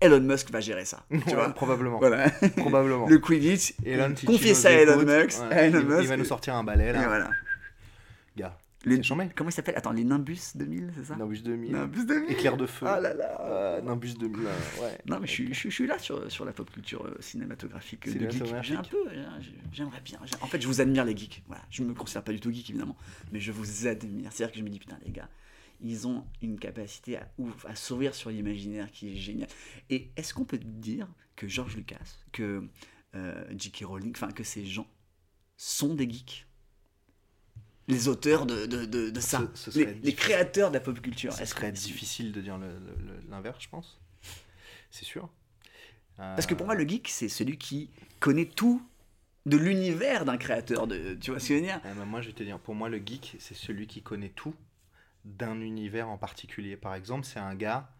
Elon 0.00 0.20
Musk 0.20 0.50
va 0.52 0.60
gérer 0.60 0.84
ça. 0.84 1.04
Tu 1.10 1.16
Ouais, 1.16 1.34
vois 1.34 1.48
probablement. 1.50 1.98
Voilà. 1.98 2.30
Probablement. 2.56 3.06
Le 3.08 3.18
Quidditch, 3.18 3.74
Elon, 3.84 4.14
nous 4.28 4.38
ça 4.54 4.68
à 4.68 4.72
Elon 4.72 4.98
Musk. 5.04 5.40
ouais, 5.40 5.52
à 5.56 5.62
Elon 5.66 5.80
il, 5.80 5.82
il 5.82 5.88
Musk. 5.96 6.08
va 6.08 6.16
nous 6.16 6.24
sortir 6.24 6.54
un 6.54 6.62
balai 6.64 6.86
Et 6.88 6.92
là. 6.92 7.06
voilà. 7.08 7.30
Gars, 8.36 8.56
Les-. 8.84 9.00
Comment 9.00 9.24
il 9.48 9.52
s'appelle? 9.52 9.74
Attends, 9.76 9.90
les 9.90 10.04
Nimbus 10.04 10.38
2000, 10.54 10.92
c'est 10.96 11.04
ça? 11.06 11.16
Nimbus 11.16 11.40
2000. 11.42 11.72
Nimbus 11.72 12.04
2000. 12.06 12.30
Éclair 12.30 12.56
de 12.56 12.66
feu. 12.66 12.86
Ah 12.88 13.00
là 13.00 13.12
là. 13.12 13.40
Euh, 13.40 13.80
Nimbus 13.82 14.14
2000. 14.14 14.46
euh, 14.46 14.82
ouais. 14.84 14.98
Non, 15.06 15.18
mais 15.20 15.26
je 15.26 15.32
suis, 15.32 15.48
je, 15.48 15.58
suis- 15.58 15.70
je 15.70 15.74
suis 15.74 15.86
là 15.88 15.98
sur, 15.98 16.30
sur 16.30 16.44
la 16.44 16.52
pop 16.52 16.70
culture 16.70 17.04
cinématographique 17.18 18.06
euh, 18.06 18.12
de 18.14 18.18
geek. 18.20 18.30
Cinématographique. 18.32 18.70
J'ai 18.70 18.76
un 18.78 18.82
peu, 18.82 19.10
j'ai- 19.40 19.50
j'aimerais 19.72 20.00
bien. 20.04 20.20
En 20.40 20.46
fait, 20.46 20.60
je 20.62 20.68
vous 20.68 20.80
admire 20.80 21.04
les 21.04 21.16
geeks. 21.16 21.42
Voilà, 21.48 21.62
je 21.70 21.82
me 21.82 21.92
considère 21.92 22.22
pas 22.22 22.32
du 22.32 22.38
tout 22.38 22.52
geek 22.52 22.70
évidemment, 22.70 22.96
mais 23.32 23.40
je 23.40 23.50
vous 23.50 23.88
admire. 23.88 24.30
C'est-à-dire 24.32 24.52
que 24.52 24.58
je 24.60 24.64
me 24.64 24.68
dis 24.70 24.78
putain 24.78 24.96
les 25.04 25.10
gars, 25.10 25.28
ils 25.80 26.06
ont 26.06 26.24
une 26.42 26.58
capacité 26.58 27.16
à, 27.16 27.28
ouf, 27.38 27.64
à 27.66 27.74
s'ouvrir 27.76 28.14
sur 28.14 28.30
l'imaginaire 28.30 28.90
qui 28.90 29.12
est 29.12 29.16
géniale. 29.16 29.48
Et 29.90 30.10
est-ce 30.16 30.34
qu'on 30.34 30.44
peut 30.44 30.58
dire 30.58 31.08
que 31.36 31.46
George 31.48 31.76
Lucas, 31.76 32.16
que 32.32 32.68
euh, 33.14 33.44
J.K. 33.56 33.84
Rowling, 33.84 34.12
enfin 34.14 34.32
que 34.32 34.44
ces 34.44 34.66
gens 34.66 34.86
sont 35.56 35.94
des 35.94 36.08
geeks? 36.08 36.46
Les 37.86 38.06
auteurs 38.08 38.44
de, 38.44 38.66
de, 38.66 38.84
de, 38.84 39.08
de 39.08 39.20
ça, 39.20 39.50
Ce- 39.54 39.70
ce 39.70 39.78
les, 39.78 40.14
créateurs 40.14 40.68
de 40.70 40.74
la 40.74 40.80
pop 40.80 41.00
culture. 41.00 41.32
Ce 41.32 41.42
Est-ce 41.42 41.54
serait 41.54 41.72
difficile 41.72 42.32
de 42.32 42.40
dire 42.42 42.58
l'inverse, 43.30 43.62
je 43.62 43.68
pense. 43.68 43.98
C'est 44.90 45.06
sûr. 45.06 45.30
Parce 46.16 46.46
que 46.46 46.54
pour 46.54 46.66
moi, 46.66 46.74
le 46.74 46.86
geek, 46.86 47.08
c'est 47.08 47.28
celui 47.28 47.56
qui 47.56 47.90
connaît 48.20 48.44
tout 48.46 48.82
de 49.46 49.56
l'univers 49.56 50.24
d'un 50.26 50.36
créateur. 50.36 50.86
De, 50.86 51.14
tu 51.14 51.30
vois 51.30 51.40
ce 51.40 51.48
que 51.48 51.54
je 51.54 51.60
veux 51.60 51.64
dire? 51.66 51.80
Euh, 51.86 51.94
bah, 51.94 52.04
moi, 52.04 52.20
je 52.20 52.26
vais 52.26 52.32
te 52.34 52.42
dire, 52.42 52.58
pour 52.58 52.74
moi, 52.74 52.88
le 52.90 52.98
geek, 52.98 53.36
c'est 53.38 53.54
celui 53.54 53.86
qui 53.86 54.02
connaît 54.02 54.30
tout 54.30 54.54
d'un 55.36 55.60
univers 55.60 56.08
en 56.08 56.16
particulier. 56.18 56.76
Par 56.76 56.94
exemple, 56.94 57.24
c'est 57.26 57.38
un 57.40 57.54
gars 57.54 57.90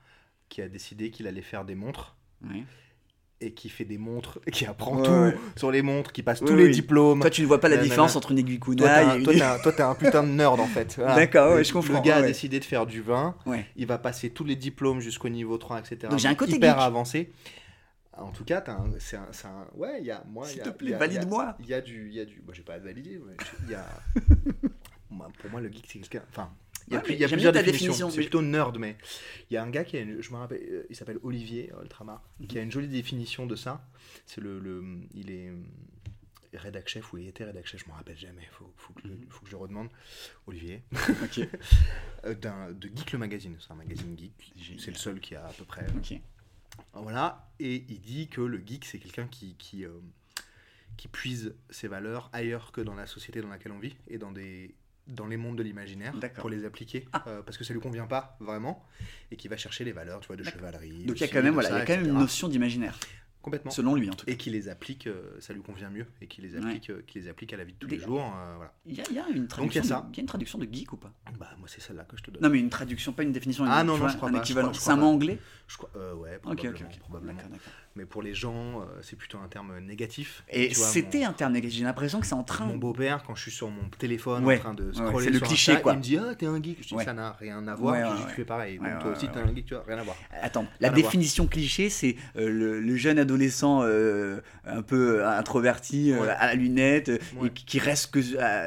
qui 0.48 0.62
a 0.62 0.68
décidé 0.68 1.10
qu'il 1.10 1.26
allait 1.26 1.42
faire 1.42 1.64
des 1.64 1.74
montres 1.74 2.16
Oui. 2.42 2.64
et 3.40 3.52
qui 3.52 3.68
fait 3.68 3.84
des 3.84 3.98
montres, 3.98 4.40
qui 4.52 4.64
apprend 4.66 4.96
Ouais, 4.96 5.02
tout 5.04 5.10
ouais. 5.10 5.36
sur 5.56 5.70
les 5.70 5.82
montres, 5.82 6.12
qui 6.12 6.22
passe 6.22 6.40
Oui, 6.40 6.46
tous 6.48 6.56
les 6.56 6.64
oui. 6.66 6.70
diplômes. 6.72 7.20
Toi, 7.20 7.30
tu 7.30 7.42
ne 7.42 7.46
vois 7.46 7.60
pas 7.60 7.68
la 7.68 7.76
différence 7.76 8.14
non. 8.14 8.18
entre 8.18 8.32
une 8.32 8.38
aiguille 8.38 8.58
Toi, 8.58 8.74
t'es 8.74 8.84
un, 8.88 9.18
et 9.18 9.22
toi, 9.22 9.32
une... 9.32 9.38
t'es 9.38 9.44
un- 9.44 9.58
toi, 9.58 9.72
t'es 9.72 9.82
un 9.82 9.94
putain 9.94 10.22
de 10.22 10.28
nerd 10.28 10.58
en 10.58 10.66
fait. 10.66 10.94
Voilà. 10.96 11.14
D'accord, 11.16 11.50
ouais, 11.52 11.58
Le- 11.58 11.64
je 11.64 11.72
comprends, 11.72 11.92
Le 11.94 12.00
gars 12.00 12.18
ouais. 12.18 12.24
a 12.24 12.26
décidé 12.26 12.58
de 12.60 12.64
faire 12.64 12.86
du 12.86 13.02
vin, 13.02 13.36
Ouais. 13.46 13.66
il 13.76 13.86
va 13.86 13.98
passer 13.98 14.30
tous 14.30 14.44
les 14.44 14.56
diplômes 14.56 15.00
jusqu'au 15.00 15.28
niveau 15.28 15.58
3, 15.58 15.80
etc. 15.80 15.98
Donc, 16.10 16.18
j'ai 16.18 16.28
un 16.28 16.34
côté 16.34 16.52
hyper 16.56 16.74
geek. 16.76 16.82
avancé. 16.82 17.32
En 18.16 18.32
tout 18.32 18.44
cas, 18.44 18.60
t'as 18.62 18.72
un- 18.72 18.90
c'est 18.98 19.16
un, 19.16 19.28
c'est 19.30 19.46
un- 19.46 19.68
Ouais, 19.74 19.98
il 20.00 20.06
y 20.06 20.10
a. 20.10 20.24
Moi, 20.26 20.44
S'il 20.46 20.60
te 20.62 20.70
plaît, 20.70 20.94
valide-moi. 20.94 21.56
Il 21.60 21.66
y 21.66 21.74
a 21.74 21.80
du. 21.80 22.08
Il 22.08 22.14
y 22.16 22.20
a 22.20 22.24
du. 22.24 22.42
Moi, 22.44 22.52
j'ai 22.52 22.62
pas 22.64 22.74
à 22.74 22.78
valider. 22.80 23.20
mais 23.24 23.36
Il 23.64 23.70
y 23.70 23.74
a. 23.76 23.84
Pour 25.08 25.50
moi, 25.50 25.60
le 25.60 25.68
geek, 25.70 25.84
c'est 25.86 25.98
quelqu'un. 26.00 26.22
Enfin. 26.30 26.50
Il 26.90 26.94
y 26.94 26.96
a, 26.96 26.98
Ouais, 26.98 27.02
plus- 27.04 27.12
mais 27.12 27.18
il 27.18 27.20
y 27.20 27.24
a 27.24 27.28
plusieurs 27.28 27.52
définitions. 27.52 27.86
définition, 27.88 28.10
C'est 28.10 28.20
plutôt 28.22 28.40
nerd, 28.42 28.78
mais 28.78 28.96
il 29.50 29.54
y 29.54 29.56
a 29.58 29.62
un 29.62 29.68
gars 29.70 29.84
qui 29.84 29.96
a 29.96 30.00
une, 30.00 30.22
je 30.22 30.30
me 30.30 30.36
rappelle, 30.36 30.62
euh, 30.70 30.86
il 30.88 30.96
s'appelle 30.96 31.18
Olivier 31.22 31.70
euh, 31.74 31.82
Ultramar, 31.82 32.22
qui 32.48 32.58
a 32.58 32.62
une 32.62 32.70
jolie 32.72 32.88
définition 32.88 33.46
de 33.46 33.56
ça. 33.56 33.86
C'est 34.26 34.40
le, 34.40 34.58
le, 34.58 34.82
il 35.14 35.30
est 35.30 35.48
euh, 35.48 35.56
rédac 36.54 36.88
chef 36.88 37.12
ou 37.12 37.18
il 37.18 37.28
était 37.28 37.44
rédac 37.44 37.66
chef, 37.66 37.84
je 37.84 37.90
me 37.90 37.94
rappelle 37.94 38.16
jamais. 38.16 38.48
Faut, 38.52 38.72
faut 38.76 38.92
que, 38.94 39.06
Mhm. 39.06 39.26
faut 39.28 39.44
que 39.44 39.50
je 39.50 39.56
redemande. 39.56 39.88
Olivier. 40.46 40.82
Ok. 41.22 41.40
D'un- 42.40 42.72
de 42.72 42.88
Geek 42.88 43.12
le 43.12 43.18
magazine, 43.18 43.56
c'est 43.60 43.70
un 43.70 43.76
magazine 43.76 44.16
geek. 44.18 44.78
C'est 44.78 44.90
le 44.90 44.96
seul 44.96 45.20
qui 45.20 45.34
a 45.34 45.46
à 45.46 45.52
peu 45.52 45.64
près. 45.64 45.86
Ok. 45.96 46.18
Voilà. 46.94 47.50
Et 47.60 47.84
il 47.88 48.00
dit 48.00 48.28
que 48.28 48.40
le 48.40 48.62
geek, 48.64 48.84
c'est 48.86 48.98
quelqu'un 48.98 49.26
qui 49.28 49.54
qui, 49.56 49.84
euh, 49.84 49.90
qui 50.96 51.08
puise 51.08 51.54
ses 51.70 51.86
valeurs 51.88 52.30
ailleurs 52.32 52.72
que 52.72 52.80
dans 52.80 52.94
la 52.94 53.06
société 53.06 53.40
dans 53.42 53.48
laquelle 53.48 53.72
on 53.72 53.78
vit 53.78 53.96
et 54.08 54.16
dans 54.18 54.32
des 54.32 54.74
dans 55.08 55.26
les 55.26 55.36
mondes 55.36 55.56
de 55.56 55.62
l'imaginaire 55.62 56.14
pour 56.38 56.50
les 56.50 56.64
appliquer 56.64 57.06
Ah. 57.12 57.24
euh, 57.26 57.42
parce 57.42 57.56
que 57.56 57.64
ça 57.64 57.72
lui 57.74 57.80
convient 57.80 58.06
pas 58.06 58.36
vraiment 58.40 58.84
et 59.30 59.36
qui 59.36 59.48
va 59.48 59.56
chercher 59.56 59.84
les 59.84 59.92
valeurs 59.92 60.20
tu 60.20 60.26
vois 60.28 60.36
de 60.36 60.44
chevalerie 60.44 61.04
Donc 61.04 61.16
il 61.16 61.20
y 61.20 61.24
a 61.24 61.28
quand 61.28 61.42
même, 61.42 61.54
voilà, 61.54 61.70
il 61.70 61.72
y 61.72 61.76
ça, 61.76 61.82
a 61.82 61.86
quand 61.86 61.96
même 61.96 62.06
une 62.06 62.18
notion 62.18 62.48
d'imaginaire, 62.48 62.98
complètement 63.42 63.70
selon 63.70 63.94
lui 63.94 64.10
en 64.10 64.14
tout 64.14 64.26
cas. 64.26 64.32
et 64.32 64.36
qui 64.36 64.50
les 64.50 64.68
applique 64.68 65.06
euh, 65.06 65.36
ça 65.40 65.52
lui 65.54 65.62
convient 65.62 65.88
mieux 65.90 66.06
et 66.20 66.26
qui 66.26 66.42
les 66.42 66.54
Ouais. 66.56 66.58
applique 66.64 66.90
euh, 66.90 67.02
qui 67.06 67.18
les 67.20 67.28
applique 67.28 67.52
à 67.52 67.56
la 67.56 67.64
vie 67.64 67.72
de 67.72 67.78
tous 67.78 67.86
Des- 67.86 67.96
les 67.96 68.02
jours 68.02 68.20
voilà 68.56 68.72
Il 68.84 68.94
y, 68.96 69.00
a, 69.00 69.04
y 69.10 69.30
une 69.32 69.36
il 69.36 69.44
y 69.44 69.46
traduction. 69.48 69.80
a 69.80 69.84
ça. 69.84 70.06
de- 70.10 70.16
y 70.16 70.18
a 70.18 70.20
une 70.20 70.26
traduction 70.26 70.58
de 70.58 70.68
geek 70.70 70.92
ou 70.92 70.96
pas? 70.98 71.12
Bah 71.38 71.50
moi 71.58 71.68
c'est 71.68 71.80
celle-là 71.80 72.04
que 72.04 72.16
je 72.16 72.22
te 72.24 72.30
donne 72.30 72.42
Non, 72.42 72.50
mais 72.50 72.58
une 72.58 72.68
traduction, 72.70 73.12
pas 73.12 73.22
une 73.22 73.32
définition. 73.32 73.64
Ah 73.66 73.84
non, 73.84 73.92
non, 73.94 74.00
vois, 74.00 74.08
je 74.08 74.16
crois 74.16 74.28
un 74.28 74.32
pas, 74.32 74.38
équivalent. 74.38 74.72
C'est 74.74 74.90
un 74.90 74.96
mot 74.96 75.06
anglais? 75.06 75.38
Je 75.68 75.76
crois 75.78 75.90
ouais 76.16 76.36
Ok, 76.36 76.40
probablement, 76.42 76.70
ok, 76.70 76.82
ok. 76.92 76.98
probablement. 77.00 77.32
D'accord, 77.34 77.50
d'accord. 77.50 77.72
Mais 77.98 78.06
pour 78.06 78.22
les 78.22 78.32
gens 78.34 78.80
euh, 78.80 78.84
c'est 79.02 79.16
plutôt 79.16 79.38
un 79.38 79.48
terme 79.48 79.78
négatif 79.80 80.44
Et 80.48 80.72
c'était 80.72 81.18
mon- 81.20 81.28
un 81.28 81.32
terme 81.32 81.52
négatif. 81.52 81.78
J'ai 81.78 81.84
l'impression 81.84 82.20
que 82.20 82.26
c'est 82.26 82.34
en 82.34 82.44
train. 82.44 82.66
Mon 82.66 82.76
beau-père, 82.76 83.22
quand 83.26 83.34
je 83.34 83.42
suis 83.42 83.50
sur 83.50 83.68
mon 83.68 83.88
téléphone 83.98 84.44
Ouais, 84.44 84.56
en 84.56 84.60
train 84.60 84.74
de 84.74 84.84
ouais, 84.84 84.94
scroller 84.94 85.24
c'est 85.26 85.30
le 85.32 85.40
cliché, 85.40 85.72
Insta, 85.72 85.82
quoi. 85.82 85.92
il 85.92 85.98
me 85.98 86.02
dit 86.02 86.16
Ah, 86.18 86.34
t'es 86.34 86.46
un 86.46 86.62
geek. 86.62 86.78
Je 86.82 86.88
dis 86.88 86.94
Ouais. 86.94 87.04
Ça 87.04 87.12
n'a 87.12 87.32
rien 87.32 87.66
à 87.68 87.74
voir. 87.74 87.94
Ouais, 87.94 88.00
Je 88.00 88.06
ouais, 88.06 88.16
dis, 88.16 88.22
ouais. 88.22 88.28
Tu 88.30 88.34
fais 88.36 88.44
pareil. 88.44 88.78
Ouais, 88.78 88.90
Donc, 88.90 88.98
toi 89.00 89.10
ouais, 89.10 89.16
aussi, 89.16 89.26
ouais, 89.26 89.32
t'es 89.32 89.38
un 89.40 89.54
geek, 89.54 89.66
tu 89.66 89.74
vois, 89.74 89.84
rien 89.86 89.98
à 89.98 90.02
voir. 90.04 90.16
Attends, 90.40 90.66
la 90.80 90.90
définition 90.90 91.46
cliché, 91.46 91.90
c'est 91.90 92.16
euh, 92.36 92.48
le, 92.48 92.80
le 92.80 92.96
jeune 92.96 93.18
adolescent 93.18 93.80
euh, 93.82 94.40
un 94.64 94.82
peu 94.82 95.26
introverti, 95.26 96.12
euh, 96.12 96.20
Ouais. 96.20 96.28
à 96.30 96.46
la 96.46 96.54
lunette, 96.54 97.08
Ouais. 97.36 97.48
et 97.48 97.50
qui 97.50 97.78
reste 97.78 98.12
que 98.12 98.20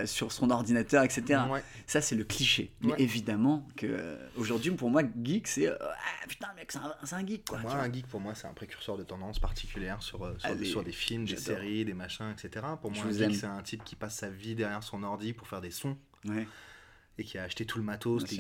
sur 0.06 0.32
son 0.32 0.50
ordinateur, 0.50 1.04
etc. 1.04 1.42
Ouais. 1.50 1.62
Ça, 1.88 2.02
c'est 2.02 2.16
le 2.16 2.24
cliché. 2.24 2.72
Mais 2.82 2.92
Ouais. 2.94 3.02
évidemment 3.02 3.68
que 3.78 4.18
aujourd'hui, 4.38 4.72
pour 4.72 4.90
moi, 4.90 5.02
geek, 5.24 5.48
c'est 5.48 5.68
ah, 5.68 5.94
putain, 6.28 6.48
mec, 6.56 6.72
c'est 7.04 7.16
un, 7.16 7.26
geek, 7.26 7.46
quoi. 7.48 7.60
Moi, 7.60 7.74
un 7.74 7.92
geek, 7.92 8.08
pour 8.08 8.20
moi, 8.20 8.34
c'est 8.36 8.48
un 8.48 8.54
précurseur 8.54 8.98
de 8.98 9.04
tendance 9.22 9.40
particulière 9.40 10.02
sur, 10.02 10.24
euh, 10.24 10.34
sur, 10.40 10.50
Allez, 10.50 10.66
sur 10.66 10.84
des 10.84 10.92
films, 10.92 11.26
des 11.26 11.38
séries, 11.38 11.86
des 11.86 11.94
machins, 11.94 12.32
etc. 12.32 12.66
Pour 12.82 12.92
moi, 12.92 13.06
c'est 13.12 13.46
un 13.46 13.62
type 13.62 13.84
qui 13.84 13.96
passe 13.96 14.16
sa 14.16 14.30
vie 14.30 14.56
derrière 14.56 14.84
son 14.84 15.04
ordi 15.04 15.34
pour 15.34 15.48
faire 15.48 15.62
des 15.62 15.72
sons 15.72 15.98
Ouais. 16.28 16.48
et 17.18 17.24
qui 17.24 17.38
a 17.38 17.44
acheté 17.44 17.66
tout 17.66 17.78
le 17.80 17.84
matos, 17.84 18.24
des, 18.26 18.38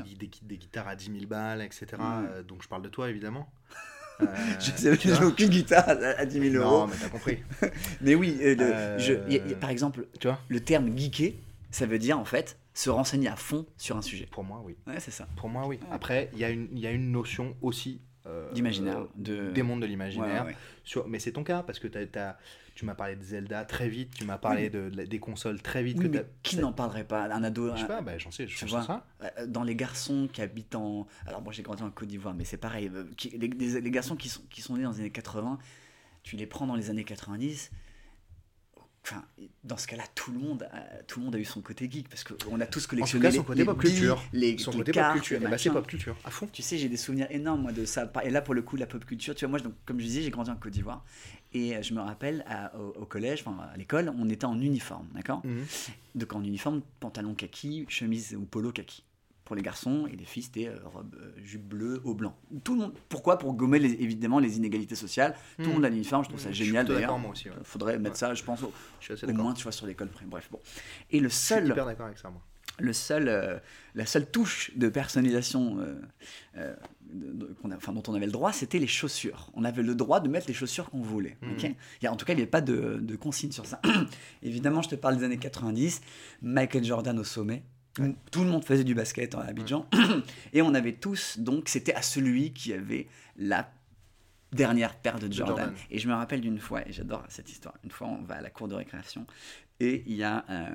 guitares 0.57 0.87
à 0.87 0.95
10 0.95 1.11
000 1.13 1.25
balles, 1.27 1.61
etc. 1.61 1.85
Ouais. 1.93 1.97
Euh, 1.99 2.43
donc, 2.43 2.61
je 2.63 2.67
parle 2.67 2.81
de 2.83 2.89
toi, 2.89 3.09
évidemment. 3.09 3.51
Euh, 4.19 4.25
Je 4.59 4.69
sais, 4.75 4.95
tu 4.97 5.07
j'ai 5.07 5.23
aucune 5.23 5.49
guitare 5.49 5.89
à, 5.89 5.93
à 5.93 6.25
10 6.27 6.51
000 6.51 6.63
euros. 6.63 6.81
Non, 6.81 6.87
mais 6.87 6.93
t'as 7.01 7.09
compris. 7.09 7.39
Mais 8.01 8.13
oui, 8.13 8.37
euh, 8.41 8.53
le- 8.53 8.61
Euh, 8.61 8.99
je- 8.99 9.13
y 9.13 9.39
a- 9.39 9.47
y 9.47 9.53
a- 9.53 9.55
par 9.55 9.71
exemple, 9.71 10.05
tu 10.19 10.27
vois 10.27 10.37
le 10.47 10.59
terme 10.59 10.95
geeker, 10.95 11.33
ça 11.71 11.87
veut 11.87 11.97
dire 11.97 12.19
en 12.19 12.25
fait 12.25 12.59
se 12.75 12.91
renseigner 12.91 13.29
à 13.29 13.35
fond 13.35 13.65
sur 13.77 13.97
un 13.97 14.03
sujet. 14.03 14.27
Pour 14.29 14.43
moi, 14.43 14.61
oui. 14.63 14.75
Ouais, 14.85 14.99
c'est 14.99 15.09
ça. 15.09 15.27
Pour 15.37 15.49
moi, 15.49 15.65
oui. 15.65 15.79
Après, 15.89 16.29
il 16.33 16.37
y, 16.37 16.79
y 16.81 16.85
a 16.85 16.91
une 16.91 17.11
notion 17.11 17.55
aussi. 17.63 17.99
D'imaginaire. 18.53 18.99
euh, 18.99 19.07
De... 19.15 19.51
des 19.51 19.63
mondes 19.63 19.81
de 19.81 19.85
l'imaginaire. 19.87 20.43
ouais, 20.43 20.51
ouais. 20.51 20.57
Sur- 20.83 21.07
Mais 21.07 21.19
c'est 21.19 21.31
ton 21.31 21.43
cas, 21.43 21.63
parce 21.63 21.79
que 21.79 21.87
tu 22.75 22.85
m'as 22.85 22.95
parlé 22.95 23.15
de 23.15 23.23
Zelda 23.23 23.65
très 23.65 23.89
vite, 23.89 24.13
tu 24.13 24.23
m'as 24.25 24.37
parlé 24.37 24.69
de, 24.69 24.89
de 24.89 24.97
la- 24.97 25.05
des 25.05 25.19
consoles 25.19 25.61
très 25.61 25.83
vite. 25.83 25.97
Oui, 25.97 26.05
que 26.05 26.09
mais 26.09 26.19
t'as- 26.19 26.27
qui 26.43 26.57
n'en 26.57 26.71
parlerait 26.71 27.03
pas 27.03 27.25
Un 27.25 27.43
ado, 27.43 27.71
Je 27.75 27.81
sais 27.81 27.87
pas, 27.87 28.01
bah, 28.01 28.17
j'en 28.17 28.31
sais, 28.31 28.47
je 28.47 28.65
vois. 28.65 28.83
ça. 28.83 29.05
Euh, 29.23 29.45
dans 29.47 29.63
les 29.63 29.75
garçons 29.75 30.29
qui 30.31 30.41
habitent 30.41 30.75
en. 30.75 31.07
Alors, 31.27 31.41
moi 31.41 31.51
j'ai 31.53 31.63
grandi 31.63 31.83
en 31.83 31.89
Côte 31.91 32.07
d'Ivoire, 32.07 32.33
mais 32.33 32.45
c'est 32.45 32.57
pareil. 32.57 32.89
euh, 32.93 33.05
qui- 33.17 33.29
les, 33.37 33.47
les- 33.47 33.81
les 33.81 33.91
garçons 33.91 34.15
qui 34.15 34.29
sont, 34.29 34.41
qui 34.49 34.61
sont 34.61 34.77
nés 34.77 34.83
dans 34.83 34.91
les 34.91 34.99
années 35.01 35.09
80, 35.11 35.57
tu 36.23 36.35
les 36.37 36.45
prends 36.45 36.65
dans 36.67 36.75
les 36.75 36.89
années 36.89 37.03
90. 37.03 37.71
Enfin, 39.03 39.23
dans 39.63 39.77
ce 39.77 39.87
cas-là, 39.87 40.03
tout 40.13 40.31
le 40.31 40.37
monde, 40.37 40.67
a, 40.71 41.01
tout 41.07 41.19
le 41.19 41.25
monde 41.25 41.35
a 41.35 41.39
eu 41.39 41.43
son 41.43 41.61
côté 41.61 41.89
geek 41.89 42.07
parce 42.07 42.23
qu'on 42.23 42.59
a 42.61 42.67
tous 42.67 42.81
En 42.81 42.83
tout 42.83 42.89
collectionné 42.91 43.31
les, 43.31 43.43
côté 43.43 43.59
les 43.59 43.65
pop 43.65 43.79
culture. 43.79 44.23
les, 44.31 44.57
Son 44.59 44.71
les 44.71 44.77
côté 44.77 44.91
cartes, 44.91 45.13
pop 45.13 45.21
culture. 45.21 45.39
Eh 45.41 45.49
bah, 45.49 45.57
c'est 45.57 45.69
pop 45.71 45.87
culture, 45.87 46.15
à 46.23 46.29
fond. 46.29 46.47
Tu 46.53 46.61
sais, 46.61 46.77
j'ai 46.77 46.87
des 46.87 46.97
souvenirs 46.97 47.25
énormes 47.31 47.63
moi 47.63 47.71
de 47.71 47.83
ça. 47.85 48.11
Et 48.23 48.29
là, 48.29 48.41
pour 48.43 48.53
le 48.53 48.61
coup, 48.61 48.75
la 48.75 48.85
pop 48.85 49.03
culture, 49.03 49.33
tu 49.33 49.43
vois, 49.45 49.49
moi, 49.49 49.59
donc, 49.59 49.73
comme 49.85 49.99
je 49.99 50.05
disais, 50.05 50.21
j'ai 50.21 50.29
grandi 50.29 50.51
en 50.51 50.55
Côte 50.55 50.73
d'Ivoire. 50.73 51.03
Et 51.53 51.75
euh, 51.75 51.81
je 51.81 51.93
me 51.95 51.99
rappelle, 51.99 52.45
à- 52.47 52.77
au, 52.77 52.89
au 53.01 53.05
collège, 53.05 53.43
enfin 53.45 53.57
à 53.73 53.75
l'école, 53.75 54.13
on 54.19 54.29
était 54.29 54.45
en 54.45 54.59
uniforme, 54.61 55.07
d'accord? 55.15 55.41
Mhm. 55.45 55.65
Donc 56.15 56.33
en 56.33 56.43
uniforme, 56.43 56.81
pantalon 56.99 57.33
kaki, 57.33 57.85
chemise 57.89 58.35
ou 58.35 58.45
polo 58.45 58.71
kaki. 58.71 59.03
Pour 59.45 59.55
les 59.55 59.61
garçons 59.63 60.07
et 60.07 60.15
les 60.15 60.23
filles, 60.23 60.43
c'était 60.43 60.67
euh, 60.67 60.77
robe, 60.85 61.13
euh, 61.19 61.31
jupe 61.43 61.67
bleue 61.67 61.99
au 62.05 62.13
blanc. 62.13 62.37
Tout 62.63 62.75
le 62.75 62.81
monde. 62.81 62.93
Pourquoi? 63.09 63.37
Pour 63.37 63.53
gommer 63.53 63.79
les- 63.79 63.93
évidemment 64.01 64.39
les 64.39 64.55
inégalités 64.57 64.95
sociales. 64.95 65.33
Tout 65.57 65.63
le 65.63 65.67
Mhm. 65.67 65.73
monde 65.73 65.85
a 65.85 65.89
l'uniforme, 65.89 66.23
je 66.23 66.29
trouve 66.29 66.39
ça 66.41 66.51
génial 66.51 66.85
d'ailleurs. 66.85 67.17
moi 67.17 67.31
aussi, 67.31 67.49
ouais. 67.49 67.55
Faudrait 67.63 67.97
mettre 67.99 68.13
Ouais. 68.15 68.19
ça, 68.19 68.33
je 68.33 68.43
pense, 68.43 68.63
au, 68.63 68.71
Je 69.01 69.13
suis 69.15 69.25
au 69.27 69.33
moins, 69.33 69.53
tu 69.53 69.63
vois, 69.63 69.71
sur 69.71 69.87
l'école 69.87 70.07
primaire. 70.09 70.29
Bref, 70.31 70.47
bon. 70.51 70.59
Et 71.09 71.19
le 71.19 71.27
Je 71.27 71.33
suis 71.33 71.47
seul, 71.47 71.65
hyper 71.65 71.85
d'accord 71.85 72.05
avec 72.05 72.17
ça, 72.17 72.29
moi. 72.29 72.41
le 72.79 72.93
seul, 72.93 73.27
euh, 73.27 73.57
la 73.95 74.05
seule 74.05 74.29
touche 74.29 74.71
de 74.77 74.87
personnalisation 74.89 75.75
de- 76.55 77.31
de- 77.33 77.45
qu'on 77.61 77.71
a- 77.71 77.75
enfin, 77.75 77.91
dont 77.91 78.03
on 78.07 78.13
avait 78.13 78.25
le 78.27 78.31
droit, 78.31 78.53
c'était 78.53 78.79
les 78.79 78.87
chaussures. 78.87 79.49
On 79.53 79.63
avait 79.65 79.83
le 79.83 79.95
droit 79.95 80.19
de 80.21 80.29
mettre 80.29 80.47
les 80.47 80.53
chaussures 80.53 80.89
qu'on 80.89 81.01
voulait. 81.01 81.37
Ok? 81.51 81.63
Il 81.63 81.75
y 82.03 82.07
a, 82.07 82.13
en 82.13 82.15
tout 82.15 82.25
cas, 82.25 82.33
il 82.33 82.37
n'y 82.37 82.41
avait 82.43 82.49
pas 82.51 82.61
de, 82.61 82.99
de 83.01 83.15
consigne 83.17 83.51
sur 83.51 83.65
ça. 83.65 83.81
Évidemment, 84.43 84.81
je 84.81 84.89
te 84.89 84.95
parle 84.95 85.17
des 85.17 85.23
années 85.25 85.37
90, 85.37 86.01
Michael 86.41 86.83
Jordan 86.85 87.19
au 87.19 87.23
sommet. 87.25 87.63
Ouais. 87.99 88.15
Tout 88.31 88.43
le 88.43 88.49
monde 88.49 88.63
faisait 88.63 88.83
du 88.83 88.95
basket 88.95 89.35
à 89.35 89.41
Abidjan. 89.41 89.87
Et 90.53 90.61
on 90.61 90.73
avait 90.73 90.93
tous, 90.93 91.39
donc, 91.39 91.67
c'était 91.67 91.93
à 91.93 92.01
celui 92.01 92.53
qui 92.53 92.73
avait 92.73 93.07
la 93.37 93.69
dernière 94.51 94.95
paire 94.95 95.19
de 95.19 95.31
Jordan. 95.31 95.57
Jordan. 95.57 95.75
Et 95.89 95.99
je 95.99 96.07
me 96.07 96.13
rappelle 96.13 96.41
d'une 96.41 96.59
fois, 96.59 96.87
et 96.87 96.91
j'adore 96.91 97.23
cette 97.29 97.49
histoire, 97.49 97.75
une 97.83 97.91
fois 97.91 98.07
on 98.07 98.21
va 98.21 98.35
à 98.35 98.41
la 98.41 98.49
cour 98.49 98.67
de 98.67 98.75
récréation, 98.75 99.25
et 99.79 100.03
il 100.05 100.15
y 100.15 100.23
a 100.23 100.45
euh, 100.49 100.67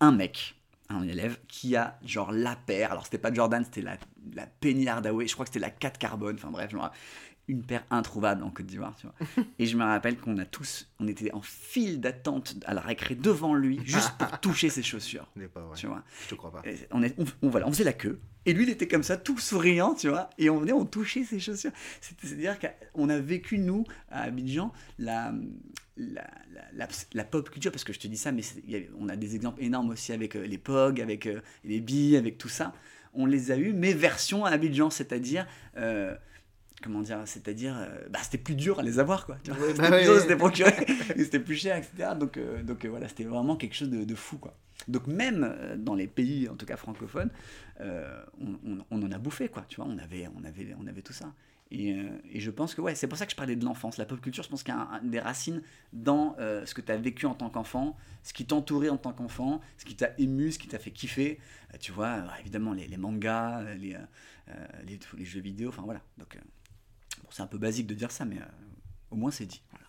un 0.00 0.12
mec, 0.12 0.54
un 0.88 1.06
élève, 1.06 1.38
qui 1.48 1.74
a 1.76 1.98
genre 2.04 2.30
la 2.30 2.56
paire, 2.56 2.92
alors 2.92 3.04
c'était 3.04 3.18
pas 3.18 3.32
Jordan, 3.32 3.64
c'était 3.64 3.82
la, 3.82 3.96
la 4.34 4.46
Penny 4.46 4.88
Hardaway, 4.88 5.26
je 5.26 5.32
crois 5.34 5.44
que 5.44 5.50
c'était 5.52 5.64
la 5.64 5.70
4 5.70 5.98
carbone, 5.98 6.36
enfin 6.36 6.50
bref, 6.50 6.70
je 6.70 6.76
me 6.76 6.82
rappelle. 6.82 7.00
Une 7.48 7.62
paire 7.62 7.84
introuvable 7.90 8.42
en 8.42 8.50
Côte 8.50 8.66
d'Ivoire, 8.66 8.96
tu 8.96 9.06
vois. 9.06 9.44
Et 9.58 9.66
je 9.66 9.76
me 9.76 9.84
rappelle 9.84 10.16
qu'on 10.16 10.38
a 10.38 10.46
tous, 10.46 10.88
on 10.98 11.06
était 11.08 11.32
en 11.32 11.42
file 11.42 12.00
d'attente 12.00 12.56
à 12.64 12.72
la 12.74 12.80
récré 12.80 13.14
devant 13.14 13.54
lui, 13.54 13.80
juste 13.84 14.12
pour 14.18 14.38
toucher 14.40 14.70
ses 14.70 14.82
chaussures, 14.82 15.26
pas 15.52 15.60
vrai. 15.60 15.76
tu 15.76 15.86
vois. 15.86 16.02
Je 16.24 16.30
te 16.30 16.34
crois 16.36 16.50
pas. 16.52 16.62
Et 16.64 16.76
On, 16.90 17.02
est- 17.02 17.14
on- 17.18 17.24
on- 17.42 17.48
voilà, 17.50 17.66
on 17.68 17.70
faisait 17.72 17.84
la 17.84 17.92
queue. 17.92 18.18
Et 18.46 18.52
lui, 18.54 18.64
il 18.64 18.70
était 18.70 18.88
comme 18.88 19.02
ça, 19.02 19.16
tout 19.16 19.38
souriant, 19.38 19.94
tu 19.94 20.08
vois. 20.08 20.30
Et 20.38 20.48
on 20.50 20.58
venait, 20.58 20.72
on 20.72 20.84
touchait 20.84 21.24
ses 21.24 21.38
chaussures. 21.40 21.70
C'est- 22.00 22.14
C'est-à-dire 22.22 22.56
qu'on 22.94 23.08
a 23.08 23.18
vécu, 23.18 23.58
nous, 23.58 23.84
à 24.10 24.22
Abidjan, 24.22 24.72
la, 24.98 25.32
la, 25.96 26.26
la, 26.74 26.88
la- 27.14 27.24
pop 27.24 27.48
culture. 27.50 27.72
Parce 27.72 27.84
que 27.84 27.92
je 27.92 28.00
te 28.00 28.06
dis 28.06 28.16
ça, 28.16 28.32
mais 28.32 28.42
y 28.66 28.76
a- 28.76 28.80
on 28.98 29.08
a 29.08 29.16
des 29.16 29.34
exemples 29.34 29.62
énormes 29.62 29.90
aussi 29.90 30.12
avec 30.12 30.34
euh, 30.36 30.46
les 30.46 30.58
POG, 30.58 31.00
avec 31.00 31.26
euh, 31.26 31.40
les 31.64 31.80
billes, 31.80 32.16
avec 32.16 32.36
tout 32.38 32.48
ça. 32.48 32.72
On 33.14 33.26
les 33.26 33.50
a 33.52 33.56
eu, 33.56 33.72
mais 33.72 33.92
version 33.92 34.44
à 34.44 34.50
Abidjan, 34.50 34.90
c'est-à-dire. 34.90 35.46
euh, 35.76 36.14
Comment 36.82 37.00
dire 37.00 37.22
C'est-à-dire, 37.26 37.76
euh, 37.78 38.08
bah, 38.10 38.18
c'était 38.22 38.36
plus 38.38 38.54
dur 38.56 38.78
à 38.80 38.82
les 38.82 38.98
avoir, 38.98 39.24
quoi. 39.26 39.36
Ouais, 39.46 39.68
C'était 39.68 39.78
bah 39.90 39.90
plus 39.98 40.06
ouais, 40.08 41.24
c'était 41.24 41.38
plus 41.40 41.56
cher, 41.56 41.76
etc. 41.76 42.10
Donc, 42.18 42.36
euh, 42.36 42.62
donc 42.62 42.84
euh, 42.84 42.88
voilà, 42.88 43.08
c'était 43.08 43.24
vraiment 43.24 43.56
quelque 43.56 43.74
chose 43.74 43.90
de, 43.90 44.04
de 44.04 44.14
fou, 44.14 44.38
quoi. 44.38 44.54
Donc 44.88 45.06
même 45.06 45.76
dans 45.78 45.94
les 45.94 46.06
pays, 46.08 46.48
en 46.48 46.56
tout 46.56 46.66
cas 46.66 46.76
francophones, 46.76 47.30
on, 47.80 48.58
on- 48.66 48.84
on 48.90 49.02
en 49.02 49.12
a 49.12 49.18
bouffé, 49.18 49.48
quoi. 49.48 49.64
Tu 49.68 49.76
vois, 49.76 49.86
on 49.88 49.96
avait, 49.98 50.28
on 50.36 50.44
avait, 50.44 50.74
on 50.78 50.86
avait 50.86 51.00
tout 51.02 51.12
ça. 51.12 51.32
Et, 51.70 51.96
et 52.30 52.40
je 52.40 52.50
pense 52.50 52.74
que 52.74 52.80
ouais, 52.82 52.94
c'est 52.94 53.06
pour 53.08 53.16
ça 53.16 53.24
que 53.24 53.32
je 53.32 53.36
parlais 53.36 53.56
de 53.56 53.64
l'enfance. 53.64 53.96
La 53.96 54.04
pop 54.04 54.20
culture, 54.20 54.44
je 54.44 54.48
pense 54.50 54.62
qu'il 54.62 54.74
y 54.74 54.76
a 54.76 54.80
un- 54.80 54.92
un- 54.94 55.02
des 55.02 55.20
racines 55.20 55.62
dans 55.92 56.36
ce 56.38 56.74
que 56.74 56.80
tu 56.82 56.92
as 56.92 56.96
vécu 56.96 57.24
en 57.26 57.34
tant 57.34 57.48
qu'enfant, 57.50 57.96
ce 58.22 58.32
qui 58.34 58.44
t'entourait 58.46 58.90
en 58.90 58.98
tant 58.98 59.12
qu'enfant, 59.12 59.60
ce 59.78 59.84
qui 59.84 59.96
t'a 59.96 60.10
ému, 60.18 60.52
ce 60.52 60.58
qui 60.58 60.68
t'a 60.68 60.78
fait 60.78 60.90
kiffer. 60.90 61.38
Tu 61.80 61.92
vois, 61.92 62.18
évidemment, 62.40 62.72
les, 62.74 62.86
les 62.86 62.96
mangas, 62.98 63.62
les, 63.74 63.96
les, 64.86 64.98
les 65.16 65.24
jeux 65.24 65.40
vidéo, 65.40 65.70
enfin 65.70 65.82
voilà. 65.82 66.02
Donc, 66.18 66.36
bon, 67.24 67.28
c'est 67.30 67.42
un 67.42 67.46
peu 67.48 67.58
basique 67.58 67.86
de 67.86 67.94
dire 67.94 68.10
ça, 68.12 68.24
mais 68.24 68.36
euh, 68.36 68.44
au 69.10 69.16
moins 69.16 69.30
c'est 69.32 69.46
dit. 69.46 69.62
Voilà. 69.70 69.84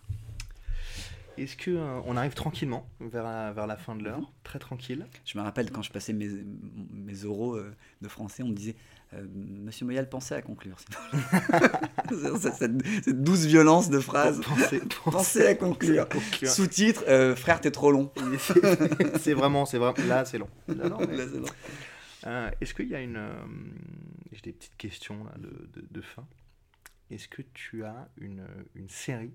Est-ce 1.38 1.54
que 1.56 1.70
euh, 1.70 2.00
on 2.06 2.16
arrive 2.16 2.32
tranquillement 2.34 2.88
vers 2.98 3.22
la, 3.22 3.52
vers 3.52 3.66
la 3.66 3.76
fin 3.76 3.94
de 3.94 4.02
l'heure, 4.02 4.32
très 4.42 4.58
tranquille. 4.58 5.06
Je 5.26 5.36
me 5.38 5.42
rappelle 5.44 5.70
quand 5.70 5.82
je 5.82 5.92
passais 5.92 6.14
mes, 6.14 6.30
mes 6.94 7.24
oraux 7.26 7.56
euh, 7.56 7.74
de 8.00 8.08
français, 8.08 8.42
on 8.42 8.48
me 8.48 8.54
disait 8.54 8.74
euh, 9.12 9.24
Monsieur 9.34 9.84
Moyal, 9.84 10.08
pensez 10.08 10.34
à 10.34 10.40
conclure. 10.42 10.76
cette, 12.40 13.22
douce 13.22 13.44
violence 13.44 13.90
de 13.90 14.00
phrase. 14.00 14.40
Pensez, 14.46 14.80
Pensez 15.04 15.46
à 15.46 15.54
conclure. 15.54 16.08
conclure. 16.08 16.48
Sous-titre 16.50 17.04
euh, 17.06 17.36
Frère, 17.36 17.60
t'es 17.60 17.70
trop 17.70 17.92
long. 17.92 18.10
C'est- 19.20 19.34
vraiment, 19.34 19.64
c'est 19.66 19.78
vraiment. 19.78 19.94
Là, 20.08 20.24
c'est 20.24 20.38
long. 20.38 20.48
Là, 20.68 20.88
mais- 21.08 21.16
Là, 21.16 21.24
c'est 21.30 21.38
long. 21.38 21.46
Euh, 22.26 22.50
Est-ce 22.60 22.74
qu'il 22.74 22.88
y 22.88 22.94
a 22.94 23.00
une. 23.00 23.16
euh, 23.16 23.30
J'ai 24.32 24.40
des 24.40 24.52
petites 24.52 24.76
questions 24.76 25.22
là, 25.24 25.32
de, 25.38 25.48
de- 25.80 25.86
de 25.90 26.00
fin? 26.00 26.26
Est-ce 27.10 27.28
que 27.28 27.42
tu 27.42 27.84
as 27.84 28.08
une, 28.16 28.46
une 28.74 28.88
série 28.88 29.32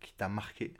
qui 0.00 0.12
t'a 0.14 0.28
marqué 0.28 0.74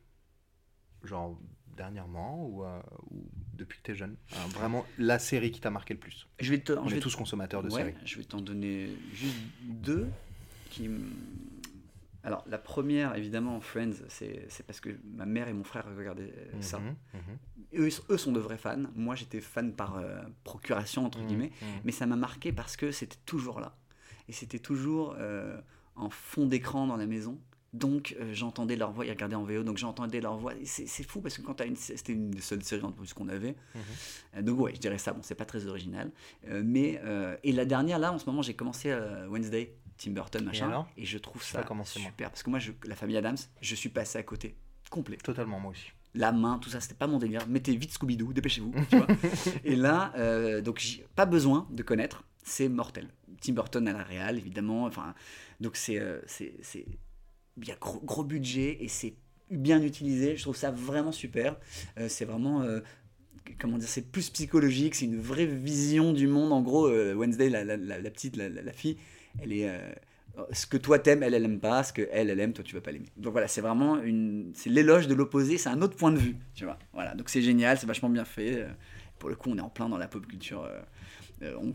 Genre 1.04 1.38
dernièrement 1.76 2.46
ou, 2.46 2.64
euh, 2.64 2.80
ou 3.10 3.28
depuis 3.54 3.78
que 3.78 3.82
tu 3.84 3.90
es 3.92 3.94
jeune? 3.94 4.16
Euh, 4.32 4.36
Vraiment 4.54 4.84
la 4.98 5.18
série 5.18 5.50
qui 5.50 5.60
t'a 5.60 5.70
marqué 5.70 5.94
le 5.94 6.00
plus 6.00 6.26
Je 6.40 6.50
vais 6.50 6.58
te, 6.60 6.72
On 6.72 6.84
je 6.88 6.92
est 6.92 6.94
vais 6.94 7.00
tous 7.00 7.14
consommateurs 7.14 7.62
de 7.62 7.68
Ouais, 7.70 7.82
séries. 7.82 7.94
Je 8.04 8.16
vais 8.16 8.24
t'en 8.24 8.40
donner 8.40 8.88
juste 9.12 9.36
deux 9.62 10.08
qui. 10.70 10.88
Alors, 12.22 12.42
la 12.48 12.58
première, 12.58 13.14
évidemment, 13.14 13.60
Friends, 13.60 13.92
c'est 14.08 14.66
parce 14.66 14.80
que 14.80 14.98
ma 15.04 15.26
mère 15.26 15.46
et 15.46 15.52
mon 15.52 15.62
frère 15.62 15.84
regardaient 15.96 16.32
euh, 16.36 16.60
ça. 16.60 16.80
Mhm, 16.80 16.96
mhm, 17.14 17.38
Eux, 17.84 17.88
eux 18.10 18.16
sont 18.16 18.32
de 18.32 18.40
vrais 18.40 18.58
fans. 18.58 18.82
Moi, 18.96 19.14
j'étais 19.14 19.40
fan 19.40 19.72
par 19.72 19.96
euh, 19.98 20.20
procuration, 20.42 21.04
entre 21.04 21.20
mhm, 21.20 21.26
guillemets. 21.26 21.52
mhm. 21.62 21.68
Mais 21.84 21.92
ça 21.92 22.04
m'a 22.06 22.16
marqué 22.16 22.52
parce 22.52 22.76
que 22.76 22.90
c'était 22.90 23.18
toujours 23.26 23.60
là. 23.60 23.76
Et 24.28 24.32
c'était 24.32 24.58
toujours 24.58 25.14
euh, 25.18 25.60
en 25.94 26.10
fond 26.10 26.46
d'écran 26.46 26.86
dans 26.86 26.96
la 26.96 27.06
maison. 27.06 27.38
Donc 27.76 28.16
euh, 28.18 28.32
j'entendais 28.32 28.76
leur 28.76 28.92
voix, 28.92 29.04
ils 29.04 29.10
regardaient 29.10 29.36
en 29.36 29.44
VO, 29.44 29.62
donc 29.62 29.76
j'entendais 29.76 30.20
leur 30.20 30.36
voix. 30.36 30.54
C'est 30.64 31.02
fou 31.02 31.20
parce 31.20 31.36
que 31.36 31.42
quand 31.42 31.54
t'as 31.54 31.66
une, 31.66 31.76
c'était 31.76 32.12
une 32.12 32.30
des 32.30 32.40
seules 32.40 32.62
séries 32.62 32.84
en 32.84 32.92
plus 32.92 33.12
qu'on 33.12 33.28
avait. 33.28 33.54
Mhm. 33.74 33.80
Euh, 34.36 34.42
donc 34.42 34.60
ouais, 34.60 34.74
je 34.74 34.80
dirais 34.80 34.98
ça. 34.98 35.12
Bon, 35.12 35.20
c'est 35.22 35.34
pas 35.34 35.44
très 35.44 35.66
original. 35.66 36.10
Euh, 36.48 36.62
mais 36.64 37.00
et 37.42 37.52
la 37.52 37.64
dernière 37.64 37.98
là, 37.98 38.12
en 38.12 38.18
ce 38.18 38.26
moment, 38.26 38.42
j'ai 38.42 38.54
commencé 38.54 38.96
Wednesday, 39.28 39.74
Tim 39.98 40.12
Burton 40.12 40.44
machin, 40.44 40.68
alors? 40.68 40.88
Et 40.96 41.04
je 41.04 41.18
trouve 41.18 41.42
ça 41.42 41.64
moi. 41.70 41.84
super 41.84 42.30
parce 42.30 42.42
que 42.42 42.50
moi, 42.50 42.58
je, 42.58 42.72
la 42.84 42.94
famille 42.94 43.16
Adams, 43.16 43.36
je 43.60 43.74
suis 43.74 43.88
passé 43.88 44.18
à 44.18 44.22
côté 44.22 44.56
complet 44.90 45.16
Totalement, 45.16 45.58
moi 45.58 45.72
aussi. 45.72 45.90
la 46.14 46.32
main, 46.32 46.58
tout 46.58 46.70
ça, 46.70 46.80
c'était 46.80 46.94
pas 46.94 47.08
mon 47.08 47.18
délire. 47.18 47.46
Mettez 47.48 47.76
vite 47.76 47.92
Scooby-Doo, 47.92 48.32
dépêchez-vous. 48.32 48.72
tu 48.88 48.96
vois. 48.96 49.06
et 49.64 49.76
là, 49.76 50.60
donc 50.62 50.82
pas 51.14 51.26
besoin 51.26 51.66
de 51.70 51.82
connaître, 51.82 52.24
c'est 52.46 52.68
mortel. 52.68 53.08
Tim 53.40 53.52
Burton 53.54 53.86
à 53.88 53.92
la 53.92 54.02
réal, 54.04 54.38
évidemment. 54.38 54.84
Enfin, 54.84 55.14
donc 55.60 55.76
c'est, 55.76 55.98
euh, 55.98 56.20
c'est, 56.26 56.54
il 57.58 57.68
y 57.68 57.72
a 57.72 57.76
gros, 57.76 58.22
budget 58.24 58.78
et 58.80 58.88
c'est 58.88 59.14
bien 59.50 59.82
utilisé. 59.82 60.36
Je 60.36 60.42
trouve 60.42 60.56
ça 60.56 60.70
vraiment 60.70 61.12
super. 61.12 61.56
Euh, 61.98 62.08
c'est 62.08 62.24
vraiment, 62.24 62.62
euh, 62.62 62.80
comment 63.58 63.78
dire, 63.78 63.88
c'est 63.88 64.10
plus 64.12 64.30
psychologique. 64.30 64.94
C'est 64.94 65.06
une 65.06 65.20
vraie 65.20 65.46
vision 65.46 66.12
du 66.12 66.28
monde. 66.28 66.52
En 66.52 66.62
gros, 66.62 66.88
Wednesday, 66.88 67.50
la, 67.50 67.64
la- 67.64 67.76
la- 67.76 68.00
la 68.00 68.10
petite, 68.10 68.36
la, 68.36 68.72
fille, 68.72 68.96
elle 69.42 69.52
est 69.52 69.68
ce 70.52 70.66
que 70.66 70.76
toi 70.76 70.98
t'aimes, 70.98 71.22
elle, 71.24 71.34
elle 71.34 71.44
aime 71.46 71.58
pas. 71.60 71.82
Ce 71.82 71.92
que 71.92 72.08
elle, 72.12 72.30
elle 72.30 72.38
aime, 72.40 72.52
toi, 72.52 72.62
tu 72.62 72.74
vas 72.76 72.80
pas 72.80 72.92
l'aimer. 72.92 73.08
Donc 73.16 73.32
voilà, 73.32 73.48
c'est 73.48 73.60
vraiment 73.60 74.00
une, 74.02 74.52
c'est 74.54 74.70
l'éloge 74.70 75.08
de 75.08 75.14
l'opposé. 75.14 75.58
C'est 75.58 75.68
un 75.70 75.82
autre 75.82 75.96
point 75.96 76.12
de 76.12 76.18
vue, 76.18 76.36
tu 76.54 76.64
vois. 76.64 76.78
Voilà, 76.92 77.14
donc 77.16 77.28
c'est 77.28 77.42
génial, 77.42 77.76
c'est 77.78 77.86
vachement 77.86 78.10
bien 78.10 78.24
fait. 78.24 78.66
Pour 79.18 79.30
le 79.30 79.34
coup, 79.36 79.50
on 79.50 79.56
est 79.58 79.62
en 79.62 79.70
plein 79.70 79.88
dans 79.88 79.98
la 79.98 80.06
pop 80.08 80.26
culture. 80.26 80.68
Euh, 81.42 81.52
euh, 81.52 81.56
on- 81.58 81.74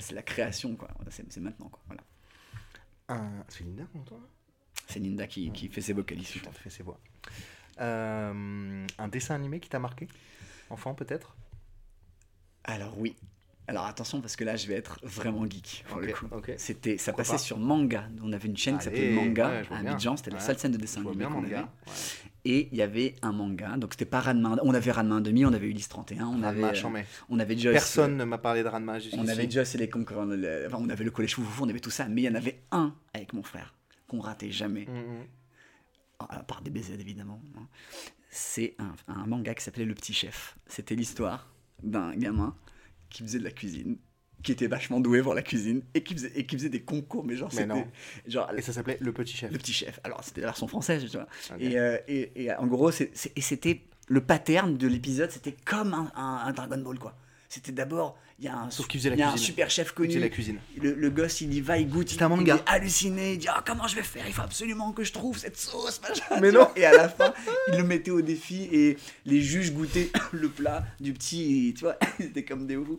c'est 0.00 0.14
la 0.14 0.22
création, 0.22 0.76
quoi. 0.76 0.88
C'est, 1.08 1.30
c'est 1.32 1.40
maintenant, 1.40 1.68
quoi. 1.68 1.80
Voilà. 1.86 2.02
Un- 3.08 3.44
C'est 3.48 3.64
Linda 3.64 3.84
qu'on 3.92 4.00
entend 4.00 4.16
là? 4.18 4.26
C'est 4.88 5.00
Linda 5.00 5.26
qui, 5.26 5.50
qui 5.52 5.68
fait 5.68 5.80
ses 5.80 5.92
vocalises. 5.92 6.28
Je 6.32 6.38
fait 6.38 6.70
ses 6.70 6.82
voix. 6.82 6.98
Euh, 7.80 8.86
un 8.98 9.08
dessin 9.08 9.34
animé 9.34 9.60
qui 9.60 9.68
t'a 9.68 9.78
marqué? 9.78 10.06
Enfant 10.68 10.94
peut-être? 10.94 11.36
Alors 12.64 12.98
oui. 12.98 13.16
Alors 13.66 13.86
attention 13.86 14.20
parce 14.20 14.34
que 14.36 14.42
là, 14.44 14.56
je 14.56 14.66
vais 14.66 14.74
être 14.74 14.98
vraiment 15.04 15.48
geek 15.48 15.84
pour 15.88 16.00
le 16.00 16.08
Ok, 16.10 16.14
coup. 16.18 16.26
ok. 16.32 16.52
C'était, 16.58 16.98
ça 16.98 17.12
Pourquoi 17.12 17.22
passait 17.24 17.32
pas 17.34 17.38
sur 17.38 17.58
Manga. 17.58 18.08
On 18.22 18.32
avait 18.32 18.48
une 18.48 18.56
chaîne 18.56 18.78
qui 18.78 18.84
s'appelait 18.84 19.12
Manga 19.12 19.48
ouais, 19.48 19.66
à. 19.70 19.76
Abidjan. 19.78 20.16
C'était 20.16 20.30
la 20.32 20.40
seule 20.40 20.58
scène 20.58 20.72
de 20.72 20.76
dessin 20.76 21.00
animé 21.06 21.24
qu'on 21.24 21.30
manga. 21.40 21.58
avait. 21.58 21.66
Ouais. 21.66 21.92
Et 22.46 22.68
il 22.72 22.78
y 22.78 22.82
avait 22.82 23.16
un 23.22 23.32
manga. 23.32 23.76
Donc 23.76 23.92
c'était 23.92 24.04
pas 24.06 24.20
Ranma. 24.20 24.56
On 24.62 24.72
avait 24.72 24.90
Ranma 24.90 25.16
1 25.16 25.20
demi, 25.20 25.44
on 25.44 25.52
avait 25.52 25.68
Ulysse 25.68 25.88
31, 25.88 26.26
on 26.26 26.42
avait, 26.42 26.60
Ranma, 26.62 26.68
euh, 26.72 26.74
j'en 26.74 26.90
mets. 26.90 27.06
on 27.28 27.38
avait 27.38 27.56
Joyce. 27.56 27.74
Personne 27.74 28.16
ne 28.16 28.24
m'a 28.24 28.38
parlé 28.38 28.62
de 28.62 28.68
Ranma 28.68 28.98
jusqu'ici. 28.98 29.22
On 29.22 29.28
avait 29.28 29.50
Joss 29.50 29.74
et 29.74 29.78
les 29.78 29.86
le- 29.86 30.64
enfin, 30.66 30.78
on 30.80 30.88
avait 30.88 31.04
le 31.04 31.10
collège 31.10 31.34
foufou, 31.34 31.64
on 31.64 31.68
avait 31.68 31.80
tout 31.80 31.90
ça, 31.90 32.08
mais 32.08 32.22
il 32.22 32.24
y 32.24 32.28
en 32.28 32.34
avait 32.34 32.62
un 32.70 32.94
avec 33.12 33.32
mon 33.34 33.42
frère 33.42 33.74
qu'on 34.08 34.20
ratait 34.20 34.50
jamais, 34.50 34.86
Mhm. 34.86 35.26
à 36.28 36.42
part 36.42 36.62
des 36.62 36.70
BZ 36.70 36.92
évidemment. 36.98 37.42
hein. 37.58 37.66
C'est 38.30 38.74
un, 38.78 38.94
un 39.12 39.26
manga 39.26 39.54
qui 39.54 39.62
s'appelait 39.64 39.84
Le 39.84 39.94
Petit 39.94 40.12
Chef. 40.14 40.56
C'était 40.66 40.94
l'histoire 40.94 41.52
d'un 41.82 42.14
gamin 42.14 42.54
qui 43.08 43.22
faisait 43.22 43.38
de 43.40 43.44
la 43.44 43.50
cuisine, 43.50 43.98
qui 44.42 44.52
était 44.52 44.66
vachement 44.66 45.00
doué 45.00 45.22
pour 45.22 45.34
la 45.34 45.42
cuisine 45.42 45.82
et 45.94 46.02
qui 46.02 46.14
faisait, 46.14 46.32
et 46.34 46.46
qui 46.46 46.56
faisait 46.56 46.68
des 46.68 46.80
concours, 46.82 47.24
mais 47.24 47.36
genre 47.36 47.50
Mais 47.54 47.66
non. 47.66 47.86
genre 48.26 48.50
Et 48.56 48.62
ça 48.62 48.72
s'appelait 48.72 48.98
Le 49.00 49.12
Petit 49.12 49.36
Chef. 49.36 49.50
le 49.52 49.58
petit 49.58 49.72
chef. 49.72 50.00
Alors, 50.04 50.22
c'était 50.24 50.40
la 50.40 50.48
version 50.48 50.66
française, 50.68 51.04
tu 51.10 51.16
vois. 51.16 51.26
Et, 51.58 51.78
euh, 51.78 51.98
et, 52.08 52.44
et 52.44 52.52
en 52.54 52.66
gros, 52.66 52.90
c'était 52.90 53.80
le 54.08 54.20
pattern 54.20 54.76
de 54.76 54.86
l'épisode, 54.88 55.30
c'était 55.30 55.54
comme 55.64 55.94
un, 55.94 56.10
un- 56.16 56.42
un 56.46 56.52
Dragon 56.52 56.78
Ball, 56.78 56.98
quoi. 56.98 57.14
C'était 57.48 57.72
d'abord, 57.72 58.16
il 58.38 58.44
y 58.44 58.48
a 58.48 58.56
un, 58.56 58.70
Sauf 58.70 58.86
qu'il 58.86 59.00
faisait 59.00 59.10
la 59.10 59.16
il 59.16 59.18
y 59.18 59.22
a 59.22 59.26
un 59.28 59.30
cuisine. 59.32 59.46
super 59.46 59.70
chef 59.70 59.90
connu. 59.90 60.18
la 60.20 60.28
cuisine. 60.28 60.58
Le, 60.80 60.94
le 60.94 61.10
gosse, 61.10 61.40
il 61.40 61.52
y 61.52 61.60
va, 61.60 61.78
il 61.78 61.88
goûte. 61.88 62.10
Un 62.20 62.26
il- 62.26 62.28
manga. 62.28 62.54
Il 62.54 62.58
est 62.60 62.70
halluciné. 62.76 63.32
Il 63.32 63.38
dit 63.38 63.48
Ah, 63.50 63.62
comment 63.66 63.88
je 63.88 63.96
vais 63.96 64.04
faire? 64.04 64.22
Il 64.28 64.32
faut 64.32 64.42
absolument 64.42 64.92
que 64.92 65.02
je 65.02 65.12
trouve 65.12 65.36
cette 65.36 65.56
sauce, 65.56 66.00
machin. 66.00 66.40
Mais 66.40 66.52
non. 66.52 66.68
Et 66.76 66.84
à 66.84 66.92
la 66.92 67.08
fin, 67.08 67.34
il 67.72 67.76
le 67.78 67.82
mettait 67.82 68.12
au 68.12 68.20
défi 68.22 68.68
et 68.70 68.96
les 69.26 69.40
juges 69.40 69.72
goûtaient 69.72 70.10
le 70.32 70.48
plat 70.48 70.84
du 71.00 71.12
petit. 71.12 71.70
Et, 71.70 71.74
tu 71.74 71.80
vois, 71.80 71.96
ils 72.20 72.26
étaient 72.26 72.44
comme 72.44 72.68
des 72.68 72.76
oufs. 72.76 72.98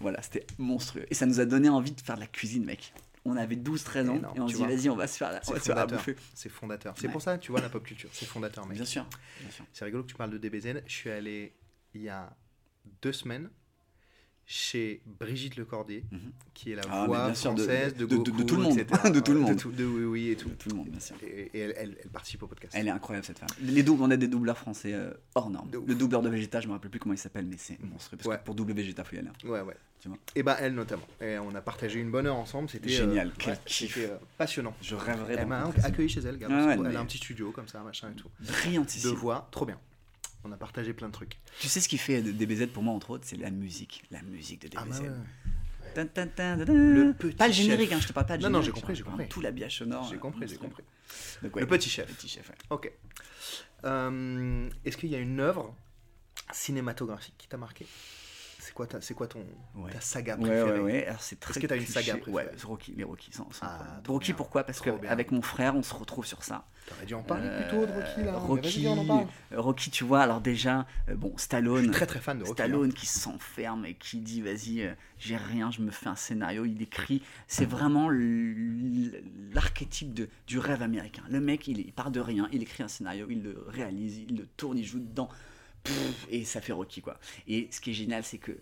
Voilà, 0.00 0.22
c'était 0.22 0.46
monstrueux. 0.58 1.06
Et 1.10 1.14
ça 1.14 1.26
nous 1.26 1.40
a 1.40 1.44
donné 1.44 1.68
envie 1.68 1.92
de 1.92 2.00
faire 2.00 2.14
de 2.16 2.20
la 2.20 2.26
cuisine, 2.26 2.64
mec. 2.64 2.92
On 3.24 3.36
avait 3.36 3.56
12-13 3.56 4.08
ans 4.08 4.14
Énorme, 4.16 4.36
et 4.36 4.40
on 4.40 4.48
se 4.48 4.54
dit. 4.56 4.62
Vas-y, 4.64 4.88
on 4.88 4.96
va 4.96 5.06
se 5.06 5.18
faire 5.18 5.32
la, 5.32 5.38
on 5.38 5.42
C'est 5.42 5.52
va 5.52 5.58
se 5.60 5.64
faire 5.64 5.76
à 5.76 5.80
fondateur. 5.82 5.98
bouffer. 5.98 6.16
C'est 6.34 6.48
fondateur. 6.48 6.94
C'est 6.96 7.06
Ouais. 7.06 7.12
pour 7.12 7.20
ça, 7.22 7.36
tu 7.36 7.50
vois, 7.50 7.60
la 7.60 7.68
pop 7.68 7.82
culture. 7.84 8.08
C'est 8.12 8.26
fondateur, 8.26 8.64
mec. 8.66 8.76
Bien 8.76 8.86
sûr, 8.86 9.04
bien 9.40 9.50
sûr. 9.50 9.64
C'est 9.72 9.84
rigolo 9.84 10.04
que 10.04 10.08
tu 10.08 10.14
parles 10.14 10.30
de 10.30 10.38
DBZ. 10.38 10.82
Je 10.86 10.92
suis 10.92 11.10
allé 11.10 11.52
il 11.94 12.02
y 12.02 12.08
a 12.08 12.34
deux 13.02 13.12
semaines 13.12 13.50
chez 14.50 15.02
Brigitte 15.20 15.56
Lecordier, 15.56 16.04
Mhm. 16.10 16.32
qui 16.54 16.72
est 16.72 16.74
la 16.74 16.82
Ah, 16.90 17.04
voix 17.04 17.28
de- 17.28 17.34
française 17.36 17.94
de, 17.94 18.06
de- 18.06 18.16
de- 18.16 18.30
de 18.30 18.42
tout 18.44 18.56
le 18.56 18.62
monde. 18.62 18.78
etc. 18.78 18.86
De 19.12 19.20
tout 19.20 19.32
le 19.32 19.40
Ouais, 19.40 19.44
monde. 19.44 19.56
De, 19.56 19.60
tout- 19.60 19.70
de 19.70 19.84
oui, 19.84 20.04
oui 20.04 20.28
et 20.30 20.36
tout. 20.36 20.48
Tout 20.58 20.70
le 20.70 20.76
monde, 20.76 20.88
bien 20.88 20.98
sûr. 21.00 21.16
Et, 21.22 21.50
et 21.52 21.58
elle, 21.58 21.74
elle- 21.76 21.96
elle 22.02 22.08
participe 22.10 22.42
au 22.42 22.46
podcast. 22.46 22.72
Elle 22.74 22.88
est 22.88 22.90
incroyable 22.90 23.26
cette 23.26 23.38
femme. 23.38 23.48
Les 23.60 23.82
doubles, 23.82 24.02
on 24.02 24.10
a 24.10 24.16
des 24.16 24.26
doubleurs 24.26 24.56
français 24.56 24.94
euh, 24.94 25.12
hors 25.34 25.50
normes. 25.50 25.68
De. 25.68 25.78
Le 25.86 25.94
doubleur 25.94 26.22
de 26.22 26.30
Vegeta, 26.30 26.62
je 26.62 26.66
me 26.68 26.72
rappelle 26.72 26.90
plus 26.90 26.98
comment 26.98 27.12
il 27.14 27.18
s'appelle, 27.18 27.44
mais 27.44 27.56
c'est 27.58 27.78
monstrueux. 27.84 28.16
Parce 28.16 28.26
Ouais. 28.30 28.38
que 28.38 28.44
pour 28.44 28.54
doubler 28.54 28.72
Vegeta, 28.72 29.04
faut 29.04 29.16
y 29.16 29.18
aller. 29.18 29.28
Ouais, 29.44 29.60
ouais. 29.60 29.76
Tu 30.00 30.08
vois. 30.08 30.16
Et 30.34 30.42
bah, 30.42 30.56
elle 30.60 30.74
notamment. 30.74 31.06
Et 31.20 31.36
on 31.38 31.54
a 31.54 31.60
partagé 31.60 32.00
une 32.00 32.10
bonne 32.10 32.26
heure 32.26 32.36
ensemble. 32.36 32.70
C'était 32.70 32.88
Génial, 32.88 33.28
euh, 33.28 33.50
ouais, 33.50 33.58
c'était, 33.66 34.06
euh, 34.06 34.16
passionnant. 34.38 34.74
Je 34.80 34.94
rêverais 34.94 35.34
Elle 35.38 35.46
m'a 35.46 35.64
accueilli 35.82 36.08
chez 36.08 36.20
elle, 36.20 36.38
Ah 36.44 36.48
ouais, 36.68 36.76
mais- 36.78 36.88
Elle 36.88 36.96
a 36.96 37.00
un 37.00 37.04
petit 37.04 37.18
studio 37.18 37.50
comme 37.50 37.68
ça, 37.68 37.80
machin 37.82 38.08
et 38.10 38.14
tout. 38.18 38.28
Brillantissime. 38.40 39.10
voix, 39.10 39.46
trop 39.50 39.66
bien. 39.66 39.78
On 40.44 40.52
a 40.52 40.56
partagé 40.56 40.92
plein 40.92 41.08
de 41.08 41.12
trucs. 41.12 41.38
Tu 41.60 41.68
sais 41.68 41.80
ce 41.80 41.88
qui 41.88 41.98
fait 41.98 42.22
DBZ 42.22 42.68
pour 42.68 42.82
moi, 42.82 42.94
entre 42.94 43.10
autres, 43.10 43.24
c'est 43.26 43.36
la 43.36 43.50
musique. 43.50 44.04
La 44.10 44.22
musique 44.22 44.62
de 44.62 44.76
Ah 44.76 44.84
DBZ. 44.84 45.02
bah 45.02 45.08
ouais. 45.08 45.14
Le 45.96 47.12
petit 47.12 47.34
Pas 47.36 47.48
le 47.48 47.52
générique, 47.52 47.92
hein, 47.92 47.98
je 48.00 48.06
te 48.08 48.12
parle 48.12 48.26
pas 48.26 48.36
de 48.38 48.42
Non, 48.42 48.50
non, 48.50 48.60
générique, 48.60 48.76
j'ai 48.76 48.80
compris, 48.80 48.96
j'ai 48.96 49.02
compris. 49.02 49.28
Tout 49.28 49.40
l'habillage 49.40 49.78
sonore. 49.78 50.06
J'ai 50.08 50.16
euh, 50.16 50.18
compris, 50.18 50.46
j'ai 50.46 50.56
compris. 50.56 50.84
Donc, 51.42 51.56
ouais, 51.56 51.62
Le 51.62 51.66
petit 51.66 51.88
chef. 51.88 52.08
Le 52.08 52.14
petit 52.14 52.28
chef, 52.28 52.48
ouais. 52.48 52.54
Ok. 52.70 52.92
Euh, 53.84 54.68
Est-ce 54.84 54.96
qu'il 54.96 55.10
y 55.10 55.14
a 55.14 55.18
une 55.18 55.40
œuvre 55.40 55.74
cinématographique 56.52 57.34
qui 57.38 57.48
t'a 57.48 57.56
marqué? 57.56 57.86
Quoi, 58.78 58.86
ta, 58.86 59.00
c'est 59.00 59.14
quoi 59.14 59.26
ton, 59.26 59.44
Ouais. 59.74 59.90
ta 59.90 60.00
saga 60.00 60.36
préférée 60.36 60.78
ouais, 60.78 60.92
ouais. 60.92 61.06
Alors, 61.06 61.20
c'est 61.20 61.40
très 61.40 61.60
que 61.60 61.66
t'as 61.66 61.74
une 61.76 61.82
cliché. 61.84 62.00
saga 62.00 62.16
préférée 62.16 62.48
Rocky, 62.64 62.94
les 62.96 63.02
Rocky. 63.04 63.30
Ah, 63.34 63.42
incroyables. 63.42 64.02
trop 64.04 64.12
Rocky, 64.14 64.26
bien. 64.32 64.36
pourquoi? 64.36 64.62
Parce 64.64 64.80
qu'avec 64.80 65.32
mon 65.32 65.42
frère, 65.42 65.74
on 65.74 65.82
se 65.82 65.92
retrouve 65.94 66.24
sur 66.24 66.44
ça. 66.44 66.64
T'aurais 66.86 67.04
dû 67.06 67.14
en 67.14 67.22
parler 67.22 67.48
Euh, 67.48 67.68
plutôt 67.68 67.84
de 67.86 67.92
Rocky 67.92 68.22
là. 68.24 68.32
mais 68.32 68.38
Rocky, 68.38 68.82
vas-y, 68.84 68.86
on 68.88 68.98
en 69.00 69.04
parle. 69.04 69.26
euh, 69.52 69.60
Rocky, 69.60 69.90
tu 69.90 70.04
vois, 70.04 70.20
alors 70.22 70.40
déjà, 70.40 70.86
euh, 71.08 71.16
bon, 71.16 71.32
Je 71.36 71.42
Stallone. 71.42 71.82
suis 71.82 71.90
très 71.90 72.06
très 72.06 72.20
fan 72.20 72.38
de 72.38 72.44
Rocky. 72.44 72.52
hein. 72.62 72.64
Stallone 72.66 72.92
qui 72.94 73.06
s'enferme 73.06 73.84
et 73.84 73.94
qui 73.94 74.20
dit 74.20 74.40
vas-y 74.40 74.82
euh, 74.82 74.94
j'ai 75.18 75.36
rien 75.36 75.70
je 75.72 75.82
me 75.82 75.90
fais 75.90 76.08
un 76.08 76.14
scénario 76.16 76.64
il 76.64 76.80
écrit 76.80 77.20
c'est 77.48 77.66
vraiment 77.66 78.10
l- 78.10 79.22
l'archétype 79.52 80.14
de- 80.14 80.28
du 80.46 80.58
rêve 80.58 80.82
américain 80.82 81.22
le 81.28 81.40
mec 81.40 81.66
il, 81.68 81.80
il 81.80 81.92
part 81.92 82.10
de 82.10 82.20
rien 82.20 82.48
il 82.52 82.62
écrit 82.62 82.82
un 82.84 82.88
scénario 82.88 83.26
il 83.28 83.42
le 83.42 83.64
réalise 83.68 84.18
il 84.18 84.36
le 84.38 84.46
tourne 84.56 84.78
il 84.78 84.84
joue 84.86 85.00
dedans 85.00 85.28
Pff, 85.88 86.26
et 86.30 86.44
ça 86.44 86.60
fait 86.60 86.72
Rocky 86.72 87.00
quoi 87.00 87.18
et 87.46 87.68
ce 87.70 87.80
qui 87.80 87.90
est 87.90 87.94
génial 87.94 88.22
c'est 88.24 88.38
que 88.38 88.58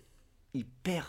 il 0.55 0.65
perd 0.65 1.07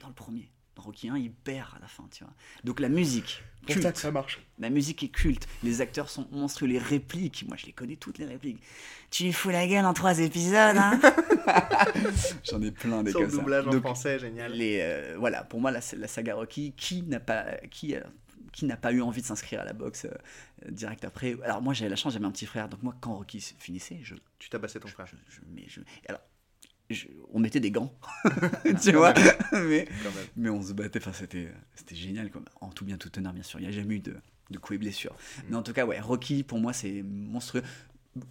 dans 0.00 0.08
le 0.08 0.14
premier 0.14 0.50
dans 0.74 0.82
Rocky 0.82 1.08
1 1.08 1.16
il 1.18 1.32
perd 1.32 1.68
à 1.76 1.78
la 1.80 1.86
fin 1.88 2.06
tu 2.10 2.24
vois 2.24 2.32
donc 2.64 2.80
la 2.80 2.88
musique 2.88 3.42
C'est 3.66 3.74
pour 3.74 3.74
ça 3.74 3.80
culte. 3.82 3.94
que 3.94 4.00
ça 4.00 4.10
marche. 4.12 4.40
La 4.58 4.70
musique 4.70 5.02
est 5.02 5.08
culte, 5.08 5.48
les 5.64 5.80
acteurs 5.80 6.08
sont 6.08 6.28
monstrueux, 6.30 6.68
les 6.68 6.78
répliques, 6.78 7.44
moi 7.48 7.56
je 7.56 7.66
les 7.66 7.72
connais 7.72 7.96
toutes 7.96 8.18
les 8.18 8.24
répliques. 8.26 8.62
Tu 9.10 9.24
lui 9.24 9.32
fous 9.32 9.50
la 9.50 9.66
gueule 9.66 9.84
en 9.84 9.92
trois 9.92 10.18
épisodes, 10.20 10.76
hein 10.76 11.00
J'en 12.44 12.62
ai 12.62 12.70
plein 12.70 13.02
des 13.02 13.10
Son 13.12 13.20
comme 13.20 13.30
ça. 13.30 13.36
doublage 13.38 13.66
en 13.66 13.70
Donc, 13.70 13.82
français, 13.82 14.18
génial. 14.18 14.52
les, 14.52 14.78
euh, 14.82 15.16
voilà, 15.18 15.42
pour 15.44 15.60
moi 15.60 15.70
la, 15.70 15.80
la 15.96 16.08
saga 16.08 16.34
Rocky, 16.36 16.72
qui 16.76 17.02
n'a 17.02 17.20
pas, 17.20 17.44
qui, 17.70 17.96
euh, 17.96 18.00
qui 18.56 18.64
n'a 18.64 18.78
pas 18.78 18.90
eu 18.90 19.02
envie 19.02 19.20
de 19.20 19.26
s'inscrire 19.26 19.60
à 19.60 19.64
la 19.64 19.74
boxe 19.74 20.06
euh, 20.06 20.70
direct 20.70 21.04
après 21.04 21.36
Alors 21.44 21.60
moi 21.60 21.74
j'avais 21.74 21.90
la 21.90 21.96
chance, 21.96 22.14
j'avais 22.14 22.24
un 22.24 22.30
petit 22.30 22.46
frère, 22.46 22.70
donc 22.70 22.82
moi 22.82 22.96
quand 23.02 23.14
Rocky 23.14 23.38
finissait, 23.58 24.00
je, 24.02 24.14
Tu 24.38 24.48
tabassais 24.48 24.80
ton 24.80 24.88
frère. 24.88 25.06
je, 25.06 25.16
je- 25.28 25.40
mais 25.52 25.66
alors, 26.08 26.22
je- 26.88 27.06
on 27.34 27.38
mettait 27.38 27.60
des 27.60 27.70
gants, 27.70 27.92
tu 28.82 28.92
vois, 28.92 29.12
mais 30.36 30.48
on 30.48 30.62
se 30.62 30.72
battait, 30.72 31.00
enfin 31.00 31.12
c'était 31.12 31.52
c'était 31.74 31.94
génial 31.94 32.30
quoi. 32.30 32.40
En 32.62 32.70
tout 32.70 32.86
bien 32.86 32.96
tout 32.96 33.16
honneur 33.18 33.34
bien 33.34 33.42
sûr, 33.42 33.60
il 33.60 33.64
n'y 33.64 33.68
a 33.68 33.72
jamais 33.72 33.96
eu 33.96 34.00
de, 34.00 34.16
de 34.50 34.58
coups 34.58 34.76
et 34.76 34.78
blessures. 34.78 35.12
Mm. 35.12 35.40
Mais 35.50 35.56
en 35.56 35.62
tout 35.62 35.74
cas 35.74 35.84
ouais, 35.84 36.00
Rocky 36.00 36.42
pour 36.42 36.58
moi 36.58 36.72
c'est 36.72 37.02
monstrueux. 37.02 37.62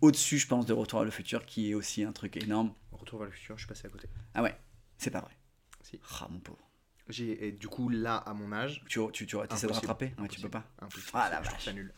Au-dessus 0.02 0.40
je 0.40 0.48
pense 0.48 0.66
de 0.66 0.74
Retour 0.74 1.02
à 1.02 1.06
le 1.06 1.12
futur 1.12 1.46
qui 1.46 1.70
est 1.70 1.76
aussi 1.76 2.04
un 2.04 2.14
truc 2.14 2.36
énorme. 2.38 2.74
Retour 2.92 3.20
vers 3.20 3.28
le 3.28 3.32
futur, 3.32 3.56
je 3.58 3.62
suis 3.62 3.68
passé 3.70 3.86
à 3.86 3.90
côté. 3.90 4.08
Ah 4.34 4.42
ouais, 4.42 4.56
c'est 4.98 5.12
pas 5.12 5.22
vrai. 5.22 5.38
Si. 5.84 6.00
Ah 6.20 6.28
mon 6.32 6.40
pauvre. 6.40 6.68
J'ai, 7.10 7.48
et 7.48 7.52
du 7.52 7.68
coup, 7.68 7.90
là, 7.90 8.16
à 8.18 8.34
mon 8.34 8.52
âge, 8.52 8.84
Tu 8.88 9.00
tu 9.14 9.26
tu 9.28 9.38
essaies 9.52 9.68
de 9.68 9.72
rattraper 9.74 10.14
Ouais, 10.20 10.28
tu 10.28 10.42
peux 10.42 10.50
pas. 10.50 10.64
impossible. 10.82 11.12
Ah, 11.14 11.30
la 11.30 11.40
vache. 11.42 11.68
nul. 11.74 11.94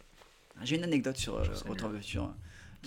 J'ai 0.64 0.76
une 0.78 0.84
anecdote 0.84 1.16
sur 1.18 1.36
euh, 1.38 1.44
Je 1.44 1.50
le 1.52 2.00
futur. 2.00 2.34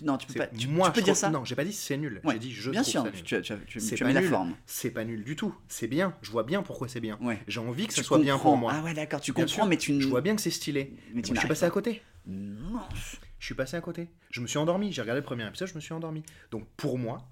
Non, 0.05 0.17
tu 0.19 0.27
peux 0.29 0.35
pas. 0.35 0.47
Tu, 0.47 0.69
moi, 0.69 0.89
tu 0.89 0.93
peux 0.95 1.01
dire 1.01 1.15
trouve- 1.15 1.21
ça 1.21 1.31
Non, 1.31 1.45
j'ai 1.45 1.55
pas 1.57 1.65
dit 1.65 1.73
c'est 1.73 1.97
nul. 1.97 2.21
Ouais. 2.25 2.35
J'ai 2.35 2.39
dit 2.39 2.53
je 2.53 2.71
Bien 2.71 2.83
trouve 2.83 2.91
sûr, 2.93 3.03
ça 3.03 3.11
nul. 3.11 3.23
tu, 3.23 3.43
tu, 3.67 3.81
C'est 3.81 3.97
tu 3.97 4.03
pas 4.03 4.09
mets 4.09 4.15
la 4.15 4.21
nul. 4.21 4.31
forme. 4.31 4.55
C'est 4.67 4.91
pas 4.91 5.05
nul 5.05 5.25
du 5.25 5.35
tout. 5.37 5.55
C'est 5.69 5.89
bien. 5.89 6.15
Je 6.23 6.31
vois 6.31 6.43
bien 6.45 6.63
pourquoi 6.63 6.89
c'est 6.89 7.01
bien. 7.01 7.19
Ouais. 7.21 7.39
J'ai 7.49 7.61
envie 7.61 7.87
que 7.87 7.93
Tu 7.95 8.03
soit 8.05 8.19
bien 8.19 8.39
pour 8.39 8.57
moi. 8.57 8.73
Ah 8.75 8.83
ouais, 8.83 8.95
d'accord, 8.95 9.21
tu 9.21 9.33
Bien 9.33 9.45
comprends, 9.45 9.55
sûr. 9.63 9.67
mais 9.67 9.77
tu. 9.77 10.01
Je 10.01 10.09
vois 10.09 10.21
bien 10.21 10.37
que 10.37 10.43
c'est 10.43 10.51
stylé. 10.51 10.93
Mais 11.09 11.17
Mais 11.17 11.23
tu 11.23 11.35
je 11.35 11.39
suis 11.41 11.49
passé 11.49 11.61
pas. 11.63 11.67
à 11.67 11.71
côté. 11.71 12.03
Non. 12.27 12.81
Je 13.39 13.45
suis 13.47 13.55
passé 13.55 13.77
à 13.77 13.81
côté. 13.81 14.09
Je 14.31 14.41
me 14.41 14.47
suis 14.47 14.59
endormi. 14.59 14.93
J'ai 14.93 15.01
regardé 15.03 15.21
le 15.21 15.25
premier 15.25 15.47
épisode, 15.47 15.69
je 15.69 15.75
me 15.75 15.81
suis 15.81 15.93
endormi. 15.93 16.23
Donc 16.51 16.67
pour 16.77 16.99
moi, 16.99 17.29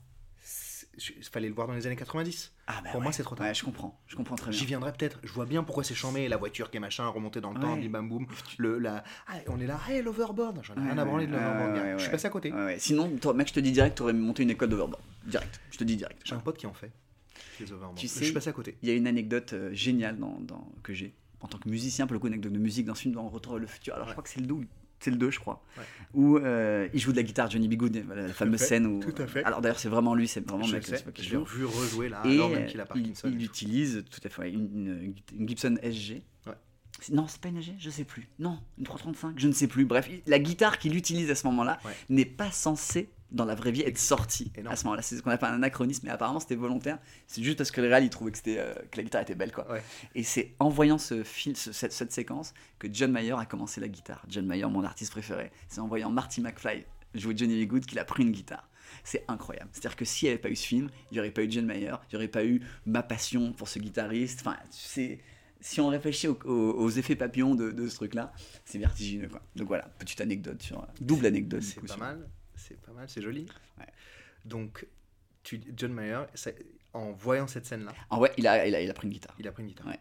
il 1.17 1.25
fallait 1.25 1.49
le 1.49 1.55
voir 1.55 1.67
dans 1.69 1.75
les 1.75 1.87
années 1.87 1.97
90. 1.97 2.53
Ah 2.67 2.81
bah 2.83 2.91
Pour 2.91 2.99
ouais. 2.99 3.03
moi, 3.05 3.13
c'est 3.13 3.23
trop 3.23 3.35
tard. 3.35 3.47
Ouais, 3.47 3.55
je 3.55 3.65
comprends. 3.65 3.99
Je 4.07 4.17
comprends 4.17 4.37
très 4.37 4.51
bien. 4.51 4.59
J'y 4.59 4.67
viendrai 4.67 4.93
peut-être. 4.93 5.19
Je 5.23 5.33
vois 5.33 5.47
bien 5.47 5.63
pourquoi 5.63 5.85
c'est 5.85 5.95
chambé, 5.95 6.29
la 6.29 6.37
voiture 6.37 6.71
qui 6.71 6.77
est 6.77 6.81
machin, 6.81 7.07
remontée 7.09 7.41
dans 7.41 7.53
le 7.53 7.61
temps, 7.61 7.77
bim 7.77 7.89
bam 7.89 8.09
boum. 8.09 8.27
Le, 8.59 8.79
la... 8.79 9.05
ah, 9.29 9.35
on 9.49 9.61
est 9.61 9.67
là, 9.67 9.79
hey, 9.89 10.03
l'overboard. 10.03 10.61
J'en 10.63 10.75
ai 10.77 10.81
rien 10.81 10.99
à 10.99 11.05
branler 11.05 11.27
de 11.27 11.33
l'overboard, 11.33 11.99
Je 11.99 12.03
suis 12.03 12.11
passé 12.11 12.27
à 12.27 12.31
côté. 12.31 12.53
Sinon, 12.79 13.11
toi, 13.21 13.35
mec, 13.35 13.49
je 13.49 13.55
te 13.55 13.61
dis 13.61 13.73
direct, 13.73 13.97
tu 13.97 14.03
aurais 14.03 14.13
monté 14.13 14.43
une 14.43 14.51
école 14.51 14.69
d'overboard. 14.71 15.03
Direct. 15.27 15.61
Je 15.71 15.79
te 15.79 15.85
dis 15.85 15.97
direct. 15.97 16.21
J'ai 16.25 16.35
un 16.35 16.39
pote 16.41 16.59
qui 16.59 16.67
en 16.67 16.75
fait. 16.75 16.91
Les. 17.61 17.67
Tu 17.97 18.07
je 18.07 18.13
sais- 18.13 18.25
suis 18.25 18.33
passé 18.33 18.51
à 18.51 18.53
côté. 18.53 18.77
Il 18.83 18.89
y 18.89 18.93
a 18.93 18.95
une 18.95 19.07
anecdote 19.07 19.53
euh, 19.53 19.73
géniale 19.73 20.17
dans, 20.19 20.39
dans- 20.41 20.71
que 20.83 20.93
j'ai 20.95 21.15
en 21.41 21.47
tant 21.49 21.59
que 21.59 21.69
musicien, 21.69 22.07
pour 22.07 22.15
le 22.15 22.19
coup, 22.21 22.27
une 22.27 22.33
anecdote 22.35 22.53
de 22.53 22.59
musique 22.59 22.87
dans 22.87 22.95
ce 22.95 23.03
film 23.03 23.15
dans 23.15 23.29
Retour 23.29 23.59
le 23.59 23.67
futur. 23.67 23.95
Alors, 23.95 24.07
je 24.09 24.13
crois 24.13 24.23
que 24.25 24.29
c'est 24.31 24.41
le 24.41 24.47
2, 24.47 24.57
c'est 25.01 25.11
le 25.11 25.17
2 25.17 25.31
je 25.31 25.39
crois, 25.39 25.63
Ouais. 25.77 25.83
où 26.15 26.37
euh, 26.39 26.89
il 26.93 27.01
joue 27.01 27.13
de 27.13 27.17
la 27.17 27.23
guitare, 27.23 27.51
Johnny 27.51 27.69
B. 27.69 27.75
Good, 27.75 28.03
voilà, 28.07 28.27
la 28.29 28.33
fameuse 28.33 28.61
scène 28.61 28.87
où. 28.87 29.01
tout 29.01 29.15
à 29.23 29.27
fait. 29.27 29.45
Alors, 29.45 29.61
d'ailleurs, 29.61 29.79
c'est 29.79 29.89
vraiment 29.89 30.15
lui, 30.15 30.27
c'est 30.29 30.47
vraiment 30.49 30.65
je 30.65 30.75
mec 30.75 30.87
sais. 30.87 30.97
c'est 30.99 31.05
pas 31.05 31.13
qui 31.13 31.23
Je 31.23 31.31
l'ai 31.31 31.37
revu 31.37 31.65
rejouer 31.65 32.09
là, 32.09 32.23
Et 32.25 32.35
alors 32.35 32.51
même 32.51 32.67
qu'il 32.67 32.81
a 32.81 32.85
euh, 32.85 33.13
il, 33.27 33.45
utilise 33.45 34.05
tout 34.11 34.21
à 34.25 34.29
fait 34.29 34.51
une, 34.51 35.15
Gibson 35.47 35.77
SG. 35.83 36.23
Ouais. 36.47 36.53
Non, 37.13 37.27
c'est 37.29 37.41
pas 37.41 37.49
une 37.49 37.63
SG, 37.63 37.75
je 37.79 37.91
sais 37.91 38.05
plus. 38.05 38.29
Non, 38.39 38.59
une 38.79 38.85
335, 38.85 39.39
je 39.39 39.47
ne 39.49 39.53
sais 39.53 39.69
plus. 39.69 39.85
Bref, 39.85 40.09
la 40.27 40.39
guitare 40.39 40.79
qu'il 40.79 40.97
utilise 40.97 41.31
à 41.31 41.35
ce 41.35 41.47
moment-là 41.47 41.79
Ouais. 41.85 41.93
n'est 42.09 42.25
pas 42.25 42.51
censée, 42.51 43.09
dans 43.31 43.45
la 43.45 43.55
vraie 43.55 43.73
vie, 43.73 43.83
être 43.83 43.99
Énorme. 44.57 44.73
à 44.73 44.77
ce 44.77 44.85
moment-là. 44.85 45.03
C'est 45.03 45.17
ce 45.17 45.23
qu'on 45.23 45.31
appelle 45.31 45.51
un 45.51 45.55
anachronisme, 45.55 46.07
mais 46.07 46.13
apparemment 46.13 46.41
c'était 46.41 46.55
volontaire. 46.57 46.99
C'est 47.27 47.43
juste 47.43 47.59
parce 47.59 47.71
que 47.71 47.81
le 47.81 47.89
réal, 47.89 48.05
il 48.05 48.11
trouvait 48.11 48.31
que, 48.31 48.39
c'était, 48.39 48.59
euh, 48.59 48.75
que 48.91 48.97
la 48.97 49.03
guitare 49.03 49.23
était 49.23 49.35
belle, 49.35 49.53
quoi. 49.53 49.71
Ouais. 49.71 49.83
Et 50.15 50.23
c'est 50.23 50.55
en 50.59 50.69
voyant 50.71 50.99
ce 50.99 51.23
film, 51.25 51.55
ce- 51.55 51.73
cette, 51.73 51.93
cette 51.93 52.13
séquence, 52.13 52.55
que 52.79 52.89
John 52.91 53.13
Mayer 53.13 53.33
a 53.39 53.45
commencé 53.45 53.81
la 53.81 53.89
guitare. 53.89 54.25
John 54.29 54.47
Mayer, 54.47 54.67
mon 54.67 54.83
artiste 54.85 55.11
préféré. 55.13 55.51
C'est 55.69 55.81
en 55.81 55.89
voyant 55.89 56.11
Marty 56.11 56.41
McFly 56.41 56.85
jouer 57.15 57.35
Johnny 57.37 57.65
B. 57.65 57.69
Good 57.69 57.87
qu'il 57.87 57.99
a 57.99 58.05
pris 58.05 58.23
une 58.23 58.33
guitare. 58.33 58.69
C'est 59.05 59.25
incroyable. 59.29 59.69
C'est-à-dire 59.73 59.97
que 59.97 60.05
s'il 60.07 60.29
n'y 60.29 60.33
avait 60.33 60.41
pas 60.41 60.49
eu 60.49 60.57
ce 60.57 60.67
film, 60.67 60.89
il 61.11 61.15
n'y 61.15 61.21
aurait 61.21 61.31
pas 61.31 61.43
eu 61.43 61.51
John 61.51 61.67
Mayer, 61.67 61.93
il 62.05 62.15
n'y 62.15 62.17
aurait 62.17 62.29
pas 62.29 62.45
eu 62.45 62.63
ma 62.87 63.03
passion 63.03 63.53
pour 63.53 63.69
ce 63.69 63.79
guitariste. 63.79 64.41
Enfin, 64.41 64.57
c'est 64.71 65.19
si 65.61 65.81
on 65.81 65.89
réfléchit 65.89 66.29
aux, 66.29 66.39
aux- 66.45 66.73
aux 66.73 66.91
effets 66.91 67.17
papillons 67.17 67.55
de, 67.55 67.71
de 67.73 67.89
ce 67.89 67.97
truc-là, 67.97 68.33
c'est 68.65 68.79
vertigineux. 68.79 69.29
Quoi. 69.29 69.43
Donc 69.57 69.69
voilà, 69.69 69.85
petite 69.99 70.21
anecdote 70.21 70.63
sur 70.63 70.87
double 71.01 71.27
anecdote. 71.27 71.63
C'est 71.63 71.81
coup, 71.81 71.87
pas 71.87 71.93
sur- 71.95 71.99
mal. 72.03 72.29
C'est 72.59 72.81
pas 72.81 72.93
mal, 72.93 73.09
c'est 73.09 73.23
joli. 73.23 73.47
Ouais. 73.79 73.87
Donc, 74.45 74.87
tu, 75.43 75.61
John 75.77 75.93
Mayer, 75.93 76.25
ça- 76.35 76.51
en 76.93 77.13
voyant 77.13 77.47
cette 77.47 77.65
scène-là, 77.67 77.93
Ah 78.11 78.19
ouais, 78.19 78.33
il 78.37 78.47
a, 78.47 78.67
il 78.67 78.75
a, 78.75 78.81
il 78.83 78.91
a 78.91 78.95
pris 78.95 79.07
une 79.07 79.13
guitare, 79.13 79.35
il 79.39 79.47
a 79.49 79.53
pris 79.53 79.63
une 79.63 79.69
guitare. 79.69 79.87
Ouais. 79.87 79.99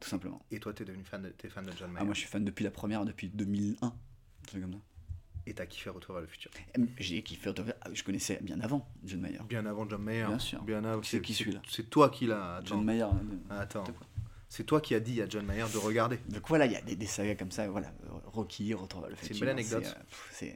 tout 0.00 0.08
simplement. 0.08 0.44
Et 0.50 0.60
toi, 0.60 0.72
t'es 0.74 0.84
devenu 0.84 1.02
fan 1.04 1.22
de, 1.22 1.48
fan 1.48 1.64
de 1.64 1.72
John 1.76 1.88
Mayer. 1.90 2.00
Ah, 2.00 2.04
moi, 2.04 2.14
je 2.14 2.20
suis 2.20 2.28
fan 2.28 2.44
depuis 2.44 2.62
la 2.64 2.70
première, 2.70 3.04
depuis 3.04 3.28
2001. 3.30 3.86
Un 3.86 3.92
truc 4.46 4.62
comme 4.62 4.72
ça. 4.74 4.78
Et 5.46 5.52
t'as 5.54 5.66
kiffé 5.66 5.90
Retour 5.90 6.14
vers 6.14 6.22
le 6.22 6.26
futur. 6.26 6.50
J'ai 6.98 7.22
kiffé. 7.22 7.50
ah, 7.82 7.88
Je 7.92 8.02
connaissais 8.02 8.38
bien 8.42 8.60
avant 8.60 8.86
John 9.04 9.20
Mayer. 9.20 9.38
Bien 9.48 9.64
avant 9.66 9.88
John 9.88 10.02
Mayer. 10.02 10.26
Bien 10.26 10.38
sûr. 10.38 10.62
Bien 10.62 10.82
avant. 10.84 11.02
C'est 11.02 11.20
qui 11.20 11.34
celui-là 11.34 11.60
C'est 11.68 11.88
toi 11.90 12.08
qui 12.10 12.26
l'as. 12.26 12.56
Attends. 12.56 12.66
John 12.66 12.84
Mayer. 12.84 13.02
euh, 13.04 13.60
Attends. 13.60 13.84
de 13.84 13.92
quoi 13.92 14.06
C'est 14.48 14.64
toi 14.64 14.80
qui 14.80 14.94
as 14.94 15.00
dit 15.00 15.20
à 15.22 15.28
John 15.28 15.44
Mayer 15.46 15.64
de 15.72 15.78
regarder. 15.78 16.18
Donc 16.28 16.48
voilà, 16.48 16.64
il 16.66 16.72
y 16.72 16.76
a 16.76 16.80
des, 16.82 16.96
des 16.96 17.06
sagas 17.06 17.34
comme 17.36 17.50
ça, 17.50 17.68
voilà, 17.68 17.92
Rocky, 18.26 18.72
Retour 18.74 19.00
vers 19.02 19.10
le 19.10 19.16
C'est 19.16 19.22
une 19.22 19.28
futur. 19.34 19.40
belle 19.46 19.50
anecdote. 19.50 19.96
C'est, 20.30 20.52
euh, 20.52 20.54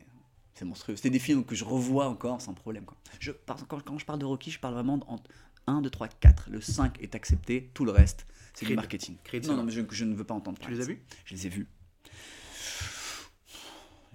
C'est 0.58 0.64
c'est 0.64 0.64
monstrueux. 0.64 0.96
C'était 0.96 1.10
des 1.10 1.20
films 1.20 1.44
que 1.44 1.54
je 1.54 1.64
revois 1.64 2.08
encore 2.08 2.40
sans 2.40 2.52
problème. 2.52 2.84
Quoi. 2.84 2.96
Je, 3.20 3.30
quand, 3.68 3.82
quand 3.84 3.96
je 3.98 4.04
parle 4.04 4.18
de 4.18 4.24
Rocky, 4.24 4.50
je 4.50 4.58
parle 4.58 4.74
vraiment 4.74 4.98
en 5.06 5.20
1, 5.68 5.82
2, 5.82 5.88
3, 5.90 6.08
4. 6.08 6.50
Le 6.50 6.60
5 6.60 7.00
est 7.00 7.14
accepté, 7.14 7.70
tout 7.74 7.84
le 7.84 7.92
reste, 7.92 8.26
c'est 8.54 8.66
du 8.66 8.74
marketing. 8.74 9.16
Creed, 9.22 9.44
non, 9.44 9.50
c'est 9.50 9.56
non, 9.56 9.62
mais 9.62 9.70
je, 9.70 9.82
je 9.88 10.04
ne 10.04 10.14
veux 10.16 10.24
pas 10.24 10.34
entendre 10.34 10.58
Tu 10.60 10.70
les 10.72 10.80
as 10.80 10.84
vus? 10.84 11.00
Je 11.26 11.34
les 11.34 11.46
ai 11.46 11.48
vus. 11.50 11.68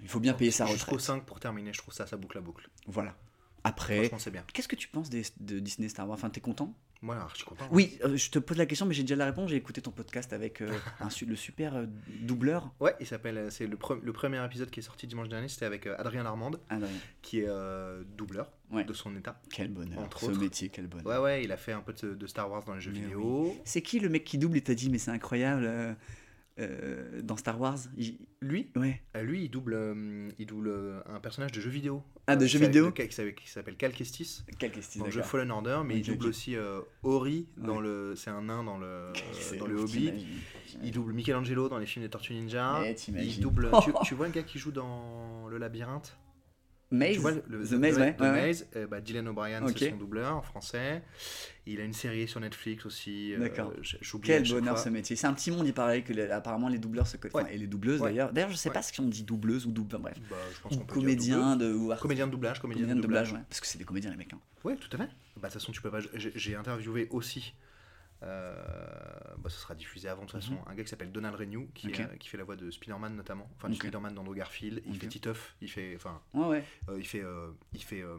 Il 0.02 0.08
faut 0.08 0.20
bien 0.20 0.34
payer 0.34 0.50
sa 0.50 0.66
Jusqu'au 0.66 0.96
retraite. 0.96 1.06
5 1.06 1.24
pour 1.24 1.40
terminer, 1.40 1.72
je 1.72 1.78
trouve 1.78 1.94
ça, 1.94 2.06
ça 2.06 2.18
boucle 2.18 2.36
la 2.36 2.42
boucle. 2.42 2.68
Voilà. 2.86 3.16
Après, 3.66 4.10
c'est 4.18 4.32
qu'est-ce 4.52 4.68
que 4.68 4.76
tu 4.76 4.88
penses 4.88 5.08
des- 5.08 5.24
de 5.40 5.58
Disney 5.60 5.88
Star 5.88 6.06
Wars? 6.06 6.18
Enfin, 6.18 6.28
t'es 6.28 6.42
content? 6.42 6.74
Moi, 7.04 7.16
alors, 7.16 7.28
je 7.30 7.36
suis 7.36 7.44
content. 7.44 7.68
Oui, 7.70 7.98
euh, 8.04 8.16
je 8.16 8.30
te 8.30 8.38
pose 8.38 8.56
la 8.56 8.64
question, 8.64 8.86
mais 8.86 8.94
j'ai 8.94 9.02
déjà 9.02 9.14
la 9.16 9.26
réponse. 9.26 9.50
J'ai 9.50 9.56
écouté 9.56 9.82
ton 9.82 9.90
podcast 9.90 10.32
avec 10.32 10.62
euh, 10.62 10.68
un 11.00 11.08
le 11.26 11.36
super 11.36 11.76
euh, 11.76 11.84
doubleur. 12.22 12.72
Ouais, 12.80 12.94
il 12.98 13.06
s'appelle. 13.06 13.52
C'est 13.52 13.66
le, 13.66 13.76
pre- 13.76 14.00
le 14.02 14.12
premier 14.14 14.42
épisode 14.44 14.70
qui 14.70 14.80
est 14.80 14.82
sorti 14.82 15.06
dimanche 15.06 15.28
dernier. 15.28 15.48
C'était 15.48 15.66
avec 15.66 15.86
Adrien 15.86 16.24
Armande, 16.24 16.58
Ah, 16.70 16.78
qui 17.20 17.40
est 17.40 17.48
doubleur 18.16 18.50
Ouais. 18.70 18.84
de 18.84 18.92
son 18.94 19.14
état. 19.14 19.38
quel 19.50 19.68
bonheur. 19.68 19.98
Entre 20.00 20.18
Ce 20.20 20.26
autres. 20.26 20.40
métier, 20.40 20.68
quel 20.70 20.86
bonheur. 20.86 21.06
Ouais, 21.06 21.18
ouais, 21.18 21.44
il 21.44 21.52
a 21.52 21.56
fait 21.58 21.72
un 21.72 21.80
peu 21.82 21.92
de, 21.92 22.14
de 22.14 22.26
Star 22.26 22.50
Wars 22.50 22.64
dans 22.64 22.74
les 22.74 22.80
jeux 22.80 22.90
Mais 22.92 23.00
vidéo. 23.00 23.54
C'est 23.64 23.82
qui 23.82 24.00
le 24.00 24.08
mec 24.08 24.24
qui 24.24 24.38
double? 24.38 24.56
Et 24.56 24.62
t'as 24.62 24.74
dit, 24.74 24.88
mais 24.88 24.98
c'est 24.98 25.10
incroyable 25.12 25.96
euh, 26.60 27.20
dans 27.22 27.36
Star 27.36 27.60
Wars 27.60 27.78
Il- 27.96 28.18
Lui, 28.40 28.70
Ouais. 28.76 29.00
euh, 29.16 29.22
lui, 29.22 29.44
il 29.44 29.48
double, 29.50 29.74
euh, 29.74 30.28
il 30.38 30.46
double 30.46 30.68
euh, 30.68 31.00
un 31.06 31.18
personnage 31.18 31.50
de 31.52 31.60
jeu 31.60 31.70
vidéo. 31.70 32.02
Ah, 32.26 32.36
de 32.36 32.46
jeu 32.46 32.58
qui 32.58 32.66
vidéo 32.66 32.86
s'appelle- 32.86 33.08
Qui 33.08 33.14
s'appelle- 33.14 33.34
qui 33.34 33.48
s'appelle 33.50 33.76
Cal 33.76 33.92
Kestis. 33.92 34.42
Quel 34.58 34.70
question 34.70 35.00
Dans 35.00 35.06
le 35.06 35.10
jeu 35.12 35.22
Fallen 35.22 35.50
Order, 35.50 35.80
mais 35.84 35.98
il 35.98 36.06
double 36.06 36.26
aussi 36.26 36.54
euh, 36.56 36.80
Ori 37.02 37.48
dans 37.56 37.76
Ouais. 37.76 37.82
le. 37.82 38.14
C'est 38.16 38.30
un 38.30 38.42
nain 38.42 38.62
dans 38.64 38.78
le 38.78 39.12
dans 39.58 39.66
le 39.66 39.76
Hobbit. 39.80 40.12
Il 40.82 40.90
double 40.92 41.12
Michelangelo 41.12 41.68
dans 41.68 41.78
les 41.78 41.86
films 41.86 42.04
des 42.04 42.10
Tortues 42.10 42.34
Ninja. 42.34 42.82
Il 43.08 43.40
double. 43.40 43.70
tu, 43.84 43.90
tu 44.04 44.14
vois 44.14 44.26
le 44.26 44.32
gars 44.32 44.42
qui 44.42 44.58
joue 44.58 44.72
dans 44.72 45.46
le 45.48 45.58
labyrinthe? 45.58 46.16
Maze 46.94 47.12
Tu 47.12 47.18
vois 47.18 47.32
le, 47.32 47.42
le- 47.48 47.66
The 47.66 47.72
Maze, 47.72 47.98
ouais. 47.98 48.14
The 48.16 48.20
ouais, 48.20 48.30
ouais. 48.30 48.46
Maze, 48.46 48.66
euh, 48.76 48.86
bah, 48.86 49.00
Dylan 49.00 49.28
O'Brien, 49.28 49.62
Ok. 49.64 49.74
c'est 49.78 49.90
son 49.90 49.96
doubleur 49.96 50.36
en 50.36 50.42
français. 50.42 51.02
Il 51.66 51.80
a 51.80 51.84
une 51.84 51.92
série 51.92 52.28
sur 52.28 52.40
Netflix 52.40 52.84
aussi. 52.86 53.34
euh, 53.34 53.38
D'accord. 53.38 53.72
Quel 54.22 54.48
bonheur 54.48 54.74
fois. 54.76 54.84
ce 54.84 54.88
métier. 54.90 55.16
C'est 55.16 55.26
un 55.26 55.32
petit 55.34 55.50
monde, 55.50 55.66
il 55.66 55.72
paraît 55.74 56.02
que 56.02 56.12
les- 56.12 56.30
apparemment 56.30 56.68
les 56.68 56.78
doubleurs 56.78 57.06
se 57.06 57.16
connaissent. 57.16 57.34
Ouais. 57.34 57.42
Enfin, 57.42 57.50
et 57.52 57.58
les 57.58 57.66
doubleuses 57.66 58.00
d'ailleurs. 58.00 58.32
D'ailleurs, 58.32 58.50
je 58.50 58.56
sais 58.56 58.70
pas 58.70 58.82
si 58.82 58.98
on 59.00 59.08
dit 59.08 59.22
doubleuse 59.22 59.66
ou 59.66 59.70
double. 59.72 59.96
bref. 59.98 60.16
Bah, 60.30 60.36
je 60.54 60.60
pense 60.60 60.72
Ou 60.76 60.80
comédien 60.84 61.56
de. 61.56 61.72
Ou. 61.72 61.92
Comédien 62.00 62.26
de 62.26 62.32
doublage, 62.32 62.60
comédien, 62.60 62.86
de 62.94 63.00
doublage, 63.00 63.32
ouais. 63.32 63.40
Parce 63.48 63.60
que 63.60 63.66
c'est 63.66 63.78
des 63.78 63.84
comédiens, 63.84 64.10
les 64.10 64.16
mecs. 64.16 64.32
hein. 64.32 64.38
Ouais, 64.64 64.76
tout 64.76 64.88
à 64.94 64.98
fait. 64.98 65.04
Bah, 65.04 65.48
de 65.48 65.52
toute 65.52 65.52
façon, 65.54 65.72
tu 65.72 65.80
peux 65.82 65.90
pas. 65.90 65.98
j'ai- 66.14 66.54
interviewé 66.56 67.08
aussi 67.10 67.54
bah, 68.22 69.48
ce 69.50 69.58
sera 69.60 69.74
diffusé 69.74 70.08
avant 70.08 70.22
de 70.24 70.30
toute 70.30 70.36
Mhm. 70.36 70.56
façon. 70.56 70.58
Un 70.66 70.74
gars 70.74 70.82
qui 70.82 70.88
s'appelle 70.90 71.12
Donald 71.12 71.34
Renew, 71.36 71.68
qui, 71.74 71.88
euh, 71.88 72.06
qui 72.18 72.28
fait 72.28 72.38
la 72.38 72.44
voix 72.44 72.56
de 72.56 72.70
Spider-Man 72.70 73.14
notamment. 73.16 73.50
Enfin, 73.56 73.68
Ok. 73.68 73.76
Spider-Man 73.76 74.14
d'Andrew 74.14 74.34
Garfield. 74.34 74.82
Il 74.86 74.98
fait 74.98 75.06
Titeuf. 75.08 75.54
Il 75.60 75.68
fait, 75.70 75.94
enfin, 75.96 76.20
ouais. 76.34 76.64
euh, 76.88 76.98
il 76.98 77.06
fait, 77.06 77.22
euh, 77.22 77.50
il 77.74 77.82
fait 77.82 78.00
euh, 78.02 78.16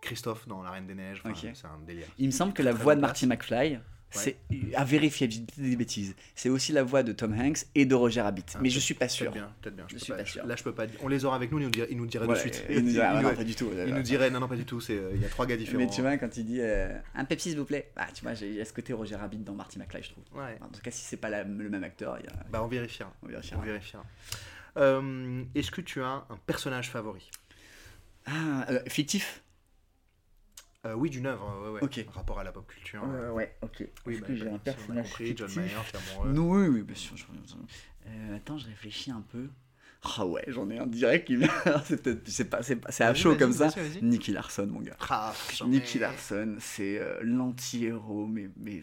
Christophe 0.00 0.48
dans 0.48 0.62
La 0.62 0.70
Reine 0.70 0.86
des 0.86 0.94
Neiges. 0.94 1.22
Enfin. 1.24 1.52
C'est 1.54 1.66
un 1.66 1.78
délire. 1.78 2.06
Il 2.18 2.26
me 2.26 2.32
semble 2.32 2.52
que 2.52 2.62
la 2.62 2.72
voix 2.72 2.96
de 2.96 3.00
Marty 3.00 3.26
McFly, 3.26 3.78
c'est 4.10 4.36
à 4.74 4.84
vérifier, 4.84 5.30
je 5.30 5.40
des 5.62 5.76
bêtises. 5.76 6.14
C'est 6.34 6.48
aussi 6.48 6.72
la 6.72 6.82
voix 6.82 7.02
de 7.02 7.12
Tom 7.12 7.32
Hanks 7.32 7.66
et 7.74 7.86
de 7.86 7.94
Roger 7.94 8.20
Rabbit. 8.20 8.44
Ah, 8.54 8.58
mais 8.62 8.70
je 8.70 8.78
suis 8.80 8.94
pas 8.94 9.08
sûr. 9.08 9.30
bien, 9.32 9.52
peut-être 9.62 9.76
bien. 9.76 9.84
Je 9.88 9.94
peux 9.94 10.00
suis 10.00 10.12
pas 10.12 10.24
sûr. 10.24 10.44
Là, 10.46 10.56
je 10.56 10.62
peux 10.62 10.74
pas. 10.74 10.86
On 11.02 11.08
les 11.08 11.24
aura 11.24 11.36
avec 11.36 11.52
nous. 11.52 11.58
Il 11.58 11.64
nous 11.64 11.70
dirait, 11.70 11.88
il 11.90 11.96
nous 11.96 12.06
dirait 12.06 12.26
Ouais, 12.26 12.34
de 12.34 12.38
suite. 12.40 12.64
il 12.70 12.80
nous 12.84 12.90
dirait, 12.90 13.06
ah, 13.08 13.22
non, 13.22 13.34
pas 13.34 13.44
du 13.44 13.54
tout. 13.54 13.70
il 13.86 13.94
nous 13.94 14.02
dirait 14.02 14.30
non, 14.30 14.40
non, 14.40 14.48
pas 14.48 14.56
du 14.56 14.64
tout. 14.64 14.80
Euh, 14.90 15.12
il 15.14 15.20
y 15.22 15.24
a 15.24 15.28
trois 15.28 15.46
gars 15.46 15.56
différents. 15.56 15.78
Mais 15.78 15.88
tu 15.88 16.00
vois, 16.00 16.16
quand 16.18 16.36
il 16.36 16.44
dit 16.44 16.60
euh, 16.60 16.96
un 17.14 17.24
Pepsi 17.24 17.50
s'il 17.50 17.58
vous 17.58 17.64
plaît, 17.64 17.90
bah, 17.96 18.06
tu 18.12 18.22
vois, 18.22 18.34
j'ai- 18.34 18.64
ce 18.64 18.72
côté 18.72 18.92
Roger 18.92 19.16
Rabbit 19.16 19.38
dans 19.38 19.54
Marty 19.54 19.78
McFly, 19.78 20.02
je 20.02 20.10
trouve. 20.10 20.24
Ouais. 20.34 20.56
En 20.60 20.68
tout 20.68 20.80
cas, 20.80 20.90
si 20.90 21.02
c'est 21.04 21.16
pas 21.16 21.30
la- 21.30 21.44
le 21.44 21.68
même 21.70 21.84
acteur, 21.84 22.18
il 22.20 22.24
y 22.24 22.28
a. 22.28 22.32
Bah, 22.50 22.62
on 22.62 22.66
vérifiera. 22.68 23.12
On 23.22 23.26
vérifiera. 23.28 23.60
On 23.60 23.64
vérifiera. 23.64 24.04
Euh, 24.76 25.42
Est-ce 25.54 25.70
que 25.70 25.80
tu 25.80 26.00
as 26.02 26.06
un 26.28 26.38
personnage 26.46 26.90
favori? 26.90 27.30
Ah, 28.26 28.66
euh, 28.70 28.80
fictif? 28.86 29.42
Euh, 30.86 30.94
Oui, 30.94 31.10
d'une 31.10 31.26
œuvre. 31.26 31.62
Ouais, 31.64 31.70
ouais. 31.70 31.82
Ok. 31.82 32.04
Rapport 32.12 32.38
à 32.38 32.44
la 32.44 32.52
pop 32.52 32.66
culture. 32.66 33.02
Ouais, 33.34 33.54
ok. 33.62 33.84
Oui, 34.06 34.18
bah, 34.20 34.26
que 34.26 34.34
j'ai 34.34 34.44
bah, 34.44 34.50
un 34.50 34.54
on 34.54 34.56
a 34.56 34.58
personnage 34.60 35.06
compris, 35.08 35.34
John 35.36 35.50
Mayer. 35.56 35.74
Non, 36.26 36.50
oui, 36.50 36.68
oui, 36.68 36.82
bien 36.82 36.96
sûr. 36.96 37.16
Euh, 38.06 38.36
attends, 38.36 38.58
je 38.58 38.66
réfléchis 38.66 39.10
un 39.10 39.22
peu. 39.30 39.48
Ah 40.16 40.24
ouais, 40.26 40.42
j'en 40.48 40.70
ai 40.70 40.78
un 40.78 40.86
direct 40.86 41.26
qui 41.26 41.36
vient. 41.36 41.50
c'est 41.84 42.02
peut-être, 42.02 42.26
c'est 42.26 42.46
pas, 42.46 42.62
c'est 42.62 42.76
pas- 42.76 42.90
c'est 42.90 43.04
à 43.04 43.14
chaud 43.14 43.36
comme 43.36 43.52
ça. 43.52 43.68
Nicky 44.00 44.32
Larson, 44.32 44.66
mon 44.66 44.80
gars. 44.80 44.96
Ah, 45.10 45.34
Nicky 45.66 45.98
Larson, 45.98 46.56
c'est 46.58 46.98
euh, 46.98 47.18
l'anti-héros, 47.22 48.26
mais, 48.26 48.48
mais 48.56 48.82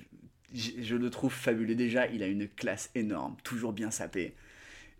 je 0.53 0.95
le 0.95 1.09
trouve 1.09 1.33
fabuleux. 1.33 1.73
Déjà, 1.73 2.07
il 2.07 2.21
a 2.21 2.27
une 2.27 2.47
classe 2.47 2.91
énorme, 2.93 3.35
toujours 3.43 3.73
bien 3.73 3.89
sapé. 3.89 4.35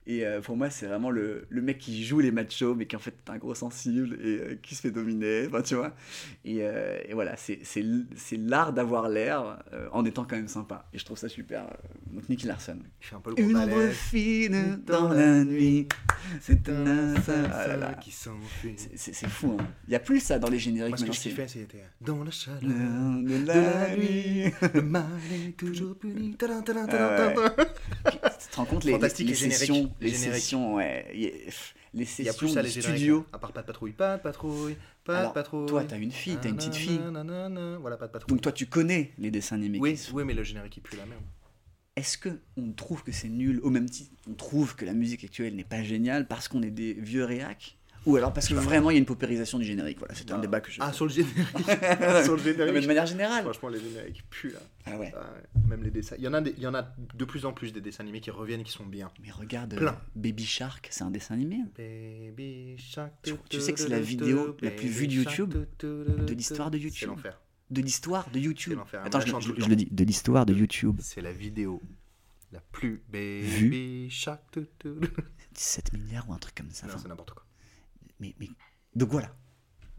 Et 0.10 0.26
euh, 0.26 0.40
pour 0.40 0.56
moi, 0.56 0.70
c'est 0.70 0.86
vraiment 0.88 1.10
le, 1.12 1.46
le 1.50 1.62
mec 1.62 1.80
qui 1.80 2.02
joue 2.06 2.20
les 2.22 2.32
machos, 2.32 2.76
mais 2.76 2.86
qui 2.86 2.96
en 2.96 3.00
fait 3.00 3.14
est 3.28 3.30
un 3.30 3.38
gros 3.38 3.54
sensible 3.54 4.18
et 4.24 4.40
euh, 4.40 4.56
qui 4.62 4.74
se 4.74 4.80
fait 4.82 4.92
dominer, 4.92 5.48
enfin, 5.48 5.62
tu 5.62 5.76
vois. 5.76 5.94
Et, 6.46 6.60
euh, 6.62 6.98
et 7.06 7.14
voilà, 7.14 7.36
c'est 7.36 7.60
l'art 8.38 8.72
d'avoir 8.72 9.10
l'air 9.10 9.60
en 9.92 10.06
étant 10.06 10.24
quand 10.24 10.38
même 10.38 10.48
sympa. 10.48 10.88
Et 10.94 10.98
je 10.98 11.04
trouve 11.04 11.18
ça 11.18 11.28
super. 11.28 11.66
Donc 12.10 12.30
Nicky 12.30 12.48
Larson. 12.48 12.78
Il 13.02 13.06
fait 13.06 13.16
un 13.16 13.20
peu 13.20 13.32
le 13.36 13.40
Une 13.42 13.58
ombre 13.58 13.90
fine 13.92 14.82
dans 14.86 15.10
la 15.10 15.44
nuit, 15.44 15.90
c'est 16.40 16.70
un 16.70 17.16
assassin. 17.16 17.80
Ah 17.84 17.94
qui 17.96 18.12
s'enfuit. 18.12 18.76
C'est- 18.96 19.28
fou, 19.28 19.58
hein. 19.60 19.68
Il 19.88 19.92
y 19.92 19.96
a 19.96 20.00
plus 20.00 20.22
ça 20.22 20.40
dans 20.40 20.50
les 20.50 20.58
génériques 20.60 20.92
Moi, 20.92 20.98
ce 21.00 21.06
que 21.06 21.12
je 21.12 21.18
c'est- 21.20 21.30
kiffais, 21.32 21.48
c'était 21.50 21.84
dans 22.00 22.24
la 22.24 22.32
chaleur 22.32 22.62
de 22.62 23.28
de 23.28 23.46
la 23.46 23.88
la 23.90 23.96
nuit. 23.98 24.44
Le 24.74 24.82
mal 24.84 25.04
est 25.34 25.58
toujours 25.58 25.98
puni. 25.98 26.38
Ah 26.42 27.34
ouais. 27.36 27.36
Tu 28.48 28.52
te 28.52 28.56
rends 28.58 28.66
compte 28.66 28.84
les, 28.86 28.92
Fantastique, 28.94 29.28
les, 29.28 29.34
les 29.34 29.52
sessions, 29.52 29.94
les 30.00 30.10
les 30.10 30.16
sessions, 30.16 30.76
ouais, 30.76 31.06
y 31.14 31.32
les 31.94 32.06
sessions 32.06 32.48
génériques. 32.48 32.82
studio. 32.82 33.26
À 33.34 33.40
part 33.40 33.52
pas 33.52 33.62
de 33.62 33.68
patrouille, 33.68 33.92
pas 33.92 34.18
de 34.18 34.22
patrouille, 34.22 34.76
pas 35.04 35.20
Alors, 35.20 35.32
de 35.32 35.34
patrouille. 35.36 35.66
toi, 35.68 35.84
t'as 35.84 35.98
une 35.98 36.12
fille, 36.12 36.38
t'as 36.42 36.50
une 36.50 36.56
petite 36.58 36.76
fille. 36.76 37.00
Nanana, 37.00 37.78
Voilà, 37.80 37.98
pas 37.98 38.08
de 38.08 38.12
patrouille. 38.12 38.32
Donc 38.36 38.42
toi, 38.42 38.52
tu 38.52 38.66
connais 38.68 39.12
les 39.18 39.32
dessins 39.32 39.56
animés. 39.56 39.80
oui, 39.80 40.00
oui, 40.14 40.24
mais 40.26 40.34
le 40.34 40.44
générique 40.44 40.78
il 40.78 40.82
pue 40.82 40.96
la 40.98 41.06
merde. 41.06 41.22
Est-ce 41.96 42.18
que 42.18 42.30
on 42.58 42.72
trouve 42.74 43.04
que 43.04 43.12
c'est 43.12 43.30
nul 43.30 43.60
au 43.64 43.70
même 43.72 43.90
titre 43.90 44.12
On 44.30 44.34
trouve 44.34 44.76
que 44.76 44.86
la 44.86 44.94
musique 44.94 45.24
actuelle 45.24 45.56
n'est 45.56 45.64
pas 45.64 45.82
géniale 45.84 46.28
parce 46.28 46.48
qu'on 46.48 46.62
est 46.62 46.70
des 46.72 46.94
vieux 46.94 47.24
réacs? 47.26 47.77
Ou 48.08 48.16
alors 48.16 48.34
parce 48.34 48.48
que 48.48 48.54
vraiment 48.56 48.90
il 48.90 48.94
y 48.94 48.98
a 48.98 49.00
une 49.00 49.06
paupérisation 49.06 49.60
du 49.60 49.66
générique 49.66 50.00
Voilà, 50.00 50.16
c'est 50.16 50.32
un 50.32 50.40
débat 50.40 50.62
que 50.62 50.72
je. 50.72 50.80
Ah, 50.82 50.92
sur 50.94 51.06
le 51.06 51.12
générique. 51.12 51.36
sur 52.24 52.36
le 52.36 52.42
Non, 52.42 52.44
mais 52.44 52.54
de 52.54 52.58
générique. 52.66 52.88
manière 52.88 53.06
générale. 53.06 53.44
Franchement, 53.44 53.70
les 53.70 53.80
génériques 53.80 54.24
puent 54.30 54.52
là. 54.54 54.60
Ah 54.86 54.98
ouais. 54.98 55.14
Ah 55.16 55.34
Même 55.68 55.84
les 55.84 55.92
dessins. 55.92 56.16
Il 56.18 56.24
y, 56.24 56.28
en 56.28 56.34
a 56.34 56.42
des- 56.42 56.54
il 56.58 56.64
y 56.64 56.68
en 56.68 56.74
a 56.74 56.84
de 57.14 57.26
plus 57.26 57.46
en 57.46 57.52
plus 57.54 57.74
des 57.74 57.82
dessins 57.82 58.04
animés 58.04 58.22
qui 58.22 58.32
reviennent 58.32 58.64
qui 58.64 58.72
sont 58.72 58.86
bien. 58.86 59.12
Mais 59.22 59.30
regarde, 59.32 59.74
euh, 59.74 59.78
Plein. 59.78 59.98
Baby 60.16 60.46
Shark, 60.46 60.88
c'est 60.90 61.04
un 61.04 61.12
dessin 61.12 61.34
animé. 61.36 61.58
hein. 61.62 61.70
Baby 61.78 62.76
Shark. 62.78 63.12
Tu- 63.24 63.34
tu 63.50 63.60
sais 63.62 63.74
que 63.74 63.80
c'est 63.80 63.90
la 63.90 64.00
vidéo 64.00 64.56
la 64.62 64.72
plus 64.72 64.88
vue 64.88 65.08
de 65.08 65.14
YouTube 65.14 65.54
de 65.80 66.34
l'histoire 66.34 66.72
de 66.72 66.78
C'est 66.78 66.84
YouTube. 66.86 67.10
l'enfer. 67.10 67.40
De 67.70 67.82
l'histoire 67.82 68.30
de 68.32 68.40
YouTube. 68.40 68.80
C'est. 68.90 68.98
Attends, 68.98 69.20
je, 69.20 69.28
je- 69.42 69.62
je 69.62 69.68
le 69.68 69.76
dis, 69.76 69.90
de 69.92 70.04
l'histoire 70.06 70.46
de 70.46 70.54
YouTube. 70.54 70.96
C'est 71.04 71.20
la 71.22 71.34
vidéo 71.34 71.82
la 72.54 72.62
plus 72.72 73.04
Baby 73.12 73.42
Vue. 73.42 74.10
Shark. 74.10 74.42
tu, 74.54 74.62
tu. 74.80 74.88
17 75.54 75.92
milliards 75.92 76.30
ou 76.30 76.34
un 76.34 76.38
truc 76.38 76.56
comme 76.56 76.72
ça. 76.72 76.88
Non, 76.88 76.94
c'est 76.98 77.10
n'importe 77.10 77.32
quoi. 77.32 77.44
Mais, 78.20 78.36
mais... 78.40 78.48
Donc 78.96 79.10
voilà. 79.10 79.30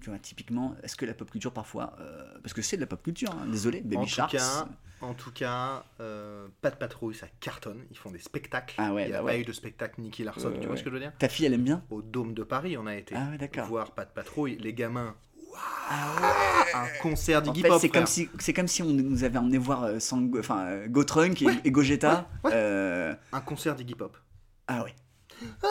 Tu 0.00 0.10
vois, 0.10 0.18
typiquement, 0.20 0.76
est-ce 0.82 0.94
que 0.96 1.04
la 1.06 1.14
pop 1.14 1.28
culture 1.30 1.52
parfois. 1.52 1.94
euh, 2.00 2.38
Parce 2.42 2.52
que 2.54 2.62
c'est 2.62 2.76
de 2.76 2.80
la 2.82 2.86
pop 2.86 3.02
culture, 3.02 3.30
hein, 3.32 3.46
désolé, 3.50 3.80
Baby 3.80 3.96
en 3.96 4.06
Shark. 4.06 4.30
tout 4.30 4.36
cas, 4.36 4.68
en 5.00 5.14
tout 5.14 5.32
cas, 5.32 5.84
euh, 6.00 6.46
pas 6.60 6.70
de 6.70 6.76
patrouille, 6.76 7.14
ça 7.16 7.26
cartonne. 7.40 7.84
Ils 7.90 7.96
font 7.96 8.10
des 8.12 8.18
spectacles. 8.20 8.74
Ah 8.78 8.92
ouais, 8.94 9.04
Il 9.04 9.08
n'y 9.08 9.14
a 9.14 9.18
bah 9.18 9.26
pas 9.26 9.32
ouais. 9.34 9.40
eu 9.40 9.44
de 9.44 9.52
spectacle 9.52 10.00
Nicky 10.00 10.22
Larson. 10.24 10.52
Tu 10.52 10.60
vois 10.60 10.70
ouais. 10.70 10.76
ce 10.76 10.82
que 10.84 10.90
je 10.90 10.94
veux 10.94 11.00
dire 11.00 11.12
Ta 11.18 11.28
fille, 11.28 11.46
elle 11.46 11.54
aime 11.54 11.64
bien 11.64 11.82
Au 11.90 12.00
Dôme 12.02 12.32
de 12.34 12.44
Paris, 12.44 12.76
on 12.76 12.86
a 12.86 12.94
été 12.96 13.14
Ah 13.16 13.28
ouais, 13.30 13.38
d'accord. 13.38 13.66
voir 13.66 13.90
pas 13.92 14.04
de 14.04 14.10
patrouille. 14.10 14.56
Les 14.58 14.72
gamins, 14.72 15.16
Ah 15.90 16.64
un 16.74 16.86
concert 17.02 17.42
d'Iggy 17.42 17.62
Pop. 17.62 17.80
c'est 17.80 17.88
comme, 17.88 18.06
si, 18.06 18.28
c'est 18.38 18.52
comme 18.52 18.68
si 18.68 18.82
on 18.82 18.86
nous 18.92 19.24
avait 19.24 19.38
emmené 19.38 19.58
voir 19.58 19.82
euh, 19.84 19.98
Sang- 19.98 20.30
enfin, 20.38 20.86
Go 20.86 21.02
Trunk 21.02 21.42
et, 21.42 21.48
et 21.64 21.70
Gogeta. 21.72 22.28
Un 22.44 23.40
concert 23.44 23.74
d'Iggy 23.74 23.94
Pop. 23.96 24.16
Ah 24.68 24.84
ouais. 24.84 24.94
Ah, 25.62 25.66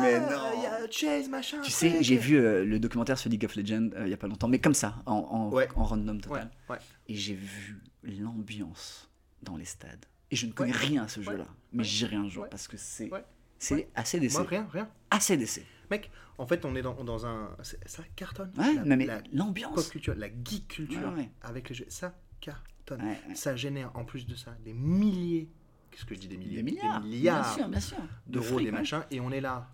Mais 0.00 0.20
non. 0.20 0.52
Il 0.56 0.62
y 0.62 0.66
a 0.66 0.90
Chase, 0.90 1.28
machin. 1.28 1.60
Tu 1.62 1.70
sais, 1.70 2.02
j'ai 2.02 2.16
vu 2.16 2.36
euh, 2.36 2.64
le 2.64 2.78
documentaire 2.78 3.18
sur 3.18 3.30
League 3.30 3.44
of 3.44 3.54
Legends 3.56 3.90
euh, 3.96 4.04
il 4.06 4.10
y 4.10 4.14
a 4.14 4.16
pas 4.16 4.26
longtemps, 4.26 4.48
mais 4.48 4.58
comme 4.60 4.74
ça, 4.74 4.96
en, 5.06 5.14
en, 5.14 5.50
Ouais. 5.50 5.68
en 5.76 5.84
random 5.84 6.20
total. 6.20 6.50
ouais. 6.68 6.78
Et 7.08 7.14
j'ai 7.14 7.34
vu 7.34 7.80
l'ambiance 8.02 9.10
dans 9.42 9.56
les 9.56 9.64
stades. 9.64 10.04
Et 10.30 10.36
je 10.36 10.46
ne 10.46 10.52
connais 10.52 10.72
Ouais. 10.72 10.78
rien 10.78 11.04
à 11.04 11.08
ce 11.08 11.20
Ouais. 11.20 11.26
jeu-là. 11.26 11.46
Mais 11.72 11.78
Ouais. 11.78 11.84
j'irai 11.84 12.16
un 12.16 12.28
jour 12.28 12.44
Ouais. 12.44 12.48
parce 12.50 12.66
que 12.68 12.76
c'est 12.76 13.10
Ouais. 13.10 13.24
c'est 13.58 13.74
Ouais. 13.74 13.88
assez 13.94 14.18
Moi, 14.18 14.26
ACDC. 14.26 14.48
rien, 14.48 14.68
rien. 14.72 14.88
ACDC. 15.10 15.62
Mec, 15.90 16.10
en 16.38 16.46
fait, 16.46 16.64
on 16.64 16.74
est 16.76 16.82
dans, 16.82 17.04
dans 17.04 17.26
un. 17.26 17.50
Ça 17.62 18.02
cartonne. 18.16 18.50
Ouais, 18.56 18.74
la, 18.84 18.96
mais 18.96 19.06
la 19.06 19.16
pop 19.18 19.28
l'ambiance. 19.32 19.88
culture, 19.90 20.14
la 20.16 20.28
geek 20.28 20.66
culture 20.68 21.10
Ouais, 21.12 21.20
ouais. 21.24 21.30
avec 21.42 21.68
les 21.68 21.74
jeux. 21.74 21.86
Ça 21.88 22.14
cartonne. 22.40 23.02
Ouais, 23.02 23.18
ouais. 23.28 23.34
Ça 23.34 23.54
génère 23.54 23.90
en 23.94 24.04
plus 24.04 24.26
de 24.26 24.34
ça 24.34 24.56
des 24.64 24.72
milliers. 24.72 25.50
Qu'est-ce 25.94 26.04
que 26.06 26.14
je 26.16 26.20
dis 26.20 26.28
des 26.28 26.36
milliers 26.36 26.56
Des 26.56 26.62
milliards. 26.64 27.00
milliards 27.02 27.42
Bien 27.42 27.52
sûr, 27.54 27.68
bien 27.68 27.80
sûr. 27.80 27.96
De 28.26 28.32
d'euros, 28.32 28.44
fric, 28.46 28.58
des 28.58 28.64
ouais. 28.66 28.70
machins. 28.72 29.04
Et 29.12 29.20
on 29.20 29.30
est 29.30 29.40
là, 29.40 29.68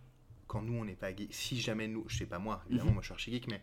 quand 0.46 0.60
nous, 0.60 0.74
on 0.78 0.84
n'est 0.84 0.92
pas 0.94 1.14
geek. 1.16 1.32
Si 1.32 1.58
jamais 1.60 1.88
nous, 1.88 2.04
je 2.08 2.18
sais 2.18 2.26
pas 2.26 2.38
moi, 2.38 2.62
évidemment, 2.68 2.88
Mhm. 2.90 2.94
moi 2.94 3.02
je 3.02 3.06
suis 3.06 3.14
archi 3.14 3.32
geek, 3.32 3.48
mais 3.48 3.62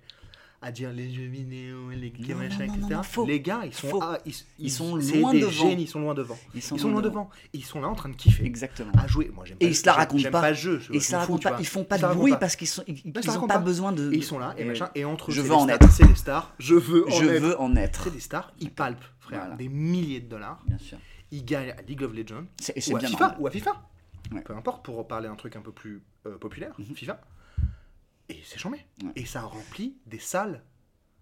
à 0.59 0.71
dire 0.71 0.91
les 0.91 1.13
jeux 1.13 1.27
vidéo, 1.27 1.91
les 1.91 2.11
Non, 2.29 2.35
machins, 2.37 2.65
non, 2.65 2.73
etc. 2.73 2.79
non, 2.81 2.89
non, 2.97 3.03
faux. 3.03 3.25
Les 3.27 3.41
gars, 3.41 3.61
ils 3.63 3.73
sont, 3.75 3.99
ils, 4.25 4.33
Ils 4.57 4.71
sont 4.71 4.95
loin 4.95 5.31
des 5.33 5.41
devant. 5.41 5.51
génies, 5.51 5.83
ils 5.83 5.87
sont 5.87 5.99
loin 5.99 6.15
devant. 6.15 6.35
Ils 6.55 6.63
sont, 6.63 6.75
Ils 6.75 6.79
sont 6.79 6.89
loin 6.89 7.01
devant. 7.03 7.25
devant. 7.25 7.29
Et 7.53 7.57
ils 7.59 7.63
sont 7.63 7.79
là 7.79 7.89
en 7.89 7.93
train 7.93 8.09
de 8.09 8.15
kiffer. 8.15 8.43
Exactement. 8.43 8.91
À 8.97 9.05
jouer. 9.05 9.29
Moi, 9.35 9.45
j'aime 9.45 9.57
Et 9.59 9.65
pas 9.65 9.69
ils 9.69 9.75
se 9.75 9.85
la 9.85 9.93
racontent 9.93 10.31
pas. 10.31 10.41
pas 10.41 10.49
le 10.49 10.55
jeu. 10.55 10.79
je- 10.79 10.93
Et 10.93 10.99
ça 10.99 11.19
raconte 11.19 11.43
pas, 11.43 11.49
vois. 11.51 11.59
ils 11.59 11.67
font 11.67 11.83
pas 11.83 11.99
de 11.99 12.07
bruit 12.15 12.31
pas. 12.31 12.37
parce 12.39 12.55
qu'ils 12.55 12.67
sont, 12.67 12.83
ils, 12.87 13.03
ont 13.05 13.41
pas, 13.45 13.47
pas. 13.47 13.57
besoin 13.59 13.91
de. 13.91 14.11
Et 14.11 14.15
ils 14.17 14.23
sont 14.23 14.39
là, 14.39 14.55
et 14.57 14.65
machin, 14.65 14.89
et 14.95 15.05
entre 15.05 15.29
je 15.29 15.41
veux 15.41 15.49
des 15.49 15.53
en 15.53 15.63
stars, 15.65 15.75
être. 15.75 15.91
C'est 15.91 16.07
des 16.07 16.15
stars. 16.15 16.55
Je 16.57 16.73
veux 16.73 17.05
en 17.07 17.11
Je 17.11 17.25
être. 17.25 17.41
veux 17.43 17.61
en 17.61 17.75
être. 17.75 18.03
C'est 18.05 18.11
des 18.13 18.19
stars. 18.19 18.51
Ils 18.59 18.71
palpent, 18.71 19.03
frère, 19.19 19.55
des 19.57 19.69
milliers 19.69 20.21
de 20.21 20.27
dollars. 20.29 20.63
Bien 20.65 20.79
sûr. 20.79 20.97
Ils 21.31 21.43
gagnent 21.45 21.71
à 21.71 21.81
League 21.81 22.03
of 22.03 22.13
Legends. 22.13 22.45
Ou 22.89 22.95
à 22.95 22.99
bien 22.99 23.09
FIFA. 23.09 23.35
Ou 23.39 23.47
à 23.47 23.51
FIFA. 23.51 23.71
Ouais. 24.33 24.41
Peu 24.41 24.53
importe, 24.55 24.83
pour 24.85 25.07
parler 25.07 25.27
un 25.27 25.35
truc 25.35 25.55
un 25.55 25.61
peu 25.61 25.71
plus 25.71 26.01
euh, 26.25 26.37
populaire, 26.37 26.73
Mhm. 26.77 26.95
FIFA. 26.95 27.19
Et 28.29 28.41
c'est 28.45 28.59
chambé. 28.59 28.77
Ouais. 29.03 29.11
Et 29.15 29.25
ça 29.25 29.41
remplit 29.41 29.95
des 30.05 30.19
salles, 30.19 30.61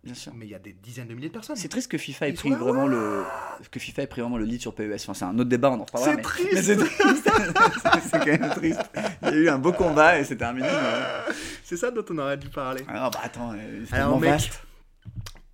Bien 0.04 0.16
sûr. 0.16 0.34
mais 0.36 0.46
il 0.48 0.50
y 0.50 0.56
a 0.56 0.60
des 0.60 0.74
dizaines 0.74 1.08
de 1.08 1.14
milliers 1.14 1.28
de 1.28 1.34
personnes. 1.34 1.56
C'est 1.56 1.68
triste 1.70 1.92
que 1.92 1.98
FIFA 2.00 2.30
ait 2.30 2.34
pris 2.34 2.50
là, 2.50 2.56
vraiment 2.58 2.88
le 2.88 3.24
que 3.70 3.80
FIFA 3.80 4.04
ait 4.04 4.08
pris 4.08 4.22
vraiment 4.22 4.38
le 4.38 4.46
lead 4.46 4.60
sur 4.62 4.74
PES. 4.74 4.94
Enfin, 4.96 5.14
c'est 5.14 5.26
un 5.26 5.38
autre 5.38 5.50
débat, 5.50 5.70
on 5.70 5.80
en 5.80 5.86
reparlera. 5.86 6.12
C'est 6.12 6.18
mais- 6.18 6.22
triste. 6.24 6.54
mais 6.54 6.62
c'est 6.64 6.78
triste. 6.78 7.30
c'est 8.12 8.20
quand 8.20 8.26
même 8.26 8.50
triste. 8.52 8.82
Il 9.22 9.28
y 9.28 9.32
a 9.32 9.36
eu 9.36 9.50
un 9.50 9.60
beau 9.60 9.72
combat 9.74 10.20
et 10.20 10.24
c'est 10.24 10.38
terminé. 10.38 10.68
mais- 10.68 11.34
C'est 11.64 11.78
ça 11.78 11.92
dont 11.92 12.06
on 12.10 12.18
aurait 12.18 12.38
dû 12.38 12.50
parler. 12.50 12.84
Alors 12.88 13.12
bah 13.12 13.20
attends, 13.24 13.54
euh, 13.54 13.84
c'est 13.88 13.96
Alors, 13.96 14.08
tellement 14.14 14.20
mec, 14.20 14.30
vaste. 14.32 14.62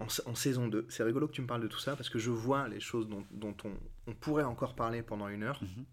En, 0.01 0.09
sa- 0.09 0.27
en 0.27 0.35
saison 0.35 0.67
2, 0.67 0.85
c'est 0.89 1.03
rigolo 1.03 1.27
que 1.27 1.33
tu 1.33 1.41
me 1.41 1.47
parles 1.47 1.61
de 1.61 1.67
tout 1.67 1.79
ça 1.79 1.95
parce 1.95 2.09
que 2.09 2.19
je 2.19 2.29
vois 2.31 2.67
les 2.67 2.79
choses 2.79 3.07
dont, 3.07 3.23
dont 3.31 3.55
on, 3.65 3.71
on 4.07 4.13
pourrait 4.13 4.43
encore 4.43 4.75
parler 4.75 5.01
pendant 5.03 5.27
une 5.27 5.43
heure. 5.43 5.61
Mhm. 5.63 5.85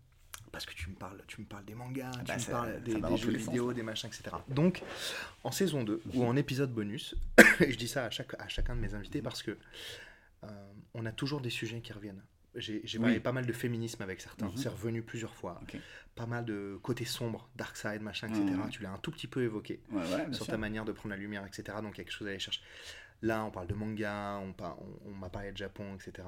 Parce 0.51 0.65
que 0.65 0.73
tu 0.73 0.89
me 0.89 0.95
parles, 0.95 1.23
tu 1.27 1.43
me 1.43 1.47
parles 1.47 1.67
des 1.67 1.75
mangas, 1.75 2.11
bah, 2.27 2.37
tu 2.39 2.47
me 2.47 2.51
parles 2.53 2.83
des, 2.83 2.95
des 2.95 3.17
jeux 3.19 3.33
sens, 3.39 3.49
vidéo, 3.49 3.73
des 3.75 3.83
machins, 3.83 4.09
etc. 4.09 4.35
Donc, 4.49 4.83
en 5.45 5.51
saison 5.53 5.83
2 5.85 6.01
ou 6.15 6.25
en 6.25 6.37
épisode 6.37 6.73
bonus, 6.73 7.15
et 7.61 7.71
je 7.71 7.77
dis 7.77 7.87
ça 7.89 8.07
à, 8.07 8.11
chaque, 8.11 8.33
à 8.41 8.49
chacun 8.49 8.75
de 8.75 8.81
mes 8.81 8.95
invités 8.95 9.21
parce 9.21 9.43
que 9.43 9.59
euh, 10.45 10.73
on 10.95 11.05
a 11.05 11.12
toujours 11.12 11.43
des 11.43 11.51
sujets 11.51 11.81
qui 11.82 11.93
reviennent. 11.93 12.23
J'ai 12.55 12.81
Oui. 12.95 12.99
parlé 12.99 13.20
pas 13.20 13.32
mal 13.32 13.45
de 13.47 13.53
féminisme 13.53 14.03
avec 14.03 14.23
certains, 14.23 14.47
Mhm. 14.47 14.57
c'est 14.57 14.70
revenu 14.70 15.03
plusieurs 15.03 15.35
fois. 15.35 15.61
Pas 16.15 16.24
mal 16.27 16.47
de 16.47 16.78
côté 16.82 17.05
sombre, 17.05 17.49
dark 17.55 17.77
side, 17.77 18.01
machin, 18.01 18.28
etc. 18.28 18.43
Mhm. 18.45 18.70
Tu 18.70 18.82
l'as 18.82 18.91
un 18.91 18.99
tout 18.99 19.11
petit 19.11 19.27
peu 19.28 19.43
évoqué 19.43 19.81
Ouais, 19.93 19.99
ouais, 20.01 20.07
bien 20.24 20.32
sur 20.32 20.47
sûr. 20.47 20.53
ta 20.53 20.57
manière 20.59 20.87
de 20.87 20.93
prendre 20.93 21.15
la 21.15 21.20
lumière, 21.20 21.45
etc. 21.45 21.77
Donc 21.82 21.97
il 21.97 21.99
y 21.99 22.01
a 22.01 22.05
quelque 22.05 22.11
chose 22.12 22.27
à 22.27 22.31
aller 22.31 22.39
chercher. 22.39 22.62
Là, 23.23 23.45
on 23.45 23.51
parle 23.51 23.66
de 23.66 23.74
manga, 23.74 24.39
on, 24.43 24.53
par- 24.53 24.81
on, 24.81 25.11
on 25.11 25.15
m'a 25.15 25.28
parlé 25.28 25.51
de 25.53 25.57
Japon, 25.57 25.95
etc. 25.97 26.27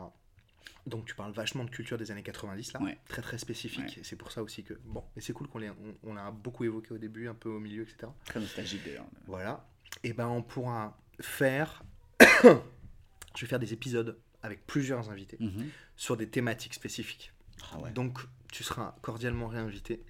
Donc 0.86 1.04
tu 1.04 1.14
parles 1.14 1.32
vachement 1.32 1.64
de 1.64 1.70
culture 1.70 1.98
des 1.98 2.10
années 2.10 2.22
90, 2.22 2.72
là, 2.72 2.82
Ouais. 2.82 2.98
très 3.08 3.22
très 3.22 3.38
spécifique. 3.38 3.94
Ouais. 3.96 4.02
C'est 4.02 4.16
pour 4.16 4.32
ça 4.32 4.42
aussi 4.42 4.64
que, 4.64 4.74
bon, 4.84 5.04
et 5.16 5.20
c'est 5.20 5.32
cool 5.32 5.46
qu'on 5.48 5.58
l'ait- 5.58 5.70
on, 5.70 6.10
on 6.10 6.14
l'a 6.14 6.30
beaucoup 6.30 6.64
évoqué 6.64 6.92
au 6.92 6.98
début, 6.98 7.28
un 7.28 7.34
peu 7.34 7.48
au 7.50 7.60
milieu, 7.60 7.82
etc. 7.82 8.10
Très 8.24 8.40
nostalgique 8.40 8.84
d'ailleurs. 8.84 9.06
Voilà. 9.26 9.64
Et 10.02 10.12
ben 10.12 10.26
on 10.28 10.42
pourra 10.42 10.98
faire, 11.20 11.82
je 12.44 13.40
vais 13.40 13.46
faire 13.46 13.58
des 13.58 13.72
épisodes 13.72 14.18
avec 14.42 14.66
plusieurs 14.66 15.10
invités 15.10 15.36
Mhm. 15.40 15.68
sur 15.96 16.16
des 16.16 16.28
thématiques 16.28 16.74
spécifiques. 16.74 17.32
Ah 17.72 17.78
ouais. 17.80 17.90
Donc, 17.92 18.20
tu 18.50 18.64
seras 18.64 18.96
cordialement 19.02 19.48
réinvité, 19.48 20.02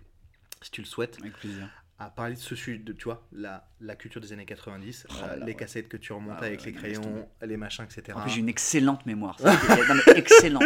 si 0.63 0.71
tu 0.71 0.81
le 0.81 0.87
souhaites, 0.87 1.19
Avec 1.21 1.33
plaisir. 1.35 1.69
À 2.01 2.09
parler 2.11 2.35
de 2.35 2.41
ce 2.41 2.55
sujet, 2.57 2.79
de, 2.79 2.93
tu 2.93 3.05
vois, 3.05 3.27
la, 3.31 3.69
la 3.81 3.95
culture 3.95 4.21
des 4.21 4.33
années 4.33 4.47
90, 4.47 5.07
Oh 5.09 5.13
là 5.13 5.19
euh, 5.19 5.27
là, 5.29 5.37
les 5.37 5.45
ouais. 5.53 5.55
cassettes 5.55 5.89
que 5.89 5.97
tu 5.99 6.13
remontes 6.13 6.39
Ah 6.41 6.45
avec 6.47 6.61
ouais, 6.61 6.67
les 6.67 6.73
crayons, 6.73 7.29
les 7.43 7.57
machins, 7.57 7.85
etc. 7.85 8.17
En 8.19 8.23
plus, 8.23 8.31
j'ai 8.31 8.41
une 8.41 8.49
excellente 8.49 9.05
mémoire. 9.07 9.39
Ça 9.41 9.53
non, 9.55 9.95
mais 10.07 10.13
excellente. 10.19 10.63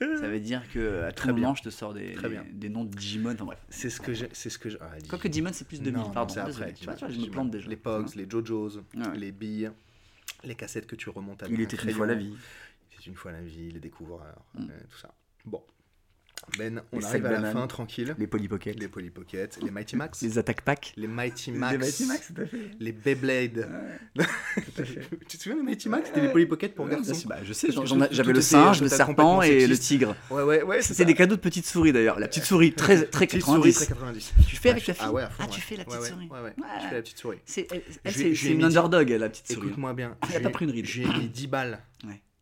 Ça 0.00 0.28
veut 0.28 0.40
dire 0.40 0.62
que 0.72 1.04
à 1.04 1.12
tout 1.12 1.22
Très 1.22 1.32
bien. 1.32 1.54
je 1.54 1.62
te 1.62 1.70
sors 1.70 1.94
des, 1.94 2.12
Très 2.14 2.28
des, 2.28 2.34
bien. 2.34 2.44
des 2.52 2.68
noms 2.68 2.84
de 2.84 2.94
Digimon. 2.94 3.32
Enfin 3.34 3.44
bref. 3.44 3.58
C'est 3.68 3.88
ce 3.88 4.00
que 4.00 4.12
j'ai. 4.12 4.28
C'est 4.32 4.50
ce 4.50 4.58
que 4.58 4.68
ah, 4.80 4.90
Quoique 5.08 5.28
Digimon, 5.28 5.50
c'est 5.52 5.66
plus 5.66 5.80
2000. 5.80 5.92
Non, 6.02 6.10
Pardon. 6.10 6.34
après. 6.40 6.72
Tu 6.74 6.84
vois, 6.84 6.94
tu 6.94 7.00
vois, 7.00 7.08
je 7.08 7.14
Digimon. 7.14 7.26
me 7.26 7.32
plante 7.32 7.50
déjà. 7.52 7.68
Les 7.68 7.76
Pogs, 7.76 8.14
les 8.16 8.28
JoJo's, 8.28 8.80
Ouais. 8.96 9.16
les 9.16 9.30
billes, 9.32 9.70
les 10.42 10.54
cassettes 10.56 10.86
que 10.86 10.96
tu 10.96 11.08
remontes 11.08 11.42
avec 11.44 11.54
Il 11.56 11.60
était 11.62 11.76
une 11.76 11.90
fois 11.92 12.06
la 12.06 12.14
vie. 12.14 12.34
C'est 12.98 13.06
une 13.06 13.14
fois 13.14 13.30
la 13.32 13.40
vie, 13.42 13.70
les 13.70 13.80
découvreurs, 13.80 14.44
Mm. 14.54 14.62
euh, 14.70 14.80
tout 14.90 14.98
ça. 14.98 15.14
Bon. 15.44 15.62
Ben, 16.58 16.82
on 16.92 16.98
Les 16.98 17.04
arrive 17.06 17.26
à 17.26 17.40
la 17.40 17.50
fin, 17.50 17.66
tranquille. 17.66 18.14
Les 18.18 18.26
Polly 18.26 18.48
Pocket. 18.48 18.78
Les 18.78 18.86
Polly 18.88 19.10
Pocket, 19.10 19.58
les 19.62 19.70
Mighty 19.70 19.96
Max, 19.96 20.22
Les 20.22 20.38
attaques 20.38 20.60
pack. 20.62 20.92
les 20.96 21.08
Mighty 21.08 21.50
Les 21.50 21.58
Max, 21.58 21.78
Mighty 21.78 22.06
Max, 22.06 22.32
tout 22.34 22.40
à 22.42 22.46
fait. 22.46 22.58
les 22.78 22.92
Beyblade. 22.92 23.68
Ouais, 24.16 24.24
tu 25.28 25.36
te 25.36 25.42
souviens 25.42 25.56
des 25.56 25.62
Mighty 25.64 25.88
Max? 25.88 26.08
C'était 26.08 26.20
les 26.22 26.28
Polly 26.28 26.46
Pocket 26.46 26.74
pour 26.74 26.84
Ouais, 26.86 26.92
garçons. 26.92 27.26
bah, 27.26 27.38
je 27.42 27.52
sais, 27.52 27.68
j'avais 28.10 28.32
le 28.32 28.40
singe, 28.40 28.82
le 28.82 28.88
serpent 28.88 29.42
et 29.42 29.66
le 29.66 29.78
tigre. 29.78 30.14
Ouais, 30.30 30.42
ouais, 30.42 30.62
ouais. 30.62 30.82
c'est 30.82 30.94
C'était 30.94 31.06
des 31.06 31.14
cadeaux 31.14 31.36
de 31.36 31.40
petite 31.40 31.66
souris 31.66 31.92
d'ailleurs. 31.92 32.18
La 32.20 32.28
petite 32.28 32.44
souris, 32.44 32.72
très, 32.72 33.04
très 33.06 33.26
Petite 33.26 33.42
souris, 33.42 33.72
90. 33.72 33.74
très 33.74 33.86
90. 33.86 34.32
Tu 34.46 34.56
fais 34.56 34.70
avec 34.70 34.82
Ah, 34.84 34.86
ta 34.86 34.94
fille 34.94 35.04
Ah 35.08 35.12
ouais, 35.12 35.22
Ah, 35.38 35.46
tu 35.48 35.60
fais 35.60 35.76
la 35.76 35.84
petite 35.84 36.02
souris. 36.02 36.28
Ouais, 36.28 36.40
ouais. 36.40 36.54
Je 36.82 36.88
fais 36.88 36.94
la 36.94 37.02
petite 37.02 37.18
souris. 37.18 37.38
C'est 37.44 37.66
une 38.50 38.64
underdog, 38.64 39.08
la 39.10 39.28
petite 39.28 39.48
souris. 39.50 39.66
Écoute-moi 39.68 39.92
bien. 39.94 40.16
Elle 40.30 40.36
a 40.36 40.40
pas 40.40 40.50
pris 40.50 40.64
une 40.66 40.70
ride. 40.70 40.86
J'ai 40.86 41.04
mis 41.06 41.28
10 41.28 41.46
balles. 41.48 41.80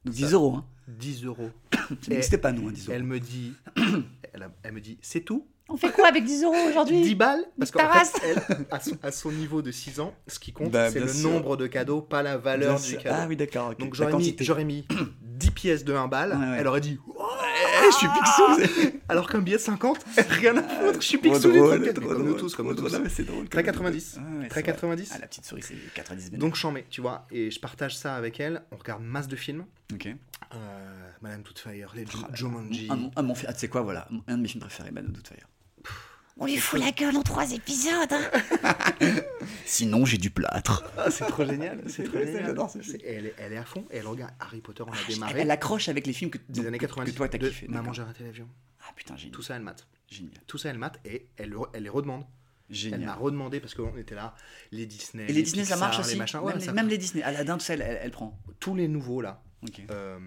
Donc 0.04 0.14
Ça- 0.14 0.26
10 0.26 0.32
euros. 0.32 0.60
Hein. 0.88 0.92
10 0.98 1.24
euros. 1.24 1.50
Que 2.08 2.22
C'était 2.22 2.38
pas 2.38 2.52
nous, 2.52 2.68
hein, 2.68 2.72
10 2.72 2.86
euros. 2.86 2.94
Elle 2.96 3.02
me 3.04 3.20
dit, 3.20 3.52
elle, 4.32 4.42
a- 4.44 4.50
elle 4.62 4.72
me 4.72 4.80
dit, 4.80 4.98
c'est 5.02 5.20
tout 5.20 5.46
On 5.68 5.76
fait 5.76 5.90
quoi 5.92 6.08
avec 6.08 6.24
10 6.24 6.44
euros 6.44 6.54
10 6.54 6.68
aujourd'hui 6.70 7.14
balles 7.14 7.44
Parce 7.58 7.70
qu'en 7.70 7.90
fait, 7.90 8.20
elle, 8.24 8.66
à 8.70 8.80
son, 8.80 8.98
à 9.02 9.10
son 9.12 9.30
niveau 9.32 9.62
de 9.62 9.70
6 9.70 10.00
ans, 10.00 10.14
ce 10.26 10.38
qui 10.38 10.52
compte, 10.52 10.70
Bah, 10.70 10.90
c'est 10.90 11.00
le 11.00 11.08
sûr. 11.08 11.30
nombre 11.30 11.56
de 11.56 11.66
cadeaux, 11.66 12.00
pas 12.00 12.22
la 12.22 12.36
valeur 12.38 12.76
Bien 12.76 12.82
du 12.82 12.90
sûr. 12.92 13.02
cadeau. 13.02 13.16
Ah 13.18 13.26
oui, 13.28 13.36
d'accord. 13.36 13.70
ok. 13.72 13.78
Donc 13.78 13.94
j'aurais 13.94 14.12
mis, 14.12 14.18
quantité. 14.18 14.44
j'aurais 14.44 14.64
mis 14.64 14.86
10 15.22 15.50
pièces 15.50 15.84
de 15.84 15.92
1 15.94 16.08
balle, 16.08 16.30
Ouais, 16.32 16.36
ouais. 16.36 16.56
elle 16.60 16.66
aurait 16.66 16.80
dit 16.80 16.98
Ouais, 17.06 17.14
je 17.90 17.96
suis 17.96 18.08
pixou 18.08 18.92
Alors 19.08 19.28
qu'un 19.28 19.40
billet 19.40 19.56
de 19.56 19.62
50, 19.62 19.98
rien 20.28 20.56
à 20.56 20.62
foutre, 20.62 21.00
je 21.00 21.06
suis 21.06 21.18
pixou 21.18 21.42
Comme 21.42 21.52
nous 21.52 21.58
drôle, 21.66 22.36
tous, 22.36 22.54
comme 22.54 22.66
nous 22.68 22.74
tous. 22.74 22.94
Ah, 22.94 23.08
c'est 23.08 23.24
drôle. 23.24 23.48
Très 23.48 23.62
comme 23.62 23.72
90. 23.74 24.16
Ouais, 24.16 24.38
ouais, 24.42 24.48
Très 24.48 24.60
c'est 24.60 24.66
vrai. 24.66 24.72
90. 24.72 25.10
Ah, 25.14 25.18
la 25.20 25.26
petite 25.26 25.44
souris, 25.44 25.62
c'est 25.62 25.74
90 25.94 26.24
minutes. 26.26 26.40
Donc 26.40 26.56
j'en 26.56 26.72
mets, 26.72 26.84
tu 26.90 27.00
vois, 27.00 27.26
et 27.30 27.50
je 27.50 27.60
partage 27.60 27.96
ça 27.96 28.14
avec 28.16 28.40
elle. 28.40 28.62
On 28.72 28.76
regarde 28.76 29.02
masse 29.02 29.28
de 29.28 29.36
films. 29.36 29.64
ok. 29.92 30.08
Euh, 30.54 31.08
Madame 31.22 31.42
Doubtfire, 31.42 31.92
les 31.94 32.04
Ju- 32.04 32.18
Ah, 32.24 32.28
Jumanji. 32.34 32.88
Ah, 32.90 32.96
mon, 32.96 33.10
ah, 33.16 33.22
ah, 33.48 33.52
tu 33.54 33.60
sais 33.60 33.68
quoi, 33.68 33.80
voilà. 33.82 34.06
Un 34.28 34.36
de 34.36 34.42
mes 34.42 34.48
films 34.48 34.60
préférés, 34.60 34.90
of 34.90 34.94
Doubtfire. 34.96 35.46
On 36.38 36.46
lui 36.46 36.56
fout 36.56 36.80
la 36.80 36.90
gueule 36.92 37.16
en 37.16 37.22
3 37.22 37.52
épisodes. 37.52 38.10
hein. 38.10 38.30
Sinon, 39.66 40.04
j'ai 40.04 40.18
du 40.18 40.30
plâtre. 40.30 40.82
Ah, 40.96 41.10
c'est 41.10 41.26
trop 41.26 41.44
génial, 41.44 41.82
c'est 41.88 42.04
trop 42.04 42.18
génial. 42.24 42.46
j'adore 42.46 42.70
ce 42.70 42.82
C'est- 42.82 43.02
Elle, 43.04 43.26
est- 43.26 43.34
elle 43.38 43.52
est 43.52 43.56
à 43.58 43.64
fond, 43.64 43.84
et 43.90 43.98
elle 43.98 44.06
regarde 44.06 44.32
Harry 44.40 44.60
Potter, 44.60 44.82
on 44.86 44.90
a 44.92 44.96
Elle, 45.08 45.14
démarré. 45.14 45.40
elle 45.40 45.50
accroche 45.50 45.88
avec 45.88 46.06
les 46.06 46.12
films 46.12 46.30
que, 46.30 46.38
des 46.48 46.60
donc, 46.60 46.66
années 46.66 46.78
que- 46.78 46.86
90. 46.86 47.12
que 47.12 47.16
toi 47.16 47.28
t'as 47.28 47.38
de 47.38 47.48
kiffé. 47.48 47.68
Maman, 47.68 47.92
j'ai 47.92 48.02
raté 48.02 48.24
l'avion. 48.24 48.48
Ah 48.80 48.92
putain, 48.96 49.16
génial. 49.16 49.32
Tout 49.34 49.42
ça, 49.42 49.56
elle 49.56 49.62
mate. 49.62 49.86
Génial. 50.08 50.32
Tout 50.46 50.58
ça, 50.58 50.70
elle 50.70 50.78
mate, 50.78 51.00
et 51.04 51.26
elle, 51.36 51.50
le- 51.50 51.58
elle 51.74 51.82
les 51.84 51.88
redemande. 51.88 52.24
Elle 52.70 52.76
Génial. 52.76 53.00
m'a 53.00 53.14
redemandé 53.14 53.60
parce 53.60 53.74
qu'on 53.74 53.96
était 53.98 54.14
là, 54.14 54.34
les 54.70 54.86
Disney. 54.86 55.26
Et 55.28 55.32
les 55.32 55.42
Disney, 55.42 55.64
ça 55.64 55.76
marche 55.76 55.98
les 55.98 56.04
aussi 56.04 56.16
machins. 56.16 56.38
même, 56.40 56.46
Ouais, 56.46 56.54
les, 56.54 56.60
ça- 56.60 56.72
même 56.72 56.88
les 56.88 56.98
Disney. 56.98 57.22
Aladdin, 57.22 57.58
tout 57.58 57.64
ça, 57.64 57.74
elle, 57.74 57.82
elle- 57.82 57.98
elle 58.02 58.10
prend. 58.10 58.38
Tous 58.60 58.74
les 58.74 58.88
nouveaux 58.88 59.20
là, 59.20 59.42
Ok. 59.62 59.82
euh, 59.90 60.18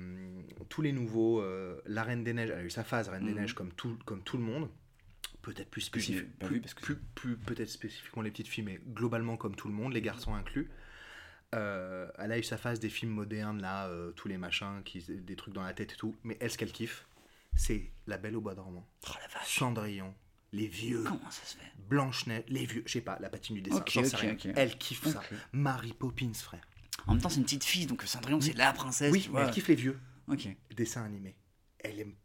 tous 0.69 0.82
les 0.84 0.91
nouveaux, 0.91 1.41
euh, 1.41 1.82
la 1.88 2.03
Reine 2.03 2.23
des 2.23 2.34
Neiges, 2.34 2.52
elle 2.52 2.60
a 2.60 2.64
eu 2.64 2.69
sa 2.69 2.84
phase 2.84 3.10
Reine 3.10 3.26
des 3.26 3.32
Mhm. 3.34 3.40
Neiges 3.40 3.53
comme 3.56 3.72
tout, 3.73 3.98
comme 4.06 4.22
tout 4.22 4.38
le 4.38 4.44
monde. 4.44 4.69
Peut-être 5.46 5.70
plus 5.70 5.90
Que 5.92 6.00
je 6.00 6.12
n'ai 6.12 6.18
spécifique, 6.18 6.40
pas 6.40 6.48
plus, 6.48 6.56
vu 6.56 6.62
parce 6.62 6.74
que 6.74 6.82
plus, 6.82 6.96
plus- 7.14 7.38
peut-être 7.38 7.70
spécifiquement 7.70 8.24
les 8.24 8.32
petites 8.32 8.48
filles, 8.48 8.64
mais 8.64 8.80
globalement 8.88 9.38
comme 9.38 9.56
tout 9.56 9.68
le 9.68 9.76
monde, 9.76 9.94
les 9.94 10.02
garçons 10.02 10.34
inclus. 10.34 10.70
Euh, 11.54 12.10
elle 12.18 12.32
a 12.32 12.38
eu 12.40 12.44
sa 12.44 12.58
phase 12.58 12.80
des 12.80 12.90
films 12.90 13.12
modernes 13.12 13.62
là, 13.62 13.88
euh, 13.88 14.12
tous 14.12 14.28
les 14.28 14.38
machins, 14.38 14.82
qui, 14.84 15.00
des 15.08 15.36
trucs 15.36 15.54
dans 15.54 15.62
la 15.64 15.74
tête 15.74 15.94
et 15.94 15.96
tout. 15.96 16.16
Mais 16.24 16.36
elle, 16.42 16.50
ce 16.52 16.58
qu'elle 16.58 16.72
kiffe, 16.72 17.06
c'est 17.56 17.92
La 18.08 18.18
Belle 18.18 18.36
au 18.36 18.42
Bois 18.42 18.56
dormant, 18.56 18.88
Oh 19.08 19.12
la 19.22 19.28
vache. 19.40 19.58
Cendrillon, 19.60 20.14
les 20.52 20.68
vieux, 20.68 21.04
Comment 21.04 21.30
ça 21.30 21.46
se 21.46 21.56
fait? 21.58 21.72
Blanche-Neige, 21.88 22.44
les 22.48 22.66
vieux, 22.66 22.84
je 22.88 22.94
sais 22.94 23.02
pas, 23.02 23.18
la 23.22 23.30
patine 23.30 23.56
du 23.56 23.62
dessin, 23.62 23.78
Ok, 23.78 23.92
j'en 23.94 24.04
sais 24.04 24.16
ok, 24.16 24.42
rien. 24.42 24.54
Elle 24.56 24.78
kiffe 24.78 25.08
ça. 25.08 25.22
Mary 25.54 25.94
Poppins, 25.94 26.34
frère. 26.34 26.68
En 27.08 27.14
même 27.14 27.22
temps, 27.22 27.30
c'est 27.30 27.38
une 27.38 27.44
petite 27.44 27.64
fille, 27.64 27.86
donc 27.86 28.02
Cendrillon, 28.04 28.42
c'est 28.42 28.54
la 28.58 28.74
princesse. 28.74 29.12
oui, 29.14 29.22
tu 29.22 29.28
mais 29.30 29.34
vois. 29.34 29.44
elle 29.46 29.52
kiffe 29.52 29.68
les 29.68 29.76
vieux 29.76 30.00
Ok. 30.28 30.48
dessins 30.76 31.04
animés. 31.06 31.36
Elle, 31.80 32.00
aime, 32.00 32.16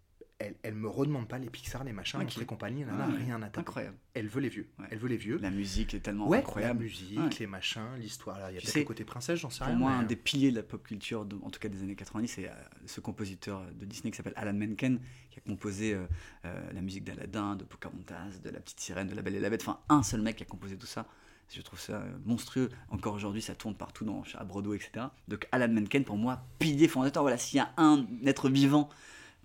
elle, 0.41 0.55
elle 0.62 0.75
me 0.75 0.89
redemande 0.89 1.29
pas 1.29 1.39
les 1.39 1.49
Pixar, 1.51 1.85
les 1.85 1.93
machins, 1.93 2.19
Ok. 2.19 2.25
Monstres 2.25 2.43
et 2.43 2.47
compagnie, 2.47 2.83
elle 2.83 2.91
en 2.91 2.99
a 3.01 3.07
Ouais, 3.09 3.17
rien 3.19 3.37
à 3.43 3.47
taper. 3.47 3.61
Incroyable. 3.61 3.97
Elle 4.15 4.27
veut 4.27 4.41
les 4.41 4.49
vieux. 4.49 4.69
Ouais. 4.79 4.87
Elle 4.91 4.99
veut 4.99 5.09
les 5.09 5.17
vieux. 5.17 5.39
La 5.39 5.51
musique 5.51 5.95
est 5.95 6.01
tellement 6.01 6.27
ouais, 6.29 6.39
incroyable. 6.39 6.79
la 6.81 6.85
musique, 6.85 7.39
les 7.39 7.47
machins, 7.47 7.83
l'histoire. 7.99 8.39
Là, 8.39 8.51
il 8.51 8.55
y 8.55 8.59
a 8.59 8.61
peut-être 8.61 8.75
le 8.77 8.85
côté 8.85 9.05
princesse, 9.05 9.39
j'en 9.39 9.51
sais 9.51 9.59
Pour 9.59 9.67
rien. 9.69 9.77
moi, 9.77 9.91
mais, 9.93 9.97
un 9.99 10.03
euh, 10.03 10.07
des 10.07 10.17
piliers 10.17 10.51
de 10.51 10.57
la 10.57 10.62
pop 10.62 10.83
culture, 10.83 11.25
de- 11.25 11.39
en 11.43 11.51
tout 11.51 11.61
cas 11.61 11.69
des 11.69 11.83
années 11.83 11.95
90, 11.95 12.27
c'est 12.29 12.49
euh, 12.49 12.53
ce 12.87 13.01
compositeur 13.01 13.62
de 13.79 13.85
Disney 13.85 14.11
qui 14.11 14.17
s'appelle 14.17 14.33
Alan 14.37 14.55
Menken, 14.55 14.99
qui 15.31 15.39
a 15.39 15.43
composé 15.43 15.95
euh, 15.95 16.07
euh, 16.47 16.73
la 16.73 16.81
musique 16.81 17.05
d'Aladin, 17.05 17.55
de 17.57 17.65
Pocahontas, 17.65 18.39
de 18.43 18.51
La 18.51 18.61
Petite 18.61 18.81
Sirène, 18.81 19.07
de 19.09 19.15
La 19.15 19.23
Belle 19.23 19.37
et 19.37 19.41
la 19.41 19.51
Bête. 19.51 19.62
Enfin, 19.62 19.79
un 19.89 20.03
seul 20.03 20.23
mec 20.23 20.37
qui 20.37 20.43
a 20.43 20.47
composé 20.47 20.77
tout 20.77 20.87
ça. 20.87 21.07
Je 21.53 21.61
trouve 21.62 21.81
ça 21.81 22.05
monstrueux. 22.25 22.71
Encore 22.91 23.12
aujourd'hui, 23.15 23.43
ça 23.43 23.57
tourne 23.57 23.75
partout 23.75 24.05
dans, 24.05 24.23
à 24.39 24.45
Broadway, 24.45 24.77
etc. 24.77 25.07
Donc 25.27 25.49
Alan 25.51 25.69
Menken, 25.69 26.05
pour 26.05 26.17
moi, 26.17 26.45
pilier 26.61 26.87
fondateur. 26.87 27.25
Voilà, 27.25 27.39
s'il 27.39 27.57
y 27.57 27.61
a 27.61 27.73
un 27.77 28.07
être 28.25 28.49
vivant, 28.49 28.89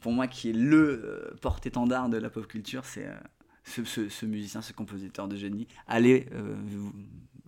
pour 0.05 0.13
moi, 0.13 0.27
qui 0.27 0.51
est 0.51 0.53
le 0.53 1.01
euh, 1.03 1.35
porte-étendard 1.41 2.09
de 2.09 2.17
la 2.17 2.29
pop 2.29 2.45
culture, 2.45 2.85
c'est 2.85 3.07
euh, 3.07 4.07
ce, 4.09 4.25
musicien, 4.27 4.61
ce 4.61 4.71
compositeur 4.71 5.27
de 5.27 5.35
génie. 5.35 5.67
Allez, 5.87 6.27
euh, 6.33 6.55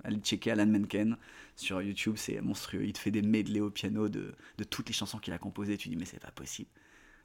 allez 0.04 0.18
checker 0.18 0.50
Alan 0.50 0.66
Menken 0.66 1.18
sur 1.56 1.84
YouTube, 1.84 2.16
c'est 2.18 2.42
monstrueux. 2.42 2.84
Il 2.84 2.94
te 2.94 2.98
fait 2.98 3.12
des 3.12 3.22
medley 3.22 3.60
au 3.60 3.70
piano 3.70 4.10
de, 4.10 4.34
de 4.58 4.64
toutes 4.64 4.88
les 4.88 4.94
chansons 4.94 5.20
qu'il 5.20 5.34
a 5.34 5.38
composées. 5.38 5.78
Tu 5.78 5.90
dis, 5.90 5.96
mais 5.98 6.06
c'est 6.06 6.20
pas 6.20 6.32
possible. 6.32 6.72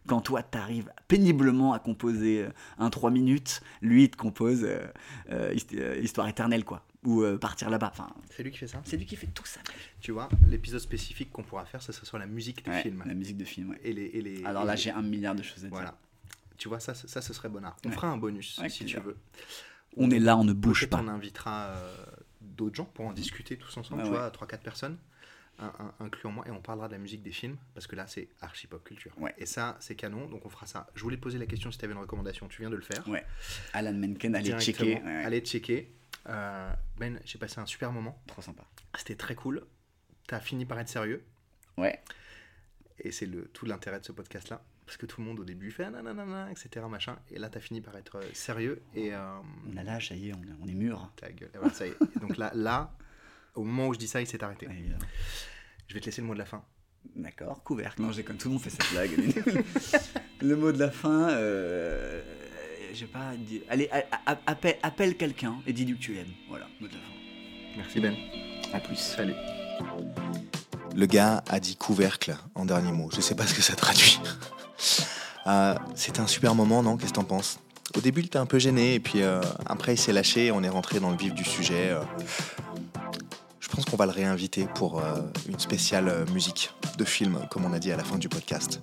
Quand 0.07 0.21
toi, 0.21 0.43
t'arrives 0.43 0.91
péniblement 1.09 1.73
à 1.75 1.79
composer 1.79 2.43
euh, 2.45 2.51
un 2.79 2.91
3 2.91 3.11
minutes, 3.11 3.61
lui, 3.83 4.05
il 4.05 4.11
te 4.11 4.17
compose 4.17 4.65
euh, 4.65 4.81
euh, 5.31 5.53
Hist- 5.55 5.73
Histoire 6.03 6.27
éternelle, 6.29 6.65
quoi. 6.65 6.85
Ou 7.05 7.23
euh, 7.23 7.39
Partir 7.39 7.71
là-bas. 7.71 7.91
Enfin, 7.93 8.09
C'est 8.31 8.43
lui 8.43 8.51
qui 8.51 8.59
fait 8.59 8.67
ça. 8.67 8.81
c'est 8.85 8.97
lui 8.97 9.07
qui 9.07 9.17
fait 9.17 9.27
tout 9.29 9.45
ça. 9.47 9.61
Tu 10.01 10.11
vois, 10.13 10.29
l'épisode 10.49 10.81
spécifique 10.81 11.31
qu'on 11.31 11.43
pourra 11.45 11.65
faire, 11.65 11.83
ce 11.83 11.93
sera 11.93 12.05
sur 12.07 12.19
la 12.19 12.27
musique 12.27 12.65
des 12.65 12.71
Ouais, 12.71 12.83
films. 12.83 13.03
La 13.07 13.15
musique 13.15 13.37
de 13.37 13.45
film, 13.45 13.71
ouais. 13.71 13.81
Et 13.85 13.93
les, 13.93 14.05
et 14.07 14.23
les, 14.23 14.45
Alors 14.45 14.65
là, 14.65 14.75
les- 14.75 14.81
j'ai 14.81 14.91
un 14.91 15.03
milliard 15.03 15.35
de 15.35 15.43
choses 15.43 15.59
à 15.65 15.69
dire. 15.69 15.71
Voilà. 15.71 15.97
Tu 16.59 16.69
vois, 16.69 16.81
ça, 16.81 16.95
ça, 16.95 17.21
ce 17.21 17.33
serait 17.33 17.49
bon 17.49 17.65
art. 17.65 17.77
On 17.85 17.89
Ouais. 17.89 17.95
fera 17.95 18.09
un 18.09 18.17
bonus, 18.17 18.61
si 18.69 18.85
tu 18.85 18.99
veux. 19.01 19.17
On 19.97 20.11
est 20.11 20.19
là, 20.21 20.37
on 20.37 20.45
ne 20.45 20.53
bouge 20.53 20.89
pas. 20.89 21.01
on 21.03 21.09
invitera 21.09 21.75
d'autres 22.41 22.75
gens 22.77 22.85
pour 22.87 23.07
en 23.07 23.13
discuter 23.13 23.57
tous 23.57 23.77
ensemble, 23.77 24.03
tu 24.05 24.09
vois, 24.09 24.31
3-4 24.31 24.59
personnes, 24.63 24.97
un, 25.59 25.73
un- 25.79 25.95
incluant 26.01 26.33
moi, 26.33 26.45
et 26.49 26.51
on 26.51 26.61
parlera 26.61 26.89
de 26.89 26.93
la 26.93 26.99
musique 26.99 27.23
des 27.23 27.31
films, 27.33 27.57
parce 27.75 27.87
que 27.87 27.95
là, 27.97 28.07
c'est 28.07 28.29
archi 28.41 28.67
pop 28.67 28.83
culture. 28.83 29.13
Ouais. 29.19 29.35
Et 29.39 29.47
ça, 29.47 29.77
c'est 29.81 29.95
canon, 29.95 30.27
donc 30.29 30.45
on 30.45 30.49
fera 30.49 30.67
ça. 30.67 30.89
Je 30.95 31.03
voulais 31.03 31.17
te 31.17 31.23
poser 31.23 31.39
la 31.39 31.47
question 31.47 31.71
si 31.71 31.79
tu 31.79 31.85
avais 31.85 31.95
une 31.95 32.01
recommandation, 32.01 32.49
tu 32.49 32.63
viens 32.63 32.71
de 32.71 32.77
le 32.77 32.83
faire. 32.83 33.07
Ouais. 33.09 33.25
Alan 33.73 33.93
Menken, 33.93 34.35
allez 34.35 34.59
checker. 34.59 34.95
Ouais, 34.97 35.03
ouais. 35.03 35.25
Allez 35.25 35.41
checker. 35.41 35.93
Euh, 36.29 36.73
ben, 36.99 37.19
j'ai 37.25 37.39
passé 37.39 37.59
un 37.61 37.67
super 37.67 37.93
moment, 37.93 38.21
Trop 38.27 38.43
sympa. 38.43 38.65
c'était 38.97 39.17
très 39.17 39.35
cool. 39.35 39.65
T'as 40.27 40.41
fini 40.41 40.65
par 40.65 40.79
être 40.81 40.89
sérieux, 40.89 41.25
Ouais. 41.77 42.01
et 42.99 43.11
c'est 43.13 43.27
le, 43.27 43.45
tout 43.49 43.67
l'intérêt 43.67 44.01
de 44.01 44.05
ce 44.05 44.13
podcast-là. 44.13 44.63
Parce 44.85 44.97
que 44.97 45.07
tout 45.07 45.21
le 45.21 45.27
monde 45.27 45.39
au 45.41 45.45
début 45.45 45.71
fait 45.71 45.89
nanana, 45.91 46.51
etc. 46.51 46.85
Machin, 46.91 47.17
et 47.31 47.39
là 47.39 47.49
t'as 47.49 47.61
fini 47.61 47.81
par 47.81 47.97
être 47.97 48.17
euh, 48.17 48.29
sérieux 48.35 48.83
et 48.95 49.15
euh, 49.15 49.39
On 49.73 49.77
a 49.77 49.85
l'âge, 49.85 50.09
ça 50.09 50.17
y 50.17 50.29
est, 50.29 50.35
on 50.35 50.43
est, 50.43 50.53
on 50.61 50.67
est 50.67 50.75
mûr. 50.75 51.11
ta 51.17 51.31
gueule. 51.31 51.51
Et 51.55 51.59
voilà, 51.59 51.73
ça 51.73 51.87
y 51.87 51.91
est. 51.91 51.97
Et 52.17 52.19
donc 52.21 52.37
là, 52.37 52.51
là, 52.55 52.93
au 53.55 53.65
moment 53.65 53.89
où 53.89 53.95
je 53.95 53.99
dis 53.99 54.09
ça, 54.09 54.21
il 54.21 54.27
s'est 54.27 54.43
arrêté. 54.43 54.67
Évidemment. 54.71 54.99
Je 55.89 55.95
vais 55.95 56.01
te 56.01 56.07
laisser 56.07 56.21
le 56.23 56.27
mot 56.27 56.35
de 56.35 56.39
la 56.39 56.47
fin. 56.47 56.63
D'accord, 57.17 57.63
couvercle. 57.65 58.01
Non, 58.01 58.13
j'ai 58.13 58.23
comme 58.23 58.37
tout 58.37 58.49
le 58.49 58.55
monde 58.55 58.63
fait 58.63 58.71
cette 58.71 58.91
blague. 58.93 59.11
le 60.41 60.57
mot 60.57 60.71
de 60.73 60.79
la 60.79 60.91
fin, 60.91 61.31
euh, 61.31 62.23
je 62.95 63.01
sais 63.01 63.07
pas, 63.07 63.33
allez, 63.69 63.89
a- 63.91 64.31
a- 64.33 64.39
appelle, 64.47 64.77
appelle 64.83 65.17
quelqu'un 65.17 65.57
et 65.67 65.73
dis-lui 65.73 65.97
que 65.97 66.03
tu 66.03 66.15
l'aimes. 66.15 66.33
Voilà, 66.49 66.67
mot 66.81 66.87
de 66.89 66.93
la 66.95 67.01
fin. 67.01 67.77
Merci 67.77 68.01
Ben. 68.01 68.15
À 68.73 68.81
plus. 68.81 68.97
Salut. 68.97 69.35
Le 70.95 71.07
gars 71.07 71.43
a 71.49 71.59
dit 71.59 71.77
couvercle 71.77 72.37
en 72.55 72.65
dernier 72.67 72.93
mot. 72.93 73.11
Je 73.15 73.21
sais 73.21 73.35
pas 73.35 73.47
ce 73.47 73.55
que 73.55 73.63
ça 73.63 73.75
traduit. 73.75 74.19
Euh, 75.49 75.75
C'était 75.97 76.21
un 76.21 76.29
super 76.29 76.55
moment, 76.55 76.85
non? 76.85 76.97
Qu'est-ce 76.97 77.11
que 77.11 77.17
t'en 77.17 77.25
penses? 77.25 77.59
Au 77.97 78.01
début, 78.01 78.21
il 78.21 78.27
était 78.27 78.39
un 78.39 78.47
peu 78.47 78.61
gêné, 78.61 78.95
et 78.95 79.01
puis 79.01 79.23
euh, 79.23 79.41
après, 79.67 79.95
il 79.95 79.99
s'est 79.99 80.13
lâché, 80.13 80.47
et 80.47 80.51
on 80.53 80.63
est 80.63 80.69
rentré 80.69 81.01
dans 81.01 81.11
le 81.11 81.17
vif 81.17 81.35
du 81.35 81.43
sujet. 81.43 81.91
Pense 83.75 83.87
qu'on 83.87 83.97
va 83.97 84.07
le 84.07 84.13
réinviter 84.13 84.67
pour 84.75 84.99
euh, 84.99 85.21
une 85.49 85.59
spéciale 85.59 86.09
euh, 86.09 86.27
musique 86.33 86.71
de 86.99 87.05
film, 87.05 87.39
comme 87.51 87.65
on 87.65 87.73
a 87.73 87.79
dit 87.79 87.91
à 87.91 87.97
la 87.97 88.05
fin 88.05 88.19
du 88.19 88.29
podcast. 88.29 88.83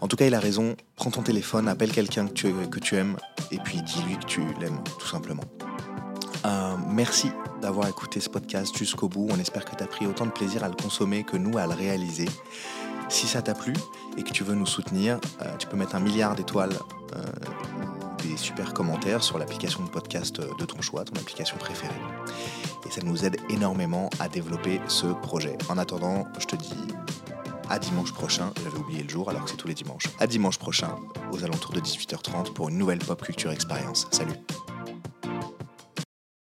En 0.00 0.08
tout 0.08 0.16
cas, 0.16 0.26
il 0.26 0.34
a 0.34 0.40
raison. 0.40 0.74
Prends 0.96 1.12
ton 1.12 1.22
téléphone, 1.22 1.68
appelle 1.68 1.92
quelqu'un 1.92 2.26
que 2.26 2.32
tu, 2.32 2.52
que 2.68 2.80
tu 2.80 2.96
aimes, 2.96 3.16
et 3.52 3.58
puis 3.58 3.80
dis-lui 3.82 4.16
que 4.16 4.24
tu 4.24 4.40
l'aimes, 4.60 4.82
tout 4.98 5.06
simplement. 5.06 5.44
Euh, 6.44 6.74
merci 6.88 7.30
d'avoir 7.62 7.88
écouté 7.88 8.18
ce 8.18 8.28
podcast 8.28 8.76
jusqu'au 8.76 9.08
bout. 9.08 9.28
On 9.30 9.38
espère 9.38 9.64
que 9.64 9.76
tu 9.76 9.84
as 9.84 9.86
pris 9.86 10.06
autant 10.06 10.26
de 10.26 10.32
plaisir 10.32 10.64
à 10.64 10.68
le 10.68 10.74
consommer 10.74 11.22
que 11.22 11.36
nous 11.36 11.56
à 11.56 11.66
le 11.68 11.74
réaliser. 11.74 12.28
Si 13.08 13.28
ça 13.28 13.40
t'a 13.40 13.54
plu, 13.54 13.72
et 14.16 14.24
que 14.24 14.30
tu 14.30 14.42
veux 14.42 14.54
nous 14.54 14.66
soutenir, 14.66 15.20
tu 15.58 15.66
peux 15.66 15.76
mettre 15.76 15.94
un 15.94 16.00
milliard 16.00 16.34
d'étoiles, 16.34 16.72
super 18.36 18.74
commentaires 18.74 19.22
sur 19.22 19.38
l'application 19.38 19.82
de 19.84 19.88
podcast 19.88 20.40
de 20.40 20.64
ton 20.64 20.80
choix, 20.80 21.04
ton 21.04 21.18
application 21.20 21.56
préférée. 21.56 21.94
Et 22.86 22.90
ça 22.90 23.00
nous 23.02 23.24
aide 23.24 23.36
énormément 23.48 24.10
à 24.20 24.28
développer 24.28 24.80
ce 24.88 25.06
projet. 25.06 25.56
En 25.68 25.78
attendant, 25.78 26.26
je 26.38 26.46
te 26.46 26.56
dis 26.56 26.74
à 27.70 27.78
dimanche 27.78 28.12
prochain, 28.12 28.52
j'avais 28.62 28.78
oublié 28.78 29.02
le 29.02 29.08
jour 29.08 29.30
alors 29.30 29.44
que 29.44 29.50
c'est 29.50 29.56
tous 29.56 29.68
les 29.68 29.74
dimanches, 29.74 30.08
à 30.18 30.26
dimanche 30.26 30.58
prochain 30.58 30.96
aux 31.32 31.44
alentours 31.44 31.72
de 31.72 31.80
18h30 31.80 32.52
pour 32.52 32.68
une 32.68 32.78
nouvelle 32.78 32.98
pop 32.98 33.22
culture 33.22 33.50
expérience. 33.50 34.06
Salut 34.10 34.34